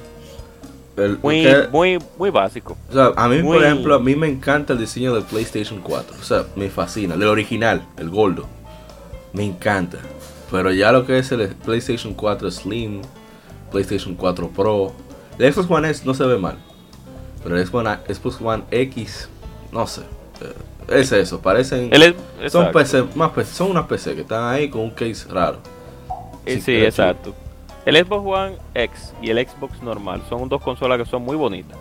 el- 1.01 1.18
muy 1.22 1.43
que- 1.43 1.68
muy 1.72 1.98
muy 2.18 2.31
básico 2.31 2.77
o 2.89 2.93
sea, 2.93 3.12
a 3.16 3.28
mí, 3.28 3.43
muy- 3.43 3.56
por 3.59 3.64
ejemplo, 3.64 3.94
a 3.94 3.98
mí 3.98 4.14
me 4.16 4.28
encanta 4.28 4.72
el 4.74 4.78
diseño 4.78 5.14
del 5.14 5.24
PlayStation 5.24 5.81
4. 5.81 6.16
O 6.20 6.22
sea, 6.24 6.44
me 6.56 6.68
fascina. 6.70 7.14
El 7.14 7.22
original, 7.24 7.82
el 7.98 8.10
Goldo. 8.10 8.47
Me 9.32 9.44
encanta. 9.44 9.98
Pero 10.51 10.72
ya 10.72 10.90
lo 10.93 11.06
que 11.06 11.18
es 11.18 11.31
el 11.32 11.48
PlayStation 11.48 12.12
4 12.14 12.51
Slim, 12.51 13.02
PlayStation 13.70 14.14
4 14.14 14.48
Pro, 14.48 14.93
el 15.39 15.52
Xbox 15.52 15.70
One 15.70 15.89
S 15.90 16.02
no 16.05 16.14
se 16.14 16.24
ve 16.24 16.36
mal. 16.39 16.59
Pero 17.43 17.56
el 17.56 17.64
Xbox 17.66 18.40
One, 18.40 18.64
X, 18.70 19.28
no 19.72 19.86
sé. 19.86 20.02
eh, 20.43 20.55
Es 20.89 21.12
eso, 21.12 21.40
parecen. 21.40 21.89
Son. 22.51 22.72
PC, 22.72 23.05
más 23.14 23.31
PC, 23.31 23.55
son 23.55 23.70
unas 23.70 23.86
PC 23.86 24.14
que 24.16 24.22
están 24.22 24.43
ahí 24.52 24.68
con 24.68 24.81
un 24.82 24.90
case 24.90 25.28
raro. 25.28 25.59
Eh, 26.44 26.55
Sí, 26.56 26.60
Sí, 26.62 26.77
exacto. 26.85 27.32
El 27.86 27.97
Xbox 27.97 28.27
One 28.27 28.57
X 28.74 29.15
y 29.23 29.31
el 29.31 29.47
Xbox 29.48 29.82
normal 29.82 30.23
son 30.28 30.48
dos 30.48 30.61
consolas 30.62 30.98
que 30.98 31.05
son 31.07 31.23
muy 31.23 31.36
bonitas. 31.36 31.77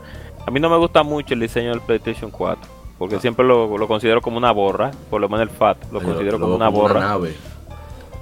A 0.47 0.51
mí 0.51 0.59
no 0.59 0.69
me 0.69 0.77
gusta 0.77 1.03
mucho 1.03 1.33
el 1.33 1.41
diseño 1.41 1.69
del 1.71 1.81
PlayStation 1.81 2.31
4, 2.31 2.61
porque 2.97 3.15
Ah. 3.15 3.19
siempre 3.19 3.45
lo, 3.45 3.77
lo 3.77 3.87
considero 3.87 4.21
como 4.21 4.37
una 4.37 4.51
borra, 4.51 4.91
por 5.09 5.19
lo 5.21 5.27
menos 5.29 5.43
el 5.43 5.49
FAT 5.49 5.91
lo 5.91 6.01
considero 6.01 6.37
lo 6.37 6.45
como 6.45 6.55
una 6.55 6.69
borra. 6.69 6.99
nave. 7.01 7.35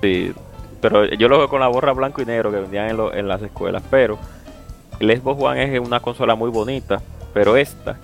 Sí, 0.01 0.33
pero 0.81 1.05
yo 1.05 1.27
lo 1.29 1.37
veo 1.37 1.49
con 1.49 1.59
la 1.59 1.67
borra 1.67 1.93
blanco 1.93 2.21
y 2.21 2.25
negro 2.25 2.51
que 2.51 2.57
vendían 2.59 2.89
en, 2.89 2.97
lo- 2.97 3.13
en 3.13 3.27
las 3.27 3.41
escuelas. 3.41 3.83
Pero 3.89 4.17
el 4.99 5.15
Xbox 5.15 5.41
One 5.41 5.75
es 5.75 5.79
una 5.79 5.99
consola 5.99 6.35
muy 6.35 6.49
bonita, 6.49 7.01
pero 7.33 7.55
esta 7.57 7.97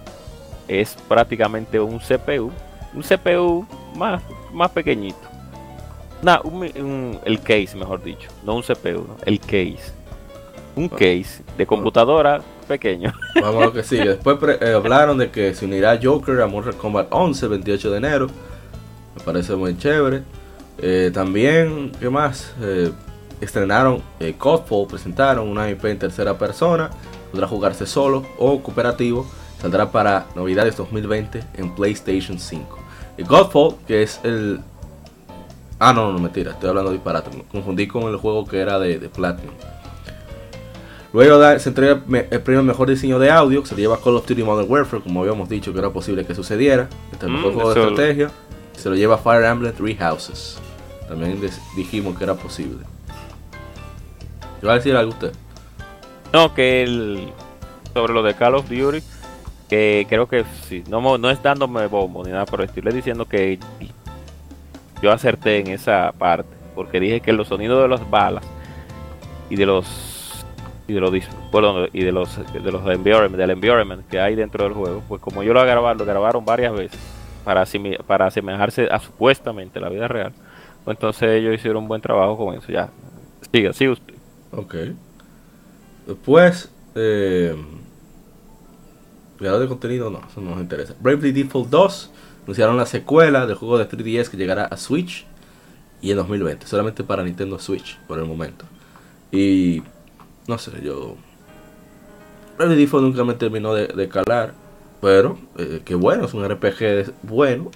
es 0.68 0.95
prácticamente 1.08 1.80
un 1.80 2.00
CPU, 2.00 2.52
un 2.94 3.02
CPU 3.02 3.66
más, 3.95 4.22
más 4.54 4.70
pequeñito. 4.72 5.18
Nah, 6.24 6.40
un 6.44 7.20
el 7.26 7.41
case, 7.41 7.76
mejor 7.76 8.02
dicho, 8.02 8.30
no 8.45 8.56
un 8.56 8.64
CPU, 8.64 9.06
no, 9.08 9.18
el 9.26 9.40
case. 9.40 9.91
Un 10.76 10.88
case 10.88 11.44
de 11.58 11.68
computadora 11.68 12.41
pequeño. 12.68 13.14
Vamos 13.41 13.62
a 13.62 13.66
lo 13.66 13.74
que 13.74 13.84
sigue. 13.84 14.06
Después 14.06 14.38
eh, 14.62 14.74
hablaron 14.74 15.18
de 15.18 15.30
que 15.30 15.54
se 15.54 15.66
unirá 15.66 16.00
Joker 16.02 16.41
a 16.41 16.48
Mortal 16.48 16.76
Kombat 16.76 17.08
11, 17.12 17.48
28 17.48 17.91
de 17.91 17.98
enero. 17.98 18.28
Me 19.16 19.24
parece 19.24 19.56
muy 19.56 19.78
chévere. 19.78 20.24
Eh, 20.80 21.12
también, 21.14 21.91
¿qué 22.00 22.10
más? 22.10 22.54
Eh, 22.62 22.91
estrenaron 23.41 24.02
eh, 24.20 24.34
Godfall, 24.40 24.88
presentaron 24.88 25.48
una 25.48 25.70
IP 25.70 25.86
en 25.86 26.00
tercera 26.00 26.38
persona. 26.38 26.90
Podrá 27.32 27.48
jugarse 27.48 27.86
solo 27.86 28.24
o 28.40 28.62
cooperativo. 28.64 29.28
Saldrá 29.62 29.91
para 29.91 30.26
Navidades 30.36 30.76
2020 30.78 31.44
en 31.56 31.76
PlayStation 31.76 32.40
5. 32.40 32.80
Y 33.18 33.24
Godfall, 33.24 33.76
que 33.86 34.04
es 34.04 34.20
el... 34.24 34.62
Ah, 35.80 35.91
no, 35.94 36.12
no, 36.14 36.20
mentira, 36.20 36.52
estoy 36.52 36.70
hablando 36.70 36.91
de 36.91 36.98
disparate. 36.98 37.36
Me 37.36 37.44
confundí 37.44 37.88
con 37.88 38.04
el 38.04 38.18
juego 38.18 38.45
que 38.45 38.60
era 38.60 38.80
de, 38.80 39.00
de 39.00 39.10
Platinum. 39.10 39.54
Luego 41.12 41.38
da- 41.38 41.60
se 41.60 41.70
entrega 41.70 42.02
el 42.32 42.41
premio 42.41 42.64
mejor 42.64 42.90
diseño 42.90 43.20
de 43.20 43.30
audio, 43.30 43.62
que 43.62 43.70
se 43.70 43.76
le 43.76 43.82
lleva 43.82 44.00
Call 44.02 44.16
of 44.16 44.26
Duty 44.26 44.44
Modern 44.44 44.70
Warfare, 44.72 45.04
como 45.04 45.22
habíamos 45.22 45.48
dicho 45.50 45.72
que 45.74 45.80
era 45.80 45.90
posible 45.91 46.26
que 46.26 46.34
sucediera. 46.34 46.90
Este 47.12 47.26
el 47.26 47.32
Mm, 47.32 47.36
mejor 47.36 47.54
juego 47.54 47.74
de 47.74 47.82
estrategia. 47.82 48.32
Se 48.76 48.90
lo 48.90 48.95
lleva 48.95 49.18
Fire 49.18 49.44
Emblem 49.45 49.74
Three 49.74 49.95
Houses. 49.95 50.58
También 51.08 51.40
dijimos 51.76 52.18
que 52.18 52.24
era 52.24 52.34
posible. 52.34 52.80
¿Qué 54.60 54.66
va 54.68 54.74
a 54.74 54.76
decir 54.78 54.95
algo 54.95 55.12
usted? 55.12 55.34
No, 56.32 56.54
que 56.56 56.82
el, 56.82 57.28
sobre 57.94 58.14
lo 58.14 58.24
de 58.24 58.34
Call 58.34 58.56
of 58.56 58.68
Duty, 58.70 59.04
que 59.70 60.06
creo 60.10 60.28
que 60.28 60.45
sí, 60.68 60.84
no, 60.90 61.18
no 61.20 61.30
es 61.30 61.44
dándome 61.44 61.86
bombo 61.88 62.24
ni 62.24 62.32
nada, 62.32 62.45
pero 62.45 62.64
estoy 62.64 62.82
diciendo 62.91 63.26
que 63.28 63.60
yo 65.03 65.11
acerté 65.11 65.59
en 65.59 65.67
esa 65.67 66.13
parte, 66.17 66.49
porque 66.73 67.01
dije 67.01 67.19
que 67.19 67.34
los 67.34 67.49
sonidos 67.49 67.81
de 67.81 67.89
las 67.89 68.09
balas 68.09 68.45
y 69.49 69.57
de 69.57 69.65
los 69.65 70.45
y 70.88 70.93
de 70.93 71.01
los 71.01 71.11
bueno, 71.51 71.88
y 71.91 72.03
de 72.03 72.13
los 72.13 72.39
de 72.53 72.71
los 72.71 72.88
environment, 72.88 73.35
del 73.35 73.51
environment 73.51 74.07
que 74.07 74.21
hay 74.21 74.35
dentro 74.35 74.63
del 74.63 74.73
juego, 74.73 75.03
pues 75.09 75.21
como 75.21 75.43
yo 75.43 75.53
lo 75.53 75.61
grabaron, 75.61 75.97
lo 75.97 76.05
grabaron 76.05 76.45
varias 76.45 76.73
veces 76.73 76.99
para 77.43 77.65
para 78.07 78.27
asemejarse 78.27 78.88
a 78.89 78.99
supuestamente 78.99 79.81
la 79.81 79.89
vida 79.89 80.07
real, 80.07 80.31
pues 80.85 80.95
entonces 80.95 81.30
ellos 81.31 81.53
hicieron 81.53 81.84
un 81.84 81.89
buen 81.89 82.01
trabajo 82.01 82.38
con 82.38 82.55
eso, 82.55 82.71
ya. 82.71 82.89
Siga, 83.51 83.73
siga 83.73 83.91
usted. 83.91 84.13
Ok. 84.51 84.75
Después, 86.07 86.71
eh, 86.95 87.55
Creador 89.38 89.59
de 89.59 89.67
contenido, 89.67 90.09
no, 90.09 90.21
eso 90.30 90.39
no 90.39 90.51
nos 90.51 90.61
interesa. 90.61 90.95
Bravely 91.01 91.34
Default 91.34 91.69
2 91.69 92.11
anunciaron 92.44 92.78
la 92.78 92.86
secuela 92.86 93.45
del 93.45 93.56
juego 93.56 93.78
de 93.78 93.88
3DS 93.88 94.30
que 94.30 94.38
llegará 94.38 94.65
a 94.65 94.78
Switch 94.78 95.26
y 96.02 96.11
en 96.11 96.18
2020, 96.18 96.68
solamente 96.68 97.03
para 97.03 97.24
Nintendo 97.24 97.60
Switch 97.60 97.98
por 98.07 98.20
el 98.20 98.26
momento. 98.26 98.65
Y 99.32 99.82
no 100.48 100.57
sé, 100.57 100.72
yo. 100.84 101.15
Bravely 102.57 102.82
Default 102.82 103.06
nunca 103.06 103.24
me 103.24 103.34
terminó 103.34 103.74
de, 103.74 103.88
de 103.88 104.10
calar, 104.10 104.53
pero 105.02 105.38
eh, 105.57 105.82
que 105.84 105.95
bueno, 105.95 106.26
es 106.26 106.34
un 106.34 106.48
RPG 106.48 107.14
bueno, 107.24 107.72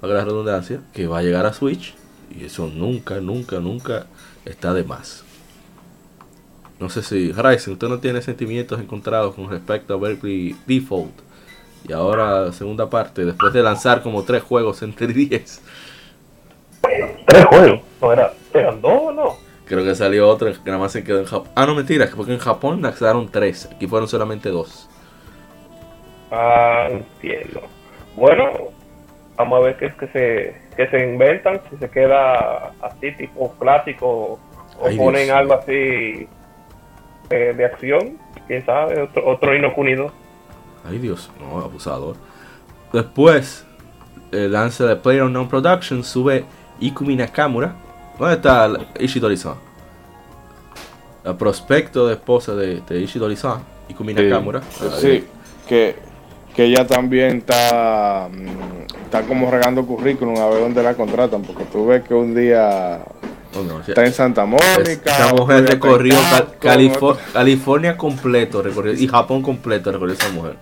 para 0.00 0.14
la 0.14 0.24
redundancia, 0.24 0.80
que 0.92 1.06
va 1.06 1.18
a 1.18 1.22
llegar 1.22 1.46
a 1.46 1.52
Switch 1.52 1.94
y 2.30 2.44
eso 2.44 2.68
nunca, 2.68 3.20
nunca, 3.20 3.58
nunca 3.58 4.06
está 4.44 4.74
de 4.74 4.84
más. 4.84 5.24
No 6.78 6.88
sé 6.88 7.02
si, 7.02 7.32
Ryzen, 7.32 7.72
usted 7.72 7.88
no 7.88 7.98
tiene 7.98 8.22
sentimientos 8.22 8.80
encontrados 8.80 9.34
con 9.34 9.50
respecto 9.50 9.94
a 9.94 9.96
Berkeley 9.96 10.54
Default. 10.66 11.27
Y 11.86 11.92
ahora, 11.92 12.52
segunda 12.52 12.88
parte, 12.88 13.24
después 13.24 13.52
de 13.52 13.62
lanzar 13.62 14.02
como 14.02 14.22
tres 14.24 14.42
juegos 14.42 14.82
en 14.82 14.94
3DS. 14.94 15.60
Tres 17.26 17.44
juegos. 17.46 17.80
No 18.00 18.12
era, 18.12 18.32
eran 18.54 18.80
dos 18.80 19.02
o 19.02 19.12
no. 19.12 19.48
Creo 19.68 19.84
que 19.84 19.94
salió 19.94 20.26
otro 20.26 20.50
que 20.50 20.58
nada 20.64 20.78
más 20.78 20.92
se 20.92 21.04
quedó 21.04 21.18
en 21.18 21.26
Japón. 21.26 21.50
Ah, 21.54 21.66
no, 21.66 21.74
mentira, 21.74 22.08
porque 22.16 22.32
en 22.32 22.38
Japón 22.38 22.80
lanzaron 22.80 23.28
tres. 23.28 23.68
Aquí 23.70 23.86
fueron 23.86 24.08
solamente 24.08 24.48
dos. 24.48 24.88
Ah, 26.30 26.88
entiendo. 26.90 27.60
Bueno, 28.16 28.50
vamos 29.36 29.58
a 29.58 29.62
ver 29.64 29.76
qué 29.76 29.86
es 29.86 29.94
que 29.96 30.06
se, 30.08 30.56
que 30.74 30.88
se 30.88 31.04
inventan. 31.04 31.60
Si 31.68 31.76
se 31.76 31.90
queda 31.90 32.72
así, 32.80 33.12
tipo 33.12 33.54
clásico, 33.58 34.38
o 34.80 34.86
Ay, 34.86 34.96
ponen 34.96 35.26
Dios 35.26 35.36
algo 35.36 35.54
así 35.54 36.26
eh, 37.28 37.54
de 37.54 37.64
acción. 37.64 38.16
Quién 38.46 38.64
sabe, 38.64 39.02
otro, 39.02 39.26
otro 39.26 39.54
Inokunido. 39.54 40.12
Ay, 40.86 40.98
Dios, 40.98 41.30
no, 41.40 41.60
abusador. 41.60 42.16
Después, 42.92 43.64
el 44.32 44.52
lance 44.52 44.84
de 44.84 44.96
PlayerUnknown 44.96 45.48
Productions 45.48 46.06
sube 46.06 46.44
Ikumi 46.80 47.16
Nakamura. 47.16 47.74
¿Dónde 48.18 48.34
está 48.34 48.68
Ishidori-san? 48.98 49.54
El 51.24 51.36
prospecto 51.36 52.06
de 52.06 52.14
esposa 52.14 52.54
de, 52.54 52.80
de 52.80 53.00
Ishidori-san, 53.00 53.60
Ikumi 53.88 54.14
Sí. 54.14 54.22
Nakamura. 54.22 54.62
Sí, 54.98 55.24
que, 55.68 55.96
que 56.54 56.64
ella 56.64 56.86
también 56.86 57.38
está, 57.38 58.28
mm, 58.30 59.04
está 59.04 59.22
como 59.22 59.50
regando 59.50 59.84
currículum 59.86 60.38
a 60.38 60.46
ver 60.46 60.60
dónde 60.60 60.82
la 60.82 60.94
contratan, 60.94 61.42
porque 61.42 61.64
tú 61.64 61.86
ves 61.86 62.02
que 62.04 62.14
un 62.14 62.34
día 62.34 63.00
Oh, 63.58 63.62
no, 63.64 63.80
está 63.80 64.04
en 64.06 64.12
Santa 64.12 64.44
Mónica. 64.44 64.70
Esa 65.04 65.34
mujer 65.34 65.66
recorrió 65.66 66.14
Cal- 66.30 66.54
California 67.32 67.96
completo 67.96 68.62
recorrió, 68.62 68.92
y 68.92 69.08
Japón 69.08 69.42
completo 69.42 69.90
recorrió 69.90 70.14
esa 70.14 70.28
mujer. 70.30 70.56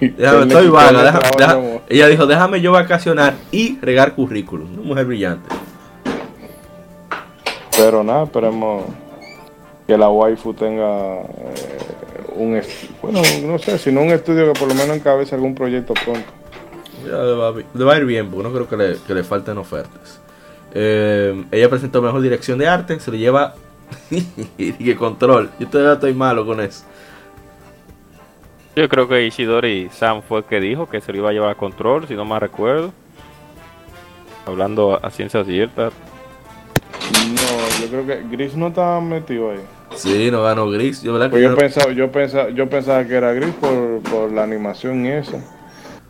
Déjame, 0.00 0.42
estoy 0.42 0.68
vaga. 0.68 1.02
deja- 1.38 1.80
ella 1.88 2.06
dijo, 2.08 2.26
déjame 2.26 2.60
yo 2.60 2.72
vacacionar 2.72 3.34
y 3.50 3.78
regar 3.80 4.14
currículum. 4.14 4.72
Una 4.74 4.82
mujer 4.82 5.06
brillante. 5.06 5.48
Pero 7.76 8.04
nada, 8.04 8.24
esperemos 8.24 8.84
que 9.86 9.98
la 9.98 10.08
waifu 10.08 10.54
tenga 10.54 11.20
eh, 11.22 11.24
un, 12.36 12.60
bueno, 13.02 13.20
no 13.46 13.58
sé, 13.58 13.78
sino 13.78 14.02
un 14.02 14.10
estudio 14.10 14.52
que 14.52 14.58
por 14.58 14.68
lo 14.68 14.74
menos 14.74 14.96
encabece 14.96 15.34
algún 15.34 15.54
proyecto 15.54 15.92
pronto. 15.94 16.30
Ya 17.04 17.18
le 17.18 17.32
va, 17.34 17.48
a 17.48 17.50
vi- 17.50 17.64
le 17.74 17.84
va 17.84 17.94
a 17.94 17.98
ir 17.98 18.04
bien, 18.04 18.30
porque 18.30 18.48
no 18.48 18.54
creo 18.54 18.68
que 18.68 18.76
le, 18.76 18.96
que 19.06 19.14
le 19.14 19.24
falten 19.24 19.58
ofertas. 19.58 20.20
Eh, 20.74 21.44
ella 21.52 21.68
presentó 21.70 22.02
mejor 22.02 22.20
dirección 22.20 22.58
de 22.58 22.66
arte, 22.68 22.98
se 23.00 23.10
le 23.12 23.18
lleva 23.18 23.54
y 24.58 24.72
que 24.72 24.96
control. 24.96 25.50
Yo 25.58 25.68
todavía 25.68 25.92
estoy 25.94 26.14
malo 26.14 26.44
con 26.44 26.60
eso. 26.60 26.84
Yo 28.76 28.88
creo 28.88 29.06
que 29.06 29.24
Ishidori 29.24 29.88
Sam 29.92 30.22
fue 30.22 30.38
el 30.38 30.44
que 30.44 30.58
dijo 30.60 30.88
que 30.88 31.00
se 31.00 31.12
lo 31.12 31.18
iba 31.18 31.30
a 31.30 31.32
llevar 31.32 31.50
a 31.50 31.54
control, 31.54 32.08
si 32.08 32.14
no 32.14 32.24
me 32.24 32.38
recuerdo. 32.40 32.92
Hablando 34.46 34.98
a 35.00 35.10
ciencia 35.10 35.44
cierta. 35.44 35.90
No, 37.10 37.80
yo 37.80 37.88
creo 37.88 38.06
que 38.06 38.22
Gris 38.36 38.56
no 38.56 38.68
está 38.68 39.00
metido 39.00 39.52
ahí. 39.52 39.60
Sí, 39.94 40.28
no 40.30 40.42
ganó 40.42 40.68
Gris. 40.70 41.02
Yo, 41.02 41.16
Pues 41.30 41.40
yo 41.42 41.54
pensaba, 41.54 41.92
yo 41.92 42.10
pensaba, 42.10 42.50
yo 42.50 42.68
pensaba 42.68 43.04
que 43.04 43.14
era 43.14 43.32
Gris 43.32 43.54
por, 43.54 44.00
por 44.02 44.32
la 44.32 44.42
animación 44.42 45.06
y 45.06 45.10
eso. 45.10 45.40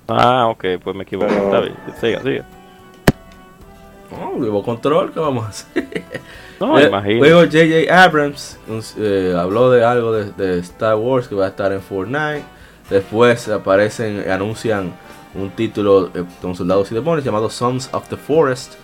Ah, 0.08 0.46
ok, 0.48 0.64
pues 0.82 0.96
me 0.96 1.02
equivoqué. 1.02 1.32
Pero- 1.34 1.44
Está 1.44 1.60
bien, 1.60 1.74
siga, 2.00 2.22
siga. 2.22 2.44
Llevó 4.40 4.62
control, 4.62 5.12
¿qué 5.12 5.20
vamos 5.20 5.44
a 5.46 5.48
hacer? 5.48 5.88
No, 6.60 6.78
Eh, 6.78 6.84
imagino. 6.86 7.18
Luego 7.18 7.40
J.J. 7.40 8.04
Abrams 8.04 8.58
eh, 8.96 9.34
habló 9.36 9.70
de 9.72 9.84
algo 9.84 10.12
de, 10.12 10.30
de 10.32 10.60
Star 10.60 10.94
Wars 10.94 11.26
que 11.26 11.34
va 11.34 11.46
a 11.46 11.48
estar 11.48 11.72
en 11.72 11.80
Fortnite. 11.82 12.44
Después 12.88 13.48
aparecen, 13.48 14.24
anuncian 14.30 14.92
un 15.34 15.50
título 15.50 16.10
eh, 16.14 16.22
con 16.40 16.54
soldados 16.54 16.90
y 16.92 16.94
demonios 16.94 17.24
llamado 17.24 17.50
Sons 17.50 17.88
of 17.92 18.08
the 18.08 18.16
Forest. 18.16 18.74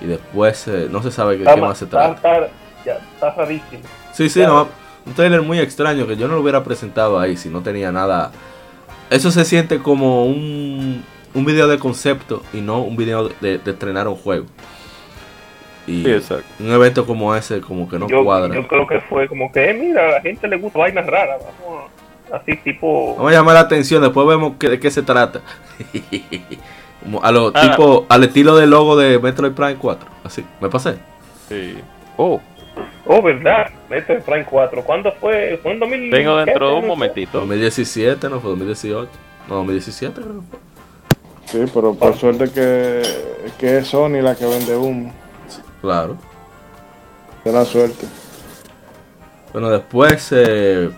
Y 0.00 0.06
después 0.06 0.66
eh, 0.68 0.88
no 0.90 1.02
se 1.02 1.10
sabe 1.10 1.36
Está, 1.36 1.54
qué 1.54 1.60
más 1.60 1.78
se 1.78 1.84
está, 1.84 2.14
trata. 2.14 2.36
está- 2.46 2.52
ya, 2.86 2.94
está 3.14 3.30
rarísimo. 3.34 3.82
Sí, 4.14 4.28
sí, 4.30 4.40
Claro. 4.40 4.54
no. 4.54 4.68
Un 5.06 5.12
trailer 5.14 5.42
muy 5.42 5.58
extraño 5.58 6.06
que 6.06 6.16
yo 6.16 6.28
no 6.28 6.34
lo 6.34 6.40
hubiera 6.40 6.64
presentado 6.64 7.18
ahí 7.20 7.36
si 7.36 7.50
no 7.50 7.60
tenía 7.60 7.92
nada. 7.92 8.30
Eso 9.10 9.30
se 9.30 9.44
siente 9.44 9.80
como 9.80 10.24
un, 10.24 11.04
un 11.34 11.44
video 11.44 11.68
de 11.68 11.78
concepto 11.78 12.42
y 12.52 12.60
no 12.60 12.80
un 12.82 12.96
video 12.96 13.28
de, 13.40 13.58
de 13.58 13.70
estrenar 13.70 14.08
un 14.08 14.16
juego. 14.16 14.46
Y 15.86 16.04
Sí, 16.04 16.10
exacto. 16.12 16.44
un 16.60 16.70
evento 16.70 17.06
como 17.06 17.34
ese 17.34 17.60
como 17.60 17.88
que 17.88 17.98
no 17.98 18.08
yo, 18.08 18.22
cuadra. 18.24 18.54
yo 18.54 18.66
creo 18.68 18.86
que 18.86 19.00
fue 19.00 19.26
como 19.26 19.50
que, 19.50 19.70
eh, 19.70 19.74
mira, 19.74 20.08
a 20.08 20.12
la 20.12 20.20
gente 20.20 20.46
le 20.46 20.56
gusta 20.58 20.78
vainas 20.80 21.06
raras. 21.06 21.40
Vamos 21.62 21.84
así 22.32 22.56
tipo. 22.56 23.14
Vamos 23.16 23.32
a 23.32 23.34
llamar 23.36 23.54
la 23.54 23.60
atención, 23.60 24.02
después 24.02 24.26
vemos 24.26 24.54
que- 24.58 24.68
de 24.68 24.78
qué 24.80 24.90
se 24.90 25.02
trata. 25.02 25.40
Como 27.02 27.22
a 27.22 27.30
lo 27.32 27.52
Ah. 27.54 27.70
tipo, 27.70 28.06
al 28.08 28.24
estilo 28.24 28.56
del 28.56 28.70
logo 28.70 28.96
de 28.96 29.18
Metroid 29.18 29.52
Prime 29.52 29.76
4. 29.76 30.08
Así, 30.24 30.44
me 30.60 30.68
pasé. 30.68 30.96
Sí. 31.48 31.78
Oh, 32.16 32.40
Oh, 33.06 33.22
¿verdad? 33.22 33.70
Metroid 33.88 34.20
Prime 34.20 34.44
4. 34.44 34.82
¿Cuándo 34.84 35.10
fue? 35.12 35.58
¿Fue 35.62 35.72
en 35.72 35.78
2000? 35.80 36.10
vengo 36.10 36.36
¿qué 36.36 36.44
dentro 36.44 36.68
de 36.68 36.74
un 36.74 36.86
momentito. 36.86 37.38
2017, 37.40 38.28
no 38.28 38.38
fue 38.40 38.50
2018. 38.50 39.08
No, 39.48 39.54
2017 39.56 40.20
creo 40.20 40.26
que 40.26 40.46
fue. 40.50 40.58
Sí, 41.50 41.64
pero 41.72 41.94
por 41.94 42.16
suerte 42.16 42.50
que, 42.50 43.02
que 43.58 43.78
es 43.78 43.88
Sony 43.88 44.20
la 44.22 44.34
que 44.34 44.44
vende 44.46 44.76
humo. 44.76 45.12
Claro. 45.80 46.16
De 47.44 47.52
la 47.52 47.64
suerte. 47.64 48.06
Bueno, 49.52 49.70
después 49.70 50.28
eh, 50.32 50.90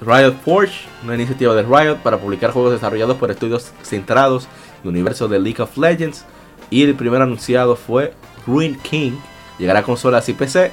Riot 0.00 0.34
Forge, 0.44 0.86
una 1.04 1.14
iniciativa 1.14 1.54
de 1.54 1.62
Riot 1.62 1.96
para 2.02 2.18
publicar 2.18 2.50
juegos 2.50 2.72
desarrollados 2.72 3.16
por 3.16 3.30
estudios 3.30 3.72
centrados 3.82 4.44
en 4.44 4.82
el 4.84 4.88
universo 4.90 5.26
de 5.28 5.38
League 5.38 5.62
of 5.62 5.76
Legends. 5.78 6.24
Y 6.70 6.82
el 6.84 6.94
primer 6.94 7.22
anunciado 7.22 7.74
fue 7.76 8.12
Ruin 8.46 8.78
King. 8.80 9.12
Llegará 9.58 9.78
a 9.80 9.82
consolas 9.84 10.28
y 10.28 10.34
PC. 10.34 10.70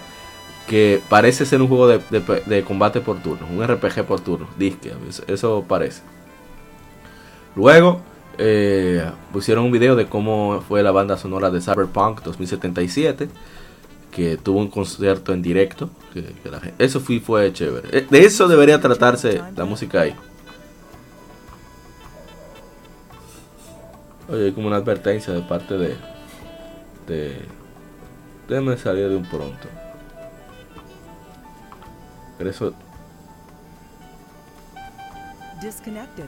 Que 0.68 1.00
parece 1.10 1.46
ser 1.46 1.62
un 1.62 1.68
juego 1.70 1.88
de, 1.88 2.00
de- 2.10 2.42
de 2.46 2.64
combate 2.64 3.00
por 3.00 3.20
turnos, 3.22 3.48
un 3.50 3.64
RPG 3.66 4.04
por 4.04 4.20
turnos. 4.20 4.50
Disque, 4.58 4.92
eso 5.28 5.64
parece. 5.68 6.02
Luego 7.56 8.02
eh, 8.38 9.10
pusieron 9.34 9.66
un 9.66 9.72
video 9.72 9.96
de 9.96 10.08
cómo 10.08 10.64
fue 10.68 10.84
la 10.84 10.92
banda 10.92 11.18
sonora 11.18 11.50
de 11.52 11.62
Cyberpunk 11.62 12.22
2077 12.24 13.30
que 14.12 14.38
tuvo 14.38 14.60
un 14.60 14.70
concierto 14.70 15.34
en 15.34 15.42
directo. 15.42 15.90
Que, 16.14 16.34
la 16.50 16.60
gente- 16.62 16.84
eso 16.86 17.00
fue, 17.02 17.20
fue 17.20 17.52
chévere. 17.52 17.90
Eh, 17.98 18.08
De 18.10 18.24
eso 18.26 18.48
debería 18.48 18.80
tratarse 18.80 19.42
la 19.56 19.66
música 19.66 20.02
ahí. 20.02 20.16
Oye, 24.30 24.46
hay 24.46 24.52
como 24.54 24.68
una 24.68 24.78
advertencia 24.78 25.34
de 25.34 25.42
parte 25.42 25.78
de. 25.78 25.96
de. 27.08 27.46
Déjame 28.48 28.78
salir 28.78 29.10
de 29.10 29.16
un 29.18 29.26
pronto. 29.26 29.68
Pero 32.38 32.50
eso. 32.50 32.74
Disconnected. 35.62 36.26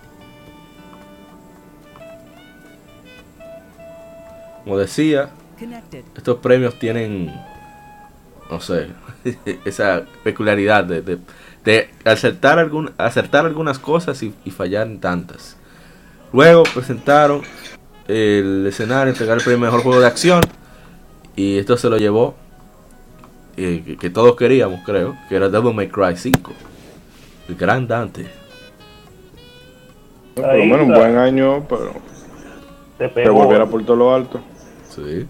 Como 4.68 4.78
decía, 4.80 5.30
estos 6.16 6.40
premios 6.40 6.78
tienen. 6.78 7.34
No 8.52 8.60
sé. 8.60 8.90
esa 9.66 10.04
peculiaridad 10.24 10.84
de, 10.84 11.02
de, 11.02 11.20
de 11.64 11.90
acertar, 12.04 12.60
algún, 12.60 12.92
acertar 12.98 13.46
algunas 13.46 13.80
cosas 13.80 14.22
y, 14.24 14.34
y 14.44 14.52
fallar 14.52 14.88
en 14.88 15.00
tantas. 15.00 15.58
Luego 16.34 16.64
presentaron 16.74 17.44
el 18.08 18.66
escenario, 18.68 19.12
entregar 19.12 19.38
el 19.38 19.44
premio 19.44 19.60
mejor 19.68 19.84
juego 19.84 20.02
de 20.02 20.08
acción. 20.08 20.42
Y 21.36 21.58
esto 21.60 21.78
se 21.78 21.90
lo 21.90 21.98
llevó. 21.98 22.36
eh, 23.58 23.84
que, 23.86 23.98
que 23.98 24.10
todos 24.10 24.36
queríamos, 24.36 24.82
creo. 24.86 25.18
Que 25.30 25.38
era 25.38 25.50
Devil 25.50 25.74
May 25.74 25.90
Cry 25.90 26.18
5. 26.18 26.54
El 27.50 27.56
gran 27.56 27.88
Dante. 27.88 28.28
Por 30.36 30.56
lo 30.58 30.66
menos 30.66 30.88
un 30.88 30.94
buen 30.94 31.18
año, 31.18 31.66
pero 31.68 32.04
Se 32.98 33.10
pegó. 33.10 33.34
volviera 33.34 33.66
por 33.66 33.84
todo 33.86 33.96
lo 33.98 34.14
alto. 34.14 34.42
Sí. 34.98 35.28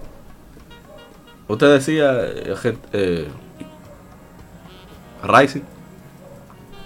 Usted 1.50 1.74
decía, 1.74 2.14
eh, 2.26 2.74
eh, 2.94 3.28
Rising. 5.24 5.62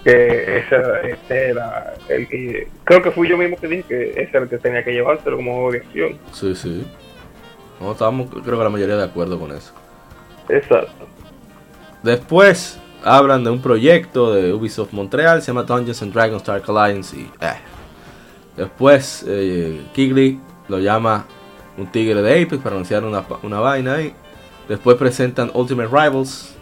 que 0.04 0.58
ese, 0.58 0.76
ese 1.12 1.50
era 1.50 1.94
el 2.08 2.26
que 2.28 2.68
creo 2.84 3.02
que 3.02 3.10
fui 3.12 3.28
yo 3.28 3.38
mismo 3.38 3.56
que 3.56 3.68
dije 3.68 3.84
que 3.88 4.10
ese 4.22 4.30
era 4.30 4.40
el 4.40 4.48
que 4.48 4.58
tenía 4.58 4.82
que 4.84 4.92
llevárselo 4.92 5.36
como 5.36 5.52
juego 5.54 5.72
de 5.72 5.78
acción 5.78 6.18
Sí, 6.32 6.54
sí. 6.56 6.84
No, 7.80 7.92
estábamos, 7.92 8.28
creo 8.30 8.58
que 8.58 8.64
la 8.64 8.70
mayoría 8.70 8.96
de 8.96 9.04
acuerdo 9.04 9.38
con 9.38 9.52
eso. 9.52 9.72
exacto 10.48 11.06
Después 12.02 12.80
hablan 13.04 13.44
de 13.44 13.50
un 13.50 13.62
proyecto 13.62 14.34
de 14.34 14.52
Ubisoft 14.52 14.92
Montreal, 14.92 15.40
se 15.40 15.48
llama 15.48 15.62
Dungeons 15.62 16.02
and 16.02 16.12
Dragons 16.12 16.44
Dark 16.44 16.64
Alliance 16.68 17.16
y 17.16 17.30
eh. 17.40 17.54
Después 18.56 19.24
eh, 19.28 19.80
Kigley 19.94 20.38
lo 20.68 20.78
llama 20.78 21.26
un 21.76 21.86
tigre 21.86 22.22
de 22.22 22.42
Apex 22.42 22.62
para 22.62 22.76
anunciar 22.76 23.04
una, 23.04 23.24
una 23.42 23.60
vaina 23.60 23.94
ahí. 23.94 24.14
Después 24.68 24.96
presentan 24.96 25.50
Ultimate 25.54 25.88
Rivals, 25.88 26.54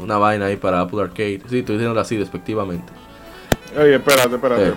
una 0.00 0.18
vaina 0.18 0.46
ahí 0.46 0.56
para 0.56 0.80
Apple 0.80 1.02
Arcade. 1.02 1.42
Sí, 1.48 1.58
estoy 1.58 1.76
diciéndolo 1.76 2.00
así 2.00 2.16
despectivamente. 2.16 2.92
Oye, 3.76 3.96
espérate, 3.96 4.34
espérate. 4.34 4.68
Eh. 4.68 4.74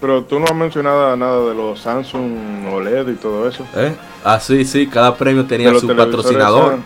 Pero 0.00 0.24
tú 0.24 0.40
no 0.40 0.46
has 0.46 0.54
mencionado 0.54 1.16
nada 1.16 1.48
de 1.48 1.54
los 1.54 1.80
Samsung 1.80 2.66
OLED 2.72 3.08
y 3.08 3.14
todo 3.14 3.48
eso. 3.48 3.64
¿Eh? 3.76 3.94
Ah, 4.24 4.40
sí, 4.40 4.64
sí, 4.64 4.88
cada 4.88 5.16
premio 5.16 5.44
tenía 5.46 5.72
su 5.78 5.86
patrocinador. 5.86 6.78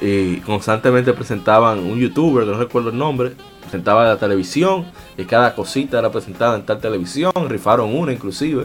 Y 0.00 0.36
constantemente 0.38 1.12
presentaban 1.12 1.80
un 1.80 1.98
youtuber, 1.98 2.46
no 2.46 2.56
recuerdo 2.56 2.90
el 2.90 2.96
nombre, 2.96 3.32
presentaba 3.60 4.04
la 4.04 4.16
televisión 4.16 4.86
y 5.16 5.24
cada 5.24 5.54
cosita 5.54 5.98
era 5.98 6.10
presentada 6.10 6.56
en 6.56 6.64
tal 6.64 6.78
televisión, 6.78 7.32
rifaron 7.48 7.94
una 7.94 8.12
inclusive, 8.12 8.64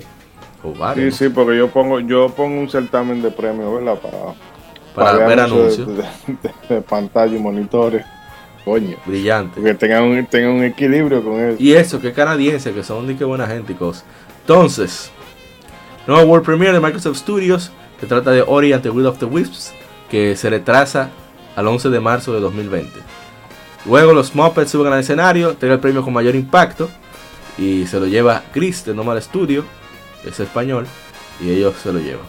o 0.63 0.73
Sí, 0.73 0.79
varios, 0.79 1.15
sí, 1.15 1.29
porque 1.29 1.57
yo 1.57 1.69
pongo 1.69 1.99
yo 1.99 2.29
pongo 2.29 2.59
un 2.59 2.69
certamen 2.69 3.21
de 3.21 3.31
premios, 3.31 3.73
¿verdad? 3.73 3.99
Para, 3.99 5.13
para 5.13 5.27
ver 5.27 5.39
anuncios 5.39 5.87
de, 5.87 6.03
de- 6.03 6.75
de 6.75 6.81
pantalla 6.81 7.35
y 7.35 7.39
monitores. 7.39 8.05
Coño. 8.65 8.95
brillante. 9.05 9.61
Que 9.61 9.73
tengan 9.73 10.03
un, 10.05 10.25
tengan 10.25 10.51
un 10.51 10.63
equilibrio 10.63 11.21
con 11.21 11.39
eso. 11.39 11.57
Y 11.61 11.73
eso, 11.73 11.99
que 11.99 12.13
canadienses, 12.13 12.73
que 12.73 12.81
son 12.83 13.05
de 13.07 13.17
que 13.17 13.25
buena 13.25 13.45
gente 13.45 13.73
y 13.73 13.75
cosas. 13.75 14.05
Entonces, 14.41 15.11
nuevo 16.07 16.23
World 16.29 16.45
Premiere 16.45 16.73
de 16.73 16.79
Microsoft 16.79 17.17
Studios, 17.17 17.71
se 17.99 18.07
trata 18.07 18.31
de 18.31 18.41
Ori 18.45 18.71
and 18.71 18.81
the 18.83 18.89
Will 18.89 19.05
of 19.07 19.17
the 19.19 19.25
Wisps, 19.25 19.73
que 20.09 20.35
se 20.37 20.49
retrasa 20.49 21.09
al 21.57 21.67
11 21.67 21.89
de 21.89 21.99
marzo 21.99 22.33
de 22.33 22.39
2020. 22.39 22.89
Luego 23.85 24.13
los 24.13 24.33
Muppets 24.33 24.71
suben 24.71 24.93
al 24.93 24.99
escenario, 24.99 25.49
entrega 25.51 25.73
el 25.75 25.81
premio 25.81 26.01
con 26.03 26.13
mayor 26.13 26.35
impacto 26.35 26.89
y 27.57 27.85
se 27.85 27.99
lo 27.99 28.07
lleva 28.07 28.43
Chris 28.53 28.85
de 28.85 28.93
Normal 28.93 29.21
Studio, 29.21 29.65
es 30.25 30.39
español, 30.39 30.85
y 31.39 31.49
ellos 31.51 31.75
se 31.81 31.91
lo 31.93 31.99
llevan. 31.99 32.25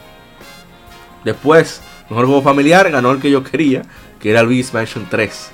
Después, 1.25 1.83
mejor 2.11 2.27
juego 2.27 2.43
familiar, 2.43 2.91
ganó 2.91 3.11
el 3.12 3.21
que 3.21 3.31
yo 3.31 3.43
quería, 3.43 3.83
que 4.21 4.31
era 4.31 4.43
Luis 4.43 4.73
Mansion 4.75 5.07
3. 5.11 5.51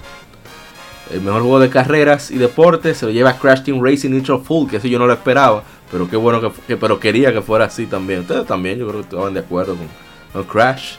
El 1.13 1.21
mejor 1.23 1.43
juego 1.43 1.59
de 1.61 1.71
carreras 1.71 2.31
y 2.31 2.39
deportes 2.39 2.99
se 2.99 3.07
lo 3.07 3.13
lleva 3.13 3.37
Crash 3.37 3.63
Team 3.63 3.85
Racing 3.85 4.11
Nitro 4.11 4.39
Full, 4.41 4.69
que 4.71 4.77
eso 4.77 4.87
yo 4.87 4.99
no 4.99 5.07
lo 5.07 5.13
esperaba, 5.13 5.63
pero 5.91 6.09
qué 6.09 6.17
bueno 6.17 6.41
que, 6.41 6.51
que- 6.69 6.77
pero 6.77 7.01
quería 7.01 7.33
que 7.33 7.43
fuera 7.43 7.65
así 7.65 7.87
también. 7.87 8.21
Ustedes 8.21 8.47
también, 8.47 8.79
yo 8.79 8.87
creo 8.89 9.01
que 9.01 9.09
estaban 9.09 9.35
de 9.35 9.41
acuerdo 9.41 9.77
con, 9.77 9.89
con 10.33 10.45
Crash. 10.45 10.95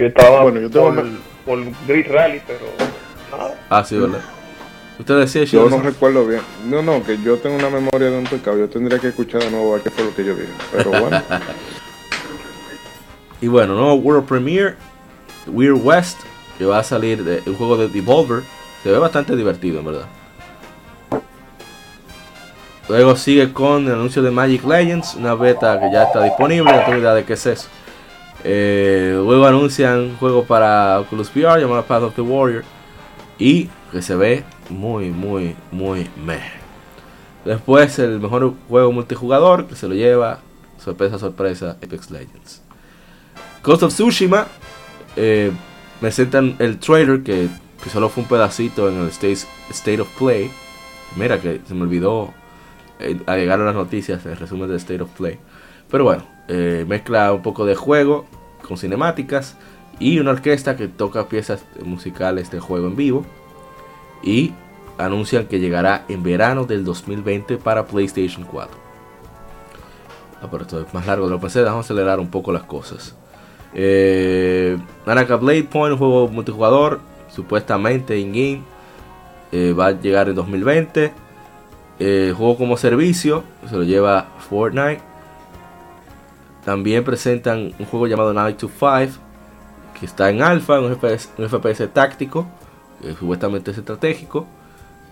yo 0.00 0.06
estaba 0.06 0.42
Bueno, 0.42 0.60
yo 0.60 0.70
tengo 0.70 0.94
por, 0.94 1.04
me- 1.04 1.18
por 1.44 1.58
Grid 1.86 2.06
Rally 2.10 2.42
pero 2.46 2.60
nada 3.30 3.54
Ah, 3.70 3.84
sí, 3.84 3.96
¿verdad? 3.96 4.20
Usted 4.98 5.18
decía, 5.18 5.44
Yo 5.44 5.70
no 5.70 5.80
recuerdo 5.80 6.26
bien. 6.26 6.40
No, 6.66 6.82
no, 6.82 7.04
que 7.04 7.16
yo 7.22 7.36
tengo 7.38 7.56
una 7.56 7.70
memoria 7.70 8.10
de 8.10 8.18
un 8.18 8.24
pecado. 8.24 8.58
Yo 8.58 8.68
tendría 8.68 8.98
que 8.98 9.08
escuchar 9.08 9.42
de 9.42 9.50
nuevo 9.50 9.76
a 9.76 9.82
qué 9.82 9.90
fue 9.90 10.04
lo 10.04 10.14
que 10.14 10.24
yo 10.24 10.34
dije. 10.34 10.52
Pero 10.72 10.90
bueno, 10.90 11.22
Y 13.40 13.46
bueno, 13.46 13.74
nuevo 13.74 13.94
World 13.94 14.26
Premiere, 14.26 14.74
Weird 15.46 15.80
West, 15.80 16.18
que 16.58 16.64
va 16.64 16.80
a 16.80 16.82
salir 16.82 17.22
de 17.22 17.42
un 17.46 17.54
juego 17.54 17.76
de 17.76 17.88
Devolver. 17.88 18.42
Se 18.82 18.90
ve 18.90 18.98
bastante 18.98 19.36
divertido, 19.36 19.78
en 19.78 19.84
verdad. 19.84 20.06
Luego 22.88 23.16
sigue 23.16 23.52
con 23.52 23.86
el 23.86 23.92
anuncio 23.92 24.22
de 24.22 24.30
Magic 24.30 24.64
Legends, 24.64 25.14
una 25.14 25.34
beta 25.34 25.78
que 25.78 25.92
ya 25.92 26.04
está 26.04 26.22
disponible, 26.22 26.72
no 26.72 26.84
tengo 26.84 26.98
idea 26.98 27.14
de 27.14 27.24
qué 27.24 27.34
es 27.34 27.46
eso. 27.46 27.68
Eh, 28.44 29.12
luego 29.14 29.46
anuncian 29.46 29.98
un 30.00 30.16
juego 30.16 30.44
para 30.44 31.00
Oculus 31.00 31.30
VR 31.34 31.60
llamado 31.60 31.84
Path 31.84 32.02
of 32.02 32.14
the 32.14 32.22
Warrior. 32.22 32.64
Y 33.38 33.68
que 33.92 34.02
se 34.02 34.16
ve 34.16 34.44
muy, 34.70 35.10
muy, 35.10 35.56
muy 35.70 36.08
meh. 36.24 36.42
Después 37.44 37.98
el 37.98 38.20
mejor 38.20 38.54
juego 38.68 38.92
multijugador 38.92 39.66
que 39.66 39.74
se 39.74 39.88
lo 39.88 39.94
lleva, 39.94 40.40
sorpresa, 40.78 41.18
sorpresa, 41.18 41.76
Apex 41.82 42.10
Legends. 42.10 42.62
Ghost 43.62 43.82
of 43.82 43.92
Tsushima, 43.92 44.46
eh, 45.16 45.50
presentan 46.00 46.56
el 46.58 46.78
trailer 46.78 47.22
que, 47.22 47.48
solo 47.90 48.08
fue 48.08 48.22
un 48.22 48.28
pedacito 48.28 48.88
en 48.88 48.98
el 48.98 49.08
State, 49.08 49.38
State 49.70 50.00
of 50.00 50.08
Play. 50.18 50.50
Mira 51.16 51.40
que 51.40 51.60
se 51.66 51.74
me 51.74 51.82
olvidó 51.82 52.32
eh, 52.98 53.18
agregar 53.26 53.58
las 53.58 53.74
noticias 53.74 54.24
el 54.26 54.36
resumen 54.36 54.68
del 54.68 54.76
State 54.76 55.02
of 55.02 55.10
Play. 55.16 55.38
Pero 55.90 56.04
bueno, 56.04 56.24
eh, 56.48 56.84
mezcla 56.86 57.32
un 57.32 57.42
poco 57.42 57.64
de 57.64 57.74
juego 57.74 58.26
con 58.66 58.76
cinemáticas 58.76 59.56
y 59.98 60.18
una 60.18 60.32
orquesta 60.32 60.76
que 60.76 60.88
toca 60.88 61.28
piezas 61.28 61.64
musicales 61.84 62.50
del 62.50 62.60
juego 62.60 62.86
en 62.86 62.96
vivo. 62.96 63.26
Y 64.22 64.52
anuncian 64.98 65.46
que 65.46 65.60
llegará 65.60 66.04
en 66.08 66.22
verano 66.22 66.64
del 66.64 66.84
2020 66.84 67.56
para 67.58 67.86
PlayStation 67.86 68.44
4. 68.44 68.76
Ah, 70.42 70.48
pero 70.50 70.62
esto 70.62 70.80
es 70.80 70.94
más 70.94 71.06
largo 71.06 71.26
de 71.26 71.32
lo 71.32 71.36
que 71.38 71.42
pensé. 71.42 71.62
Vamos 71.62 71.78
a 71.78 71.86
acelerar 71.86 72.20
un 72.20 72.28
poco 72.28 72.52
las 72.52 72.62
cosas. 72.64 73.16
Eh, 73.74 74.78
Blade 75.04 75.64
Point, 75.64 75.92
un 75.92 75.98
juego 75.98 76.28
multijugador, 76.28 77.00
supuestamente 77.28 78.18
in-game, 78.18 78.62
eh, 79.52 79.72
va 79.72 79.88
a 79.88 79.90
llegar 79.92 80.28
en 80.28 80.34
2020. 80.34 81.12
Eh, 82.00 82.32
juego 82.36 82.56
como 82.56 82.76
servicio, 82.76 83.42
se 83.68 83.76
lo 83.76 83.82
lleva 83.82 84.28
Fortnite. 84.48 85.00
También 86.64 87.02
presentan 87.02 87.72
un 87.78 87.86
juego 87.86 88.06
llamado 88.06 88.32
Night 88.32 88.58
to 88.58 88.68
5, 88.68 89.18
que 89.98 90.06
está 90.06 90.30
en 90.30 90.42
alfa, 90.42 90.78
un 90.80 90.94
FPS, 90.94 91.30
un 91.38 91.48
FPS 91.48 91.88
táctico, 91.88 92.46
que 93.00 93.14
supuestamente 93.14 93.70
es 93.70 93.78
estratégico. 93.78 94.46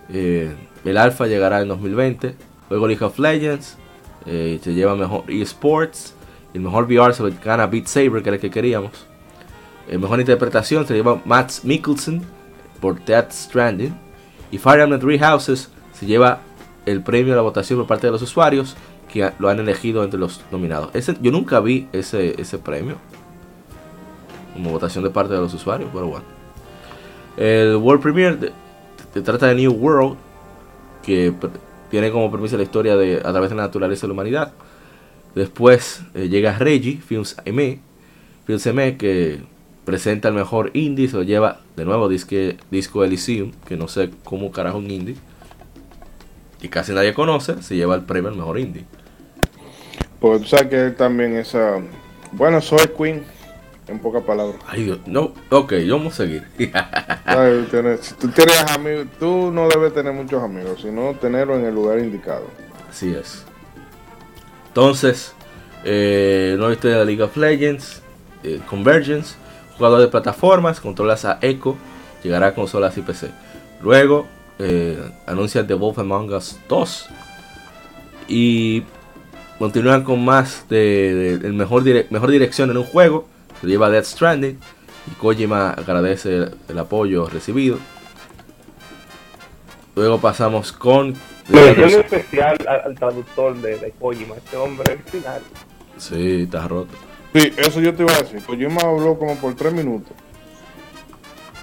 Eh, 0.08 0.54
el 0.84 0.96
alfa 0.96 1.26
llegará 1.26 1.60
en 1.60 1.68
2020. 1.68 2.34
Luego 2.70 2.86
League 2.88 3.04
of 3.04 3.18
Legends, 3.18 3.76
eh, 4.26 4.58
se 4.62 4.74
lleva 4.74 4.94
mejor 4.96 5.24
eSports. 5.28 6.14
El 6.54 6.62
mejor 6.62 6.84
VR 6.84 7.12
se 7.12 7.22
gana 7.44 7.66
Beat 7.66 7.86
Saber, 7.86 8.22
que 8.22 8.28
era 8.28 8.36
el 8.36 8.40
que 8.40 8.50
queríamos. 8.50 9.06
El 9.88 9.98
mejor 9.98 10.20
interpretación 10.20 10.86
se 10.86 10.94
lleva 10.94 11.20
Matt 11.24 11.62
Mikkelsen 11.62 12.22
por 12.80 13.04
Death 13.04 13.32
Stranding. 13.32 13.94
Y 14.50 14.58
Fire 14.58 14.80
Emblem 14.80 15.00
Three 15.00 15.18
Houses 15.18 15.70
se 15.92 16.06
lleva 16.06 16.40
el 16.86 17.02
premio 17.02 17.32
a 17.32 17.36
la 17.36 17.42
votación 17.42 17.78
por 17.80 17.86
parte 17.86 18.06
de 18.06 18.12
los 18.12 18.22
usuarios 18.22 18.76
que 19.12 19.32
lo 19.38 19.48
han 19.48 19.58
elegido 19.60 20.04
entre 20.04 20.18
los 20.18 20.40
nominados. 20.50 20.90
Ese, 20.94 21.16
yo 21.20 21.30
nunca 21.30 21.60
vi 21.60 21.88
ese, 21.92 22.40
ese 22.40 22.58
premio 22.58 22.96
como 24.54 24.70
votación 24.70 25.04
de 25.04 25.10
parte 25.10 25.34
de 25.34 25.40
los 25.40 25.52
usuarios, 25.52 25.90
pero 25.92 26.06
bueno. 26.06 26.35
El 27.36 27.76
World 27.76 28.02
Premiere 28.02 28.52
se 29.12 29.22
trata 29.22 29.46
de 29.46 29.54
New 29.54 29.72
World, 29.72 30.16
que 31.02 31.32
tiene 31.90 32.10
como 32.10 32.30
premisa 32.30 32.56
la 32.56 32.62
historia 32.62 32.96
de 32.96 33.18
a 33.18 33.32
través 33.32 33.50
de 33.50 33.56
la 33.56 33.62
naturaleza 33.62 34.02
de 34.02 34.08
la 34.08 34.12
humanidad. 34.14 34.52
Después 35.34 36.02
eh, 36.14 36.28
llega 36.28 36.58
Reggie, 36.58 36.98
Films 36.98 37.36
ME, 37.44 37.80
Films 38.46 38.66
ME, 38.74 38.96
que 38.96 39.40
presenta 39.84 40.28
el 40.28 40.34
mejor 40.34 40.70
indie, 40.74 41.08
se 41.08 41.16
lo 41.16 41.22
lleva 41.22 41.60
de 41.76 41.84
nuevo 41.84 42.08
disque, 42.08 42.56
Disco 42.70 43.04
Elysium, 43.04 43.52
que 43.66 43.76
no 43.76 43.86
sé 43.86 44.10
cómo 44.24 44.50
carajo 44.50 44.78
un 44.78 44.90
indie. 44.90 45.16
Y 46.62 46.68
casi 46.68 46.92
nadie 46.92 47.14
conoce, 47.14 47.62
se 47.62 47.76
lleva 47.76 47.94
el 47.94 48.02
premio 48.02 48.30
al 48.30 48.36
mejor 48.36 48.58
indie. 48.58 48.84
pues 50.20 50.42
tú 50.42 50.48
sabes 50.48 50.68
que 50.68 50.86
él 50.86 50.94
también 50.96 51.36
es. 51.36 51.54
ah, 51.54 51.80
bueno, 52.32 52.60
soy 52.60 52.86
Queen, 52.96 53.22
en 53.88 53.98
pocas 54.00 54.22
palabras. 54.24 54.56
Ay, 54.66 54.84
Dios, 54.84 54.98
no, 55.06 55.32
ok, 55.50 55.72
vamos 55.88 56.14
a 56.14 56.16
seguir. 56.24 56.44
Tú 58.20 58.28
tienes 58.28 58.60
amigos, 58.70 59.06
tú 59.18 59.50
no 59.52 59.68
debes 59.68 59.94
tener 59.94 60.12
muchos 60.12 60.42
amigos, 60.42 60.80
sino 60.82 61.14
tenerlo 61.14 61.56
en 61.56 61.64
el 61.66 61.74
lugar 61.74 61.98
indicado. 61.98 62.46
Así 62.90 63.14
es. 63.14 63.44
Entonces, 64.68 65.32
eh, 65.84 66.54
nueva 66.58 66.72
historia 66.72 66.98
de 66.98 67.04
League 67.06 67.22
of 67.22 67.36
Legends, 67.36 68.02
eh, 68.42 68.60
Convergence, 68.68 69.34
jugador 69.76 70.00
de 70.00 70.08
plataformas, 70.08 70.80
controlas 70.80 71.24
a 71.24 71.38
Echo, 71.40 71.76
llegará 72.22 72.48
a 72.48 72.54
consolas 72.54 72.96
y 72.98 73.02
PC. 73.02 73.30
Luego, 73.82 74.26
eh, 74.58 74.98
anuncian 75.26 75.66
The 75.66 75.74
Wolf 75.74 75.98
Among 75.98 76.32
Us 76.32 76.58
2 76.68 77.08
y 78.28 78.82
continúan 79.58 80.02
con 80.02 80.24
más 80.24 80.64
de, 80.68 81.38
de- 81.38 81.46
el 81.46 81.52
mejor, 81.54 81.84
dire- 81.84 82.06
mejor 82.10 82.30
dirección 82.30 82.70
en 82.70 82.78
un 82.78 82.84
juego, 82.84 83.26
se 83.60 83.66
lleva 83.66 83.90
Death 83.90 84.04
Stranding 84.04 84.58
y 85.10 85.14
Kojima 85.14 85.70
agradece 85.70 86.36
el, 86.36 86.54
el 86.68 86.78
apoyo 86.78 87.28
recibido. 87.28 87.78
Luego 89.94 90.20
pasamos 90.20 90.72
con 90.72 91.14
mención 91.48 91.88
especial 92.00 92.56
al, 92.68 92.80
al 92.86 92.94
traductor 92.94 93.56
de, 93.56 93.78
de 93.78 93.90
Kojima 93.92 94.36
este 94.36 94.56
hombre 94.56 94.92
al 94.92 94.98
final 95.10 95.40
Sí, 95.98 96.42
está 96.42 96.68
roto. 96.68 96.90
Sí, 97.34 97.52
eso 97.56 97.80
yo 97.80 97.94
te 97.94 98.02
iba 98.02 98.12
a 98.12 98.22
decir. 98.22 98.42
Kojima 98.44 98.82
habló 98.82 99.18
como 99.18 99.34
por 99.36 99.54
tres 99.54 99.72
minutos. 99.72 100.12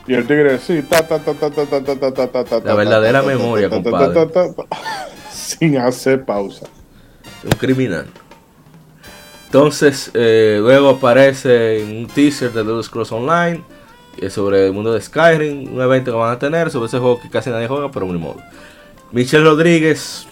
Y 0.07 0.15
el 0.15 0.26
tigre, 0.28 0.57
sí, 0.60 0.82
ta, 0.84 1.07
ta, 1.07 1.20
ta, 1.20 1.34
ta, 1.34 1.49
ta, 1.49 1.65
ta, 1.65 1.82
ta, 1.84 1.95
ta, 1.95 2.11
ta, 2.14 2.28
ta, 2.28 2.44
ta, 2.44 2.60
La 2.64 2.74
verdadera 2.74 3.22
memoria, 3.22 3.70
compadre. 3.70 4.14
ta, 4.14 4.28
ta, 4.28 4.53
ta, 4.53 4.53
ta, 4.68 4.78
Sin 5.32 5.78
hacer 5.78 6.26
pausa. 6.26 6.65
un 7.44 7.52
criminal. 7.52 8.07
Entonces, 9.58 10.10
eh, 10.16 10.58
luego 10.60 10.90
aparece 10.90 11.84
un 11.84 12.08
teaser 12.08 12.52
de 12.54 12.62
Elder 12.62 12.84
Scrolls 12.84 13.12
Online 13.12 13.64
eh, 14.18 14.32
sobre 14.32 14.66
el 14.66 14.74
mundo 14.74 14.92
de 14.92 15.00
Skyrim, 15.00 15.76
un 15.76 15.80
evento 15.80 16.10
que 16.12 16.18
van 16.18 16.32
a 16.34 16.40
tener 16.40 16.72
sobre 16.72 16.88
ese 16.88 16.98
juego 16.98 17.22
que 17.22 17.30
casi 17.30 17.52
nadie 17.52 17.68
juega, 17.68 17.92
pero 17.92 18.08
ni 18.08 18.18
modo. 18.18 18.38
Michelle 19.12 19.44
Rodríguez. 19.44 20.26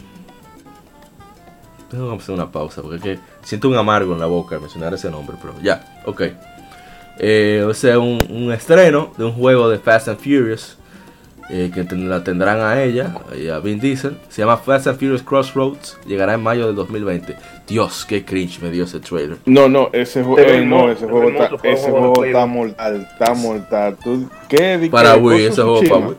Tengo 1.92 2.10
que 2.18 2.24
hacer 2.24 2.34
una 2.34 2.52
pausa 2.52 2.82
porque 2.82 2.96
es 2.96 3.02
que 3.04 3.20
siento 3.44 3.70
un 3.70 3.76
amargo 3.76 4.12
en 4.14 4.20
la 4.22 4.26
boca 4.26 4.56
al 4.56 4.62
mencionar 4.62 4.92
ese 4.96 5.12
nombre, 5.12 5.36
pero 5.40 5.54
ya, 5.62 6.02
ok. 6.08 6.22
Eh, 7.20 7.64
o 7.68 7.76
sea, 7.76 8.00
un, 8.00 8.18
un 8.28 8.52
estreno 8.52 9.14
de 9.20 9.26
un 9.26 9.34
juego 9.34 9.70
de 9.70 9.78
Fast 9.78 10.08
and 10.08 10.18
Furious 10.18 10.78
eh, 11.52 11.70
que 11.72 11.84
ten- 11.84 12.10
la 12.10 12.24
tendrán 12.24 12.60
a 12.62 12.82
ella 12.82 13.14
a 13.54 13.60
Vin 13.60 13.80
Diesel. 13.80 14.18
Se 14.30 14.42
llama 14.42 14.58
Fast 14.58 14.88
and 14.88 14.98
Furious 14.98 15.22
Crossroads. 15.22 16.00
Llegará 16.08 16.34
en 16.34 16.42
mayo 16.42 16.66
del 16.66 16.76
2020. 16.76 17.36
Dios, 17.72 18.06
qué 18.06 18.26
cringe 18.26 18.60
me 18.62 18.70
dio 18.70 18.84
ese 18.84 19.00
trailer. 19.00 19.38
No, 19.46 19.70
no, 19.70 19.90
ese, 19.94 20.26
ju- 20.26 20.36
Se 20.36 20.44
ve 20.44 20.58
eh, 20.58 20.66
no, 20.66 20.92
ese 20.92 21.06
se 21.06 21.08
juego 21.08 21.30
está, 21.30 21.46
ese 21.64 21.90
juego 21.90 22.22
de 22.22 22.32
juego 22.34 22.48
mortal, 22.48 23.08
está 23.14 23.34
mortal. 23.34 23.98
¿Tú, 24.04 24.30
¿Qué? 24.50 24.78
Di 24.78 24.90
Para 24.90 25.14
que 25.14 25.20
Wii, 25.22 25.46
ese 25.46 25.62
juego 25.62 25.80
para 25.84 26.08
Wii. 26.08 26.18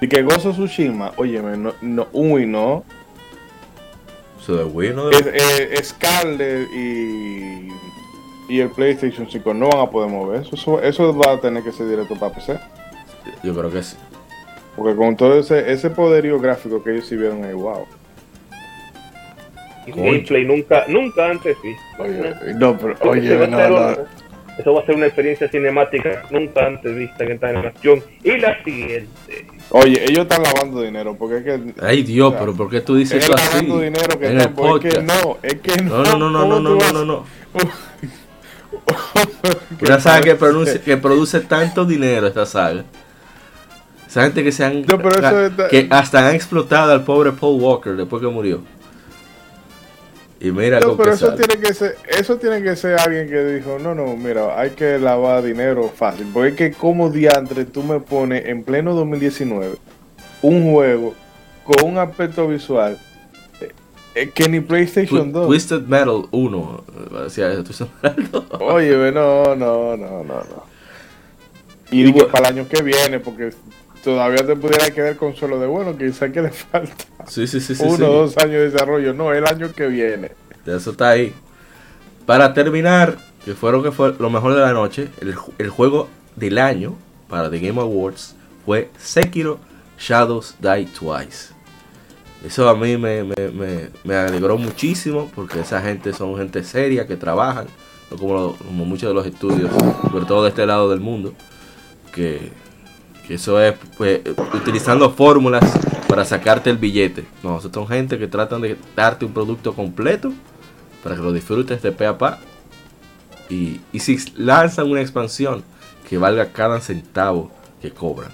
Di 0.00 0.08
que 0.08 0.22
Gozo 0.22 0.52
Tsushima, 0.52 1.12
óyeme, 1.16 1.56
no, 1.56 1.72
no, 1.82 2.06
uy, 2.12 2.46
no. 2.46 2.84
Eso 4.40 4.56
de 4.56 4.64
Wii, 4.64 4.92
¿no? 4.94 5.10
Es, 5.10 5.26
eh, 5.26 5.80
Scarlet 5.82 6.68
y, 6.72 7.68
y 8.48 8.60
el 8.60 8.70
PlayStation 8.70 9.26
5 9.28 9.52
no 9.52 9.68
van 9.68 9.80
a 9.80 9.90
poder 9.90 10.08
mover 10.08 10.42
eso. 10.42 10.54
eso. 10.54 10.80
Eso 10.80 11.12
va 11.16 11.32
a 11.32 11.40
tener 11.40 11.64
que 11.64 11.72
ser 11.72 11.88
directo 11.88 12.14
para 12.14 12.32
PC. 12.32 12.56
Yo 13.42 13.52
creo 13.52 13.68
que 13.72 13.82
sí. 13.82 13.96
Porque 14.76 14.94
con 14.94 15.16
todo 15.16 15.40
ese, 15.40 15.72
ese 15.72 15.90
poderío 15.90 16.38
gráfico 16.38 16.84
que 16.84 16.92
ellos 16.92 17.06
sí 17.06 17.16
vieron 17.16 17.42
ahí, 17.42 17.54
wow. 17.54 17.84
Gameplay 19.92 20.44
nunca, 20.44 20.84
nunca 20.88 21.30
antes 21.30 21.56
sí. 21.62 21.72
Oye, 21.98 22.34
no, 22.56 22.76
pero, 22.78 22.94
Eso 22.94 23.08
oye, 23.10 23.36
va 23.36 23.44
a 23.44 23.48
no, 23.48 23.56
ser 23.58 23.70
no. 23.70 23.76
una- 23.76 23.96
Eso 24.58 24.72
va 24.72 24.80
a 24.80 24.86
ser 24.86 24.94
una 24.94 25.06
experiencia 25.06 25.48
cinemática 25.50 26.22
nunca 26.30 26.66
antes 26.66 26.94
vista 26.96 27.24
en 27.24 27.32
esta 27.32 27.48
animación. 27.48 28.02
Y 28.24 28.36
la 28.38 28.62
siguiente. 28.64 29.46
Oye, 29.70 30.02
ellos 30.04 30.20
están 30.20 30.42
lavando 30.42 30.80
dinero, 30.80 31.14
porque 31.18 31.38
es 31.38 31.44
que... 31.44 31.60
Ay, 31.82 32.02
Dios, 32.02 32.28
o 32.28 32.30
sea, 32.30 32.40
pero 32.40 32.54
¿por 32.54 32.70
qué 32.70 32.80
tú 32.80 32.94
dices 32.96 33.18
es 33.18 33.24
eso 33.24 33.34
así? 33.34 33.52
lavando 33.66 33.80
dinero 33.80 34.18
que 34.18 34.26
en 34.26 34.32
el 34.32 34.38
están, 34.40 34.52
es 34.52 34.54
que 34.80 34.88
podcast. 35.00 35.02
no, 35.24 35.38
es 35.42 35.54
que 35.56 35.82
no. 35.82 36.02
No, 36.02 36.16
no, 36.18 36.30
no, 36.30 36.60
no, 36.60 36.78
¿cómo 36.78 36.92
no, 36.92 37.04
no. 37.04 37.24
Una 39.80 40.00
saga 40.00 40.20
que 40.22 40.34
produce, 40.36 40.80
que 40.80 40.96
produce 40.96 41.40
tanto 41.40 41.84
dinero 41.84 42.26
esta 42.26 42.46
saga. 42.46 42.84
Esa 44.06 44.22
gente 44.22 44.42
que 44.44 44.52
se 44.52 44.64
han 44.64 44.82
No, 44.82 44.96
pero 44.98 45.10
eso 45.10 45.46
está- 45.46 45.68
que 45.68 45.86
hasta 45.90 46.28
han 46.28 46.34
explotado 46.34 46.92
al 46.92 47.04
pobre 47.04 47.32
Paul 47.32 47.60
Walker 47.60 47.92
después 47.94 48.22
que 48.22 48.28
murió. 48.28 48.62
Y 50.38 50.50
mira 50.50 50.80
No, 50.80 50.88
con 50.88 50.96
pero 50.98 51.10
qué 51.10 51.16
eso 51.16 51.26
sale. 51.28 51.38
tiene 51.46 51.62
que 51.62 51.72
ser, 51.74 51.96
eso 52.08 52.36
tiene 52.36 52.62
que 52.62 52.76
ser 52.76 52.98
alguien 53.00 53.28
que 53.28 53.42
dijo, 53.54 53.78
no, 53.78 53.94
no, 53.94 54.16
mira, 54.16 54.60
hay 54.60 54.70
que 54.70 54.98
lavar 54.98 55.42
dinero 55.42 55.88
fácil, 55.94 56.26
porque 56.32 56.48
es 56.50 56.54
que 56.56 56.72
como 56.72 57.08
diantre 57.10 57.64
tú 57.64 57.82
me 57.82 58.00
pones 58.00 58.44
en 58.46 58.62
pleno 58.62 58.94
2019 58.94 59.76
un 60.42 60.70
juego 60.72 61.14
con 61.64 61.88
un 61.90 61.98
aspecto 61.98 62.46
visual 62.48 62.98
eh, 63.62 63.72
eh, 64.14 64.30
que 64.34 64.48
ni 64.48 64.60
PlayStation 64.60 65.30
Twi- 65.30 65.32
2. 65.32 65.46
Twisted 65.46 65.80
Metal 65.82 66.26
1. 66.30 66.84
eh, 66.86 67.22
Decía 67.24 67.50
eso, 67.52 67.64
Twisted 67.64 67.86
Metal 68.02 68.28
2. 68.30 68.44
Oye, 68.60 69.12
no, 69.12 69.56
no, 69.56 69.96
no, 69.96 70.22
no, 70.22 70.22
no. 70.24 70.76
Y 71.90 72.02
Y 72.08 72.12
bu- 72.12 72.30
para 72.30 72.50
el 72.50 72.58
año 72.58 72.68
que 72.68 72.82
viene, 72.82 73.20
porque 73.20 73.50
todavía 74.06 74.46
te 74.46 74.54
pudiera 74.54 74.88
quedar 74.92 75.16
con 75.16 75.34
solo 75.34 75.58
de 75.58 75.66
bueno, 75.66 75.98
quizá 75.98 76.30
que 76.30 76.40
le 76.40 76.50
falta 76.50 76.94
Sí, 77.26 77.46
sí, 77.48 77.60
sí, 77.60 77.74
sí. 77.74 77.82
uno 77.84 78.06
o 78.08 78.12
dos 78.22 78.36
años 78.38 78.52
de 78.52 78.70
desarrollo, 78.70 79.12
no, 79.12 79.32
el 79.32 79.44
año 79.46 79.72
que 79.74 79.88
viene. 79.88 80.30
Eso 80.64 80.92
está 80.92 81.08
ahí. 81.10 81.34
Para 82.24 82.54
terminar, 82.54 83.18
que 83.44 83.54
fue 83.54 83.72
lo 83.72 83.82
que 83.82 83.90
fue 83.90 84.14
lo 84.18 84.30
mejor 84.30 84.54
de 84.54 84.60
la 84.60 84.72
noche, 84.72 85.08
el, 85.20 85.34
el 85.58 85.70
juego 85.70 86.08
del 86.36 86.58
año 86.58 86.94
para 87.28 87.50
The 87.50 87.58
Game 87.58 87.80
Awards 87.80 88.36
fue 88.64 88.90
Sekiro 88.96 89.58
Shadows 89.98 90.54
Die 90.60 90.86
Twice. 90.86 91.52
Eso 92.44 92.68
a 92.68 92.76
mí 92.76 92.96
me, 92.96 93.24
me, 93.24 93.48
me- 93.48 93.88
me 94.04 94.14
alegró 94.14 94.56
muchísimo 94.56 95.30
porque 95.34 95.60
esa 95.60 95.80
gente 95.82 96.12
son 96.12 96.36
gente 96.36 96.62
seria 96.62 97.06
que 97.08 97.16
trabajan, 97.16 97.66
no 98.10 98.16
como, 98.18 98.54
como 98.56 98.84
muchos 98.84 99.08
de 99.08 99.14
los 99.14 99.26
estudios, 99.26 99.68
sobre 100.12 100.26
todo 100.26 100.44
de 100.44 100.50
este 100.50 100.64
lado 100.64 100.88
del 100.90 101.00
mundo, 101.00 101.32
que 102.12 102.52
eso 103.34 103.60
es 103.60 103.74
pues, 103.96 104.20
utilizando 104.54 105.10
fórmulas 105.10 105.64
para 106.08 106.24
sacarte 106.24 106.70
el 106.70 106.78
billete. 106.78 107.24
No, 107.42 107.60
son 107.60 107.88
gente 107.88 108.18
que 108.18 108.28
tratan 108.28 108.62
de 108.62 108.76
darte 108.94 109.24
un 109.24 109.32
producto 109.32 109.74
completo 109.74 110.32
para 111.02 111.16
que 111.16 111.22
lo 111.22 111.32
disfrutes 111.32 111.82
de 111.82 111.92
pe 111.92 112.06
a 112.06 112.18
pa. 112.18 112.38
Y, 113.48 113.80
y 113.92 114.00
si 114.00 114.18
lanzan 114.36 114.90
una 114.90 115.00
expansión 115.00 115.62
que 116.08 116.18
valga 116.18 116.52
cada 116.52 116.80
centavo 116.80 117.50
que 117.80 117.90
cobran. 117.90 118.30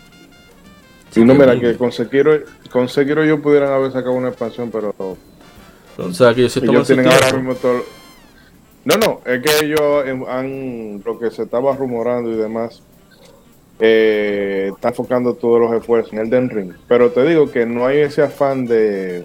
Si 1.10 1.22
no, 1.24 1.34
mira, 1.34 1.58
que 1.58 1.76
con 1.76 1.92
Sekiro, 1.92 2.38
con 2.70 2.88
Sekiro 2.88 3.24
yo 3.24 3.42
pudieran 3.42 3.72
haber 3.72 3.92
sacado 3.92 4.14
una 4.14 4.28
expansión, 4.28 4.70
pero 4.70 4.94
O 4.98 6.12
sea, 6.12 6.34
que 6.34 6.40
ellos 6.40 6.52
se 6.52 6.60
ellos 6.60 6.86
tienen 6.86 7.06
ahora 7.06 7.32
mismo 7.34 7.54
todo. 7.54 7.84
No, 8.84 8.96
no, 8.96 9.20
es 9.26 9.42
que 9.42 9.66
ellos 9.66 9.80
han, 10.28 11.02
lo 11.04 11.18
que 11.18 11.30
se 11.30 11.42
estaba 11.42 11.76
rumorando 11.76 12.32
y 12.32 12.36
demás, 12.36 12.82
eh, 13.84 14.70
está 14.72 14.90
enfocando 14.90 15.34
todos 15.34 15.60
los 15.60 15.72
esfuerzos 15.72 16.12
en 16.12 16.20
el 16.20 16.30
Den 16.30 16.48
Ring. 16.48 16.72
Pero 16.86 17.10
te 17.10 17.24
digo 17.26 17.50
que 17.50 17.66
no 17.66 17.84
hay 17.84 17.98
ese 17.98 18.22
afán 18.22 18.64
de, 18.64 19.24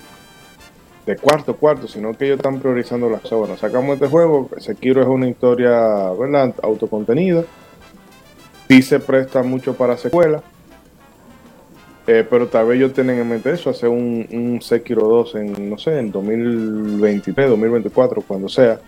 de 1.05 1.15
cuarto, 1.15 1.55
cuarto, 1.55 1.87
sino 1.87 2.11
que 2.15 2.25
ellos 2.25 2.37
están 2.37 2.59
priorizando 2.59 3.07
las 3.07 3.31
obras. 3.31 3.59
Sacamos 3.59 3.93
este 3.93 4.07
juego, 4.07 4.49
Sekiro 4.57 5.03
es 5.03 5.07
una 5.07 5.29
historia, 5.29 6.09
¿verdad? 6.19 6.55
Autocontenida. 6.63 7.43
Sí 8.67 8.81
se 8.81 8.99
presta 8.99 9.43
mucho 9.43 9.75
para 9.75 9.95
secuela. 9.95 10.41
Eh, 12.07 12.25
pero 12.27 12.47
tal 12.47 12.65
vez 12.65 12.77
ellos 12.77 12.93
tienen 12.93 13.19
en 13.19 13.29
mente 13.29 13.51
eso, 13.51 13.69
hacer 13.69 13.89
un, 13.89 14.27
un 14.31 14.59
Sekiro 14.59 15.07
2 15.07 15.35
en, 15.35 15.69
no 15.69 15.77
sé, 15.77 15.99
en 15.99 16.11
2023, 16.11 17.47
2024, 17.47 18.23
cuando 18.23 18.49
sea. 18.49 18.79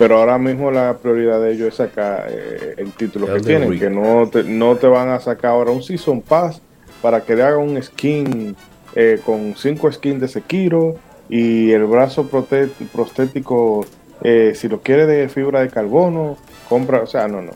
Pero 0.00 0.16
ahora 0.16 0.38
mismo 0.38 0.70
la 0.70 0.96
prioridad 0.96 1.42
de 1.42 1.52
ellos 1.52 1.68
es 1.68 1.74
sacar 1.74 2.26
eh, 2.30 2.72
el 2.78 2.90
título 2.92 3.26
que 3.26 3.40
tienen, 3.40 3.70
Ring. 3.70 3.80
que 3.80 3.90
no 3.90 4.30
te, 4.30 4.44
no 4.44 4.74
te 4.76 4.86
van 4.86 5.10
a 5.10 5.20
sacar 5.20 5.50
ahora 5.50 5.72
un 5.72 5.82
Season 5.82 6.22
Pass 6.22 6.62
para 7.02 7.20
que 7.20 7.36
le 7.36 7.42
hagan 7.42 7.60
un 7.60 7.82
skin 7.82 8.56
eh, 8.94 9.20
con 9.26 9.54
cinco 9.58 9.92
skins 9.92 10.22
de 10.22 10.28
Sekiro 10.28 10.94
y 11.28 11.70
el 11.72 11.84
brazo 11.84 12.26
prostético, 12.26 13.84
eh, 14.22 14.52
si 14.54 14.68
lo 14.68 14.80
quiere 14.80 15.06
de 15.06 15.28
fibra 15.28 15.60
de 15.60 15.68
carbono, 15.68 16.38
compra, 16.66 17.02
o 17.02 17.06
sea, 17.06 17.28
no, 17.28 17.42
no. 17.42 17.52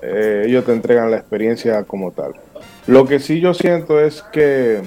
Eh, 0.00 0.44
ellos 0.46 0.64
te 0.64 0.72
entregan 0.72 1.10
la 1.10 1.18
experiencia 1.18 1.84
como 1.84 2.10
tal. 2.12 2.32
Lo 2.86 3.06
que 3.06 3.18
sí 3.18 3.38
yo 3.38 3.52
siento 3.52 4.00
es 4.00 4.22
que, 4.32 4.80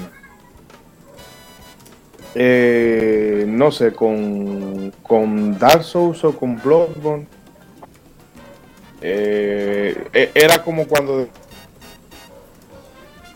eh, 2.36 3.45
no 3.48 3.72
sé, 3.72 3.94
con, 3.94 4.91
con 5.02 5.57
Dark 5.57 5.84
Souls 5.84 6.24
o 6.24 6.38
con 6.38 6.62
Bloodborne, 6.62 7.28
eh, 9.02 10.07
e- 10.14 10.32
era 10.36 10.62
como 10.64 10.88
cuando 10.88 11.28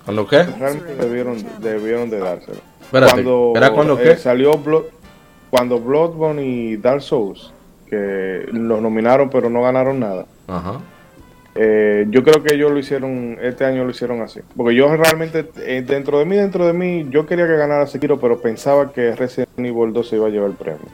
¿Cuándo 0.06 0.28
qué? 0.28 0.44
realmente 0.44 0.96
debieron, 0.96 1.38
debieron 1.62 2.10
de 2.10 2.20
dárselo. 2.20 2.60
Espérate, 2.82 3.12
cuando 3.14 3.54
¿era 3.56 3.72
cuando 3.72 4.00
eh, 4.00 4.04
qué? 4.04 4.18
salió 4.18 4.54
Blood, 4.58 4.86
cuando 5.52 5.80
Bloodborne 5.80 6.44
y 6.44 6.78
Dark 6.78 7.02
Souls, 7.02 7.54
que 7.88 8.48
los 8.52 8.82
nominaron 8.82 9.30
pero 9.30 9.50
no 9.50 9.62
ganaron 9.62 10.00
nada. 10.00 10.26
Ajá. 10.48 10.80
Eh, 11.61 12.06
yo 12.10 12.23
creo 12.23 12.41
que 12.41 12.56
ellos 12.56 12.72
lo 12.72 12.80
hicieron, 12.80 13.38
este 13.41 13.65
año 13.65 13.84
lo 13.84 13.90
hicieron 13.90 14.22
así. 14.22 14.40
Porque 14.56 14.76
yo 14.76 14.95
realmente, 14.95 15.49
eh, 15.57 15.84
dentro 15.86 16.18
de 16.18 16.23
mí, 16.23 16.38
dentro 16.38 16.65
de 16.65 16.72
mí, 16.72 17.07
yo 17.10 17.26
quería 17.26 17.48
que 17.48 17.57
ganara 17.57 17.86
Sekiro, 17.86 18.18
pero 18.18 18.40
pensaba 18.40 18.94
que 18.94 19.14
Resident 19.14 19.49
Evil 19.57 19.91
2 19.91 20.07
se 20.07 20.15
iba 20.15 20.27
a 20.27 20.30
llevar 20.30 20.52
el 20.52 20.56
premio. 20.56 20.88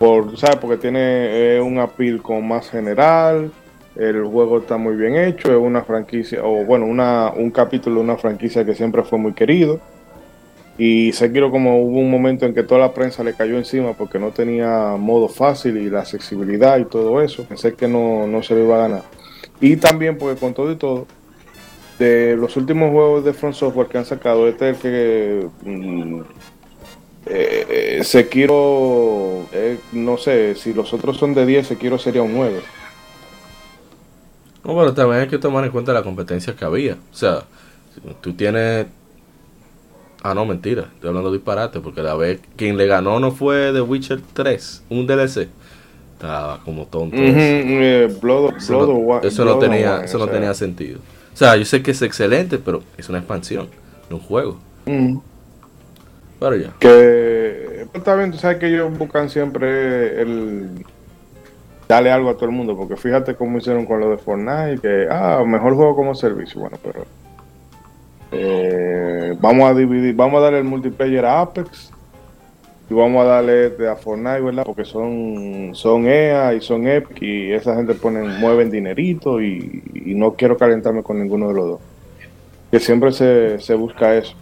Por, 0.00 0.36
¿sabes? 0.36 0.56
Porque 0.56 0.76
tiene 0.76 1.56
eh, 1.56 1.60
un 1.60 1.78
appeal 1.78 2.20
como 2.20 2.42
más 2.42 2.68
general, 2.68 3.52
el 3.94 4.24
juego 4.24 4.58
está 4.58 4.76
muy 4.76 4.96
bien 4.96 5.14
hecho, 5.14 5.52
es 5.52 5.58
una 5.58 5.84
franquicia, 5.84 6.40
o 6.42 6.64
bueno, 6.64 6.86
una, 6.86 7.30
un 7.30 7.52
capítulo 7.52 8.00
de 8.00 8.06
una 8.06 8.16
franquicia 8.16 8.64
que 8.64 8.74
siempre 8.74 9.04
fue 9.04 9.20
muy 9.20 9.34
querido. 9.34 9.78
Y 10.78 11.12
Sekiro 11.12 11.50
como 11.50 11.80
hubo 11.82 11.98
un 11.98 12.10
momento 12.10 12.44
en 12.44 12.54
que 12.54 12.62
toda 12.62 12.80
la 12.80 12.92
prensa 12.92 13.24
le 13.24 13.34
cayó 13.34 13.56
encima 13.56 13.94
porque 13.94 14.18
no 14.18 14.30
tenía 14.30 14.96
modo 14.98 15.28
fácil 15.28 15.78
y 15.78 15.88
la 15.88 16.00
accesibilidad 16.00 16.78
y 16.78 16.84
todo 16.84 17.22
eso. 17.22 17.44
Pensé 17.44 17.74
que 17.74 17.88
no, 17.88 18.26
no 18.26 18.42
se 18.42 18.54
le 18.54 18.64
iba 18.64 18.76
a 18.76 18.88
ganar. 18.88 19.02
Y 19.60 19.76
también 19.76 20.18
porque 20.18 20.38
con 20.38 20.52
todo 20.52 20.70
y 20.70 20.76
todo, 20.76 21.06
de 21.98 22.36
los 22.36 22.56
últimos 22.56 22.90
juegos 22.90 23.24
de 23.24 23.32
Front 23.32 23.54
Software 23.54 23.86
que 23.86 23.98
han 23.98 24.04
sacado, 24.04 24.46
este 24.48 24.70
es 24.70 24.76
el 24.76 24.82
que 24.82 25.48
mm, 25.64 26.20
eh, 27.26 28.00
Sekiro, 28.04 29.46
eh, 29.52 29.78
no 29.92 30.16
sé, 30.18 30.54
si 30.54 30.74
los 30.74 30.92
otros 30.92 31.16
son 31.16 31.34
de 31.34 31.46
10, 31.46 31.66
Sekiro 31.66 31.98
sería 31.98 32.22
un 32.22 32.34
9. 32.34 32.60
No, 34.64 34.76
pero 34.76 34.94
también 34.94 35.22
hay 35.22 35.28
que 35.28 35.38
tomar 35.38 35.64
en 35.64 35.70
cuenta 35.70 35.92
la 35.92 36.02
competencia 36.02 36.54
que 36.54 36.64
había. 36.64 36.94
O 36.94 37.16
sea, 37.16 37.44
tú 38.20 38.34
tienes. 38.34 38.86
Ah, 40.28 40.34
no, 40.34 40.44
mentira. 40.44 40.88
Estoy 40.94 41.08
hablando 41.08 41.32
disparate. 41.32 41.78
Porque 41.80 42.02
la 42.02 42.16
vez 42.16 42.40
quien 42.56 42.76
le 42.76 42.86
ganó 42.86 43.20
no 43.20 43.30
fue 43.30 43.72
The 43.72 43.80
Witcher 43.80 44.20
3, 44.32 44.82
un 44.90 45.06
DLC. 45.06 45.48
Estaba 46.14 46.60
como 46.64 46.86
tonto. 46.86 47.16
Ujú, 47.16 47.22
eso. 47.28 48.20
Blood, 48.20 48.56
Eso, 48.56 48.78
Blood 48.78 48.88
no, 48.88 49.18
eso 49.22 49.58
tenía, 49.58 50.04
eso 50.04 50.16
o 50.16 50.20
no 50.20 50.24
sea. 50.26 50.34
tenía 50.34 50.54
sentido. 50.54 50.98
O 51.32 51.36
sea, 51.36 51.56
yo 51.56 51.64
sé 51.64 51.82
que 51.82 51.92
es 51.92 52.02
excelente, 52.02 52.58
pero 52.58 52.82
es 52.96 53.08
una 53.08 53.18
expansión, 53.18 53.68
no 54.10 54.16
un 54.16 54.22
juego. 54.22 54.56
Pero 56.40 56.56
ya. 56.56 56.72
Que 56.80 57.86
pues, 57.92 57.94
está 57.94 58.16
bien, 58.16 58.32
tú 58.32 58.38
sabes 58.38 58.58
que 58.58 58.68
ellos 58.68 58.96
buscan 58.98 59.30
siempre 59.30 60.20
el 60.22 60.84
darle 61.88 62.10
algo 62.10 62.30
a 62.30 62.34
todo 62.34 62.46
el 62.46 62.52
mundo, 62.52 62.76
porque 62.76 62.96
fíjate 62.96 63.34
cómo 63.36 63.58
hicieron 63.58 63.86
con 63.86 64.00
lo 64.00 64.10
de 64.10 64.18
Fortnite, 64.18 64.80
que 64.80 65.06
ah, 65.10 65.44
mejor 65.46 65.74
juego 65.74 65.94
como 65.94 66.14
servicio, 66.14 66.60
bueno, 66.62 66.78
pero 66.82 67.04
eh, 68.32 69.34
vamos 69.40 69.70
a 69.70 69.74
dividir, 69.74 70.14
vamos 70.14 70.38
a 70.38 70.44
darle 70.44 70.58
el 70.58 70.64
multiplayer 70.64 71.24
a 71.24 71.40
Apex 71.42 71.92
y 72.90 72.94
vamos 72.94 73.22
a 73.24 73.28
darle 73.28 73.66
este 73.66 73.88
a 73.88 73.96
Fortnite, 73.96 74.40
¿verdad? 74.40 74.64
Porque 74.64 74.84
son 74.84 75.70
son 75.74 76.06
EA 76.06 76.54
y 76.54 76.60
son 76.60 76.86
Epic 76.86 77.20
y 77.22 77.52
esa 77.52 77.74
gente 77.76 77.94
ponen 77.94 78.38
mueven 78.38 78.70
dinerito 78.70 79.40
y, 79.40 79.82
y 79.94 80.14
no 80.14 80.34
quiero 80.34 80.56
calentarme 80.56 81.02
con 81.02 81.18
ninguno 81.20 81.48
de 81.48 81.54
los 81.54 81.66
dos. 81.66 81.80
Que 82.70 82.80
siempre 82.80 83.12
se, 83.12 83.58
se 83.60 83.74
busca 83.74 84.16
eso. 84.16 84.34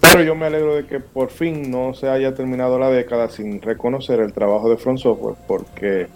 Pero 0.00 0.22
yo 0.24 0.34
me 0.34 0.46
alegro 0.46 0.74
de 0.74 0.86
que 0.86 1.00
por 1.00 1.30
fin 1.30 1.70
no 1.70 1.94
se 1.94 2.08
haya 2.08 2.34
terminado 2.34 2.78
la 2.78 2.90
década 2.90 3.28
sin 3.30 3.62
reconocer 3.62 4.20
el 4.20 4.32
trabajo 4.32 4.68
de 4.68 4.76
Front 4.76 4.98
Software, 4.98 5.36
porque 5.46 6.08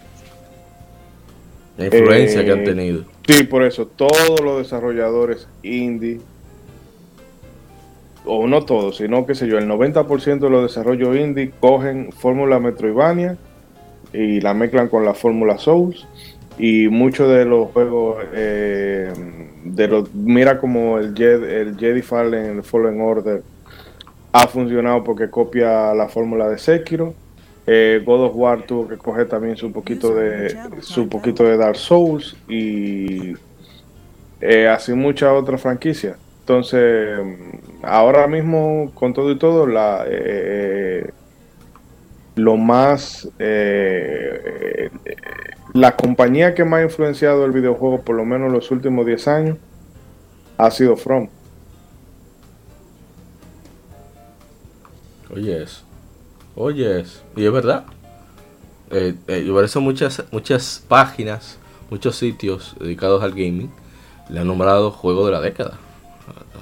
La 1.77 1.85
influencia 1.85 2.41
Eh, 2.41 2.45
que 2.45 2.51
han 2.51 2.63
tenido. 2.63 3.05
sí, 3.27 3.43
por 3.45 3.63
eso 3.63 3.87
todos 3.87 4.41
los 4.41 4.57
desarrolladores 4.59 5.47
indie, 5.63 6.19
o 8.27 8.47
no 8.47 8.65
todos, 8.65 8.97
sino 8.97 9.25
que 9.25 9.35
sé 9.35 9.47
yo, 9.47 9.57
el 9.57 9.67
90% 9.67 10.39
de 10.39 10.49
los 10.49 10.63
desarrollos 10.63 11.15
indie 11.15 11.51
cogen 11.59 12.11
fórmula 12.11 12.59
Metroidvania 12.59 13.37
y 14.13 14.41
la 14.41 14.53
mezclan 14.53 14.87
con 14.87 15.05
la 15.05 15.13
fórmula 15.13 15.57
Souls. 15.57 16.07
Y 16.59 16.87
muchos 16.87 17.29
de 17.29 17.45
los 17.45 17.69
juegos, 17.69 18.23
eh, 18.33 19.13
de 19.63 19.87
los, 19.87 20.13
mira 20.13 20.59
como 20.59 20.97
el 20.97 21.15
Jedi, 21.15 21.45
el 21.45 21.77
Jedi 21.77 22.01
Fallen, 22.01 22.57
el 22.57 22.63
Fallen 22.63 22.99
Order, 22.99 23.43
ha 24.31 24.47
funcionado 24.47 25.03
porque 25.03 25.29
copia 25.29 25.93
la 25.93 26.07
fórmula 26.07 26.49
de 26.49 26.57
Sekiro. 26.57 27.13
Eh, 27.67 28.01
God 28.05 28.25
of 28.25 28.31
War 28.35 28.61
tuvo 28.63 28.87
que 28.87 28.97
coger 28.97 29.27
también 29.27 29.57
su 29.57 29.71
poquito 29.71 30.15
de 30.15 30.55
su 30.79 31.09
poquito 31.09 31.43
de 31.43 31.57
Dark 31.57 31.75
Souls 31.75 32.37
y 32.47 33.33
eh, 34.39 34.67
así 34.67 34.93
muchas 34.93 35.31
otras 35.31 35.61
franquicias. 35.61 36.17
Entonces, 36.47 37.19
ahora 37.83 38.25
mismo 38.25 38.91
con 38.93 39.13
todo 39.13 39.31
y 39.31 39.37
todo, 39.37 39.67
la 39.67 40.05
eh, 40.07 41.11
lo 42.35 42.55
más 42.55 43.27
eh, 43.37 44.89
la 45.73 45.97
compañía 45.97 46.55
que 46.55 46.63
más 46.63 46.79
ha 46.79 46.83
influenciado 46.83 47.43
el 47.43 47.51
videojuego 47.51 47.99
por 48.01 48.15
lo 48.15 48.23
menos 48.23 48.49
los 48.49 48.71
últimos 48.71 49.05
10 49.05 49.27
años 49.27 49.57
ha 50.57 50.71
sido 50.71 50.95
From. 50.95 51.27
Oye 55.29 55.63
eso. 55.63 55.83
Oye 56.55 57.01
eso. 57.01 57.23
Y 57.35 57.45
es 57.45 57.51
verdad. 57.51 57.83
Eh, 58.89 59.15
eh, 59.27 59.43
y 59.45 59.51
por 59.51 59.65
eso 59.65 59.81
muchas, 59.81 60.23
muchas 60.31 60.81
páginas, 60.87 61.59
muchos 61.89 62.15
sitios 62.15 62.73
dedicados 62.79 63.21
al 63.21 63.31
gaming 63.31 63.69
le 64.29 64.39
han 64.39 64.47
nombrado 64.47 64.91
juego 64.91 65.25
de 65.25 65.33
la 65.33 65.41
década. 65.41 65.77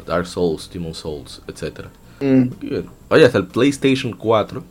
Dark 0.05 0.27
Souls, 0.27 0.69
Demon 0.71 0.93
Souls, 0.93 1.41
etc. 1.47 1.87
Oye, 3.09 3.25
hasta 3.25 3.37
el 3.37 3.47
PlayStation 3.47 4.13
4, 4.13 4.63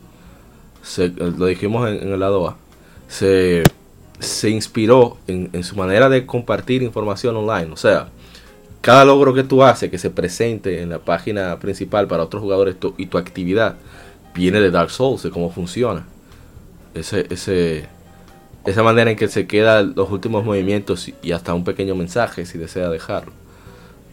se- 0.83 1.05
eh, 1.05 1.33
lo 1.37 1.45
dijimos 1.47 1.87
en, 1.89 2.01
en 2.07 2.13
el 2.13 2.19
lado 2.19 2.47
A, 2.47 2.57
se, 3.07 3.63
se 4.19 4.49
inspiró 4.49 5.17
en, 5.27 5.49
en 5.53 5.63
su 5.63 5.75
manera 5.75 6.09
de 6.09 6.25
compartir 6.25 6.81
información 6.83 7.35
online. 7.35 7.71
O 7.71 7.77
sea, 7.77 8.09
cada 8.81 9.05
logro 9.05 9.33
que 9.33 9.43
tú 9.43 9.63
haces 9.63 9.89
que 9.91 9.97
se 9.97 10.09
presente 10.09 10.81
en 10.81 10.89
la 10.89 10.99
página 10.99 11.57
principal 11.59 12.07
para 12.07 12.23
otros 12.23 12.41
jugadores 12.41 12.79
tu- 12.79 12.93
y 12.97 13.07
tu 13.07 13.17
actividad 13.17 13.75
viene 14.35 14.59
de 14.61 14.71
Dark 14.71 14.91
Souls, 14.91 15.23
de 15.23 15.31
cómo 15.31 15.51
funciona. 15.51 16.05
Ese, 16.93 17.25
ese, 17.29 17.87
esa 18.65 18.83
manera 18.83 19.11
en 19.11 19.17
que 19.17 19.27
se 19.27 19.47
quedan 19.47 19.93
los 19.95 20.09
últimos 20.11 20.45
movimientos 20.45 21.09
y, 21.21 21.31
hasta 21.31 21.53
un 21.53 21.63
pequeño 21.63 21.95
mensaje 21.95 22.45
si 22.45 22.57
desea 22.57 22.89
dejarlo. 22.89 23.31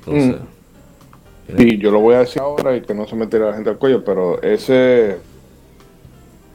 Entonces, 0.01 0.37
Y 1.59 1.79
yo 1.79 1.91
lo 1.91 2.01
voy 2.01 2.15
a 2.15 2.21
decir 2.21 2.41
ahora 2.43 2.77
y 2.77 2.81
que 2.83 2.95
no 2.95 3.07
se 3.07 3.17
me 3.17 3.27
tire 3.27 3.45
la 3.45 3.55
gente 3.55 3.71
al 3.71 3.79
cuello, 3.79 4.05
pero 4.05 4.41
ese. 4.43 5.17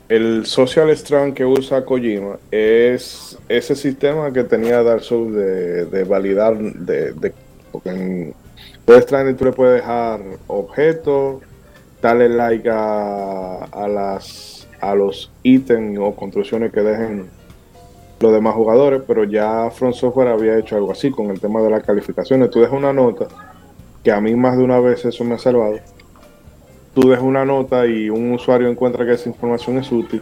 El 0.09 0.45
social 0.45 0.89
strand 0.91 1.33
que 1.33 1.43
usa 1.43 1.83
Kojima 1.83 2.37
es 2.49 3.37
ese 3.49 3.75
sistema 3.75 4.31
que 4.31 4.45
tenía 4.45 4.81
Dark 4.81 5.01
Souls 5.03 5.35
de, 5.35 5.85
de 5.85 6.03
validar. 6.05 6.57
De, 6.57 7.11
de- 7.11 7.33
porque 7.71 7.89
en 7.89 8.33
Death 8.85 9.03
Stranding 9.03 9.35
tú 9.35 9.43
le 9.45 9.51
puedes 9.51 9.81
dejar 9.81 10.21
objetos, 10.47 11.43
darle 12.01 12.29
like 12.29 12.69
a, 12.69 13.65
a, 13.65 13.87
las, 13.89 14.65
a 14.79 14.95
los 14.95 15.29
ítems 15.43 15.99
o 15.99 16.15
construcciones 16.15 16.71
que 16.71 16.79
dejen 16.79 17.29
los 18.21 18.31
demás 18.31 18.55
jugadores, 18.55 19.01
pero 19.05 19.25
ya 19.25 19.69
Front 19.71 19.95
Software 19.95 20.29
había 20.29 20.57
hecho 20.57 20.77
algo 20.77 20.93
así 20.93 21.11
con 21.11 21.29
el 21.31 21.39
tema 21.41 21.61
de 21.61 21.69
las 21.69 21.83
calificaciones. 21.83 22.49
Tú 22.49 22.61
dejas 22.61 22.75
una 22.77 22.93
nota 22.93 23.27
que 24.03 24.11
a 24.11 24.21
mí 24.21 24.35
más 24.35 24.57
de 24.57 24.63
una 24.63 24.79
vez 24.79 25.03
eso 25.05 25.23
me 25.23 25.35
ha 25.35 25.39
salvado. 25.39 25.79
Tú 26.93 27.09
dejas 27.09 27.23
una 27.23 27.45
nota 27.45 27.85
y 27.85 28.09
un 28.09 28.31
usuario 28.33 28.67
encuentra 28.69 29.05
que 29.05 29.13
esa 29.13 29.29
información 29.29 29.77
es 29.77 29.91
útil, 29.91 30.21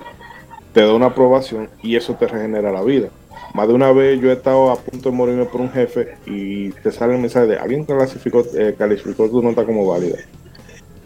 te 0.74 0.82
da 0.82 0.94
una 0.94 1.08
aprobación 1.08 1.70
y 1.82 1.96
eso 1.96 2.16
te 2.16 2.28
regenera 2.28 2.72
la 2.72 2.82
vida. 2.84 3.08
Más 3.54 3.68
de 3.68 3.74
una 3.74 3.92
vez 3.94 4.20
yo 4.20 4.30
he 4.30 4.34
estado 4.34 4.70
a 4.72 4.76
punto 4.76 5.10
de 5.10 5.16
morirme 5.16 5.46
por 5.46 5.62
un 5.62 5.70
jefe 5.72 6.16
y 6.26 6.72
te 6.72 6.92
sale 6.92 7.14
el 7.16 7.22
mensaje 7.22 7.48
de 7.48 7.58
alguien 7.58 7.86
clasificó, 7.86 8.44
eh, 8.58 8.76
calificó 8.78 9.30
tu 9.30 9.42
nota 9.42 9.64
como 9.66 9.88
válida 9.88 10.18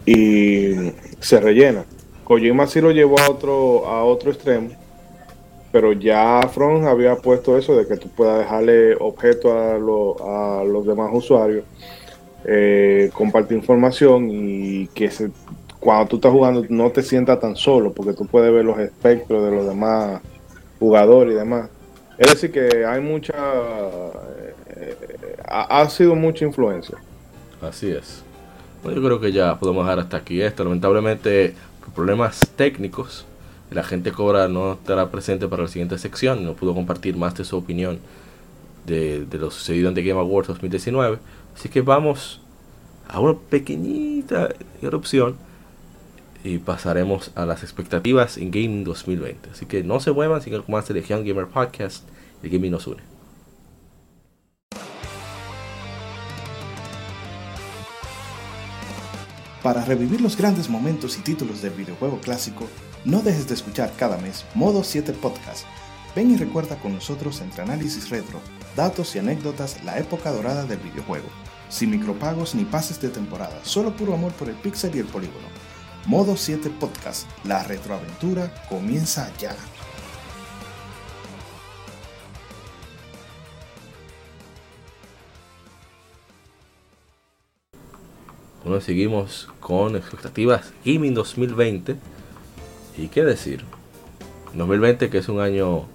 y 0.05 0.91
se 1.19 1.39
rellena. 1.39 1.85
Kojima 2.23 2.67
sí 2.67 2.81
lo 2.81 2.91
llevó 2.91 3.19
a 3.19 3.29
otro, 3.29 3.87
a 3.87 4.03
otro 4.03 4.31
extremo, 4.31 4.69
pero 5.71 5.93
ya 5.93 6.41
Front 6.51 6.85
había 6.85 7.15
puesto 7.15 7.57
eso 7.57 7.75
de 7.75 7.85
que 7.87 7.97
tú 7.97 8.09
puedas 8.09 8.39
dejarle 8.39 8.95
objetos 8.95 9.51
a, 9.51 9.77
lo- 9.77 10.15
a 10.59 10.63
los 10.63 10.85
demás 10.85 11.09
usuarios 11.13 11.63
eh, 12.45 13.09
compartir 13.13 13.57
información 13.57 14.29
y 14.31 14.87
que 14.89 15.11
se, 15.11 15.31
cuando 15.79 16.07
tú 16.07 16.15
estás 16.17 16.31
jugando 16.31 16.65
no 16.69 16.91
te 16.91 17.03
sientas 17.03 17.39
tan 17.39 17.55
solo 17.55 17.93
porque 17.93 18.13
tú 18.13 18.27
puedes 18.27 18.51
ver 18.53 18.65
los 18.65 18.79
espectros 18.79 19.43
de 19.45 19.51
los 19.51 19.67
demás 19.67 20.21
jugadores 20.79 21.33
y 21.35 21.37
demás. 21.37 21.69
Es 22.17 22.29
decir, 22.31 22.51
que 22.51 22.85
hay 22.85 23.01
mucha. 23.01 23.33
eh, 24.75 24.97
ha, 25.47 25.81
ha 25.81 25.89
sido 25.89 26.15
mucha 26.15 26.45
influencia. 26.45 26.97
Así 27.61 27.91
es. 27.91 28.25
Bueno, 28.83 28.99
yo 29.01 29.05
creo 29.07 29.19
que 29.19 29.31
ya 29.31 29.57
podemos 29.59 29.85
dejar 29.85 29.99
hasta 29.99 30.17
aquí 30.17 30.41
esto. 30.41 30.63
Lamentablemente, 30.63 31.55
por 31.83 31.93
problemas 31.93 32.39
técnicos, 32.55 33.27
la 33.69 33.83
gente 33.83 34.11
cobra 34.11 34.47
no 34.47 34.73
estará 34.73 35.11
presente 35.11 35.47
para 35.47 35.63
la 35.63 35.69
siguiente 35.69 35.97
sección. 35.97 36.43
No 36.45 36.55
pudo 36.55 36.73
compartir 36.73 37.17
más 37.17 37.35
de 37.35 37.45
su 37.45 37.57
opinión 37.57 37.99
de, 38.85 39.25
de 39.25 39.37
lo 39.37 39.51
sucedido 39.51 39.89
en 39.89 39.95
The 39.95 40.03
Game 40.03 40.19
Awards 40.19 40.47
2019. 40.49 41.19
Así 41.59 41.67
que 41.67 41.81
vamos 41.81 42.39
a 43.09 43.19
una 43.19 43.37
pequeñita 43.37 44.47
erupción 44.81 45.35
y 46.41 46.57
pasaremos 46.57 47.33
a 47.35 47.45
las 47.45 47.63
expectativas 47.63 48.37
en 48.37 48.49
Gaming 48.49 48.85
2020. 48.85 49.49
Así 49.49 49.65
que 49.65 49.83
no 49.83 49.99
se 49.99 50.13
muevan, 50.13 50.41
sigan 50.41 50.61
con 50.61 50.71
más 50.71 50.87
de 50.87 50.93
Legion 50.93 51.25
Gamer 51.25 51.47
Podcast. 51.47 52.05
El 52.43 52.49
gaming 52.51 52.71
nos 52.71 52.87
une. 52.87 53.01
Para 59.61 59.83
revivir 59.83 60.21
los 60.21 60.37
grandes 60.37 60.69
momentos 60.69 61.17
y 61.17 61.21
títulos 61.23 61.61
del 61.61 61.73
videojuego 61.73 62.21
clásico, 62.21 62.69
no 63.03 63.19
dejes 63.21 63.49
de 63.49 63.55
escuchar 63.55 63.91
cada 63.97 64.17
mes 64.17 64.45
Modo 64.55 64.85
7 64.85 65.11
Podcast. 65.11 65.65
Ven 66.15 66.31
y 66.31 66.37
recuerda 66.37 66.77
con 66.77 66.93
nosotros 66.93 67.41
entre 67.41 67.63
análisis 67.63 68.09
retro, 68.09 68.39
datos 68.77 69.13
y 69.17 69.19
anécdotas 69.19 69.83
la 69.83 69.99
época 69.99 70.31
dorada 70.31 70.65
del 70.65 70.79
videojuego. 70.79 71.27
Sin 71.69 71.91
micropagos 71.91 72.55
ni 72.55 72.65
pases 72.65 72.99
de 72.99 73.09
temporada, 73.09 73.59
solo 73.63 73.95
puro 73.95 74.13
amor 74.15 74.31
por 74.33 74.49
el 74.49 74.55
pixel 74.55 74.95
y 74.95 74.99
el 74.99 75.05
polígono. 75.05 75.47
Modo 76.07 76.35
7 76.35 76.71
Podcast, 76.79 77.29
la 77.43 77.63
retroaventura 77.63 78.51
comienza 78.67 79.31
ya. 79.37 79.55
Bueno, 88.63 88.81
seguimos 88.81 89.49
con 89.59 89.95
expectativas 89.95 90.73
Gaming 90.83 91.13
2020. 91.13 91.95
¿Y 92.97 93.07
qué 93.07 93.23
decir? 93.23 93.63
2020 94.53 95.09
que 95.09 95.19
es 95.19 95.29
un 95.29 95.39
año 95.39 95.85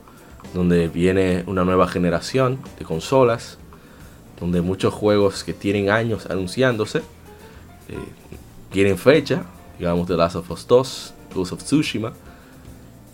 donde 0.55 0.89
viene 0.89 1.45
una 1.47 1.65
nueva 1.65 1.89
generación 1.89 2.61
de 2.79 2.85
consolas. 2.85 3.59
Donde 4.45 4.61
muchos 4.61 4.93
juegos 4.93 5.43
que 5.43 5.55
tienen 5.55 5.89
años 5.89 6.27
anunciándose 6.27 6.99
eh, 6.99 7.97
tienen 8.71 8.99
fecha, 8.99 9.45
digamos 9.79 10.07
The 10.07 10.19
Last 10.19 10.37
of 10.37 10.51
Us 10.51 10.67
2, 10.67 11.15
Ghost 11.35 11.53
of 11.53 11.63
Tsushima, 11.63 12.13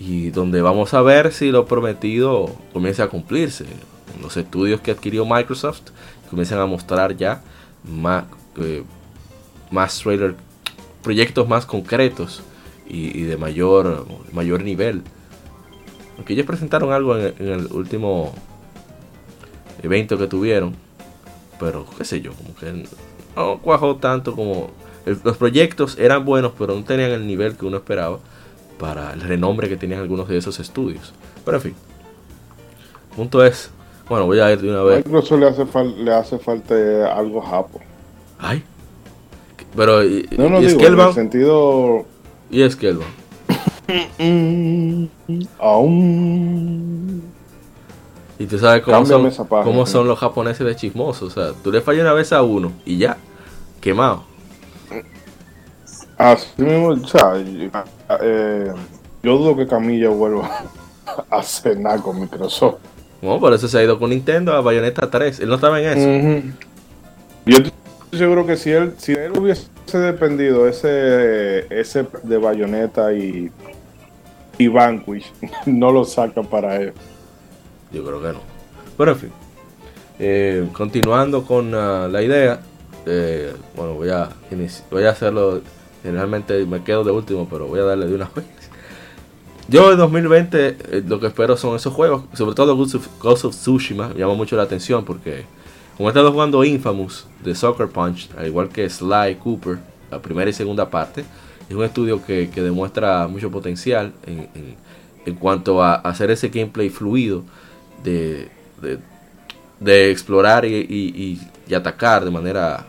y 0.01 0.31
donde 0.31 0.61
vamos 0.61 0.93
a 0.93 1.02
ver 1.02 1.32
si 1.32 1.52
lo 1.52 1.66
prometido 1.66 2.51
comienza 2.73 3.05
a 3.05 3.09
cumplirse. 3.09 3.65
Los 4.20 4.36
estudios 4.36 4.81
que 4.81 4.90
adquirió 4.90 5.24
Microsoft 5.24 5.90
comienzan 6.28 6.59
a 6.59 6.66
mostrar 6.66 7.16
ya 7.16 7.43
más, 7.85 8.24
eh, 8.57 8.82
más 9.70 10.01
trailer, 10.01 10.35
proyectos 11.01 11.47
más 11.47 11.65
concretos 11.65 12.43
y, 12.89 13.23
de 13.23 13.36
mayor, 13.36 14.05
mayor 14.32 14.65
nivel. 14.65 15.02
Aunque 16.16 16.32
ellos 16.32 16.47
presentaron 16.47 16.93
algo 16.93 17.16
en 17.16 17.35
el 17.39 17.69
último 17.70 18.35
evento 19.81 20.19
que 20.19 20.27
tuvieron, 20.27 20.90
pero 21.61 21.85
qué 21.97 22.05
sé 22.05 22.20
yo, 22.23 22.32
como 22.32 22.55
que 22.57 22.85
no 23.37 23.59
cuajó 23.59 23.97
tanto 23.97 24.35
como 24.35 24.70
el- 25.07 25.20
los 25.23 25.37
proyectos 25.37 25.99
eran 25.99 26.24
buenos, 26.24 26.53
pero 26.59 26.74
no 26.74 26.82
tenían 26.82 27.11
el 27.12 27.27
nivel 27.27 27.57
que 27.57 27.66
uno 27.66 27.77
esperaba 27.77 28.19
para 28.78 29.12
el 29.12 29.20
renombre 29.20 29.69
que 29.69 29.77
tenían 29.77 30.01
algunos 30.01 30.27
de 30.27 30.39
esos 30.39 30.59
estudios. 30.59 31.12
Pero 31.45 31.59
en 31.59 31.62
fin, 31.62 31.74
punto 33.15 33.45
es, 33.45 33.70
bueno, 34.09 34.27
voy 34.27 34.41
a 34.41 34.51
ir 34.53 34.61
de 34.61 34.70
una 34.70 34.82
vez. 34.82 35.05
Microsoft 35.05 35.39
le 35.41 35.49
hace, 35.49 35.65
fal- 35.66 35.95
le 35.97 36.12
hace 36.15 36.39
falta 36.39 37.15
algo 37.15 37.41
japo. 37.43 37.81
Ay, 38.39 38.62
pero 39.77 40.03
y, 40.05 40.27
No, 40.37 40.49
no 40.49 40.61
y 40.62 40.66
digo, 40.66 40.81
en 40.87 40.99
el 41.01 41.12
sentido... 41.12 42.07
y 42.51 42.69
Scalebound. 42.69 43.05
mm, 44.19 45.05
aún... 45.59 46.90
Y 48.41 48.47
tú 48.47 48.59
sabes 48.59 48.83
cómo 48.83 48.97
Cámbiame 48.97 49.31
son, 49.31 49.47
página, 49.47 49.71
cómo 49.71 49.85
son 49.85 50.09
los 50.09 50.19
japoneses 50.19 50.67
de 50.67 50.75
chismosos. 50.75 51.29
O 51.29 51.31
sea, 51.31 51.53
tú 51.62 51.71
le 51.71 51.83
fallas 51.83 52.01
una 52.01 52.15
vez 52.15 52.33
a 52.33 52.43
uno 52.43 52.73
y 52.87 52.97
ya, 52.97 53.19
quemado. 53.83 54.25
Así 56.17 56.49
mismo, 56.57 56.89
o 56.89 57.07
sea, 57.07 57.37
yo, 57.37 57.69
eh, 58.23 58.73
yo 59.23 59.37
dudo 59.37 59.55
que 59.55 59.67
Camilla 59.67 60.09
vuelva 60.09 60.49
a 61.31 61.43
cenar 61.43 62.01
con 62.01 62.19
Microsoft. 62.19 62.77
Bueno, 63.21 63.39
por 63.41 63.53
eso 63.53 63.69
se 63.69 63.77
ha 63.77 63.85
ido 63.85 63.99
con 63.99 64.09
Nintendo 64.09 64.55
a 64.55 64.62
Bayonetta 64.62 65.11
3. 65.11 65.41
Él 65.41 65.49
no 65.51 65.57
estaba 65.57 65.79
en 65.79 65.99
eso. 65.99 66.09
Ujú. 66.09 66.53
Yo 67.45 67.57
estoy 67.59 68.19
seguro 68.19 68.47
que 68.47 68.57
si 68.57 68.71
él, 68.71 68.95
si 68.97 69.12
él 69.12 69.39
hubiese 69.39 69.69
dependido 69.99 70.67
ese, 70.67 71.67
ese 71.69 72.07
de 72.23 72.39
Bayonetta 72.39 73.12
y, 73.12 73.51
y 74.57 74.69
Vanquish, 74.69 75.31
no 75.67 75.93
lo 75.93 76.07
saca 76.07 76.43
para 76.43 76.77
él. 76.77 76.95
Yo 77.93 78.05
creo 78.05 78.21
que 78.23 78.29
no. 78.33 78.41
Pero 78.97 79.12
en 79.12 79.19
fin. 79.19 79.31
Eh, 80.19 80.69
continuando 80.73 81.45
con 81.45 81.75
ah, 81.75 82.09
la 82.11 82.23
idea. 82.23 82.61
eh, 83.07 83.53
bueno, 83.77 83.95
voy 83.95 84.11
a, 84.11 84.29
voy 84.91 85.05
a 85.05 85.11
hacerlo. 85.11 85.61
Generalmente 86.03 86.65
me 86.67 86.83
quedo 86.83 87.05
de 87.05 87.11
último, 87.11 87.47
pero 87.51 87.67
voy 87.67 87.81
a 87.81 87.85
darle 87.85 88.07
de 88.07 88.15
una 88.15 88.31
vez. 88.35 88.45
Yo 89.69 89.93
en 89.93 89.99
2020 89.99 90.67
eh, 90.69 91.03
lo 91.07 91.21
que 91.21 91.29
espero 91.29 91.57
son 91.57 91.77
esos 91.77 91.93
juegos, 91.95 92.25
sobre 92.35 92.55
todo 92.55 92.75
Ghost 92.77 93.45
of, 93.45 93.55
Tsushima, 93.55 94.09
me 94.09 94.15
llama 94.19 94.35
mucho 94.35 94.57
la 94.57 94.65
atención 94.65 95.05
porque 95.05 95.45
como 95.97 96.09
he 96.09 96.11
estado 96.11 96.33
jugando 96.33 96.65
Infamous 96.65 97.27
de 97.45 97.55
Soccer 97.55 97.89
Punch, 97.89 98.31
al 98.37 98.47
igual 98.49 98.69
que 98.71 98.89
Sly 98.89 99.37
Cooper, 99.37 99.79
la 100.11 100.21
primera 100.21 100.51
y 100.51 100.53
segunda 100.55 100.91
parte, 100.91 101.25
es 101.69 101.77
un 101.77 101.85
estudio 101.85 102.25
que, 102.25 102.51
que 102.51 102.62
demuestra 102.62 103.29
mucho 103.29 103.51
potencial 103.51 104.12
en, 104.27 104.49
en- 104.55 104.77
en 105.27 105.35
cuanto 105.35 105.83
a 105.83 105.97
hacer 105.97 106.31
ese 106.31 106.49
gameplay 106.49 106.89
fluido 106.89 107.45
de, 108.03 108.49
de, 109.81 110.11
explorar 110.11 110.65
y, 110.65 110.75
y- 110.75 111.39
y- 111.69 111.75
atacar 111.75 112.25
de 112.25 112.31
manera 112.31 112.87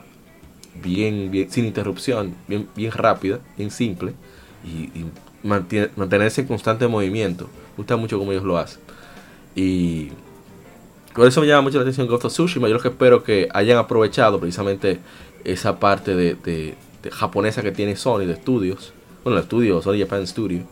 bien, 0.83 1.29
bien 1.31 1.51
sin 1.51 1.65
interrupción, 1.65 2.33
bien, 2.47 2.67
bien 2.75 2.91
rápida, 2.91 3.39
bien 3.57 3.69
simple 3.71 4.13
y, 4.65 4.99
y 4.99 5.05
mantenerse 5.43 6.41
en 6.41 6.47
constante 6.47 6.87
movimiento. 6.87 7.45
Me 7.45 7.77
gusta 7.77 7.95
mucho 7.97 8.17
cómo 8.17 8.31
ellos 8.31 8.43
lo 8.43 8.57
hacen. 8.57 8.79
Y 9.55 10.09
por 11.13 11.27
eso 11.27 11.41
me 11.41 11.47
llama 11.47 11.61
mucho 11.63 11.77
la 11.77 11.81
atención 11.83 12.07
Ghost 12.07 12.25
of 12.25 12.31
Tsushima. 12.33 12.67
Yo 12.67 12.75
lo 12.75 12.79
que 12.79 12.87
espero 12.87 13.23
que 13.23 13.49
hayan 13.53 13.77
aprovechado 13.77 14.39
precisamente 14.39 14.99
esa 15.43 15.79
parte 15.79 16.15
de, 16.15 16.35
de- 16.35 16.75
de 17.03 17.11
japonesa 17.11 17.61
que 17.63 17.71
tiene 17.71 17.95
Sony 17.95 18.25
de 18.25 18.33
estudios, 18.33 18.93
bueno, 19.23 19.37
el 19.39 19.43
estudio 19.43 19.81
Sony 19.81 19.99
Japan 19.99 20.25
Studio, 20.27 20.63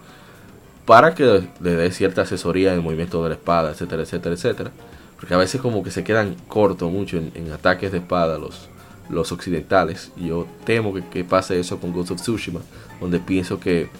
para 0.90 1.14
que 1.14 1.44
le 1.61 1.76
dé 1.76 1.91
cierta 1.91 2.24
asesoría 2.24 2.72
en 2.72 2.78
el 2.80 2.82
movimiento 2.84 3.22
de 3.22 3.30
la 3.30 3.36
espada, 3.36 3.70
etcétera, 3.70 4.02
etcétera, 4.02 4.34
etcétera. 4.34 4.72
Porque 5.18 5.36
a 5.36 5.38
veces 5.38 5.61
como 5.61 5.84
que 5.84 5.91
se 5.91 6.03
quedan 6.03 6.36
cortos 6.48 6.91
mucho 6.91 7.18
en, 7.18 7.52
ataques 7.52 7.91
de 7.91 7.99
espada 7.99 8.40
los, 8.40 8.70
los 9.07 9.32
occidentales. 9.32 10.11
Yo 10.18 10.48
temo 10.66 10.91
que, 10.91 11.06
que 11.06 11.24
pase 11.24 11.60
eso 11.60 11.80
con 11.80 11.94
Ghost 11.94 12.10
of 12.10 12.22
Tsushima, 12.22 12.61
donde 12.99 13.20
pienso 13.20 13.60
que 13.60 13.91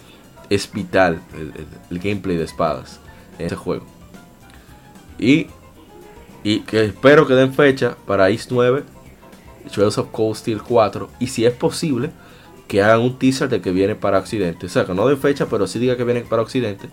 es 0.48 0.68
vital 0.72 1.20
el, 1.38 1.52
el- 1.90 1.98
gameplay 2.00 2.36
de 2.36 2.42
espadas 2.42 2.98
en 3.38 3.46
ese 3.46 3.54
juego. 3.54 3.86
Y, 5.16 5.46
y 6.42 6.58
que 6.62 6.86
espero 6.86 7.24
que 7.24 7.34
den 7.34 7.54
fecha 7.54 7.94
para 8.04 8.30
East 8.30 8.50
9, 8.50 8.82
Trails 9.72 9.96
of 9.96 10.08
Cold 10.10 10.34
Steel 10.34 10.60
4, 10.60 11.08
y 11.20 11.28
si 11.28 11.44
es 11.46 11.52
posible, 11.54 12.10
que 12.70 12.80
hagan 12.80 13.00
un 13.00 13.18
teaser 13.18 13.48
de 13.48 13.60
que 13.60 13.72
viene 13.72 13.96
para 13.96 14.20
Occidente. 14.20 14.66
O 14.66 14.68
sea, 14.68 14.84
que 14.86 14.94
no 14.94 15.08
den 15.08 15.18
fecha, 15.18 15.46
pero 15.46 15.66
sí 15.66 15.80
diga 15.80 15.96
que 15.96 16.04
viene 16.04 16.20
para 16.20 16.40
Occidente. 16.40 16.88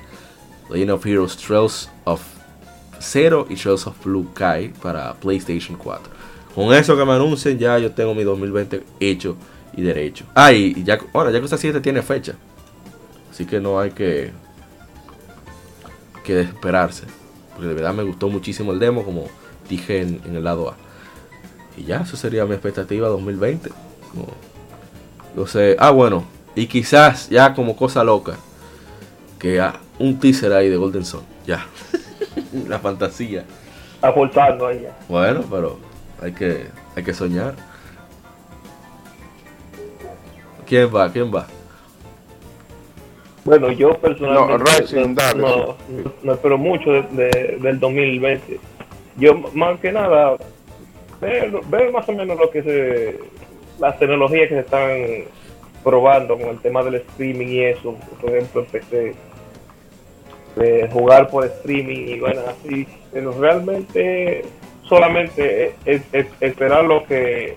Legend 0.72 0.90
of 0.90 1.06
Heroes 1.06 1.38
Trails 1.38 1.88
of 2.04 2.20
Zero 3.00 3.46
y 3.48 3.54
Trails 3.54 3.86
of 3.86 4.04
Blue 4.04 4.28
Kai 4.34 4.70
para 4.82 5.14
PlayStation 5.14 5.78
4. 5.78 6.12
Con 6.56 6.74
eso 6.74 6.98
que 6.98 7.06
me 7.06 7.12
anuncien, 7.12 7.60
ya 7.60 7.78
yo 7.78 7.92
tengo 7.92 8.16
mi 8.16 8.24
2020 8.24 8.84
hecho 9.00 9.38
y 9.72 9.84
derecho. 9.84 10.26
Ah, 10.34 10.52
y, 10.52 10.84
ya, 10.84 10.98
ahora, 11.14 11.30
ya 11.30 11.40
Cosa 11.42 11.60
7 11.60 11.80
tiene 11.80 12.02
fecha. 12.02 12.34
Así 13.30 13.46
que 13.46 13.60
no 13.60 13.80
hay 13.80 13.92
que, 13.92 14.32
que 16.24 16.34
desesperarse. 16.34 17.04
Porque 17.54 17.68
de 17.68 17.76
verdad 17.76 17.94
me 17.94 18.02
gustó 18.02 18.30
muchísimo 18.30 18.72
el 18.72 18.80
demo, 18.80 19.04
como 19.04 19.26
dije 19.70 20.02
en, 20.02 20.36
el 20.36 20.44
lado 20.44 20.72
A. 20.72 20.76
Y 21.78 21.84
ya, 21.84 21.98
eso 21.98 22.18
sería 22.18 22.48
mi 22.48 22.54
expectativa 22.54 23.08
2020. 23.10 23.70
Como- 24.12 24.57
sé. 25.46 25.76
Ah, 25.78 25.92
bueno. 25.92 26.24
Y 26.56 26.66
quizás 26.68 27.30
ya 27.30 27.54
como 27.54 27.76
cosa 27.76 28.04
loca. 28.04 28.38
Que 29.38 29.60
ah, 29.62 29.74
un 30.00 30.20
teaser 30.20 30.54
ahí 30.54 30.70
de 30.70 30.78
Golden 30.78 31.06
Sun. 31.06 31.22
Ya. 31.46 31.66
La 32.68 32.80
fantasía. 32.80 33.44
aportando 34.02 34.68
a 34.68 34.74
ella. 34.74 34.92
Bueno, 35.10 35.44
pero 35.50 35.78
hay 36.22 36.32
que, 36.32 36.68
hay 36.96 37.04
que 37.04 37.14
soñar. 37.14 37.54
¿Quién 40.66 40.94
va? 40.94 41.12
¿Quién 41.12 41.34
va? 41.34 41.48
Bueno, 43.46 43.72
yo 43.72 43.94
personalmente 43.98 44.58
No, 44.58 44.80
Rising, 44.80 45.16
dale. 45.16 45.42
no, 45.42 45.58
no- 45.88 46.14
no 46.24 46.34
espero 46.34 46.58
mucho 46.58 46.92
de- 46.92 47.02
de- 47.14 47.58
del 47.62 47.80
2020. 47.80 48.60
Yo 49.16 49.36
más 49.54 49.80
que 49.80 49.92
nada 49.92 50.36
veo, 51.22 51.62
veo 51.70 51.92
más 51.94 52.08
o 52.10 52.12
menos 52.12 52.38
lo 52.38 52.50
que 52.52 52.62
se 52.62 53.20
las 53.80 53.98
tecnologías 54.00 54.50
que 54.50 54.56
se 54.56 54.60
están 54.62 54.90
probando 55.84 56.38
con 56.38 56.50
el 56.50 56.60
tema 56.60 56.84
del 56.84 56.96
streaming 56.96 57.48
y 57.48 57.64
eso. 57.66 57.96
Por 58.22 58.32
ejemplo, 58.36 58.62
empecé 58.62 59.14
de 60.56 60.90
jugar 60.92 61.30
por 61.30 61.46
streaming 61.46 62.08
y 62.08 62.20
bueno, 62.20 62.42
así. 62.48 62.88
Pero 63.14 63.32
realmente 63.40 64.44
solamente 64.84 65.68
es, 65.68 65.74
es- 65.86 66.02
es 66.14 66.28
esperar 66.42 66.84
lo 66.86 67.06
que 67.06 67.56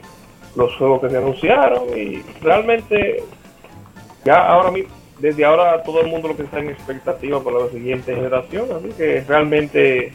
los 0.57 0.75
juegos 0.77 1.01
que 1.03 1.11
se 1.11 1.17
anunciaron 1.17 1.97
y 1.97 2.23
realmente 2.43 3.23
ya 4.25 4.47
ahora 4.49 4.71
mismo, 4.73 4.91
desde 5.21 5.45
ahora 5.45 5.83
todo 5.85 6.01
el 6.01 6.09
mundo 6.09 6.29
lo 6.29 6.37
que 6.37 6.43
está 6.43 6.59
en 6.59 6.71
expectativa 6.71 7.43
para 7.43 7.61
la 7.61 7.69
siguiente 7.69 8.15
generación, 8.15 8.67
así 8.77 8.89
que 8.97 9.21
realmente 9.27 10.13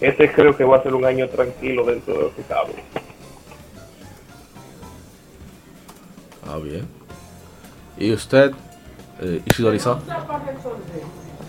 este 0.00 0.30
creo 0.32 0.56
que 0.56 0.64
va 0.64 0.78
a 0.78 0.82
ser 0.82 0.94
un 0.94 1.04
año 1.04 1.28
tranquilo 1.28 1.84
dentro 1.84 2.14
de 2.14 2.20
lo 2.22 2.34
que 2.34 2.42
cabe. 2.42 2.72
Ah, 6.46 6.58
bien. 6.62 6.86
¿Y 7.96 8.12
usted, 8.12 8.52
eh, 9.20 9.40
Ishidori-san? 9.46 9.98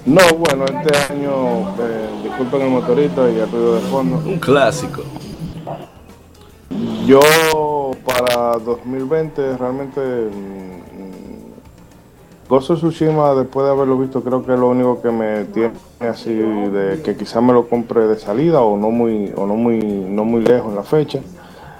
No, 0.05 0.21
bueno, 0.37 0.65
este 0.65 1.13
año, 1.13 1.75
eh, 1.79 2.09
disculpen 2.23 2.61
el 2.61 2.69
motorista 2.69 3.29
y 3.29 3.39
el 3.39 3.51
ruido 3.51 3.75
de 3.75 3.81
fondo. 3.81 4.17
Un 4.17 4.39
clásico. 4.39 5.01
Yo 7.05 7.19
para 8.05 8.57
2020 8.59 9.57
realmente 9.57 9.99
mm, 9.99 12.53
of 12.53 12.63
Tsushima 12.63 13.33
después 13.33 13.65
de 13.65 13.71
haberlo 13.71 13.97
visto 13.97 14.21
creo 14.23 14.45
que 14.45 14.53
es 14.53 14.59
lo 14.59 14.69
único 14.69 15.01
que 15.01 15.09
me 15.11 15.45
tiene 15.45 15.71
así 15.99 16.33
de 16.33 17.01
que 17.03 17.15
quizás 17.15 17.41
me 17.41 17.53
lo 17.53 17.67
compre 17.67 18.07
de 18.07 18.19
salida 18.19 18.61
o 18.61 18.77
no 18.77 18.91
muy 18.91 19.31
o 19.35 19.45
no 19.47 19.55
muy 19.55 19.79
no 19.79 20.25
muy 20.25 20.41
lejos 20.41 20.69
en 20.69 20.75
la 20.75 20.83
fecha 20.83 21.19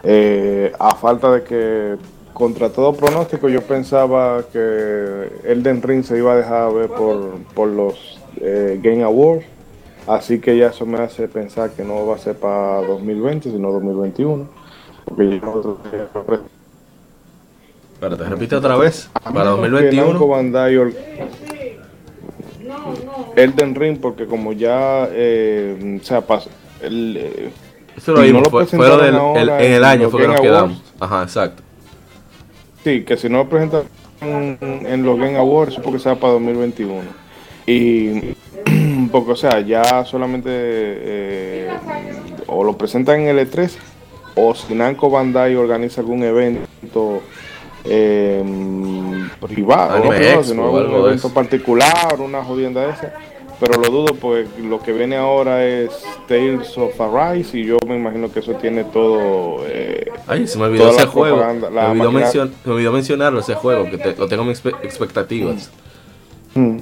Eh, 0.08 0.72
a 0.78 0.94
falta 0.96 1.32
de 1.32 1.44
que 1.44 1.98
contra 2.36 2.70
todo 2.70 2.94
pronóstico 2.94 3.50
yo 3.50 3.62
pensaba 3.62 4.44
que 4.52 4.60
Elden 5.46 5.82
Ring 5.82 6.04
se 6.04 6.18
iba 6.18 6.34
a 6.34 6.36
dejar 6.36 6.72
ver 6.74 6.90
por, 6.90 7.38
por 7.56 7.70
los 7.70 8.20
eh, 8.42 8.80
Game 8.84 9.02
Awards 9.04 9.46
Así 10.08 10.40
que 10.40 10.56
ya 10.56 10.68
eso 10.68 10.86
me 10.86 11.00
hace 11.00 11.28
pensar 11.28 11.72
que 11.72 11.84
no 11.84 12.06
va 12.06 12.14
a 12.16 12.20
ser 12.20 12.36
para 12.36 12.82
2020, 12.86 13.50
sino 13.50 13.72
2021. 13.72 14.48
Porque 15.04 15.40
yo 15.40 15.64
no 15.66 15.78
Espérate, 17.94 18.24
repite 18.26 18.56
otra 18.56 18.78
vez. 18.78 19.10
Para 19.14 19.32
Namco 19.34 19.62
2021. 19.62 20.28
Bandai 20.28 20.78
or- 20.78 20.94
Elden 23.36 23.74
Ring, 23.74 23.98
porque 24.00 24.28
como 24.28 24.54
ya, 24.54 25.08
eh, 25.12 25.98
o 26.00 26.06
sea, 26.06 26.22
pasó, 26.22 26.50
el, 26.82 27.18
eh, 27.18 27.50
Eso 27.98 28.14
lo 28.14 28.22
vimos, 28.22 28.44
no 28.44 28.60
lo 28.60 28.66
fue, 28.66 28.78
del, 28.78 29.16
el- 29.16 29.50
en 29.50 29.72
el 29.72 29.84
año 29.84 30.10
fue 30.10 30.22
que 30.22 30.28
nos 30.28 30.42
quedamos. 30.42 30.72
Awards. 30.78 30.94
Ajá, 31.00 31.24
exacto. 31.24 31.64
Sí, 32.86 33.04
que 33.04 33.18
si 33.18 33.28
no 33.30 33.40
lo 33.40 33.50
presentan 33.50 33.84
en, 34.22 35.04
los 35.04 35.18
Game 35.18 35.38
Awards 35.38 35.74
es 35.74 35.80
porque 35.82 36.00
sea 36.00 36.16
para 36.16 36.34
2021. 36.34 37.02
Y, 37.66 38.36
porque, 39.12 39.32
o 39.32 39.36
sea, 39.36 39.60
ya 39.62 40.06
solamente 40.06 40.50
eh, 40.52 41.70
o 42.46 42.64
lo 42.64 42.78
presentan 42.78 43.22
en 43.22 43.36
el 43.36 43.50
E3 43.50 43.72
o 44.36 44.54
si 44.54 44.76
Namco 44.76 45.10
Bandai 45.10 45.56
organiza 45.56 46.02
algún 46.02 46.24
evento 46.24 47.22
eh, 47.86 48.44
privado, 49.42 50.04
no 50.04 50.10
privado, 50.10 50.44
sino 50.44 50.78
algún 50.78 51.06
evento 51.06 51.34
particular, 51.34 52.20
una 52.20 52.44
jodienda 52.44 52.86
de 52.86 52.92
esa. 52.92 53.14
Pero 53.60 53.80
lo 53.82 53.90
dudo, 53.90 54.16
pues 54.16 54.48
lo 54.60 54.82
que 54.82 54.92
viene 54.92 55.16
ahora 55.16 55.64
es 55.66 55.92
Tales 56.28 56.78
of 56.78 57.00
Arise 57.00 57.58
y 57.58 57.66
yo 57.66 57.78
me 57.88 57.96
imagino 57.96 58.30
que 58.32 58.40
eso 58.40 58.54
tiene 58.56 58.84
todo. 58.84 59.64
eh, 59.68 60.06
Ay, 60.28 60.46
se 60.48 60.58
me 60.58 60.66
olvidó 60.66 60.90
ese 60.90 61.06
juego. 61.06 61.38
me, 61.38 61.80
olvidó 61.82 62.12
mencion- 62.12 62.52
se 62.62 62.68
me 62.70 62.76
olvidó 62.76 62.92
mencionarlo, 62.92 63.40
ese 63.40 63.56
juego, 63.56 63.90
que 63.90 63.98
te- 63.98 64.16
lo 64.16 64.28
tengo 64.28 64.44
en 64.44 64.50
expectativas. 64.50 65.72
Mm. 66.54 66.80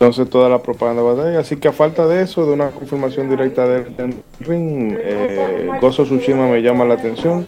Entonces 0.00 0.30
toda 0.30 0.48
la 0.48 0.62
propaganda 0.62 1.02
ahí. 1.28 1.36
Así 1.36 1.56
que 1.56 1.68
a 1.68 1.72
falta 1.72 2.06
de 2.06 2.22
eso, 2.22 2.46
de 2.46 2.52
una 2.54 2.70
confirmación 2.70 3.28
directa 3.28 3.68
del 3.68 3.86
Elden 3.88 4.22
Ring, 4.40 4.96
eh, 4.98 5.68
Gozo 5.78 6.04
Tsushima 6.04 6.46
me 6.48 6.62
llama 6.62 6.86
la 6.86 6.94
atención. 6.94 7.46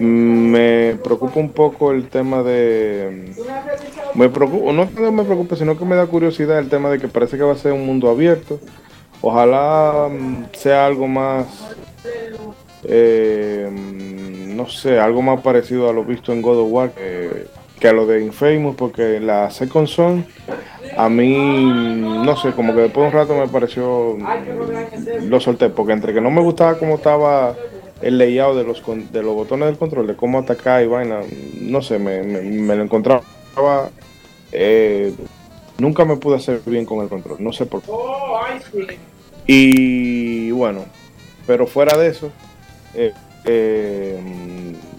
Mm, 0.00 0.50
Me 0.50 0.96
preocupa 1.04 1.38
un 1.38 1.50
poco 1.50 1.92
el 1.92 2.08
tema 2.08 2.42
de... 2.42 3.32
Me 4.14 4.28
preocupa, 4.28 4.72
no 4.72 4.92
que 4.92 5.10
me 5.10 5.24
preocupe, 5.24 5.56
sino 5.56 5.78
que 5.78 5.84
me 5.84 5.94
da 5.94 6.06
curiosidad 6.06 6.58
el 6.58 6.68
tema 6.68 6.90
de 6.90 6.98
que 6.98 7.06
parece 7.08 7.36
que 7.36 7.42
va 7.44 7.52
a 7.52 7.56
ser 7.56 7.72
un 7.72 7.86
mundo 7.86 8.10
abierto. 8.10 8.58
Ojalá 9.20 10.08
mm, 10.10 10.46
sea 10.54 10.86
algo 10.86 11.06
más... 11.06 11.46
eh, 12.84 13.68
mm, 13.70 14.56
no 14.56 14.66
sé, 14.68 14.98
algo 14.98 15.22
más 15.22 15.40
parecido 15.42 15.88
a 15.88 15.92
lo 15.92 16.04
visto 16.04 16.32
en 16.32 16.42
God 16.42 16.60
of 16.60 16.72
War 16.72 16.90
que, 16.92 17.88
a 17.88 17.92
lo 17.92 18.06
de 18.06 18.22
Infamous, 18.22 18.76
porque 18.76 19.20
la 19.20 19.50
Second 19.50 19.86
Son 19.86 20.26
a 20.96 21.08
mí, 21.08 21.34
no 22.24 22.36
sé, 22.36 22.50
como 22.52 22.74
que 22.74 22.80
después 22.82 23.04
de 23.04 23.08
un 23.08 23.12
rato 23.22 23.34
me 23.38 23.48
pareció, 23.48 24.16
mm, 24.18 25.28
lo 25.28 25.40
solté, 25.40 25.68
porque 25.70 25.92
entre 25.92 26.12
que 26.12 26.20
no 26.20 26.30
me 26.30 26.42
gustaba 26.42 26.78
cómo 26.78 26.96
estaba 26.96 27.54
el 28.02 28.18
layout 28.18 28.56
de 28.56 28.64
los, 28.64 28.82
de 29.12 29.22
los 29.22 29.34
botones 29.34 29.68
del 29.68 29.78
control, 29.78 30.06
de 30.06 30.16
cómo 30.16 30.38
atacar 30.38 30.82
y 30.82 30.86
vaina, 30.86 31.20
no 31.60 31.82
sé, 31.82 31.98
me, 31.98 32.22
me- 32.22 32.40
me 32.42 32.76
lo 32.76 32.82
encontraba, 32.82 33.22
eh, 34.52 35.12
nunca 35.78 36.04
me 36.04 36.16
pude 36.16 36.36
hacer 36.36 36.60
bien 36.66 36.84
con 36.86 37.00
el 37.02 37.08
control, 37.08 37.36
no 37.40 37.52
sé 37.52 37.66
por 37.66 37.82
qué. 37.82 37.90
Y 39.46 40.50
bueno, 40.52 40.84
pero 41.46 41.66
fuera 41.66 41.96
de 41.98 42.08
eso, 42.08 42.30
eh, 42.94 43.12
eh, 43.44 44.18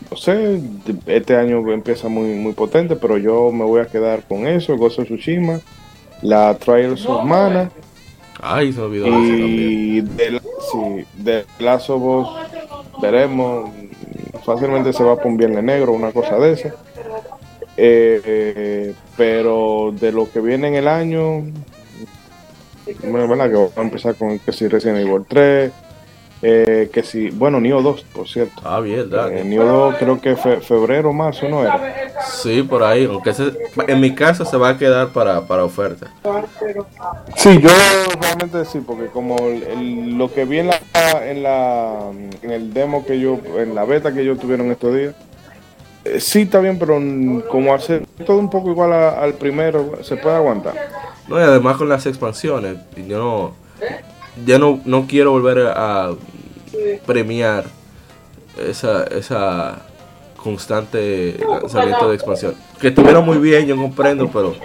no 0.09 0.17
sé, 0.17 0.59
este 1.07 1.35
año 1.35 1.59
empieza 1.71 2.07
muy, 2.09 2.29
muy 2.33 2.53
potente, 2.53 2.95
pero 2.95 3.17
yo 3.17 3.51
me 3.51 3.63
voy 3.63 3.81
a 3.81 3.85
quedar 3.85 4.23
con 4.27 4.45
eso, 4.47 4.75
Gozo 4.77 5.03
Tsushima, 5.03 5.59
la 6.21 6.55
Trials 6.55 7.07
of 7.09 7.23
Mana 7.23 7.71
Ay, 8.41 8.73
se 8.73 8.81
olvidó 8.81 9.07
y 9.07 10.01
de, 10.01 10.31
la- 10.31 10.39
sí, 10.71 11.05
de 11.17 11.45
Us, 12.03 12.27
veremos, 13.01 13.69
fácilmente 14.43 14.93
se 14.93 15.03
va 15.03 15.15
por 15.15 15.27
un 15.27 15.37
viernes 15.37 15.63
negro, 15.63 15.91
una 15.93 16.11
cosa 16.11 16.37
de 16.37 16.53
esa. 16.53 16.75
Eh, 17.77 18.93
pero 19.15 19.93
de 19.99 20.11
lo 20.11 20.29
que 20.31 20.39
viene 20.39 20.67
en 20.69 20.75
el 20.75 20.87
año, 20.87 21.43
bueno, 23.03 23.27
verdad 23.27 23.47
que 23.49 23.53
vamos 23.55 23.77
a 23.77 23.81
empezar 23.81 24.15
con 24.15 24.39
que 24.39 24.51
si 24.51 24.67
Resident 24.67 24.99
Evil 25.07 25.23
3, 25.27 25.71
eh, 26.43 26.89
que 26.91 27.03
si, 27.03 27.29
bueno, 27.29 27.59
Nioh 27.61 27.81
2, 27.81 28.01
por 28.13 28.27
cierto. 28.27 28.61
Ah, 28.65 28.79
bien. 28.79 29.09
Eh, 29.31 29.43
Nioh 29.45 29.65
2 29.65 29.95
creo 29.99 30.19
que 30.19 30.35
fe- 30.35 30.59
febrero, 30.61 31.13
marzo, 31.13 31.47
¿no 31.49 31.61
era? 31.61 32.11
Sí, 32.41 32.63
por 32.63 32.83
ahí. 32.83 33.05
Aunque 33.05 33.29
ese- 33.31 33.53
en 33.87 33.99
mi 33.99 34.13
caso 34.15 34.43
se 34.45 34.57
va 34.57 34.69
a 34.69 34.77
quedar 34.77 35.09
para, 35.09 35.41
para 35.41 35.63
oferta. 35.63 36.11
Sí, 37.35 37.59
yo 37.59 37.69
realmente 38.19 38.65
sí, 38.65 38.79
porque 38.85 39.07
como 39.07 39.37
el- 39.39 39.63
el- 39.63 40.17
lo 40.17 40.31
que 40.33 40.45
vi 40.45 40.59
en 40.59 40.67
la, 40.67 40.79
en 41.23 41.43
la 41.43 41.99
en 42.41 42.51
el 42.51 42.73
demo 42.73 43.05
que 43.05 43.19
yo, 43.19 43.39
en 43.57 43.75
la 43.75 43.85
beta 43.85 44.13
que 44.13 44.25
yo 44.25 44.35
tuvieron 44.37 44.71
estos 44.71 44.95
días, 44.95 45.15
eh, 46.05 46.19
sí 46.19 46.41
está 46.41 46.59
bien, 46.59 46.79
pero 46.79 46.99
como 47.49 47.73
hacer 47.73 48.03
todo 48.25 48.37
un 48.37 48.49
poco 48.49 48.69
igual 48.71 48.93
a- 48.93 49.21
al 49.21 49.33
primero, 49.35 49.99
se 50.03 50.17
puede 50.17 50.35
aguantar. 50.35 50.73
No, 51.27 51.39
y 51.39 51.43
además 51.43 51.77
con 51.77 51.87
las 51.87 52.05
expansiones, 52.07 52.77
yo 53.07 53.17
no, 53.19 53.53
ya 54.45 54.57
no, 54.59 54.79
no 54.85 55.05
quiero 55.07 55.31
volver 55.31 55.59
a 55.75 56.11
premiar 57.05 57.65
esa, 58.57 59.03
esa 59.05 59.81
constante 60.35 61.37
lanzamiento 61.47 62.09
de 62.09 62.15
expansión. 62.15 62.55
Que 62.79 62.89
estuvieron 62.89 63.25
muy 63.25 63.37
bien, 63.37 63.65
yo 63.67 63.75
comprendo, 63.75 64.29
pero 64.31 64.55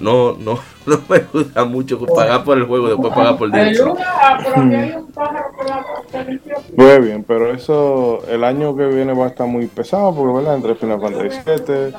no, 0.00 0.36
no, 0.36 0.58
no 0.86 1.00
me 1.08 1.18
gusta 1.20 1.64
mucho 1.64 1.98
pagar 2.06 2.44
por 2.44 2.58
el 2.58 2.64
juego 2.64 2.86
y 2.86 2.90
después 2.90 3.14
pagar 3.14 3.36
por 3.36 3.50
DLC. 3.50 3.84
Muy 6.76 7.00
bien, 7.06 7.24
pero 7.24 7.52
eso 7.52 8.22
el 8.28 8.44
año 8.44 8.76
que 8.76 8.86
viene 8.86 9.12
va 9.12 9.26
a 9.26 9.28
estar 9.28 9.46
muy 9.46 9.66
pesado, 9.66 10.14
porque 10.14 10.38
¿verdad? 10.38 10.56
entre 10.56 10.74
Final 10.74 11.00
Fantasy 11.00 11.38
VII, 11.46 11.94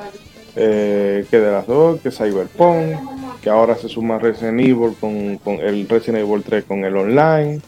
eh, 0.56 1.26
que 1.30 1.38
de 1.38 1.52
las 1.52 1.66
dos, 1.66 2.00
que 2.00 2.10
Cyberpunk, 2.10 3.40
que 3.42 3.50
ahora 3.50 3.76
se 3.76 3.88
suma 3.88 4.18
Resident 4.18 4.60
Evil 4.60 4.94
con, 5.00 5.38
con 5.38 5.54
el 5.54 5.88
Resident 5.88 6.24
Evil 6.24 6.42
3 6.42 6.64
con 6.64 6.84
el 6.84 6.96
online. 6.96 7.60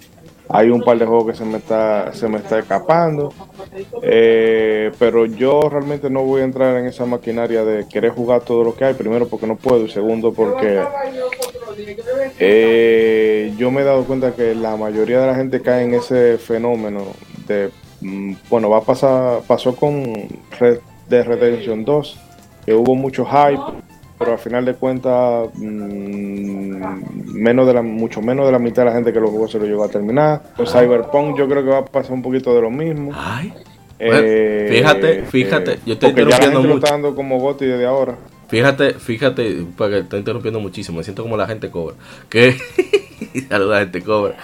Hay 0.52 0.68
un 0.68 0.82
par 0.82 0.98
de 0.98 1.06
juegos 1.06 1.26
que 1.28 1.34
se 1.34 1.44
me 1.44 1.58
está, 1.58 2.12
se 2.12 2.28
me 2.28 2.38
está 2.38 2.58
escapando. 2.58 3.32
Eh, 4.02 4.90
pero 4.98 5.26
yo 5.26 5.68
realmente 5.70 6.10
no 6.10 6.22
voy 6.22 6.40
a 6.40 6.44
entrar 6.44 6.76
en 6.76 6.86
esa 6.86 7.06
maquinaria 7.06 7.64
de 7.64 7.86
querer 7.86 8.10
jugar 8.10 8.42
todo 8.42 8.64
lo 8.64 8.74
que 8.74 8.84
hay. 8.84 8.94
Primero 8.94 9.28
porque 9.28 9.46
no 9.46 9.56
puedo 9.56 9.84
y 9.84 9.90
segundo 9.90 10.32
porque 10.32 10.82
eh, 12.38 13.54
yo 13.56 13.70
me 13.70 13.82
he 13.82 13.84
dado 13.84 14.04
cuenta 14.04 14.34
que 14.34 14.54
la 14.54 14.76
mayoría 14.76 15.20
de 15.20 15.26
la 15.28 15.34
gente 15.34 15.60
cae 15.60 15.84
en 15.84 15.94
ese 15.94 16.38
fenómeno 16.38 17.04
de, 17.46 17.70
mm, 18.00 18.34
bueno, 18.48 18.70
va 18.70 18.78
a 18.78 18.82
pasar, 18.82 19.42
pasó 19.46 19.76
con 19.76 20.04
Red 20.58 20.80
Dead 21.08 21.24
Redemption 21.24 21.84
2, 21.84 22.18
que 22.66 22.74
hubo 22.74 22.94
mucho 22.94 23.24
hype, 23.24 23.60
pero 24.20 24.32
al 24.32 24.38
final 24.38 24.66
de 24.66 24.74
cuentas, 24.74 25.48
mm, 25.54 27.32
menos 27.32 27.66
de 27.66 27.72
la, 27.72 27.80
mucho 27.80 28.20
menos 28.20 28.44
de 28.44 28.52
la 28.52 28.58
mitad 28.58 28.82
de 28.82 28.90
la 28.90 28.94
gente 28.94 29.14
que 29.14 29.18
lo 29.18 29.28
jugó 29.30 29.48
se 29.48 29.58
lo 29.58 29.64
llegó 29.64 29.82
a 29.82 29.88
terminar. 29.88 30.42
Con 30.54 30.66
Cyberpunk 30.66 31.38
yo 31.38 31.48
creo 31.48 31.64
que 31.64 31.70
va 31.70 31.78
a 31.78 31.84
pasar 31.86 32.12
un 32.12 32.20
poquito 32.20 32.54
de 32.54 32.60
lo 32.60 32.70
mismo. 32.70 33.12
Ay, 33.14 33.54
Eh, 33.98 34.68
fíjate, 34.70 35.22
fíjate, 35.22 35.78
yo 35.86 35.94
estoy 35.94 36.10
porque 36.10 36.30
ya 36.30 36.38
la 36.38 36.44
interrumpiendo 36.44 36.68
lo 36.68 36.74
mucho. 36.74 36.84
está 36.84 36.90
dando 36.96 37.14
como 37.14 37.38
goti 37.38 37.64
desde 37.64 37.86
ahora. 37.86 38.16
Fíjate, 38.48 38.92
fíjate, 38.94 39.64
porque 39.74 40.00
estoy 40.00 40.18
interrumpiendo 40.18 40.60
muchísimo, 40.60 40.98
me 40.98 41.04
siento 41.04 41.22
como 41.22 41.38
la 41.38 41.46
gente 41.46 41.70
cobra. 41.70 41.94
Que 42.28 42.56
saluda 43.48 43.78
gente 43.80 44.02
cobra. 44.02 44.36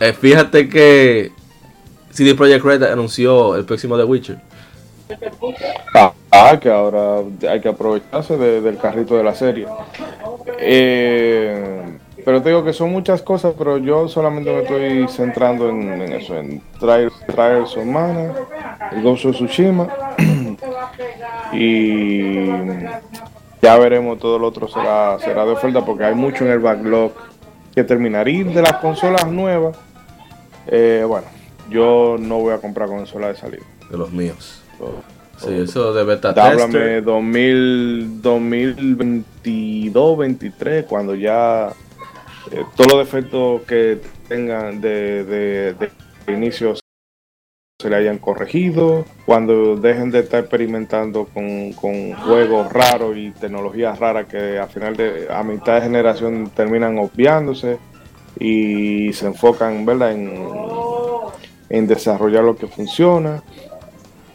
Eh, 0.00 0.12
fíjate 0.12 0.68
que 0.68 1.30
CD 2.10 2.34
Projekt 2.34 2.64
Red 2.64 2.82
anunció 2.82 3.54
el 3.54 3.64
próximo 3.64 3.96
The 3.96 4.04
Witcher. 4.04 4.53
Ah, 5.94 6.12
ah, 6.30 6.58
que 6.60 6.70
ahora 6.70 7.22
hay 7.50 7.60
que 7.60 7.68
aprovecharse 7.68 8.36
de- 8.36 8.60
del 8.60 8.78
carrito 8.78 9.16
de 9.16 9.22
la 9.24 9.34
serie. 9.34 9.66
Eh, 10.58 11.98
pero 12.24 12.40
te 12.42 12.48
digo 12.48 12.64
que 12.64 12.72
son 12.72 12.90
muchas 12.90 13.22
cosas, 13.22 13.54
pero 13.58 13.76
yo 13.78 14.08
solamente 14.08 14.50
me 14.52 14.62
estoy 14.62 15.08
centrando 15.08 15.68
en, 15.68 16.00
eso, 16.12 16.36
en 16.36 16.62
Trials, 16.80 17.12
Trials 17.26 17.76
of 17.76 17.84
Mana, 17.84 18.32
el 18.92 19.02
Ghost 19.02 19.26
of 19.26 19.34
Tsushima, 19.36 19.88
y 21.52 22.46
ya 23.60 23.78
veremos 23.78 24.18
todo 24.18 24.38
lo 24.38 24.46
otro 24.48 24.68
será, 24.68 25.18
será 25.20 25.44
de 25.44 25.52
oferta 25.52 25.84
porque 25.84 26.04
hay 26.04 26.14
mucho 26.14 26.44
en 26.44 26.50
el 26.52 26.58
backlog 26.60 27.12
que 27.74 27.84
terminar. 27.84 28.24
De 28.26 28.62
las 28.62 28.74
consolas 28.74 29.26
nuevas, 29.26 29.76
eh, 30.66 31.04
bueno, 31.06 31.26
yo 31.70 32.16
no 32.18 32.38
voy 32.38 32.54
a 32.54 32.58
comprar 32.58 32.88
consola 32.88 33.28
de 33.28 33.36
salida. 33.36 33.62
De 33.90 33.96
los 33.96 34.12
míos. 34.12 34.62
Todo. 34.78 35.02
Sí, 35.38 35.52
eso 35.52 35.92
de 35.92 36.04
beta 36.04 36.30
Háblame 36.30 36.72
tester. 36.72 37.04
2000, 37.04 38.22
2022, 38.22 40.18
23, 40.18 40.84
cuando 40.86 41.14
ya 41.14 41.72
eh, 42.50 42.64
todos 42.76 42.92
los 42.92 43.00
defectos 43.00 43.62
que 43.62 44.00
tengan 44.28 44.80
de, 44.80 45.24
de, 45.24 45.74
de 45.74 46.32
inicio 46.32 46.74
se 47.80 47.90
le 47.90 47.96
hayan 47.96 48.18
corregido, 48.18 49.04
cuando 49.26 49.76
dejen 49.76 50.10
de 50.10 50.20
estar 50.20 50.40
experimentando 50.40 51.26
con, 51.26 51.72
con 51.72 52.12
juegos 52.14 52.72
raros 52.72 53.16
y 53.16 53.32
tecnologías 53.32 53.98
raras 53.98 54.26
que 54.26 54.58
al 54.58 54.68
final 54.68 54.96
de 54.96 55.26
a 55.30 55.42
mitad 55.42 55.74
de 55.74 55.82
generación 55.82 56.50
terminan 56.54 56.98
obviándose. 56.98 57.78
y 58.38 59.12
se 59.12 59.26
enfocan 59.26 59.84
¿verdad? 59.84 60.12
En, 60.12 60.32
en 61.74 61.86
desarrollar 61.88 62.44
lo 62.44 62.56
que 62.56 62.68
funciona 62.68 63.42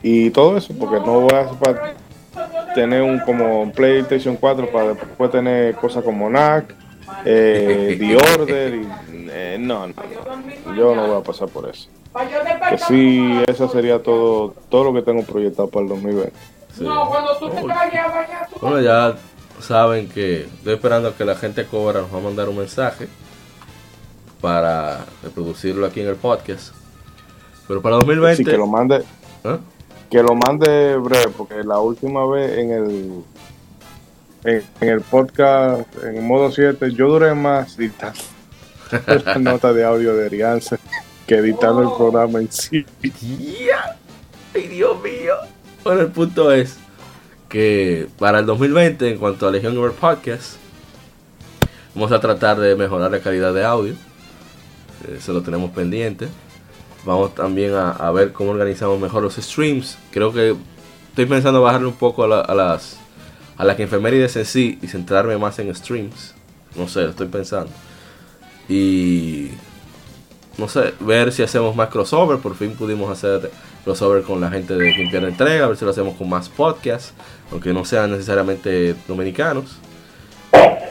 y 0.04 0.30
todo 0.32 0.58
eso, 0.58 0.74
porque 0.78 0.98
no 0.98 1.22
voy 1.22 1.34
a 1.34 1.48
tener 2.74 3.02
un 3.02 3.20
como 3.20 3.72
PlayStation 3.72 4.36
4 4.36 4.70
para 4.72 4.94
después 4.94 5.32
tener 5.32 5.76
cosas 5.76 6.04
como 6.04 6.30
NAC, 6.30 6.76
eh, 7.26 7.96
The 7.98 8.16
Order, 8.16 8.76
y, 8.76 8.88
eh, 9.32 9.58
no, 9.60 9.88
no, 9.88 9.94
yo 10.76 10.96
no 10.96 11.08
voy 11.08 11.22
a 11.22 11.24
pasar 11.24 11.48
por 11.48 11.70
eso. 11.70 11.90
Que 12.70 12.78
sí, 12.78 13.42
eso 13.48 13.70
sería 13.70 14.02
todo, 14.02 14.54
todo 14.70 14.86
lo 14.86 14.94
que 14.94 15.02
tengo 15.02 15.24
proyectado 15.24 15.70
para 15.70 15.84
el 15.84 15.90
2020. 15.90 16.34
Sí. 16.76 16.86
Bueno, 18.62 18.82
ya 18.82 19.16
saben 19.62 20.10
que 20.10 20.42
estoy 20.42 20.74
esperando 20.74 21.10
a 21.10 21.16
que 21.16 21.24
la 21.24 21.36
gente 21.36 21.66
cobra 21.66 22.02
nos 22.02 22.14
va 22.14 22.18
a 22.18 22.22
mandar 22.22 22.50
un 22.50 22.58
mensaje 22.58 23.08
para 24.42 25.06
reproducirlo 25.24 25.86
aquí 25.86 26.02
en 26.02 26.08
el 26.08 26.16
podcast. 26.16 26.79
Pero 27.70 27.84
para 27.84 27.98
2020... 27.98 28.36
Sí, 28.36 28.44
que 28.44 28.58
lo 28.58 28.66
mande... 28.68 29.04
¿Ah? 29.46 29.60
Que 30.10 30.24
lo 30.24 30.34
mande 30.34 30.98
breve, 30.98 31.32
porque 31.38 31.64
la 31.64 31.80
última 31.80 32.26
vez 32.26 32.58
en 32.58 32.72
el 32.72 33.24
en, 34.44 34.64
en 34.82 34.90
el 34.90 35.02
podcast, 35.02 35.82
en 36.04 36.16
el 36.16 36.24
modo 36.24 36.52
7, 36.52 36.92
yo 36.94 37.10
duré 37.10 37.36
más 37.36 37.78
editando 37.78 38.20
la 39.26 39.36
nota 39.36 39.72
de 39.72 39.86
audio 39.86 40.16
de 40.16 40.26
Arianza 40.26 40.80
que 41.28 41.36
editando 41.36 41.84
el 41.84 41.96
programa 41.96 42.40
en 42.40 42.52
sí. 42.52 42.84
¡Ya! 43.04 43.96
¡Ay, 44.56 44.68
Dios 44.68 45.00
mío! 45.04 45.36
Bueno, 45.84 46.02
el 46.02 46.08
punto 46.08 46.52
es 46.52 46.78
que 47.50 48.08
para 48.18 48.40
el 48.40 48.48
2020, 48.48 49.12
en 49.12 49.20
cuanto 49.20 49.48
a 49.48 49.52
Legion 49.52 49.76
Gamer 49.76 49.92
Podcast, 49.92 50.56
vamos 51.94 52.12
a 52.12 52.20
tratar 52.20 52.60
de 52.60 52.76
mejorar 52.76 53.12
la 53.12 53.20
calidad 53.20 53.54
de 53.54 53.64
audio. 53.64 53.94
Eso 55.16 55.34
lo 55.34 55.44
tenemos 55.44 55.70
pendiente. 55.70 56.30
Vamos 57.06 57.34
también 57.34 57.74
a, 57.76 58.12
ver 58.12 58.34
cómo 58.34 58.52
organizamos 58.52 59.00
mejor 59.00 59.24
los 59.24 59.36
streams. 59.36 59.98
Creo 60.12 60.34
que 60.34 60.56
estoy 61.10 61.26
pensando 61.26 61.62
bajarle 61.62 61.88
un 61.88 61.94
poco 61.94 62.24
a, 62.24 62.28
la- 62.28 62.42
a 62.42 62.54
las 62.56 62.98
a 63.60 63.66
las 63.66 63.78
efemérides 63.78 64.38
en 64.38 64.46
sí 64.46 64.80
y 64.82 64.88
centrarme 64.88 65.38
más 65.38 65.60
en 65.60 65.74
streams. 65.76 66.34
No 66.76 66.88
sé, 66.88 67.02
lo 67.02 67.10
estoy 67.10 67.28
pensando. 67.28 67.70
Y 68.70 69.50
no 70.58 70.70
sé, 70.70 70.94
ver 71.02 71.34
si 71.34 71.44
hacemos 71.44 71.76
más 71.76 71.90
crossover. 71.90 72.38
Por 72.40 72.56
fin 72.56 72.72
pudimos 72.72 73.12
hacer 73.12 73.52
crossover 73.84 74.24
con 74.24 74.40
la 74.40 74.50
gente 74.50 74.76
de 74.76 74.94
Quien 74.94 75.26
Entrega. 75.26 75.66
A 75.66 75.68
ver 75.68 75.76
si 75.76 75.84
lo 75.84 75.92
hacemos 75.92 76.16
con 76.16 76.30
más 76.30 76.48
podcasts, 76.48 77.14
aunque 77.52 77.74
no 77.74 77.84
sean 77.84 78.12
necesariamente 78.12 78.96
dominicanos. 79.10 79.78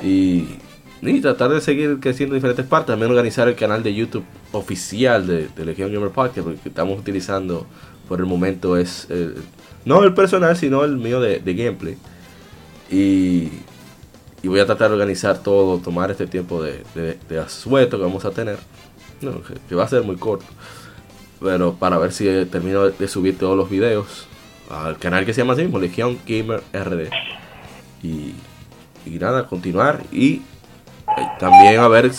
Y, 0.03 0.59
y 1.01 1.21
tratar 1.21 1.51
de 1.51 1.61
seguir 1.61 1.99
creciendo 2.01 2.35
en 2.35 2.39
diferentes 2.39 2.67
partes. 2.67 2.89
También 2.89 3.11
organizar 3.11 3.49
el 3.49 3.55
canal 3.55 3.83
de 3.83 3.95
YouTube 3.95 4.25
oficial 4.53 5.27
de, 5.27 5.49
de 5.49 5.75
Gamer 5.75 6.11
Podcast, 6.11 6.49
que 6.63 6.69
estamos 6.69 6.99
utilizando 6.99 7.67
por 8.09 8.21
el 8.21 8.27
momento 8.27 8.77
es 8.77 9.07
eh, 9.11 9.35
no 9.85 10.03
el 10.03 10.15
personal, 10.15 10.57
sino 10.57 10.85
el 10.85 10.97
mío 10.97 11.21
de, 11.21 11.41
gameplay. 11.41 11.97
Y, 12.91 13.51
y 14.43 14.49
voy 14.49 14.61
a 14.61 14.67
tratar 14.67 14.89
de 14.89 14.95
organizar 14.95 15.43
todo, 15.43 15.79
tomar 15.79 16.11
este 16.11 16.27
tiempo 16.27 16.63
de, 16.63 16.85
de, 16.95 17.39
asueto 17.39 17.97
que 17.97 18.03
vamos 18.03 18.25
a 18.25 18.31
tener. 18.31 18.59
Que, 19.69 19.75
va 19.75 19.85
a 19.85 19.89
ser 19.89 20.03
muy 20.03 20.17
corto. 20.17 20.47
Pero 21.41 21.75
para 21.75 21.99
ver 21.99 22.13
si 22.13 22.25
termino 22.47 22.89
de 22.89 23.09
subir 23.09 23.39
todos 23.39 23.57
los 23.57 23.71
videos 23.71 24.27
al 24.69 24.99
canal 24.99 25.25
que 25.25 25.33
se 25.33 25.41
llama 25.41 25.55
así 25.55 25.63
mismo, 25.63 25.79
Legion 25.79 26.19
Gamer 26.27 26.63
RD. 26.73 27.09
Y, 28.03 28.35
y 29.07 29.19
nada, 29.19 29.47
continuar. 29.47 30.03
Y 30.13 30.43
también 31.39 31.81
a 31.81 31.89
ver, 31.89 32.11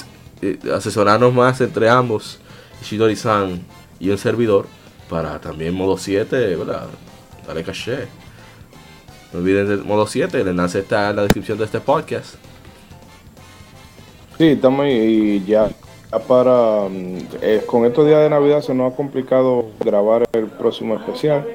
eh, 0.42 0.58
asesorarnos 0.74 1.34
más 1.34 1.60
entre 1.62 1.90
ambos, 1.90 2.40
Shidori-san 2.84 3.62
y 4.00 4.10
el 4.10 4.18
servidor, 4.18 4.68
para 5.10 5.40
también 5.40 5.74
modo 5.74 5.98
7, 5.98 6.56
¿verdad? 6.56 6.88
Dale 7.48 7.64
caché. 7.64 8.08
No 9.34 9.40
olviden 9.40 9.68
del 9.68 9.84
modo 9.84 10.08
7, 10.08 10.42
el 10.42 10.48
enlace 10.48 10.80
está 10.80 11.10
en 11.10 11.18
la 11.18 11.24
descripción 11.24 11.58
de 11.58 11.66
este 11.66 11.80
podcast. 11.80 12.36
Sí, 14.38 14.48
estamos 14.48 14.86
y 14.88 15.44
ya 15.46 15.70
ya 16.12 16.20
para 16.20 16.90
mm, 16.90 17.18
eh, 17.42 17.62
con 17.66 17.86
estos 17.86 18.06
días 18.08 18.22
de 18.22 18.30
Navidad 18.30 18.62
se 18.62 18.74
nos 18.74 18.92
ha 18.92 18.96
complicado 18.96 19.66
grabar 19.80 20.26
el 20.34 20.48
próximo 20.48 20.96
especial, 20.96 21.46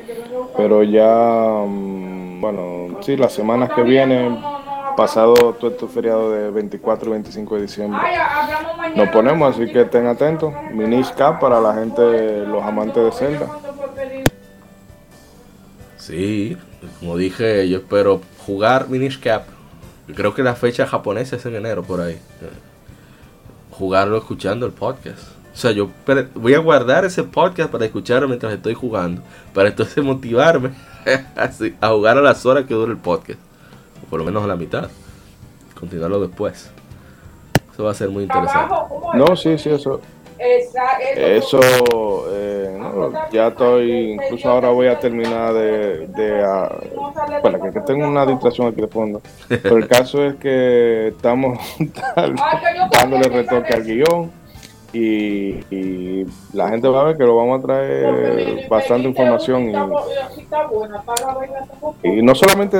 pero 0.56 0.82
ya 0.82 1.64
mm, 1.66 2.40
bueno, 2.40 3.00
sí, 3.00 3.16
las 3.16 3.32
semanas 3.32 3.70
que 3.74 3.82
vienen, 3.82 4.38
pasado 4.96 5.34
todo 5.34 5.70
este 5.70 5.86
feriado 5.86 6.30
de 6.30 6.50
24 6.50 7.08
y 7.08 7.12
25 7.12 7.54
de 7.56 7.62
diciembre, 7.62 8.00
nos 8.94 9.08
ponemos, 9.08 9.54
así 9.54 9.70
que 9.72 9.82
estén 9.82 10.06
atentos. 10.06 10.52
Minish 10.72 11.12
Cap 11.14 11.40
para 11.40 11.60
la 11.60 11.74
gente, 11.74 12.46
los 12.46 12.62
amantes 12.62 13.04
de 13.04 13.12
Zelda. 13.12 13.48
Sí, 15.96 16.56
como 17.00 17.16
dije, 17.16 17.68
yo 17.68 17.78
espero 17.78 18.20
jugar 18.46 18.88
Minish 18.88 19.20
Cap. 19.20 19.44
Creo 20.14 20.34
que 20.34 20.42
la 20.42 20.54
fecha 20.54 20.86
japonesa 20.86 21.36
es 21.36 21.46
en 21.46 21.54
enero 21.56 21.82
por 21.82 22.00
ahí. 22.00 22.18
Jugarlo 23.70 24.18
escuchando 24.18 24.66
el 24.66 24.72
podcast. 24.72 25.22
O 25.54 25.56
sea, 25.56 25.70
yo 25.70 25.88
voy 26.34 26.54
a 26.54 26.58
guardar 26.58 27.04
ese 27.04 27.22
podcast 27.22 27.70
para 27.70 27.84
escucharlo 27.84 28.28
mientras 28.28 28.52
estoy 28.52 28.74
jugando. 28.74 29.22
Para 29.54 29.68
entonces 29.68 30.02
motivarme 30.04 30.72
a 31.80 31.88
jugar 31.88 32.18
a 32.18 32.22
las 32.22 32.44
horas 32.44 32.66
que 32.66 32.74
dure 32.74 32.92
el 32.92 32.98
podcast. 32.98 33.38
O 34.04 34.06
por 34.06 34.18
lo 34.18 34.24
menos 34.24 34.44
a 34.44 34.46
la 34.46 34.56
mitad. 34.56 34.90
Continuarlo 35.78 36.20
después. 36.20 36.70
Eso 37.72 37.84
va 37.84 37.90
a 37.90 37.94
ser 37.94 38.10
muy 38.10 38.24
interesante. 38.24 38.74
No, 39.14 39.34
sí, 39.34 39.58
sí, 39.58 39.70
eso. 39.70 40.00
Eso, 40.38 41.60
eh, 42.30 42.76
no, 42.78 43.30
ya 43.30 43.48
estoy, 43.48 44.12
incluso 44.12 44.50
ahora 44.50 44.68
voy 44.70 44.88
a 44.88 44.98
terminar 44.98 45.54
de, 45.54 46.06
de 46.08 46.44
ah, 46.44 46.76
espera, 47.36 47.60
que, 47.60 47.70
que 47.70 47.80
tengo 47.80 48.06
una 48.06 48.26
distracción 48.26 48.66
aquí 48.66 48.80
de 48.80 48.88
fondo. 48.88 49.22
Pero 49.48 49.76
el 49.76 49.88
caso 49.88 50.22
es 50.24 50.34
que 50.34 51.08
estamos 51.08 51.58
dándole 52.92 53.28
retoque 53.28 53.72
al 53.72 53.84
guion 53.84 54.43
y, 54.94 55.64
y 55.74 56.26
la 56.52 56.68
gente 56.68 56.88
va 56.88 57.00
a 57.00 57.04
ver 57.04 57.16
que 57.16 57.24
lo 57.24 57.36
vamos 57.36 57.58
a 57.58 57.62
traer 57.66 58.68
bastante 58.68 59.08
información 59.08 59.68
y, 59.68 59.74
y 62.02 62.22
no 62.22 62.34
solamente 62.34 62.78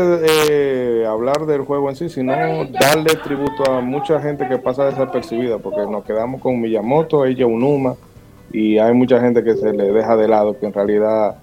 eh, 0.49 1.07
hablar 1.07 1.45
del 1.47 1.63
juego 1.63 1.91
en 1.91 1.97
sí, 1.97 2.09
sino 2.09 2.33
darle 2.67 3.15
tributo 3.23 3.71
a 3.71 3.81
mucha 3.81 4.21
gente 4.21 4.47
que 4.49 4.59
pasa 4.59 4.85
desapercibida, 4.87 5.59
porque 5.59 5.81
nos 5.87 6.05
quedamos 6.05 6.41
con 6.41 6.61
Miyamoto, 6.61 7.25
ella 7.27 7.47
Unuma, 7.47 7.95
y 8.53 8.79
hay 8.79 8.95
mucha 8.95 9.21
gente 9.21 9.43
que 9.43 9.57
se 9.57 9.73
le 9.73 9.91
deja 9.93 10.17
de 10.17 10.29
lado, 10.29 10.59
que 10.59 10.67
en 10.67 10.73
realidad 10.73 11.37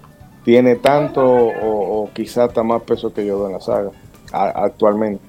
tiene 0.44 0.76
tanto 0.76 1.22
o, 1.22 2.02
o 2.04 2.10
quizás 2.14 2.48
hasta 2.48 2.62
más 2.62 2.82
peso 2.82 3.12
que 3.12 3.26
yo 3.26 3.46
en 3.46 3.52
la 3.52 3.60
saga 3.60 3.90
a- 4.32 4.64
actualmente. 4.64 5.22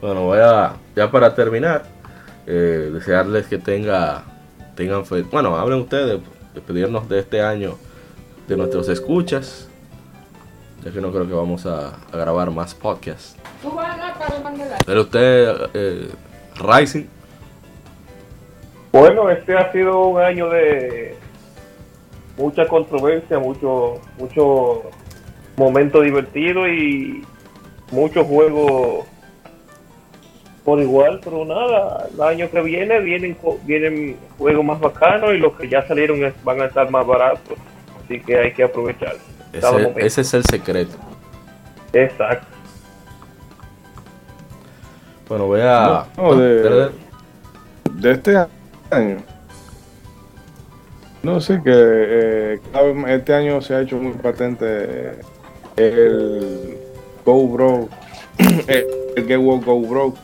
Bueno, 0.00 0.24
voy 0.24 0.38
a, 0.38 0.76
ya 0.96 1.10
para 1.10 1.34
terminar, 1.34 1.82
eh, 2.46 2.90
desearles 2.92 3.46
que 3.46 3.58
tenga, 3.58 4.24
tengan 4.74 5.04
fe. 5.04 5.22
Bueno, 5.22 5.56
hablen 5.56 5.80
ustedes, 5.80 6.20
despedirnos 6.54 7.06
de 7.08 7.18
este 7.18 7.42
año 7.42 7.76
de 8.48 8.56
nuestros 8.56 8.88
escuchas, 8.88 9.68
ya 10.82 10.90
que 10.90 11.02
no 11.02 11.12
creo 11.12 11.28
que 11.28 11.34
vamos 11.34 11.66
a, 11.66 11.92
grabar 12.12 12.50
más 12.50 12.74
podcasts. 12.74 13.36
Pero 14.86 15.02
usted, 15.02 15.70
eh, 15.74 16.08
Rising, 16.56 17.04
Bueno, 18.92 19.28
este 19.28 19.56
ha 19.56 19.70
sido 19.70 20.06
un 20.06 20.20
año 20.20 20.48
de 20.48 21.16
mucha 22.38 22.66
controversia, 22.66 23.38
mucho, 23.38 24.00
mucho 24.18 24.82
momento 25.56 26.00
divertido 26.00 26.66
y 26.66 27.22
muchos 27.92 28.26
juegos 28.26 29.06
por 30.64 30.80
igual, 30.80 31.20
pero 31.24 31.44
nada, 31.44 32.06
el 32.12 32.20
año 32.20 32.50
que 32.50 32.60
viene 32.60 33.00
vienen 33.00 33.34
co- 33.34 33.58
vienen 33.64 34.16
juegos 34.38 34.64
más 34.64 34.78
bacanos 34.80 35.32
y 35.34 35.38
los 35.38 35.54
que 35.56 35.68
ya 35.68 35.86
salieron 35.86 36.24
es- 36.24 36.34
van 36.44 36.60
a 36.60 36.66
estar 36.66 36.90
más 36.90 37.06
baratos, 37.06 37.56
así 38.04 38.20
que 38.20 38.38
hay 38.38 38.52
que 38.52 38.64
aprovechar. 38.64 39.14
ese, 39.52 40.20
es 40.20 40.34
el 40.34 40.44
secreto. 40.44 40.96
Exacto. 41.92 42.46
Bueno, 45.28 45.46
voy 45.46 45.60
a... 45.62 46.06
No, 46.16 46.34
de- 46.36 46.62
¿Verdad? 46.62 46.90
de 47.92 48.10
este 48.12 48.36
año. 48.90 49.16
No 51.22 51.40
sé 51.40 51.60
que 51.62 51.70
eh, 51.74 52.60
cada 52.72 52.84
vez 52.86 52.96
más- 52.96 53.10
este 53.10 53.34
año 53.34 53.60
se 53.60 53.74
ha 53.74 53.80
hecho 53.82 53.96
muy 53.96 54.12
patente 54.14 55.18
el 55.76 56.78
Go 57.24 57.46
Bro, 57.48 57.88
el, 58.68 58.86
el 59.16 59.38
Go 59.38 59.80
Bro, 59.80 60.14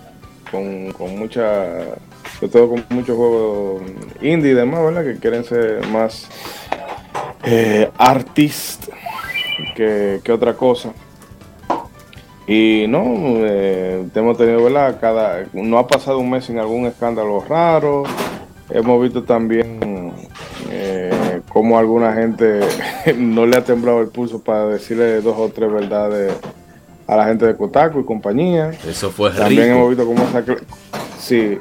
con, 0.56 0.92
con 0.92 1.18
mucha, 1.18 1.84
sobre 2.34 2.52
todo 2.52 2.68
con 2.70 2.84
muchos 2.90 3.16
juegos 3.16 3.82
indie 4.20 4.52
y 4.52 4.54
demás, 4.54 4.82
¿verdad? 4.82 5.04
Que 5.04 5.18
quieren 5.18 5.44
ser 5.44 5.86
más 5.88 6.28
eh, 7.44 7.90
artist 7.98 8.88
que, 9.74 10.20
otra 10.32 10.54
cosa. 10.54 10.92
Y 12.46 12.86
no, 12.88 13.02
eh, 13.44 14.06
hemos 14.14 14.36
tenido, 14.36 14.62
¿verdad? 14.62 14.98
Cada, 15.00 15.44
no 15.52 15.78
ha 15.78 15.86
pasado 15.86 16.18
un 16.18 16.30
mes 16.30 16.44
sin 16.44 16.58
algún 16.58 16.86
escándalo 16.86 17.40
raro. 17.40 18.04
Hemos 18.70 19.02
visto 19.02 19.22
también 19.22 20.12
eh, 20.70 21.40
cómo 21.48 21.78
alguna 21.78 22.12
gente 22.14 22.60
no 23.16 23.46
le 23.46 23.56
ha 23.56 23.64
temblado 23.64 24.00
el 24.00 24.08
pulso 24.08 24.42
para 24.42 24.66
decirle 24.66 25.20
dos 25.20 25.36
o 25.38 25.48
tres 25.48 25.70
verdades 25.70 26.32
a 27.06 27.16
la 27.16 27.24
gente 27.26 27.46
de 27.46 27.54
Kotaku 27.56 28.00
y 28.00 28.04
compañía. 28.04 28.70
Eso 28.86 29.10
fue 29.10 29.30
También 29.30 29.64
rico. 29.64 29.76
hemos 29.76 29.88
visto 29.90 30.06
cómo 30.06 30.22
esa 30.24 30.44
sí, 31.18 31.58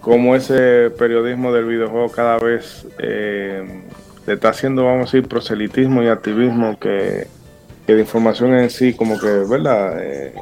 cómo 0.00 0.34
ese 0.36 0.90
periodismo 0.98 1.52
del 1.52 1.64
videojuego 1.66 2.08
cada 2.10 2.38
vez 2.38 2.86
eh, 2.98 3.82
le 4.26 4.32
está 4.34 4.50
haciendo, 4.50 4.84
vamos 4.84 5.12
a 5.12 5.16
decir, 5.16 5.28
proselitismo 5.28 6.02
y 6.02 6.08
activismo 6.08 6.78
que, 6.78 7.26
que 7.86 7.94
de 7.94 8.00
información 8.00 8.54
en 8.54 8.70
sí, 8.70 8.94
como 8.94 9.18
que, 9.18 9.26
¿verdad? 9.26 9.98
Eh, 10.00 10.34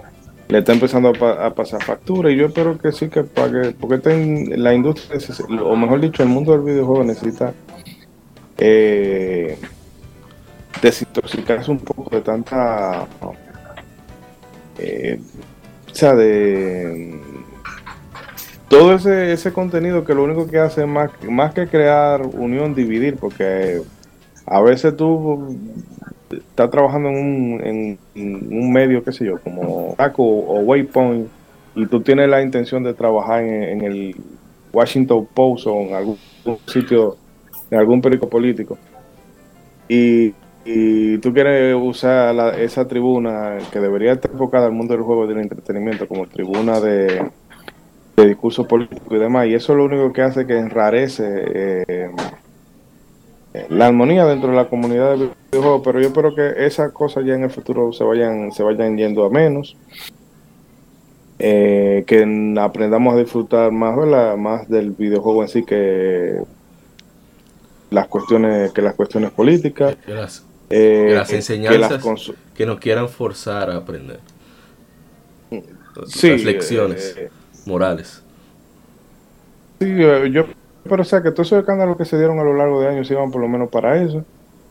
le 0.49 0.59
está 0.59 0.73
empezando 0.75 1.09
a, 1.09 1.13
pa- 1.15 1.47
a 1.47 1.55
pasar 1.55 1.83
factura 1.83 2.31
y 2.31 2.37
yo 2.37 2.47
espero 2.47 2.77
que 2.77 2.93
sí, 2.93 3.09
que 3.09 3.25
pague, 3.25 3.71
porque 3.73 3.95
esta 3.97 4.13
in- 4.15 4.63
la 4.63 4.75
industria, 4.75 5.19
o 5.63 5.75
mejor 5.75 6.01
dicho, 6.01 6.23
el 6.23 6.29
mundo 6.29 6.53
del 6.53 6.61
videojuego 6.61 7.03
necesita 7.03 7.55
eh, 8.59 9.59
desintoxicarse 10.83 11.71
un 11.71 11.79
poco 11.79 12.15
de 12.15 12.21
tanta 12.23 13.07
eh, 14.79 15.21
o 15.91 15.95
sea, 15.95 16.15
de 16.15 17.21
todo 18.69 18.95
ese, 18.95 19.33
ese 19.33 19.53
contenido 19.53 20.05
que 20.05 20.15
lo 20.15 20.25
único 20.25 20.49
que 20.49 20.59
hace 20.59 20.83
es 20.83 20.89
más, 20.89 21.11
más 21.29 21.55
que 21.55 21.69
crear 21.69 22.23
unión, 22.23 22.75
dividir, 22.75 23.17
porque 23.17 23.83
a 24.47 24.61
veces 24.61 24.97
tú 24.97 25.57
estás 26.31 26.71
trabajando 26.71 27.11
en 27.11 27.99
un, 28.17 28.73
medio, 28.73 29.05
qué 29.05 29.13
sé 29.13 29.27
yo, 29.27 29.39
como 29.39 29.95
Taco 29.97 30.25
o 30.25 30.61
Waypoint, 30.61 31.29
y 31.77 31.87
tú 31.87 32.01
tienes 32.01 32.29
la 32.29 32.43
intención 32.43 32.83
de 32.83 32.95
trabajar 32.95 33.45
en, 33.45 33.63
en 33.63 33.83
el 33.83 34.17
Washington 34.73 35.29
Post 35.33 35.67
o 35.67 35.81
en 35.81 35.95
algún 35.95 36.19
sitio, 36.67 37.17
en 37.71 37.79
algún 37.79 38.03
periódico 38.03 38.29
político, 38.29 38.77
y 39.89 40.35
y 40.65 41.19
tú 41.19 41.33
quieres 41.33 41.77
usar 41.81 42.59
esa 42.61 42.87
tribuna 42.89 43.59
que 43.73 43.81
debería 43.81 44.13
estar 44.13 44.31
enfocada 44.31 44.67
al 44.67 44.73
mundo 44.73 44.95
del 44.95 45.03
juego 45.03 45.25
y 45.25 45.29
del 45.29 45.39
entretenimiento 45.41 46.09
como 46.09 46.27
tribuna 46.27 46.81
de, 46.81 47.31
de 48.17 48.27
discurso 48.29 48.67
político 48.67 49.15
y 49.15 49.19
demás, 49.19 49.47
y 49.47 49.55
eso 49.55 49.75
lo 49.75 49.85
único 49.85 50.13
que 50.13 50.23
hace 50.23 50.47
que 50.47 50.59
enrarece 50.59 51.25
eh, 51.89 52.11
la 53.69 53.87
armonía 53.87 54.25
dentro 54.27 54.51
de 54.51 54.57
la 54.57 54.69
comunidad 54.69 55.17
de 55.17 55.31
videojuegos, 55.53 55.83
pero 55.85 56.01
yo 56.01 56.09
espero 56.09 56.35
que 56.35 56.67
esas 56.67 56.93
cosas 56.93 57.25
ya 57.25 57.35
en 57.35 57.45
el 57.45 57.51
futuro 57.51 57.93
se 57.93 58.03
vayan, 58.05 58.51
se 58.53 58.63
vayan 58.63 58.97
yendo 58.97 59.25
a 59.25 59.31
menos. 59.31 59.77
eh, 61.39 62.05
que 62.07 62.55
aprendamos 62.61 63.15
a 63.15 63.19
disfrutar 63.19 63.73
más, 63.73 63.97
¿verdad? 63.97 64.37
más 64.37 64.69
del 64.69 64.93
videojuego 64.93 65.43
en 65.43 65.49
sí 65.49 65.65
que 65.65 66.41
las 67.91 68.09
cuestiones 68.09 68.73
que 68.73 68.83
las 68.83 68.95
cuestiones 68.95 69.31
políticas 69.31 69.97
las, 70.07 70.45
eh, 70.71 71.13
las 71.15 71.29
que 71.29 71.37
enseñanzas 71.37 72.05
las 72.05 72.33
que 72.55 72.67
nos 72.67 72.79
quieran 72.79 73.09
forzar 73.09 73.71
a 73.71 73.77
aprender. 73.77 74.21
Sí, 76.07 76.31
las 76.31 76.45
lecciones 76.45 77.15
eh, 77.17 77.31
morales. 77.67 78.23
Sí, 79.81 79.97
yo, 79.97 80.47
pero 80.89 81.03
o 81.03 81.05
sea 81.05 81.23
que 81.23 81.31
todos 81.31 81.49
esos 81.49 81.61
escándalos 81.61 81.97
que 81.97 82.05
se 82.05 82.17
dieron 82.17 82.39
a 82.39 82.45
lo 82.45 82.55
largo 82.55 82.81
de 82.81 82.89
años 82.89 83.11
iban 83.11 83.31
por 83.31 83.41
lo 83.41 83.49
menos 83.49 83.71
para 83.71 84.03
eso. 84.03 84.25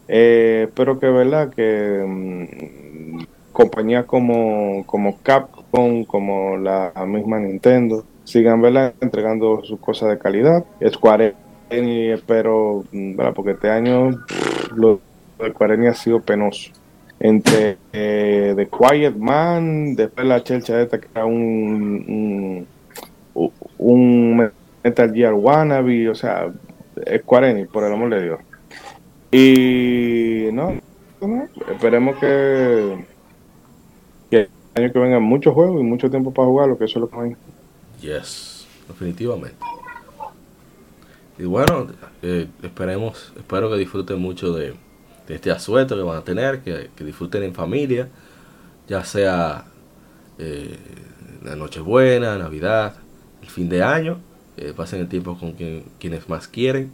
Eh, 0.07 0.65
espero 0.67 0.99
que 0.99 1.07
verdad 1.07 1.49
que 1.49 2.03
mm, 2.05 3.23
compañías 3.51 4.05
como, 4.05 4.83
como 4.85 5.17
Capcom, 5.21 6.03
como 6.05 6.57
la 6.57 6.91
misma 7.07 7.39
Nintendo, 7.39 8.03
sigan 8.25 8.61
¿verdad? 8.61 8.93
entregando 9.01 9.63
sus 9.63 9.79
cosas 9.79 10.09
de 10.09 10.19
calidad. 10.19 10.65
Square 10.89 11.35
Enix 11.69 12.19
espero, 12.19 12.83
mm, 12.91 13.15
¿verdad? 13.15 13.33
porque 13.33 13.51
este 13.51 13.69
año 13.69 14.11
pff, 14.27 14.71
lo 14.73 14.99
de 15.43 15.51
Square 15.51 15.75
Enix 15.75 15.91
ha 15.91 15.95
sido 15.95 16.21
penoso. 16.21 16.71
Entre 17.19 17.77
eh, 17.93 18.53
The 18.55 18.67
Quiet 18.67 19.15
Man, 19.15 19.95
después 19.95 20.27
la 20.27 20.43
chelcha 20.43 20.81
esta 20.81 20.99
que 20.99 21.07
era 21.13 21.25
un, 21.25 22.67
un, 23.33 23.51
un 23.77 24.51
Metal 24.83 25.13
Gear 25.13 25.33
Wannabe, 25.33 26.09
o 26.09 26.15
sea, 26.15 26.51
Square 27.19 27.51
Enix, 27.51 27.69
por 27.69 27.83
el 27.83 27.93
amor 27.93 28.09
de 28.09 28.23
Dios. 28.23 28.39
Y 29.31 30.51
no, 30.51 30.73
no, 31.21 31.47
esperemos 31.71 32.17
que, 32.17 33.05
que 34.29 34.49
el 34.75 34.83
año 34.83 34.93
que 34.93 34.99
venga 34.99 35.19
muchos 35.19 35.53
juegos 35.53 35.81
y 35.81 35.83
mucho 35.83 36.09
tiempo 36.09 36.31
para 36.31 36.47
jugarlo, 36.47 36.77
que 36.77 36.85
eso 36.85 36.99
es 36.99 37.01
lo 37.01 37.09
que 37.09 37.19
hay. 37.19 37.35
Yes, 38.01 38.67
definitivamente. 38.87 39.55
Y 41.39 41.45
bueno, 41.45 41.87
eh, 42.21 42.47
esperemos, 42.61 43.33
espero 43.35 43.71
que 43.71 43.77
disfruten 43.77 44.19
mucho 44.19 44.53
de, 44.53 44.75
de 45.27 45.35
este 45.35 45.51
asueto 45.51 45.95
que 45.95 46.01
van 46.03 46.17
a 46.17 46.23
tener, 46.23 46.61
que, 46.61 46.89
que 46.95 47.03
disfruten 47.03 47.43
en 47.43 47.53
familia, 47.53 48.09
ya 48.87 49.03
sea 49.05 49.65
eh, 50.39 50.77
la 51.43 51.55
Nochebuena, 51.55 52.37
Navidad, 52.37 52.95
el 53.41 53.49
fin 53.49 53.69
de 53.69 53.83
año, 53.83 54.19
eh, 54.57 54.73
pasen 54.75 55.01
el 55.01 55.07
tiempo 55.09 55.37
con 55.39 55.53
quien- 55.53 55.85
quienes 55.99 56.29
más 56.29 56.47
quieren 56.47 56.91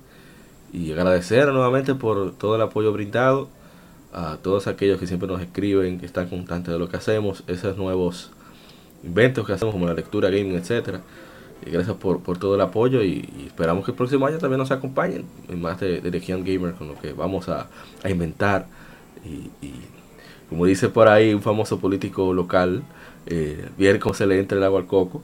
y 0.73 0.91
agradecer 0.91 1.47
nuevamente 1.53 1.95
por 1.95 2.34
todo 2.38 2.56
el 2.56 2.61
apoyo 2.61 2.91
brindado 2.93 3.49
a 4.14 4.38
todos 4.41 4.68
aquellos 4.68 4.99
que 4.99 5.07
siempre 5.07 5.27
nos 5.27 5.41
escriben, 5.41 5.99
que 5.99 6.06
están 6.06 6.30
constantes 6.30 6.73
de 6.73 6.80
lo 6.80 6.89
que 6.89 6.97
hacemos, 6.97 7.43
esos 7.47 7.77
nuevos 7.77 8.31
inventos 9.03 9.45
que 9.47 9.53
hacemos 9.53 9.73
como 9.73 9.88
la 9.88 9.93
lectura 9.93 10.30
gaming, 10.30 10.56
etcétera. 10.56 11.01
Gracias 11.65 11.98
por, 11.98 12.22
por 12.23 12.38
todo 12.38 12.56
el 12.56 12.61
apoyo 12.61 13.03
y, 13.03 13.30
esperamos 13.48 13.84
que 13.86 13.91
el 13.91 13.98
próximo 13.98 14.26
año 14.26 14.38
también 14.38 14.60
nos 14.60 14.72
acompañen 14.72 15.26
en 15.49 15.61
más 15.61 15.80
de, 15.80 15.99
de 16.02 16.19
Gamer 16.44 16.73
con 16.76 16.88
lo 16.88 16.95
que 16.99 17.14
vamos 17.14 17.49
a, 17.49 17.69
a 18.03 18.10
inventar. 18.10 18.68
Y, 19.26 19.52
como 20.49 20.65
dice 20.65 20.90
por 20.90 21.07
ahí 21.07 21.34
un 21.34 21.41
famoso 21.41 21.80
político 21.80 22.34
local, 22.34 22.84
eh, 23.27 23.69
cómo 23.99 24.15
se 24.15 24.26
le 24.27 24.40
entra 24.40 24.57
el 24.57 24.64
agua 24.64 24.80
al 24.81 24.88
coco. 24.88 25.23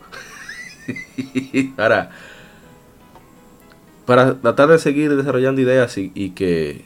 para, 1.75 2.09
para 4.05 4.39
tratar 4.39 4.69
de 4.69 4.79
seguir 4.79 5.15
desarrollando 5.15 5.61
ideas 5.61 5.97
y, 5.97 6.11
que, 6.31 6.85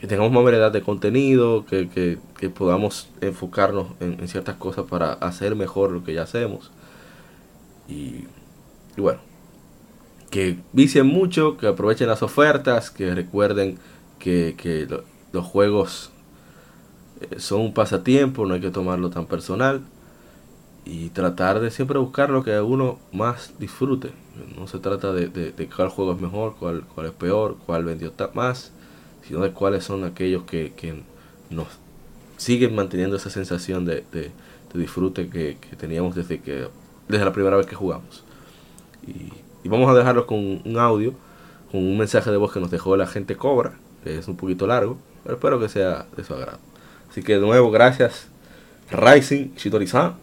que 0.00 0.06
tengamos 0.06 0.32
más 0.32 0.42
variedad 0.44 0.72
de 0.72 0.82
contenido, 0.82 1.64
que, 1.66 1.88
que- 1.88 2.18
podamos 2.50 3.08
enfocarnos 3.20 3.88
en, 4.00 4.18
en 4.20 4.26
ciertas 4.26 4.56
cosas 4.56 4.86
para 4.90 5.12
hacer 5.12 5.54
mejor 5.54 5.92
lo 5.92 6.02
que 6.02 6.12
ya 6.14 6.22
hacemos. 6.22 6.72
Y, 7.88 8.26
y 8.96 9.00
bueno, 9.00 9.20
que 10.30 10.58
vicien 10.72 11.06
mucho, 11.06 11.56
que 11.56 11.66
aprovechen 11.66 12.08
las 12.08 12.22
ofertas, 12.22 12.90
que 12.90 13.14
recuerden 13.14 13.78
que, 14.18 14.54
que 14.56 14.86
lo- 14.86 15.04
los 15.32 15.44
juegos 15.44 16.10
eh, 17.20 17.38
son 17.38 17.60
un 17.60 17.74
pasatiempo, 17.74 18.46
no 18.46 18.54
hay 18.54 18.60
que 18.60 18.70
tomarlo 18.70 19.10
tan 19.10 19.26
personal. 19.26 19.82
Y 20.84 21.10
tratar 21.10 21.60
de 21.60 21.70
siempre 21.70 21.98
buscar 21.98 22.30
lo 22.30 22.42
que 22.42 22.60
uno 22.60 22.98
más 23.12 23.52
disfrute. 23.58 24.10
No 24.58 24.66
se 24.66 24.78
trata 24.80 25.12
de, 25.12 25.28
de- 25.28 25.68
cuál 25.68 25.88
juego 25.90 26.12
es 26.12 26.20
mejor, 26.20 26.56
cuál, 26.58 26.82
cuál 26.94 27.06
es 27.06 27.12
peor, 27.12 27.56
cuál 27.66 27.84
vendió 27.84 28.12
más, 28.34 28.72
sino 29.26 29.40
de 29.40 29.52
cuáles 29.52 29.84
son 29.84 30.02
aquellos 30.04 30.42
que, 30.42 30.72
que 30.76 31.02
nos 31.50 31.68
siguen 32.38 32.74
manteniendo 32.74 33.16
esa 33.16 33.30
sensación 33.30 33.84
de, 33.84 34.04
de- 34.12 34.32
de 34.72 34.80
disfrute 34.80 35.28
que, 35.30 35.58
que 35.60 35.76
teníamos 35.76 36.16
desde 36.16 36.40
que 36.40 36.68
desde 37.08 37.24
la 37.24 37.32
primera 37.32 37.56
vez 37.56 37.66
que 37.66 37.74
jugamos. 37.74 38.24
Y, 39.06 39.68
vamos 39.68 39.90
a 39.90 39.94
dejarlos 39.94 40.24
con 40.26 40.38
un 40.64 40.78
audio, 40.78 41.14
con 41.70 41.80
un 41.80 41.96
mensaje 41.98 42.30
de 42.30 42.36
voz 42.36 42.52
que 42.52 42.60
nos 42.60 42.70
dejó 42.70 42.96
la 42.96 43.06
gente 43.06 43.36
Cobra, 43.36 43.72
que 44.04 44.18
es 44.18 44.28
un 44.28 44.36
poquito 44.36 44.66
largo, 44.66 44.98
pero 45.22 45.36
espero 45.36 45.60
que 45.60 45.68
sea 45.68 46.06
de 46.16 46.24
su 46.24 46.34
agrado. 46.34 46.58
Así 47.10 47.22
que 47.22 47.34
de 47.34 47.40
nuevo, 47.40 47.70
gracias 47.70 48.26
Rising 48.90 49.54
Shitori-san 49.56 50.14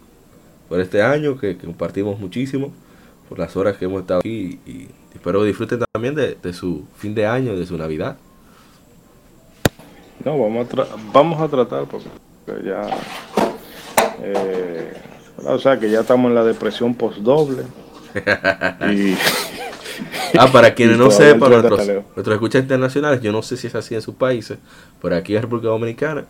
por 0.67 0.79
este 0.79 1.01
año 1.01 1.37
que, 1.39 1.57
compartimos 1.57 2.19
muchísimo, 2.19 2.71
por 3.27 3.39
las 3.39 3.55
horas 3.55 3.77
que 3.77 3.85
hemos 3.85 4.01
estado 4.01 4.19
aquí 4.19 4.59
y, 4.65 4.71
y 4.71 4.89
espero 5.13 5.43
disfruten 5.43 5.79
también 5.93 6.15
de, 6.15 6.35
de 6.35 6.53
su 6.53 6.85
fin 6.97 7.15
de 7.15 7.25
año, 7.25 7.55
de 7.55 7.65
su 7.65 7.77
Navidad. 7.77 8.17
No, 10.25 10.37
vamos 10.37 10.67
a, 10.67 10.69
tra- 10.69 10.87
vamos 11.13 11.41
a 11.41 11.47
tratar 11.47 11.85
porque 11.85 12.09
ya. 12.63 12.81
eh, 14.21 14.93
o 15.45 15.59
sea, 15.59 15.79
que 15.79 15.89
ya 15.89 16.01
estamos 16.01 16.29
en 16.29 16.35
la 16.35 16.43
depresión 16.43 16.95
post-doble. 16.95 17.63
y. 18.91 19.15
Ah, 20.37 20.47
para 20.51 20.73
quienes 20.73 20.97
no 20.99 21.11
sepan, 21.11 21.51
nuestros, 21.51 21.87
nuestros 21.87 22.33
escuchas 22.33 22.61
internacionales, 22.61 23.21
yo 23.21 23.31
no 23.31 23.41
sé 23.41 23.57
si 23.57 23.67
es 23.67 23.75
así 23.75 23.95
en 23.95 24.01
sus 24.01 24.15
países, 24.15 24.57
pero 25.01 25.15
aquí 25.15 25.35
en 25.35 25.41
República 25.41 25.69
Dominicana, 25.69 26.25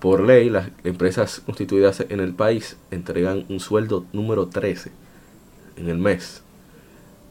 por 0.00 0.20
ley, 0.20 0.50
las 0.50 0.68
empresas 0.84 1.40
constituidas 1.40 2.04
en 2.08 2.20
el 2.20 2.34
país 2.34 2.76
entregan 2.90 3.46
un 3.48 3.60
sueldo 3.60 4.04
número 4.12 4.46
13 4.46 4.92
en 5.76 5.88
el 5.88 5.98
mes. 5.98 6.42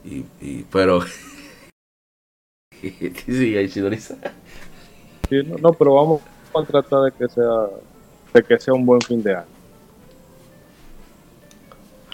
Y, 0.04 0.26
y 0.42 0.66
pero... 0.72 1.02
Sí, 5.30 5.42
no, 5.44 5.58
no, 5.58 5.74
pero 5.74 5.96
vamos 5.96 6.22
a 6.54 6.64
tratar 6.64 7.04
de 7.04 7.12
que 7.12 7.28
sea 7.30 7.68
de 8.36 8.44
que 8.44 8.60
sea 8.60 8.74
un 8.74 8.86
buen 8.86 9.02
fin 9.02 9.24
de 9.24 9.34
año. 9.34 9.55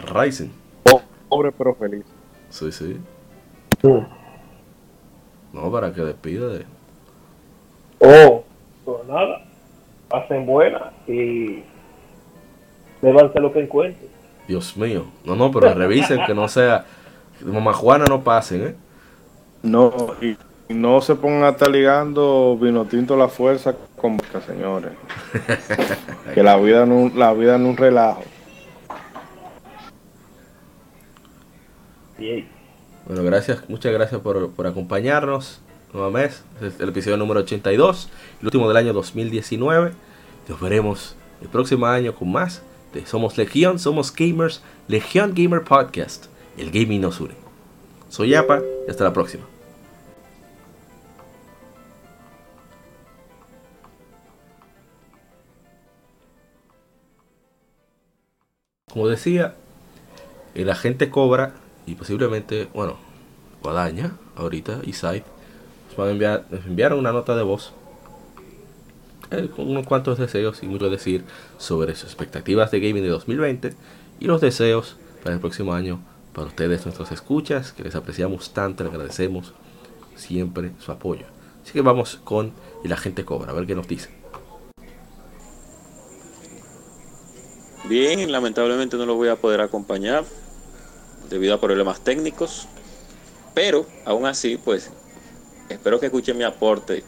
Ryzen. 0.02 0.52
Pobre 1.30 1.52
pero 1.52 1.76
feliz. 1.76 2.06
Sí, 2.50 2.72
sí. 2.72 2.98
Mm. 3.84 4.00
No, 5.54 5.72
para 5.72 5.94
que 5.94 6.02
despida 6.02 6.48
de. 6.48 6.66
Oh, 8.00 8.44
pues 8.84 9.08
nada. 9.08 9.46
Pasen 10.10 10.46
buena 10.46 10.92
y 11.08 11.64
bébanse 13.02 13.40
lo 13.40 13.54
que 13.54 13.62
encuentren. 13.62 14.10
Dios 14.48 14.76
mío. 14.76 15.06
No, 15.24 15.36
no, 15.36 15.52
pero 15.52 15.74
revisen 15.74 16.20
que 16.26 16.34
no 16.34 16.48
sea. 16.48 16.86
Mamá 17.42 17.74
Juana 17.74 18.06
no 18.06 18.22
pasen, 18.22 18.64
¿eh? 18.64 18.76
No, 19.64 20.16
y 20.22 20.38
no 20.74 21.02
se 21.02 21.16
pongan 21.16 21.44
a 21.44 21.50
estar 21.50 21.70
ligando 21.70 22.58
vino 22.60 22.86
tinto 22.86 23.14
a 23.14 23.18
la 23.18 23.28
fuerza 23.28 23.76
con 23.96 24.18
señores. 24.46 24.92
que 26.34 26.44
la 26.44 26.58
vida 26.58 26.86
no, 26.86 27.12
la 27.16 27.34
vida 27.34 27.58
no 27.58 27.66
es 27.66 27.70
un 27.72 27.78
relajo. 27.78 28.24
Bueno, 33.08 33.24
gracias, 33.24 33.68
muchas 33.68 33.92
gracias 33.92 34.22
por, 34.22 34.52
por 34.52 34.68
acompañarnos 34.68 35.60
nuevamente. 35.92 36.36
Es 36.62 36.80
el 36.80 36.90
episodio 36.90 37.18
número 37.18 37.40
82, 37.42 38.10
el 38.40 38.46
último 38.46 38.68
del 38.68 38.78
año 38.78 38.94
2019. 38.94 39.92
Nos 40.48 40.62
veremos 40.62 41.16
el 41.42 41.50
próximo 41.50 41.88
año 41.88 42.14
con 42.14 42.32
más 42.32 42.62
de 42.94 43.06
Somos 43.06 43.38
Legión, 43.38 43.80
Somos 43.80 44.14
Gamers, 44.14 44.62
Legión 44.88 45.34
Gamer 45.36 45.64
Podcast. 45.64 46.28
El 46.58 46.70
gaming 46.72 47.02
nos 47.02 47.20
une. 47.20 47.34
Soy 48.10 48.30
Yapa 48.30 48.62
y 48.88 48.92
hasta 48.92 49.04
la 49.04 49.14
próxima. 49.14 49.46
Como 58.92 59.08
decía, 59.08 59.56
el 60.54 60.70
agente 60.70 61.10
Cobra 61.10 61.54
y 61.86 61.96
posiblemente, 61.96 62.68
bueno, 62.74 62.98
Guadaña, 63.62 64.18
ahorita, 64.36 64.82
y 64.84 64.94
Side, 64.94 65.24
nos, 65.88 65.98
van 65.98 66.08
a 66.08 66.12
enviar, 66.12 66.46
nos 66.50 66.66
enviaron 66.66 67.00
una 67.00 67.12
nota 67.12 67.36
de 67.36 67.44
voz 67.44 67.74
eh, 69.32 69.50
con 69.56 69.70
unos 69.70 69.86
cuantos 69.88 70.18
deseos 70.18 70.62
y 70.64 70.68
mucho 70.68 70.90
decir 70.90 71.24
sobre 71.58 71.96
sus 71.96 72.06
expectativas 72.06 72.72
de 72.72 72.80
gaming 72.80 73.04
de 73.04 73.10
2020 73.10 73.74
y 74.20 74.26
los 74.26 74.42
deseos 74.42 74.98
para 75.24 75.36
el 75.36 75.42
próximo 75.42 75.74
año 75.74 76.00
para 76.34 76.48
ustedes, 76.48 76.86
nuestros 76.86 77.12
escuchas, 77.12 77.74
que 77.74 77.84
les 77.84 77.96
apreciamos 77.96 78.54
tanto, 78.54 78.84
les 78.84 78.94
agradecemos 78.94 79.54
siempre 80.16 80.72
su 80.80 80.92
apoyo. 80.92 81.26
Así 81.64 81.74
que 81.74 81.82
vamos 81.82 82.20
con 82.24 82.54
el 82.84 82.92
agente 82.94 83.26
Cobra, 83.26 83.52
a 83.52 83.56
ver 83.56 83.68
qué 83.68 83.76
nos 83.76 83.88
dice. 83.88 84.10
Bien, 87.90 88.32
lamentablemente 88.32 88.96
no 88.96 89.06
lo 89.06 89.16
voy 89.16 89.28
a 89.28 89.36
poder 89.36 89.60
acompañar 89.60 90.24
debido 91.32 91.56
a 91.56 91.60
problemas 91.60 92.02
técnicos, 92.02 92.68
pero 93.56 93.88
aún 94.06 94.26
así, 94.26 94.58
pues 94.58 94.92
espero 95.70 96.00
que 96.00 96.08
escuchen 96.08 96.38
mi 96.38 96.44
aporte 96.44 97.04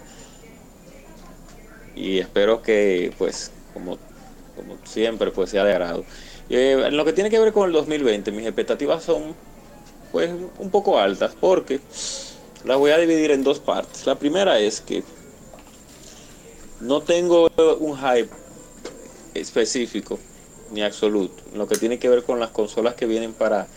y 1.96 2.20
espero 2.20 2.62
que, 2.62 3.14
pues, 3.18 3.52
como, 3.74 4.00
como 4.56 4.78
siempre, 4.86 5.30
pues 5.30 5.52
sea 5.52 5.64
de 5.64 5.74
agrado. 5.74 6.06
Eh, 6.50 6.84
en 6.88 6.98
lo 6.98 7.06
que 7.06 7.14
tiene 7.14 7.30
que 7.30 7.40
ver 7.40 7.54
con 7.54 7.68
el 7.68 7.74
2020, 7.74 8.32
mis 8.32 8.46
expectativas 8.46 9.04
son, 9.04 9.36
pues, 10.12 10.32
un 10.58 10.72
poco 10.72 11.00
altas 11.00 11.36
porque 11.40 11.80
las 12.66 12.78
voy 12.78 12.92
a 12.92 12.98
dividir 12.98 13.32
en 13.32 13.44
dos 13.44 13.60
partes. 13.60 14.06
La 14.08 14.16
primera 14.16 14.58
es 14.58 14.82
que 14.82 15.04
no 16.80 17.02
tengo 17.02 17.50
un 17.80 17.98
hype 17.98 18.30
específico 19.34 20.20
ni 20.72 20.82
absoluto 20.82 21.44
en 21.52 21.60
lo 21.60 21.68
que 21.68 21.78
tiene 21.78 22.00
que 22.00 22.10
ver 22.10 22.24
con 22.24 22.40
las 22.40 22.50
consolas 22.50 22.96
que 22.96 23.06
vienen 23.06 23.34
para 23.34 23.68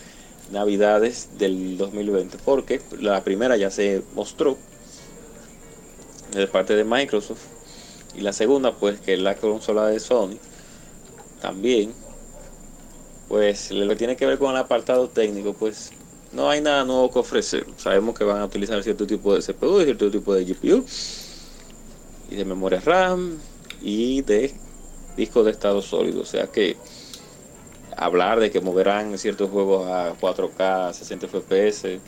navidades 0.50 1.30
del 1.38 1.76
2020 1.76 2.38
porque 2.44 2.80
la 3.00 3.22
primera 3.24 3.56
ya 3.56 3.70
se 3.70 4.02
mostró 4.14 4.56
de 6.32 6.46
parte 6.46 6.76
de 6.76 6.84
Microsoft 6.84 7.42
y 8.14 8.20
la 8.20 8.32
segunda 8.32 8.72
pues 8.72 9.00
que 9.00 9.14
es 9.14 9.20
la 9.20 9.34
consola 9.36 9.86
de 9.86 10.00
Sony 10.00 10.36
también 11.40 11.92
pues 13.28 13.70
lo 13.70 13.96
tiene 13.96 14.16
que 14.16 14.26
ver 14.26 14.38
con 14.38 14.50
el 14.52 14.56
apartado 14.56 15.08
técnico 15.08 15.52
pues 15.52 15.90
no 16.32 16.48
hay 16.48 16.60
nada 16.60 16.84
nuevo 16.84 17.10
que 17.10 17.18
ofrecer 17.18 17.66
sabemos 17.76 18.16
que 18.16 18.24
van 18.24 18.40
a 18.40 18.44
utilizar 18.44 18.82
cierto 18.82 19.06
tipo 19.06 19.34
de 19.34 19.40
CPU 19.40 19.82
cierto 19.82 20.10
tipo 20.10 20.34
de 20.34 20.44
GPU 20.44 20.84
y 22.30 22.36
de 22.36 22.44
memoria 22.44 22.80
RAM 22.80 23.38
y 23.82 24.22
de 24.22 24.54
discos 25.16 25.44
de 25.44 25.50
estado 25.50 25.82
sólido. 25.82 26.22
O 26.22 26.26
sea 26.26 26.46
que 26.46 26.76
hablar 27.96 28.40
de 28.40 28.50
que 28.50 28.60
moverán 28.60 29.16
ciertos 29.18 29.50
juegos 29.50 29.86
a 29.86 30.14
4K, 30.18 30.92
60 30.92 31.28
FPS, 31.28 32.00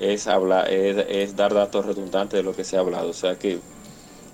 es, 0.00 0.26
hablar, 0.26 0.72
es, 0.72 1.04
es, 1.08 1.36
dar 1.36 1.52
datos 1.54 1.84
redundantes 1.84 2.38
de 2.38 2.42
lo 2.42 2.54
que 2.54 2.64
se 2.64 2.76
ha 2.76 2.80
hablado. 2.80 3.10
O 3.10 3.14
sea 3.14 3.38
que 3.38 3.60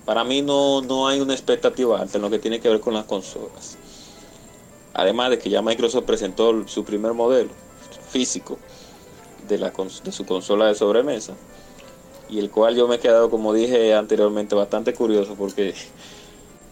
para 0.05 0.23
mí 0.23 0.41
no, 0.41 0.81
no 0.81 1.07
hay 1.07 1.19
una 1.19 1.33
expectativa 1.33 1.99
alta 1.99 2.17
en 2.17 2.21
lo 2.21 2.29
que 2.29 2.39
tiene 2.39 2.59
que 2.59 2.69
ver 2.69 2.79
con 2.79 2.93
las 2.93 3.05
consolas. 3.05 3.77
Además 4.93 5.29
de 5.29 5.39
que 5.39 5.49
ya 5.49 5.61
Microsoft 5.61 6.05
presentó 6.05 6.67
su 6.67 6.83
primer 6.83 7.13
modelo 7.13 7.51
físico 8.09 8.57
de, 9.47 9.57
la, 9.57 9.71
de 10.03 10.11
su 10.11 10.25
consola 10.25 10.67
de 10.67 10.75
sobremesa. 10.75 11.33
Y 12.29 12.39
el 12.39 12.49
cual 12.49 12.75
yo 12.75 12.87
me 12.87 12.95
he 12.95 12.99
quedado, 12.99 13.29
como 13.29 13.53
dije 13.53 13.93
anteriormente, 13.93 14.55
bastante 14.55 14.93
curioso 14.93 15.35
porque 15.35 15.73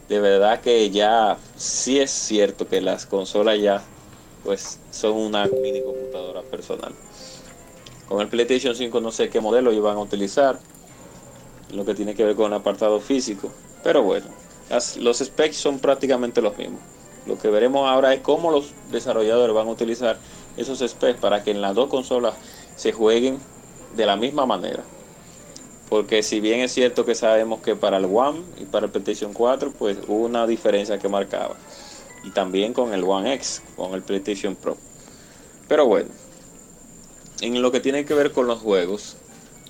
de 0.10 0.20
verdad 0.20 0.62
que 0.62 0.90
ya 0.90 1.38
sí 1.56 2.00
es 2.00 2.12
cierto 2.12 2.68
que 2.68 2.82
las 2.82 3.06
consolas 3.06 3.60
ya 3.60 3.84
pues 4.46 4.80
son 4.92 5.14
una 5.14 5.46
mini 5.48 5.82
computadora 5.82 6.42
personal. 6.44 6.94
Con 8.08 8.22
el 8.22 8.28
PlayStation 8.30 8.76
5 8.76 9.02
no 9.02 9.12
sé 9.12 9.30
qué 9.30 9.42
modelo 9.42 9.74
iban 9.74 9.98
a 9.98 10.02
utilizar, 10.02 10.60
lo 11.74 11.84
que 11.84 11.96
tiene 11.96 12.14
que 12.14 12.24
ver 12.24 12.36
con 12.36 12.52
el 12.52 12.60
apartado 12.60 13.00
físico, 13.00 13.52
pero 13.84 14.04
bueno, 14.04 14.28
los 15.00 15.18
specs 15.18 15.58
son 15.58 15.80
prácticamente 15.80 16.42
los 16.42 16.58
mismos. 16.58 16.80
Lo 17.26 17.40
que 17.40 17.50
veremos 17.50 17.90
ahora 17.90 18.14
es 18.14 18.22
cómo 18.22 18.52
los 18.52 18.72
desarrolladores 18.92 19.56
van 19.56 19.68
a 19.68 19.72
utilizar 19.72 20.20
esos 20.58 20.80
specs 20.80 21.20
para 21.20 21.44
que 21.44 21.52
en 21.52 21.62
las 21.62 21.74
dos 21.74 21.90
consolas 21.90 22.36
se 22.76 22.92
jueguen 22.92 23.40
de 23.96 24.06
la 24.06 24.16
misma 24.16 24.46
manera. 24.46 24.84
Porque 25.90 26.24
si 26.24 26.40
bien 26.40 26.60
es 26.60 26.72
cierto 26.72 27.06
que 27.06 27.16
sabemos 27.16 27.62
que 27.62 27.76
para 27.76 27.98
el 27.98 28.06
One 28.06 28.42
y 28.60 28.66
para 28.66 28.88
el 28.88 28.92
PlayStation 28.92 29.34
4, 29.34 29.72
pues 29.78 29.98
hubo 30.08 30.26
una 30.26 30.46
diferencia 30.46 31.00
que 31.00 31.08
marcaba. 31.10 31.56
Y 32.26 32.32
también 32.32 32.74
con 32.74 32.94
el 32.94 33.04
One 33.04 33.34
X, 33.36 33.62
con 33.76 33.94
el 33.94 34.02
PlayStation 34.02 34.56
Pro. 34.56 34.78
Pero 35.68 35.86
bueno, 35.86 36.10
en 37.42 37.62
lo 37.62 37.72
que 37.72 37.80
tiene 37.80 38.06
que 38.06 38.14
ver 38.14 38.32
con 38.32 38.48
los 38.48 38.60
juegos, 38.60 39.16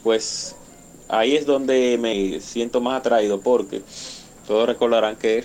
pues 0.03 0.55
ahí 1.09 1.35
es 1.35 1.45
donde 1.45 1.97
me 1.99 2.39
siento 2.39 2.81
más 2.81 2.99
atraído 2.99 3.41
porque 3.41 3.81
todos 4.47 4.67
recordarán 4.67 5.17
que 5.17 5.43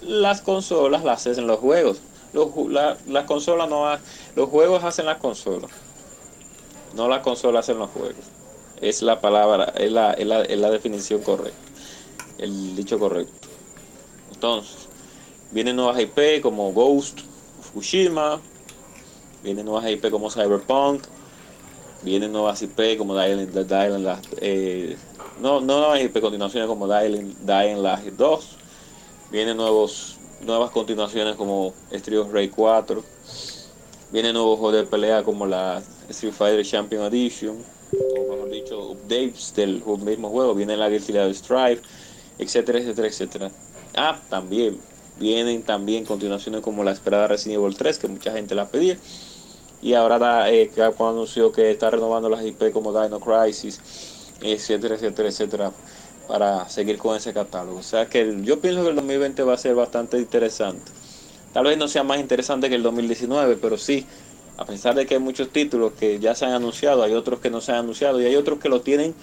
las 0.00 0.40
consolas 0.40 1.04
las 1.04 1.26
hacen 1.26 1.46
los 1.46 1.58
juegos. 1.58 1.98
Los, 2.32 2.50
la, 2.70 2.96
las 3.06 3.24
consolas 3.24 3.68
no 3.68 3.88
ha, 3.88 4.00
los 4.34 4.48
juegos 4.48 4.84
hacen 4.84 5.06
las 5.06 5.18
consolas. 5.18 5.70
No 6.94 7.08
las 7.08 7.20
consolas 7.20 7.66
hacen 7.66 7.78
los 7.78 7.90
juegos 7.90 8.36
es 8.80 9.02
la 9.02 9.20
palabra, 9.20 9.72
es 9.76 9.90
la, 9.90 10.12
es 10.12 10.26
la, 10.26 10.42
es 10.42 10.58
la 10.58 10.70
definición 10.70 11.22
correcta, 11.22 11.58
el 12.38 12.76
dicho 12.76 12.98
correcto. 12.98 13.48
Entonces, 14.32 14.85
vienen 15.50 15.76
nuevas 15.76 16.00
IP 16.00 16.42
como 16.42 16.72
Ghost, 16.72 17.20
Fukushima, 17.60 18.40
vienen 19.42 19.66
nuevas 19.66 19.88
IP 19.90 20.10
como 20.10 20.30
Cyberpunk, 20.30 21.04
vienen 22.02 22.32
nuevas 22.32 22.62
IP 22.62 22.98
como 22.98 23.18
Dying, 23.18 23.46
Dying 23.52 24.06
eh, 24.40 24.96
no, 25.40 25.60
no 25.60 25.80
nuevas 25.80 26.00
IP, 26.00 26.20
continuaciones 26.20 26.68
como 26.68 26.86
Dying, 26.88 27.34
Dying 27.44 27.82
Light 27.82 28.14
2, 28.16 28.56
vienen 29.30 29.56
nuevos, 29.56 30.16
nuevas 30.42 30.70
continuaciones 30.70 31.36
como 31.36 31.74
Street 31.90 32.20
of 32.20 32.32
Rage 32.32 32.50
4, 32.50 33.02
vienen 34.12 34.34
nuevos 34.34 34.58
juegos 34.58 34.76
de 34.76 34.84
pelea 34.84 35.22
como 35.22 35.46
la 35.46 35.82
Street 36.08 36.32
Fighter 36.32 36.64
Champion 36.64 37.04
Edition, 37.04 37.56
o 37.92 38.32
mejor 38.32 38.50
dicho, 38.50 38.90
updates 38.90 39.54
del 39.54 39.82
mismo 40.04 40.28
juego. 40.28 40.54
Viene 40.54 40.76
la 40.76 40.88
Guilty 40.88 41.12
Level 41.12 41.34
Strive, 41.34 41.80
etcétera, 42.38 42.78
etcétera, 42.78 43.08
etcétera. 43.08 43.50
Ah, 43.96 44.20
también 44.28 44.78
vienen 45.18 45.62
también 45.62 46.04
continuaciones 46.04 46.60
como 46.60 46.84
la 46.84 46.92
esperada 46.92 47.28
Resident 47.28 47.60
Evil 47.60 47.76
3, 47.76 47.98
que 47.98 48.08
mucha 48.08 48.32
gente 48.32 48.54
la 48.54 48.66
pedía. 48.66 48.98
Y 49.82 49.94
ahora 49.94 50.18
da, 50.18 50.50
eh, 50.50 50.70
Capcom 50.74 51.08
anunció 51.08 51.52
que 51.52 51.70
está 51.70 51.90
renovando 51.90 52.28
las 52.28 52.44
IP 52.44 52.72
como 52.72 52.98
Dino 52.98 53.20
Crisis, 53.20 53.80
etcétera, 54.40 54.96
etcétera, 54.96 55.28
etcétera, 55.28 55.72
para 56.26 56.68
seguir 56.68 56.98
con 56.98 57.16
ese 57.16 57.32
catálogo. 57.32 57.78
O 57.78 57.82
sea 57.82 58.06
que 58.06 58.38
yo 58.42 58.60
pienso 58.60 58.82
que 58.82 58.90
el 58.90 58.96
2020 58.96 59.42
va 59.42 59.54
a 59.54 59.58
ser 59.58 59.74
bastante 59.74 60.18
interesante. 60.18 60.92
Tal 61.52 61.64
vez 61.64 61.78
no 61.78 61.88
sea 61.88 62.02
más 62.02 62.18
interesante 62.18 62.68
que 62.68 62.74
el 62.74 62.82
2019, 62.82 63.56
pero 63.56 63.78
sí 63.78 64.06
a 64.58 64.64
pesar 64.64 64.94
de 64.94 65.06
que 65.06 65.14
hay 65.14 65.20
muchos 65.20 65.50
títulos 65.50 65.92
que 65.92 66.18
ya 66.18 66.34
se 66.34 66.46
han 66.46 66.52
anunciado, 66.52 67.02
hay 67.02 67.12
otros 67.12 67.40
que 67.40 67.50
no 67.50 67.60
se 67.60 67.72
han 67.72 67.78
anunciado 67.78 68.20
y 68.20 68.24
hay 68.24 68.36
otros 68.36 68.58
que 68.58 68.68
lo 68.68 68.80
tienen 68.80 69.14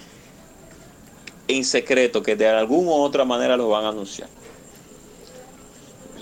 en 1.48 1.64
secreto, 1.64 2.22
que 2.22 2.36
de 2.36 2.48
alguna 2.48 2.90
u 2.90 2.94
otra 2.94 3.24
manera 3.24 3.56
lo 3.56 3.68
van 3.68 3.84
a 3.84 3.88
anunciar. 3.88 4.28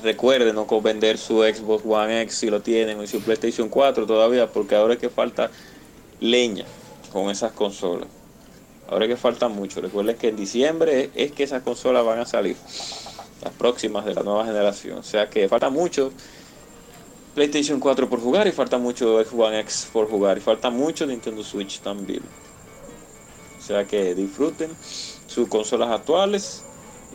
Recuerden 0.03 0.55
no 0.55 0.67
vender 0.81 1.19
su 1.19 1.43
Xbox 1.43 1.85
One 1.87 2.23
X 2.23 2.37
si 2.37 2.51
lo 2.51 2.61
tienen 2.61 2.99
o 2.99 3.07
su 3.07 3.21
PlayStation 3.21 3.69
4 3.69 4.07
todavía, 4.07 4.49
porque 4.49 4.75
ahora 4.75 4.95
es 4.95 5.01
que 5.01 5.09
falta 5.09 5.51
leña 6.21 6.65
con 7.13 7.31
esas 7.31 7.53
consolas. 7.53 8.09
Ahora 8.89 9.07
es 9.07 9.11
que 9.11 9.17
falta 9.17 9.49
mucho. 9.49 9.81
Recuerden 9.81 10.17
que 10.17 10.29
en 10.29 10.37
diciembre 10.37 11.11
es 11.15 11.33
que 11.33 11.45
esas 11.45 11.63
consolas 11.63 12.05
van 12.05 12.19
a 12.19 12.27
salir, 12.27 12.57
las 13.43 13.53
próximas 13.55 14.05
de 14.05 14.15
la 14.15 14.23
nueva 14.23 14.45
generación. 14.45 14.99
O 14.99 15.03
sea 15.03 15.31
que 15.31 15.49
falta 15.49 15.71
mucho 15.71 16.13
PlayStation 17.35 17.81
4 17.81 18.09
por 18.11 18.21
jugar 18.21 18.47
y 18.47 18.53
falta 18.53 18.79
mucho 18.79 19.23
Xbox 19.25 19.49
One 19.49 19.61
X 19.61 19.89
por 19.93 20.09
jugar 20.09 20.39
y 20.39 20.41
falta 20.41 20.71
mucho 20.71 21.07
Nintendo 21.07 21.43
Switch 21.43 21.81
también. 21.81 22.23
O 23.59 23.63
sea 23.63 23.85
que 23.85 24.15
disfruten 24.15 24.71
sus 25.27 25.49
consolas 25.49 25.91
actuales 25.91 26.63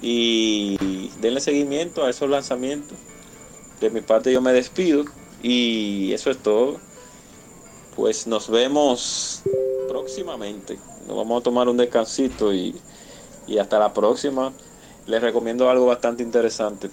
y 0.02 1.10
denle 1.22 1.41
seguimiento 1.41 2.03
a 2.03 2.10
esos 2.10 2.30
lanzamientos. 2.30 2.98
De 3.80 3.90
mi 3.90 4.02
parte 4.02 4.32
yo 4.32 4.41
me 4.41 4.53
despido 4.53 5.06
y 5.41 6.14
eso 6.14 6.32
es 6.32 6.38
todo. 6.38 6.78
Pues 7.95 8.28
nos 8.28 8.49
vemos 8.49 9.41
próximamente. 9.88 10.78
Nos 11.07 11.18
vamos 11.18 11.41
a 11.41 11.44
tomar 11.44 11.68
un 11.68 11.78
descansito 11.78 12.53
y, 12.53 12.76
y 13.48 13.57
hasta 13.57 13.80
la 13.80 13.94
próxima. 13.94 14.53
Les 15.07 15.22
recomiendo 15.22 15.69
algo 15.69 15.86
bastante 15.86 16.22
interesante. 16.22 16.90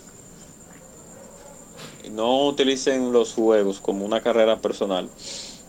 No 2.13 2.47
utilicen 2.47 3.13
los 3.13 3.33
juegos 3.33 3.81
como 3.81 4.05
una 4.05 4.23
carrera 4.23 4.61
personal 4.61 5.11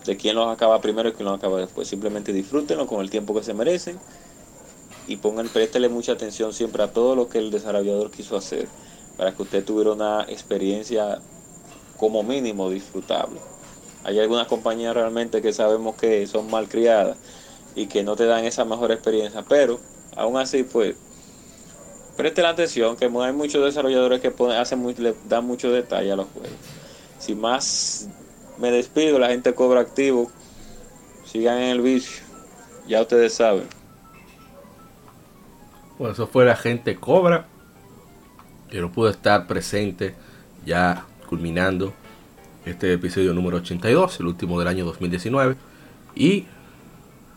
de 0.05 0.15
quién 0.15 0.35
los 0.35 0.47
acaba 0.47 0.79
primero 0.79 1.09
y 1.09 1.13
quién 1.13 1.25
los 1.25 1.37
acaba 1.37 1.59
después. 1.59 1.87
Simplemente 1.87 2.31
disfrútenlo 2.31 2.85
con 2.87 3.01
el 3.01 3.09
tiempo 3.09 3.33
que 3.33 3.43
se 3.43 3.53
merecen 3.53 3.99
y 5.07 5.17
pongan, 5.17 5.47
préstele 5.49 5.89
mucha 5.89 6.13
atención 6.13 6.53
siempre 6.53 6.83
a 6.83 6.91
todo 6.91 7.15
lo 7.15 7.29
que 7.29 7.37
el 7.37 7.51
desarrollador 7.51 8.11
quiso 8.11 8.35
hacer 8.35 8.67
para 9.17 9.33
que 9.33 9.43
usted 9.43 9.63
tuviera 9.63 9.91
una 9.91 10.23
experiencia 10.23 11.19
como 11.97 12.23
mínimo 12.23 12.69
disfrutable. 12.69 13.39
Hay 14.03 14.19
algunas 14.19 14.47
compañías 14.47 14.93
realmente 14.93 15.41
que 15.41 15.53
sabemos 15.53 15.95
que 15.95 16.27
son 16.27 16.49
mal 16.49 16.67
criadas 16.67 17.17
y 17.75 17.87
que 17.87 18.03
no 18.03 18.15
te 18.15 18.25
dan 18.25 18.45
esa 18.45 18.65
mejor 18.65 18.91
experiencia, 18.91 19.43
pero 19.47 19.79
aún 20.15 20.37
así 20.37 20.63
pues 20.63 20.95
preste 22.15 22.41
la 22.41 22.49
atención 22.49 22.95
que 22.95 23.05
hay 23.05 23.33
muchos 23.33 23.63
desarrolladores 23.63 24.21
que 24.21 24.33
hacen 24.53 24.95
le 24.97 25.15
dan 25.27 25.45
mucho 25.45 25.71
detalle 25.71 26.11
a 26.11 26.15
los 26.15 26.27
juegos. 26.27 26.51
Sin 27.19 27.39
más 27.39 28.07
me 28.57 28.71
despido, 28.71 29.19
la 29.19 29.29
gente 29.29 29.53
cobra 29.53 29.81
activo. 29.81 30.31
Sigan 31.25 31.57
en 31.57 31.69
el 31.69 31.81
vicio. 31.81 32.23
Ya 32.87 33.01
ustedes 33.01 33.33
saben. 33.33 33.67
Bueno, 35.97 36.13
eso 36.13 36.27
fue 36.27 36.45
la 36.45 36.55
gente 36.55 36.95
Cobra. 36.95 37.47
Que 38.69 38.81
no 38.81 38.91
pudo 38.91 39.09
estar 39.09 39.47
presente 39.47 40.15
ya 40.65 41.05
culminando 41.27 41.93
este 42.65 42.91
episodio 42.93 43.33
número 43.33 43.57
82, 43.57 44.19
el 44.19 44.25
último 44.25 44.59
del 44.59 44.67
año 44.67 44.85
2019. 44.85 45.55
Y, 46.15 46.45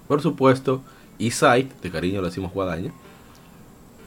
por 0.09 0.23
supuesto, 0.23 0.83
Isai, 1.19 1.69
de 1.83 1.91
cariño 1.91 2.21
le 2.21 2.29
decimos 2.29 2.53
Guadaña, 2.53 2.93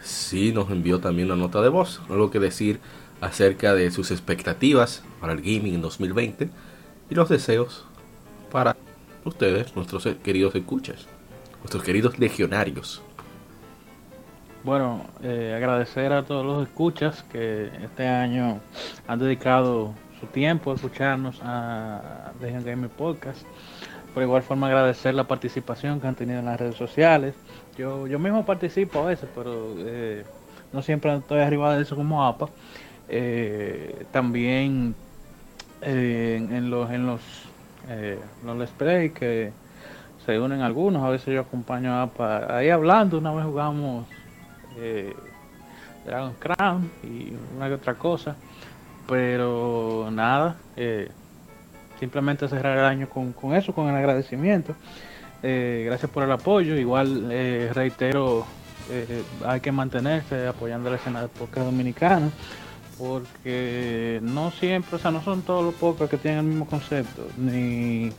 sí 0.02 0.52
nos 0.52 0.70
envió 0.72 1.00
también 1.00 1.28
una 1.32 1.42
nota 1.42 1.62
de 1.62 1.70
voz, 1.70 2.02
algo 2.10 2.32
que 2.32 2.40
decir 2.40 2.80
acerca 3.22 3.74
de 3.74 3.92
sus 3.92 4.12
expectativas 4.12 5.04
para 5.20 5.34
el 5.34 5.42
gaming 5.42 5.76
en 5.76 5.82
2020 5.82 6.50
y 7.10 7.16
los 7.16 7.30
deseos 7.30 7.86
para 8.52 8.76
ustedes, 9.24 9.76
nuestros 9.76 10.08
queridos 10.24 10.56
escuchas, 10.56 11.06
nuestros 11.60 11.84
queridos 11.84 12.18
legionarios. 12.18 13.02
Bueno, 14.64 15.06
eh, 15.24 15.54
agradecer 15.56 16.14
a 16.14 16.24
todos 16.24 16.46
los 16.46 16.68
escuchas 16.68 17.24
que 17.24 17.72
este 17.84 18.08
año 18.08 18.60
han 19.08 19.18
dedicado 19.18 19.94
su 20.20 20.28
tiempo 20.28 20.72
a 20.72 20.76
escucharnos 20.76 21.40
a 21.42 22.32
Legion 22.40 22.64
Gamer 22.64 22.90
Podcast. 22.90 23.42
Por 24.14 24.22
igual 24.22 24.44
forma 24.44 24.68
agradecer 24.68 25.16
la 25.16 25.24
participación 25.24 26.00
que 26.00 26.08
han 26.08 26.16
tenido 26.16 26.40
en 26.40 26.46
las 26.46 26.60
redes 26.60 26.76
sociales. 26.76 27.34
Yo, 27.76 28.06
yo 28.06 28.20
mismo 28.20 28.46
participo 28.46 29.00
a 29.00 29.06
veces, 29.06 29.30
pero 29.34 29.74
eh, 29.80 30.26
no 30.74 30.84
siempre 30.84 31.16
estoy 31.16 31.40
arriba 31.40 31.76
de 31.76 31.82
eso 31.82 31.96
como 31.96 32.24
APA. 32.24 32.50
Eh, 33.10 34.06
también 34.12 34.94
eh, 35.82 36.36
en, 36.36 36.70
los 36.70 36.92
en 36.92 37.08
los 37.08 37.22
eh, 37.90 38.20
los 38.46 38.58
let's 38.58 38.72
que 39.14 39.52
se 40.26 40.40
unen 40.40 40.62
algunos 40.62 41.04
a 41.04 41.10
veces 41.10 41.34
yo 41.34 41.42
acompaño 41.42 41.92
a 41.92 42.04
APA 42.04 42.56
ahí 42.56 42.70
hablando 42.70 43.18
una 43.18 43.34
vez 43.34 43.44
jugamos 43.44 44.06
eh, 44.78 45.14
Dragon 46.06 46.34
Crown 46.40 46.92
y 47.04 47.34
una 47.56 47.68
que 47.68 47.74
otra 47.76 47.96
cosa 47.96 48.36
pero 49.08 50.10
nada 50.12 50.56
eh, 50.76 51.10
simplemente 52.02 52.48
cerrar 52.48 52.80
el 52.80 52.86
año 52.86 53.08
con, 53.10 53.54
eso 53.54 53.74
con 53.74 53.88
el 53.88 53.96
agradecimiento. 53.96 54.76
Eh, 55.44 55.84
gracias 55.86 56.10
por 56.10 56.24
el 56.24 56.32
apoyo 56.32 56.76
igual 56.76 57.30
eh, 57.32 57.72
reitero 57.74 58.46
eh, 58.90 59.24
hay 59.46 59.60
que 59.60 59.72
mantenerse 59.72 60.48
apoyando 60.48 60.90
la 60.90 60.98
escena 60.98 61.22
de 61.22 61.28
podcast 61.28 61.66
dominicana 61.66 62.30
porque 62.98 64.20
no 64.22 64.52
siempre, 64.52 64.96
o 64.96 65.00
sea, 65.00 65.12
no 65.12 65.24
son 65.24 65.42
todos 65.42 65.64
los 65.64 65.74
podcasts 65.76 66.12
que 66.12 66.18
tienen 66.18 66.40
el 66.42 66.46
mismo 66.46 66.68
concepto, 66.68 67.28
ni 67.38 68.12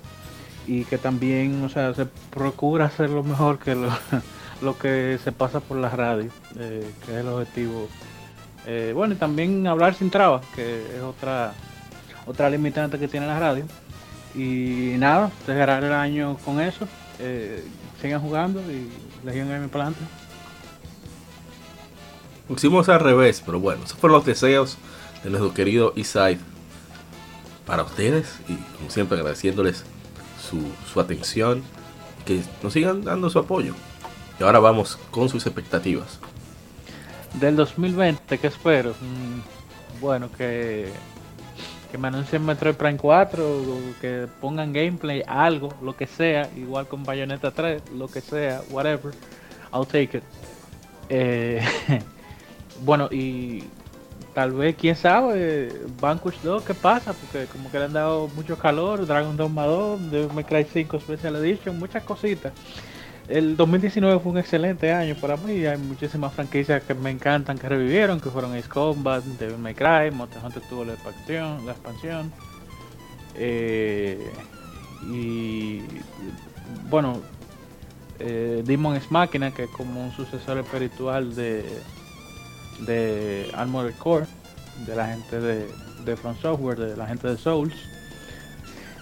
y 0.67 0.85
que 0.85 0.99
también, 0.99 1.63
o 1.65 1.69
sea, 1.69 1.95
se 1.95 2.07
procura 2.07 2.87
hacer 2.87 3.11
lo 3.11 3.23
mejor 3.23 3.59
que 3.59 3.75
lo, 3.75 3.89
lo 4.63 4.79
que 4.79 5.19
se 5.23 5.33
pasa 5.33 5.61
por 5.61 5.77
la 5.77 5.91
radio, 5.91 6.31
eh, 6.59 6.91
que 7.05 7.13
es 7.13 7.19
el 7.19 7.29
objetivo. 7.29 7.89
Eh, 8.67 8.93
bueno, 8.95 9.15
y 9.15 9.17
también 9.17 9.67
hablar 9.67 9.95
sin 9.95 10.11
trabas, 10.11 10.45
que 10.55 10.97
es 10.97 11.03
otra 11.03 11.53
otra 12.27 12.49
limitante 12.51 12.99
que 12.99 13.09
tiene 13.09 13.27
la 13.27 13.39
radio. 13.39 13.65
Y 14.35 14.95
nada, 14.99 15.31
cerrar 15.45 15.85
el 15.85 15.93
año 15.93 16.37
con 16.45 16.61
eso. 16.61 16.89
Eh, 17.19 17.65
sigan 18.01 18.21
jugando 18.21 18.61
y 18.61 18.89
Legion 19.25 19.49
Game 19.49 19.69
para 19.69 19.85
adelante. 19.85 20.05
Pusimos 22.49 22.89
al 22.89 23.01
revés, 23.01 23.43
pero 23.45 23.61
bueno, 23.61 23.85
esos 23.85 23.99
fueron 23.99 24.19
los 24.19 24.27
deseos 24.27 24.79
de 25.23 25.31
nuestro 25.31 25.55
querido 25.55 25.93
Isai 25.97 26.39
para 27.67 27.85
ustedes 27.85 28.41
y 28.49 28.57
como 28.77 28.91
siempre 28.91 29.17
agradeciéndoles 29.17 29.85
su, 30.41 30.61
su 30.93 31.01
atención, 31.01 31.63
que 32.27 32.43
nos 32.63 32.73
sigan 32.73 33.05
dando 33.05 33.31
su 33.31 33.39
apoyo. 33.39 33.75
Y 34.39 34.43
ahora 34.43 34.59
vamos 34.59 34.99
con 35.11 35.29
sus 35.29 35.47
expectativas. 35.47 36.19
Del 37.35 37.57
2020, 37.57 38.39
¿qué 38.39 38.47
espero? 38.47 38.91
Mm, 38.91 40.01
bueno, 40.01 40.31
que, 40.31 40.89
que 41.91 41.99
me 41.99 42.09
anuncien 42.09 42.45
Metroid 42.45 42.75
Prime 42.75 42.99
4, 42.99 43.45
o 43.45 43.81
que 44.01 44.27
pongan 44.41 44.73
gameplay, 44.73 45.23
algo, 45.27 45.73
lo 45.83 45.97
que 45.97 46.07
sea, 46.07 46.51
igual 46.57 46.87
con 46.87 47.05
Bayonetta 47.05 47.51
3, 47.51 47.91
lo 47.97 48.09
que 48.09 48.21
sea, 48.21 48.63
whatever, 48.71 49.15
I'll 49.73 49.87
take 49.87 50.19
it. 50.19 50.25
Eh, 51.09 51.63
bueno, 52.85 53.09
y 53.11 53.65
tal 54.35 54.53
vez, 54.53 54.77
quién 54.77 54.97
sabe, 54.97 55.73
Vanquish 56.01 56.41
2, 56.43 56.63
¿qué 56.65 56.75
pasa? 56.75 57.13
Porque 57.13 57.47
como 57.47 57.71
que 57.71 57.79
le 57.79 57.85
han 57.85 57.93
dado 57.93 58.29
mucho 58.29 58.59
calor, 58.59 59.07
Dragon 59.07 59.37
Dogma 59.37 59.67
2, 59.67 60.11
Devil 60.11 60.33
May 60.35 60.45
Cry 60.45 60.65
5 60.65 61.01
Special 61.01 61.37
Edition, 61.37 61.79
muchas 61.79 62.03
cositas. 62.05 62.53
El 63.29 63.57
2019 63.57 64.19
fue 64.21 64.33
un 64.33 64.39
excelente 64.39 64.93
año 64.93 65.15
para 65.15 65.37
mí, 65.37 65.65
hay 65.65 65.79
muchísimas 65.79 66.35
franquicias 66.35 66.83
que 66.83 66.95
me 66.95 67.11
encantan, 67.11 67.57
que 67.57 67.69
revivieron, 67.69 68.21
que 68.21 68.31
fueron 68.31 68.55
Ace 68.55 68.69
Combat, 68.69 69.23
Devil 69.23 69.59
May 69.59 69.75
Cry, 69.75 70.11
Monster 70.11 70.41
tuvo 70.69 70.85
la 70.85 70.95
expansión, 70.95 71.65
la 71.65 71.73
expansión. 71.73 72.33
Eh, 73.37 74.31
y 75.09 75.83
bueno, 76.91 77.21
eh, 78.19 78.63
Demon's 78.67 79.11
Machina, 79.11 79.53
que 79.53 79.65
es 79.65 79.71
como 79.71 80.05
un 80.05 80.13
sucesor 80.13 80.59
espiritual 80.59 81.35
de, 81.35 81.65
de 82.81 83.51
Armored 83.55 83.95
Core, 83.95 84.27
de 84.87 84.97
la 84.97 85.07
gente 85.07 85.41
de, 85.41 85.69
de 86.05 86.17
From 86.17 86.37
Software, 86.37 86.79
de 86.79 86.97
la 86.97 87.07
gente 87.07 87.29
de 87.29 87.37
Souls. 87.37 87.75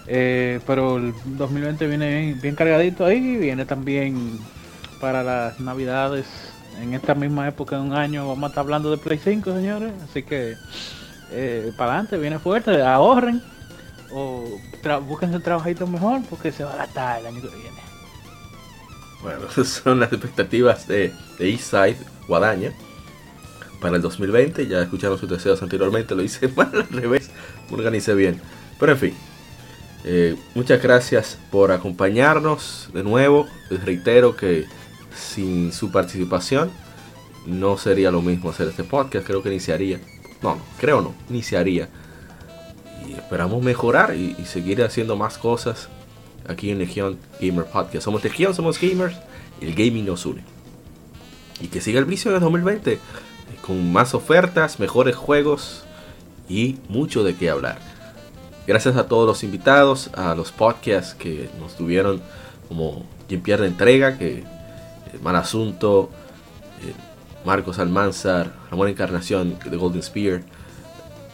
Eh, 0.07 0.59
pero 0.65 0.97
el 0.97 1.13
2020 1.25 1.87
viene 1.87 2.37
bien, 2.41 2.55
cargadito 2.55 3.05
ahí, 3.05 3.37
viene 3.37 3.65
también 3.65 4.39
para 4.99 5.23
las 5.23 5.59
navidades. 5.59 6.25
En 6.81 6.93
esta 6.93 7.13
misma 7.13 7.47
época 7.47 7.75
de 7.75 7.81
un 7.81 7.93
año 7.93 8.27
vamos 8.27 8.45
a 8.45 8.47
estar 8.47 8.63
hablando 8.63 8.89
de 8.89 8.97
Play 8.97 9.19
5, 9.23 9.53
señores. 9.53 9.93
Así 10.09 10.23
que 10.23 10.55
eh, 11.31 11.71
para 11.77 11.93
adelante, 11.93 12.17
viene 12.17 12.39
fuerte, 12.39 12.81
ahorren 12.81 13.41
o 14.13 14.59
tra 14.81 14.97
búsquense 14.97 15.37
un 15.37 15.41
trabajito 15.41 15.87
mejor 15.87 16.21
porque 16.29 16.51
se 16.51 16.63
va 16.63 16.73
a 16.73 16.77
gastar 16.77 17.19
el 17.19 17.27
año 17.27 17.41
que 17.41 17.55
viene. 17.55 17.81
Bueno, 19.21 19.45
esas 19.49 19.67
son 19.83 19.99
las 19.99 20.11
expectativas 20.11 20.87
de, 20.87 21.13
de 21.37 21.49
Eastside 21.49 21.97
Guadaña 22.27 22.73
para 23.79 23.95
el 23.95 24.01
2020. 24.01 24.67
Ya 24.67 24.81
escucharon 24.81 25.17
sus 25.17 25.29
deseos 25.29 25.61
anteriormente, 25.61 26.15
lo 26.15 26.23
hice 26.23 26.47
mal 26.55 26.71
al 26.73 26.87
revés, 26.89 27.29
me 27.69 27.77
organicé 27.77 28.13
bien. 28.13 28.41
Pero 28.79 28.93
en 28.93 28.97
fin, 28.97 29.13
eh, 30.03 30.35
muchas 30.55 30.81
gracias 30.81 31.37
por 31.51 31.71
acompañarnos 31.71 32.89
de 32.93 33.03
nuevo. 33.03 33.47
Les 33.69 33.83
reitero 33.83 34.35
que 34.35 34.65
sin 35.15 35.71
su 35.71 35.91
participación 35.91 36.71
no 37.45 37.77
sería 37.77 38.11
lo 38.11 38.21
mismo 38.21 38.49
hacer 38.49 38.67
este 38.67 38.83
podcast. 38.83 39.25
Creo 39.25 39.43
que 39.43 39.49
iniciaría 39.49 39.99
No, 40.41 40.55
no, 40.55 40.61
creo 40.79 41.01
no, 41.01 41.13
ni 41.29 41.43
se 41.43 41.57
haría. 41.57 41.89
Y 43.07 43.13
esperamos 43.13 43.61
mejorar 43.63 44.15
y, 44.15 44.35
y 44.39 44.45
seguir 44.45 44.83
haciendo 44.83 45.15
más 45.15 45.37
cosas 45.37 45.89
aquí 46.47 46.71
en 46.71 46.79
Legión 46.79 47.17
Gamer 47.39 47.65
Podcast. 47.65 48.05
Somos 48.05 48.23
Legión, 48.23 48.53
somos 48.53 48.79
gamers, 48.79 49.15
el 49.59 49.73
gaming 49.75 50.05
nos 50.05 50.25
une. 50.25 50.43
Y 51.59 51.67
que 51.67 51.81
siga 51.81 51.99
el 51.99 52.05
vicio 52.05 52.31
en 52.31 52.35
el 52.35 52.41
2020 52.41 52.93
eh, 52.93 52.99
con 53.61 53.91
más 53.91 54.13
ofertas, 54.15 54.79
mejores 54.79 55.15
juegos 55.15 55.83
y 56.49 56.77
mucho 56.89 57.23
de 57.23 57.35
qué 57.35 57.49
hablar. 57.49 57.90
Gracias 58.71 58.95
a 58.95 59.05
todos 59.09 59.27
los 59.27 59.43
invitados, 59.43 60.09
a 60.13 60.33
los 60.33 60.53
podcasts 60.53 61.13
que 61.13 61.49
nos 61.59 61.75
tuvieron 61.75 62.21
como 62.69 63.05
Quien 63.27 63.41
Pierde 63.41 63.67
Entrega, 63.67 64.17
que 64.17 64.37
eh, 64.37 64.43
Mal 65.21 65.35
Asunto, 65.35 66.09
eh, 66.81 66.93
Marcos 67.43 67.79
Almanzar, 67.79 68.53
Ramón 68.69 68.87
Encarnación 68.87 69.59
de 69.59 69.75
Golden 69.75 70.01
Spear, 70.01 70.43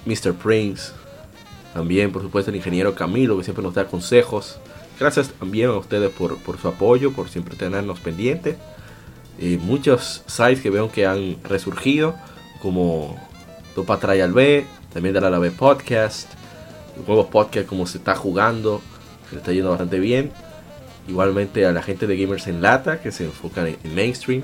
Mr. 0.08 0.34
Prince, 0.34 0.94
también 1.76 2.12
por 2.12 2.24
supuesto 2.24 2.50
el 2.50 2.58
ingeniero 2.58 2.96
Camilo 2.96 3.38
que 3.38 3.44
siempre 3.44 3.64
nos 3.64 3.76
da 3.76 3.86
consejos. 3.86 4.58
Gracias 5.00 5.30
también 5.30 5.70
a 5.70 5.74
ustedes 5.74 6.10
por, 6.10 6.40
por 6.40 6.58
su 6.58 6.68
apoyo, 6.68 7.12
por 7.12 7.30
siempre 7.30 7.56
tenernos 7.56 8.00
pendientes. 8.00 8.58
Y 9.38 9.58
muchos 9.58 10.24
sites 10.26 10.62
que 10.62 10.72
veo 10.72 10.92
que 10.92 11.06
han 11.06 11.38
resurgido, 11.44 12.16
como 12.64 13.16
Topa 13.76 14.00
Trial 14.00 14.34
B, 14.34 14.66
también 14.92 15.14
de 15.14 15.22
la 15.22 15.38
B 15.38 15.52
Podcast, 15.52 16.37
nuevos 17.06 17.28
podcasts 17.28 17.70
como 17.70 17.86
se 17.86 17.98
está 17.98 18.16
jugando, 18.16 18.82
se 19.30 19.36
le 19.36 19.42
está 19.42 19.52
yendo 19.52 19.70
bastante 19.70 20.00
bien. 20.00 20.32
Igualmente 21.08 21.66
a 21.66 21.72
la 21.72 21.82
gente 21.82 22.08
de 22.08 22.18
Gamers 22.18 22.48
en 22.48 22.62
Lata, 22.62 23.02
que 23.02 23.12
se 23.12 23.26
enfocan 23.26 23.68
en, 23.68 23.96
mainstream. 23.96 24.44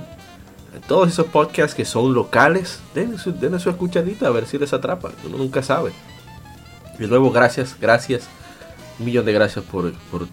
Todos 0.87 1.09
esos 1.09 1.27
podcasts 1.27 1.75
que 1.75 1.85
son 1.85 2.13
locales, 2.13 2.79
denle 2.95 3.17
su, 3.17 3.33
su 3.59 3.69
escuchadita 3.69 4.27
a 4.27 4.31
ver 4.31 4.45
si 4.47 4.57
les 4.57 4.73
atrapa. 4.73 5.11
Uno 5.25 5.37
nunca 5.37 5.61
sabe. 5.61 5.91
De 6.97 7.07
nuevo, 7.07 7.31
gracias, 7.31 7.75
gracias. 7.79 8.27
Un 8.99 9.05
millón 9.05 9.25
de 9.25 9.33
gracias 9.33 9.65
por, 9.65 9.93
por 10.11 10.27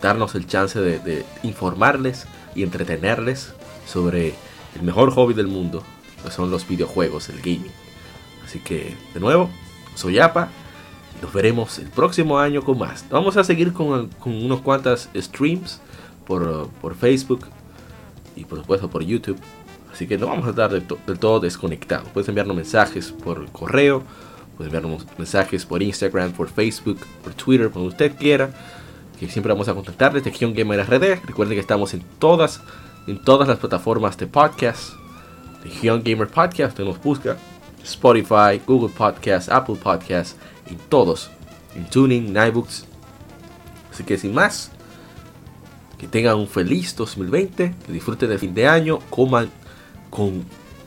darnos 0.00 0.34
el 0.34 0.46
chance 0.46 0.80
de 0.80 1.24
informarles 1.42 2.26
y 2.54 2.62
entretenerles 2.62 3.52
sobre 3.86 4.34
el 4.74 4.82
mejor 4.82 5.12
hobby 5.12 5.34
del 5.34 5.48
mundo, 5.48 5.82
que 6.22 6.30
son 6.30 6.50
los 6.50 6.66
videojuegos, 6.66 7.28
el 7.28 7.38
gaming. 7.38 7.72
Así 8.44 8.58
que, 8.60 8.96
de 9.14 9.20
nuevo, 9.20 9.50
soy 9.94 10.18
Apa. 10.18 10.48
Nos 11.22 11.32
veremos 11.32 11.78
el 11.78 11.88
próximo 11.88 12.38
año 12.38 12.62
con 12.62 12.78
más. 12.78 13.04
Vamos 13.10 13.36
a 13.36 13.44
seguir 13.44 13.72
con, 13.72 14.10
unos 14.24 14.60
cuantas 14.62 15.08
streams 15.14 15.80
por, 16.26 16.70
Facebook 16.98 17.46
y 18.36 18.44
por 18.44 18.58
supuesto 18.58 18.88
por 18.88 19.02
YouTube. 19.02 19.38
Así 19.92 20.06
que 20.06 20.16
no 20.16 20.28
vamos 20.28 20.46
a 20.46 20.50
estar 20.50 20.70
del, 20.70 20.86
to- 20.86 20.98
del 21.06 21.18
todo 21.18 21.40
desconectados. 21.40 22.08
Puedes 22.10 22.28
enviarnos 22.28 22.56
mensajes 22.56 23.12
por 23.12 23.50
correo, 23.50 24.02
puedes 24.56 24.72
enviarnos 24.72 25.04
mensajes 25.18 25.66
por 25.66 25.82
Instagram, 25.82 26.32
por 26.32 26.48
Facebook, 26.48 26.98
por 27.22 27.34
Twitter, 27.34 27.70
donde 27.70 27.88
usted 27.88 28.16
quiera. 28.16 28.50
Que 29.18 29.28
siempre 29.28 29.52
vamos 29.52 29.68
a 29.68 29.74
contactarles. 29.74 30.24
Legión 30.24 30.54
Gamer 30.54 30.80
RD. 30.88 31.26
Recuerden 31.26 31.54
que 31.56 31.60
estamos 31.60 31.92
en 31.92 32.02
todas, 32.18 32.62
en 33.06 33.22
todas 33.22 33.46
las 33.46 33.58
plataformas 33.58 34.16
de 34.16 34.26
podcast. 34.26 34.94
Legión 35.62 36.00
Gamer 36.02 36.28
Podcast. 36.28 36.70
Usted 36.70 36.84
nos 36.84 37.02
busca. 37.02 37.36
Spotify, 37.84 38.60
Google 38.66 38.90
Podcast, 38.96 39.48
Apple 39.50 39.74
Podcast, 39.82 40.36
en 40.70 40.78
todos. 40.88 41.30
En 41.74 41.88
Tuning, 41.88 42.32
Nibooks. 42.32 42.86
Así 43.92 44.04
que 44.04 44.18
sin 44.18 44.34
más, 44.34 44.70
que 45.98 46.06
tengan 46.06 46.36
un 46.36 46.48
feliz 46.48 46.96
2020, 46.96 47.74
que 47.86 47.92
disfruten 47.92 48.28
del 48.28 48.38
fin 48.38 48.54
de 48.54 48.66
año, 48.66 49.00
coman 49.10 49.50
con 50.08 50.44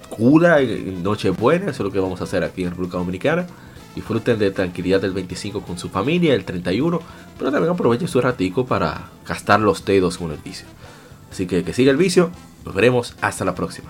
cura 0.09 0.59
en 0.61 1.03
Nochebuena, 1.03 1.71
eso 1.71 1.83
es 1.83 1.87
lo 1.87 1.91
que 1.91 1.99
vamos 1.99 2.21
a 2.21 2.25
hacer 2.25 2.43
aquí 2.43 2.63
en 2.63 2.71
República 2.71 2.97
Dominicana. 2.97 3.47
Disfruten 3.95 4.39
de 4.39 4.51
tranquilidad 4.51 5.01
del 5.01 5.13
25 5.13 5.61
con 5.61 5.77
su 5.77 5.89
familia, 5.89 6.33
el 6.33 6.45
31, 6.45 6.99
pero 7.37 7.51
también 7.51 7.73
aprovechen 7.73 8.07
su 8.07 8.19
ratico 8.21 8.65
para 8.65 9.09
gastar 9.27 9.59
los 9.59 9.85
dedos 9.85 10.17
con 10.17 10.31
el 10.31 10.37
vicio. 10.37 10.65
Así 11.31 11.45
que 11.45 11.63
que 11.63 11.73
siga 11.73 11.91
el 11.91 11.97
vicio, 11.97 12.31
nos 12.65 12.73
veremos 12.73 13.15
hasta 13.21 13.45
la 13.45 13.53
próxima. 13.53 13.89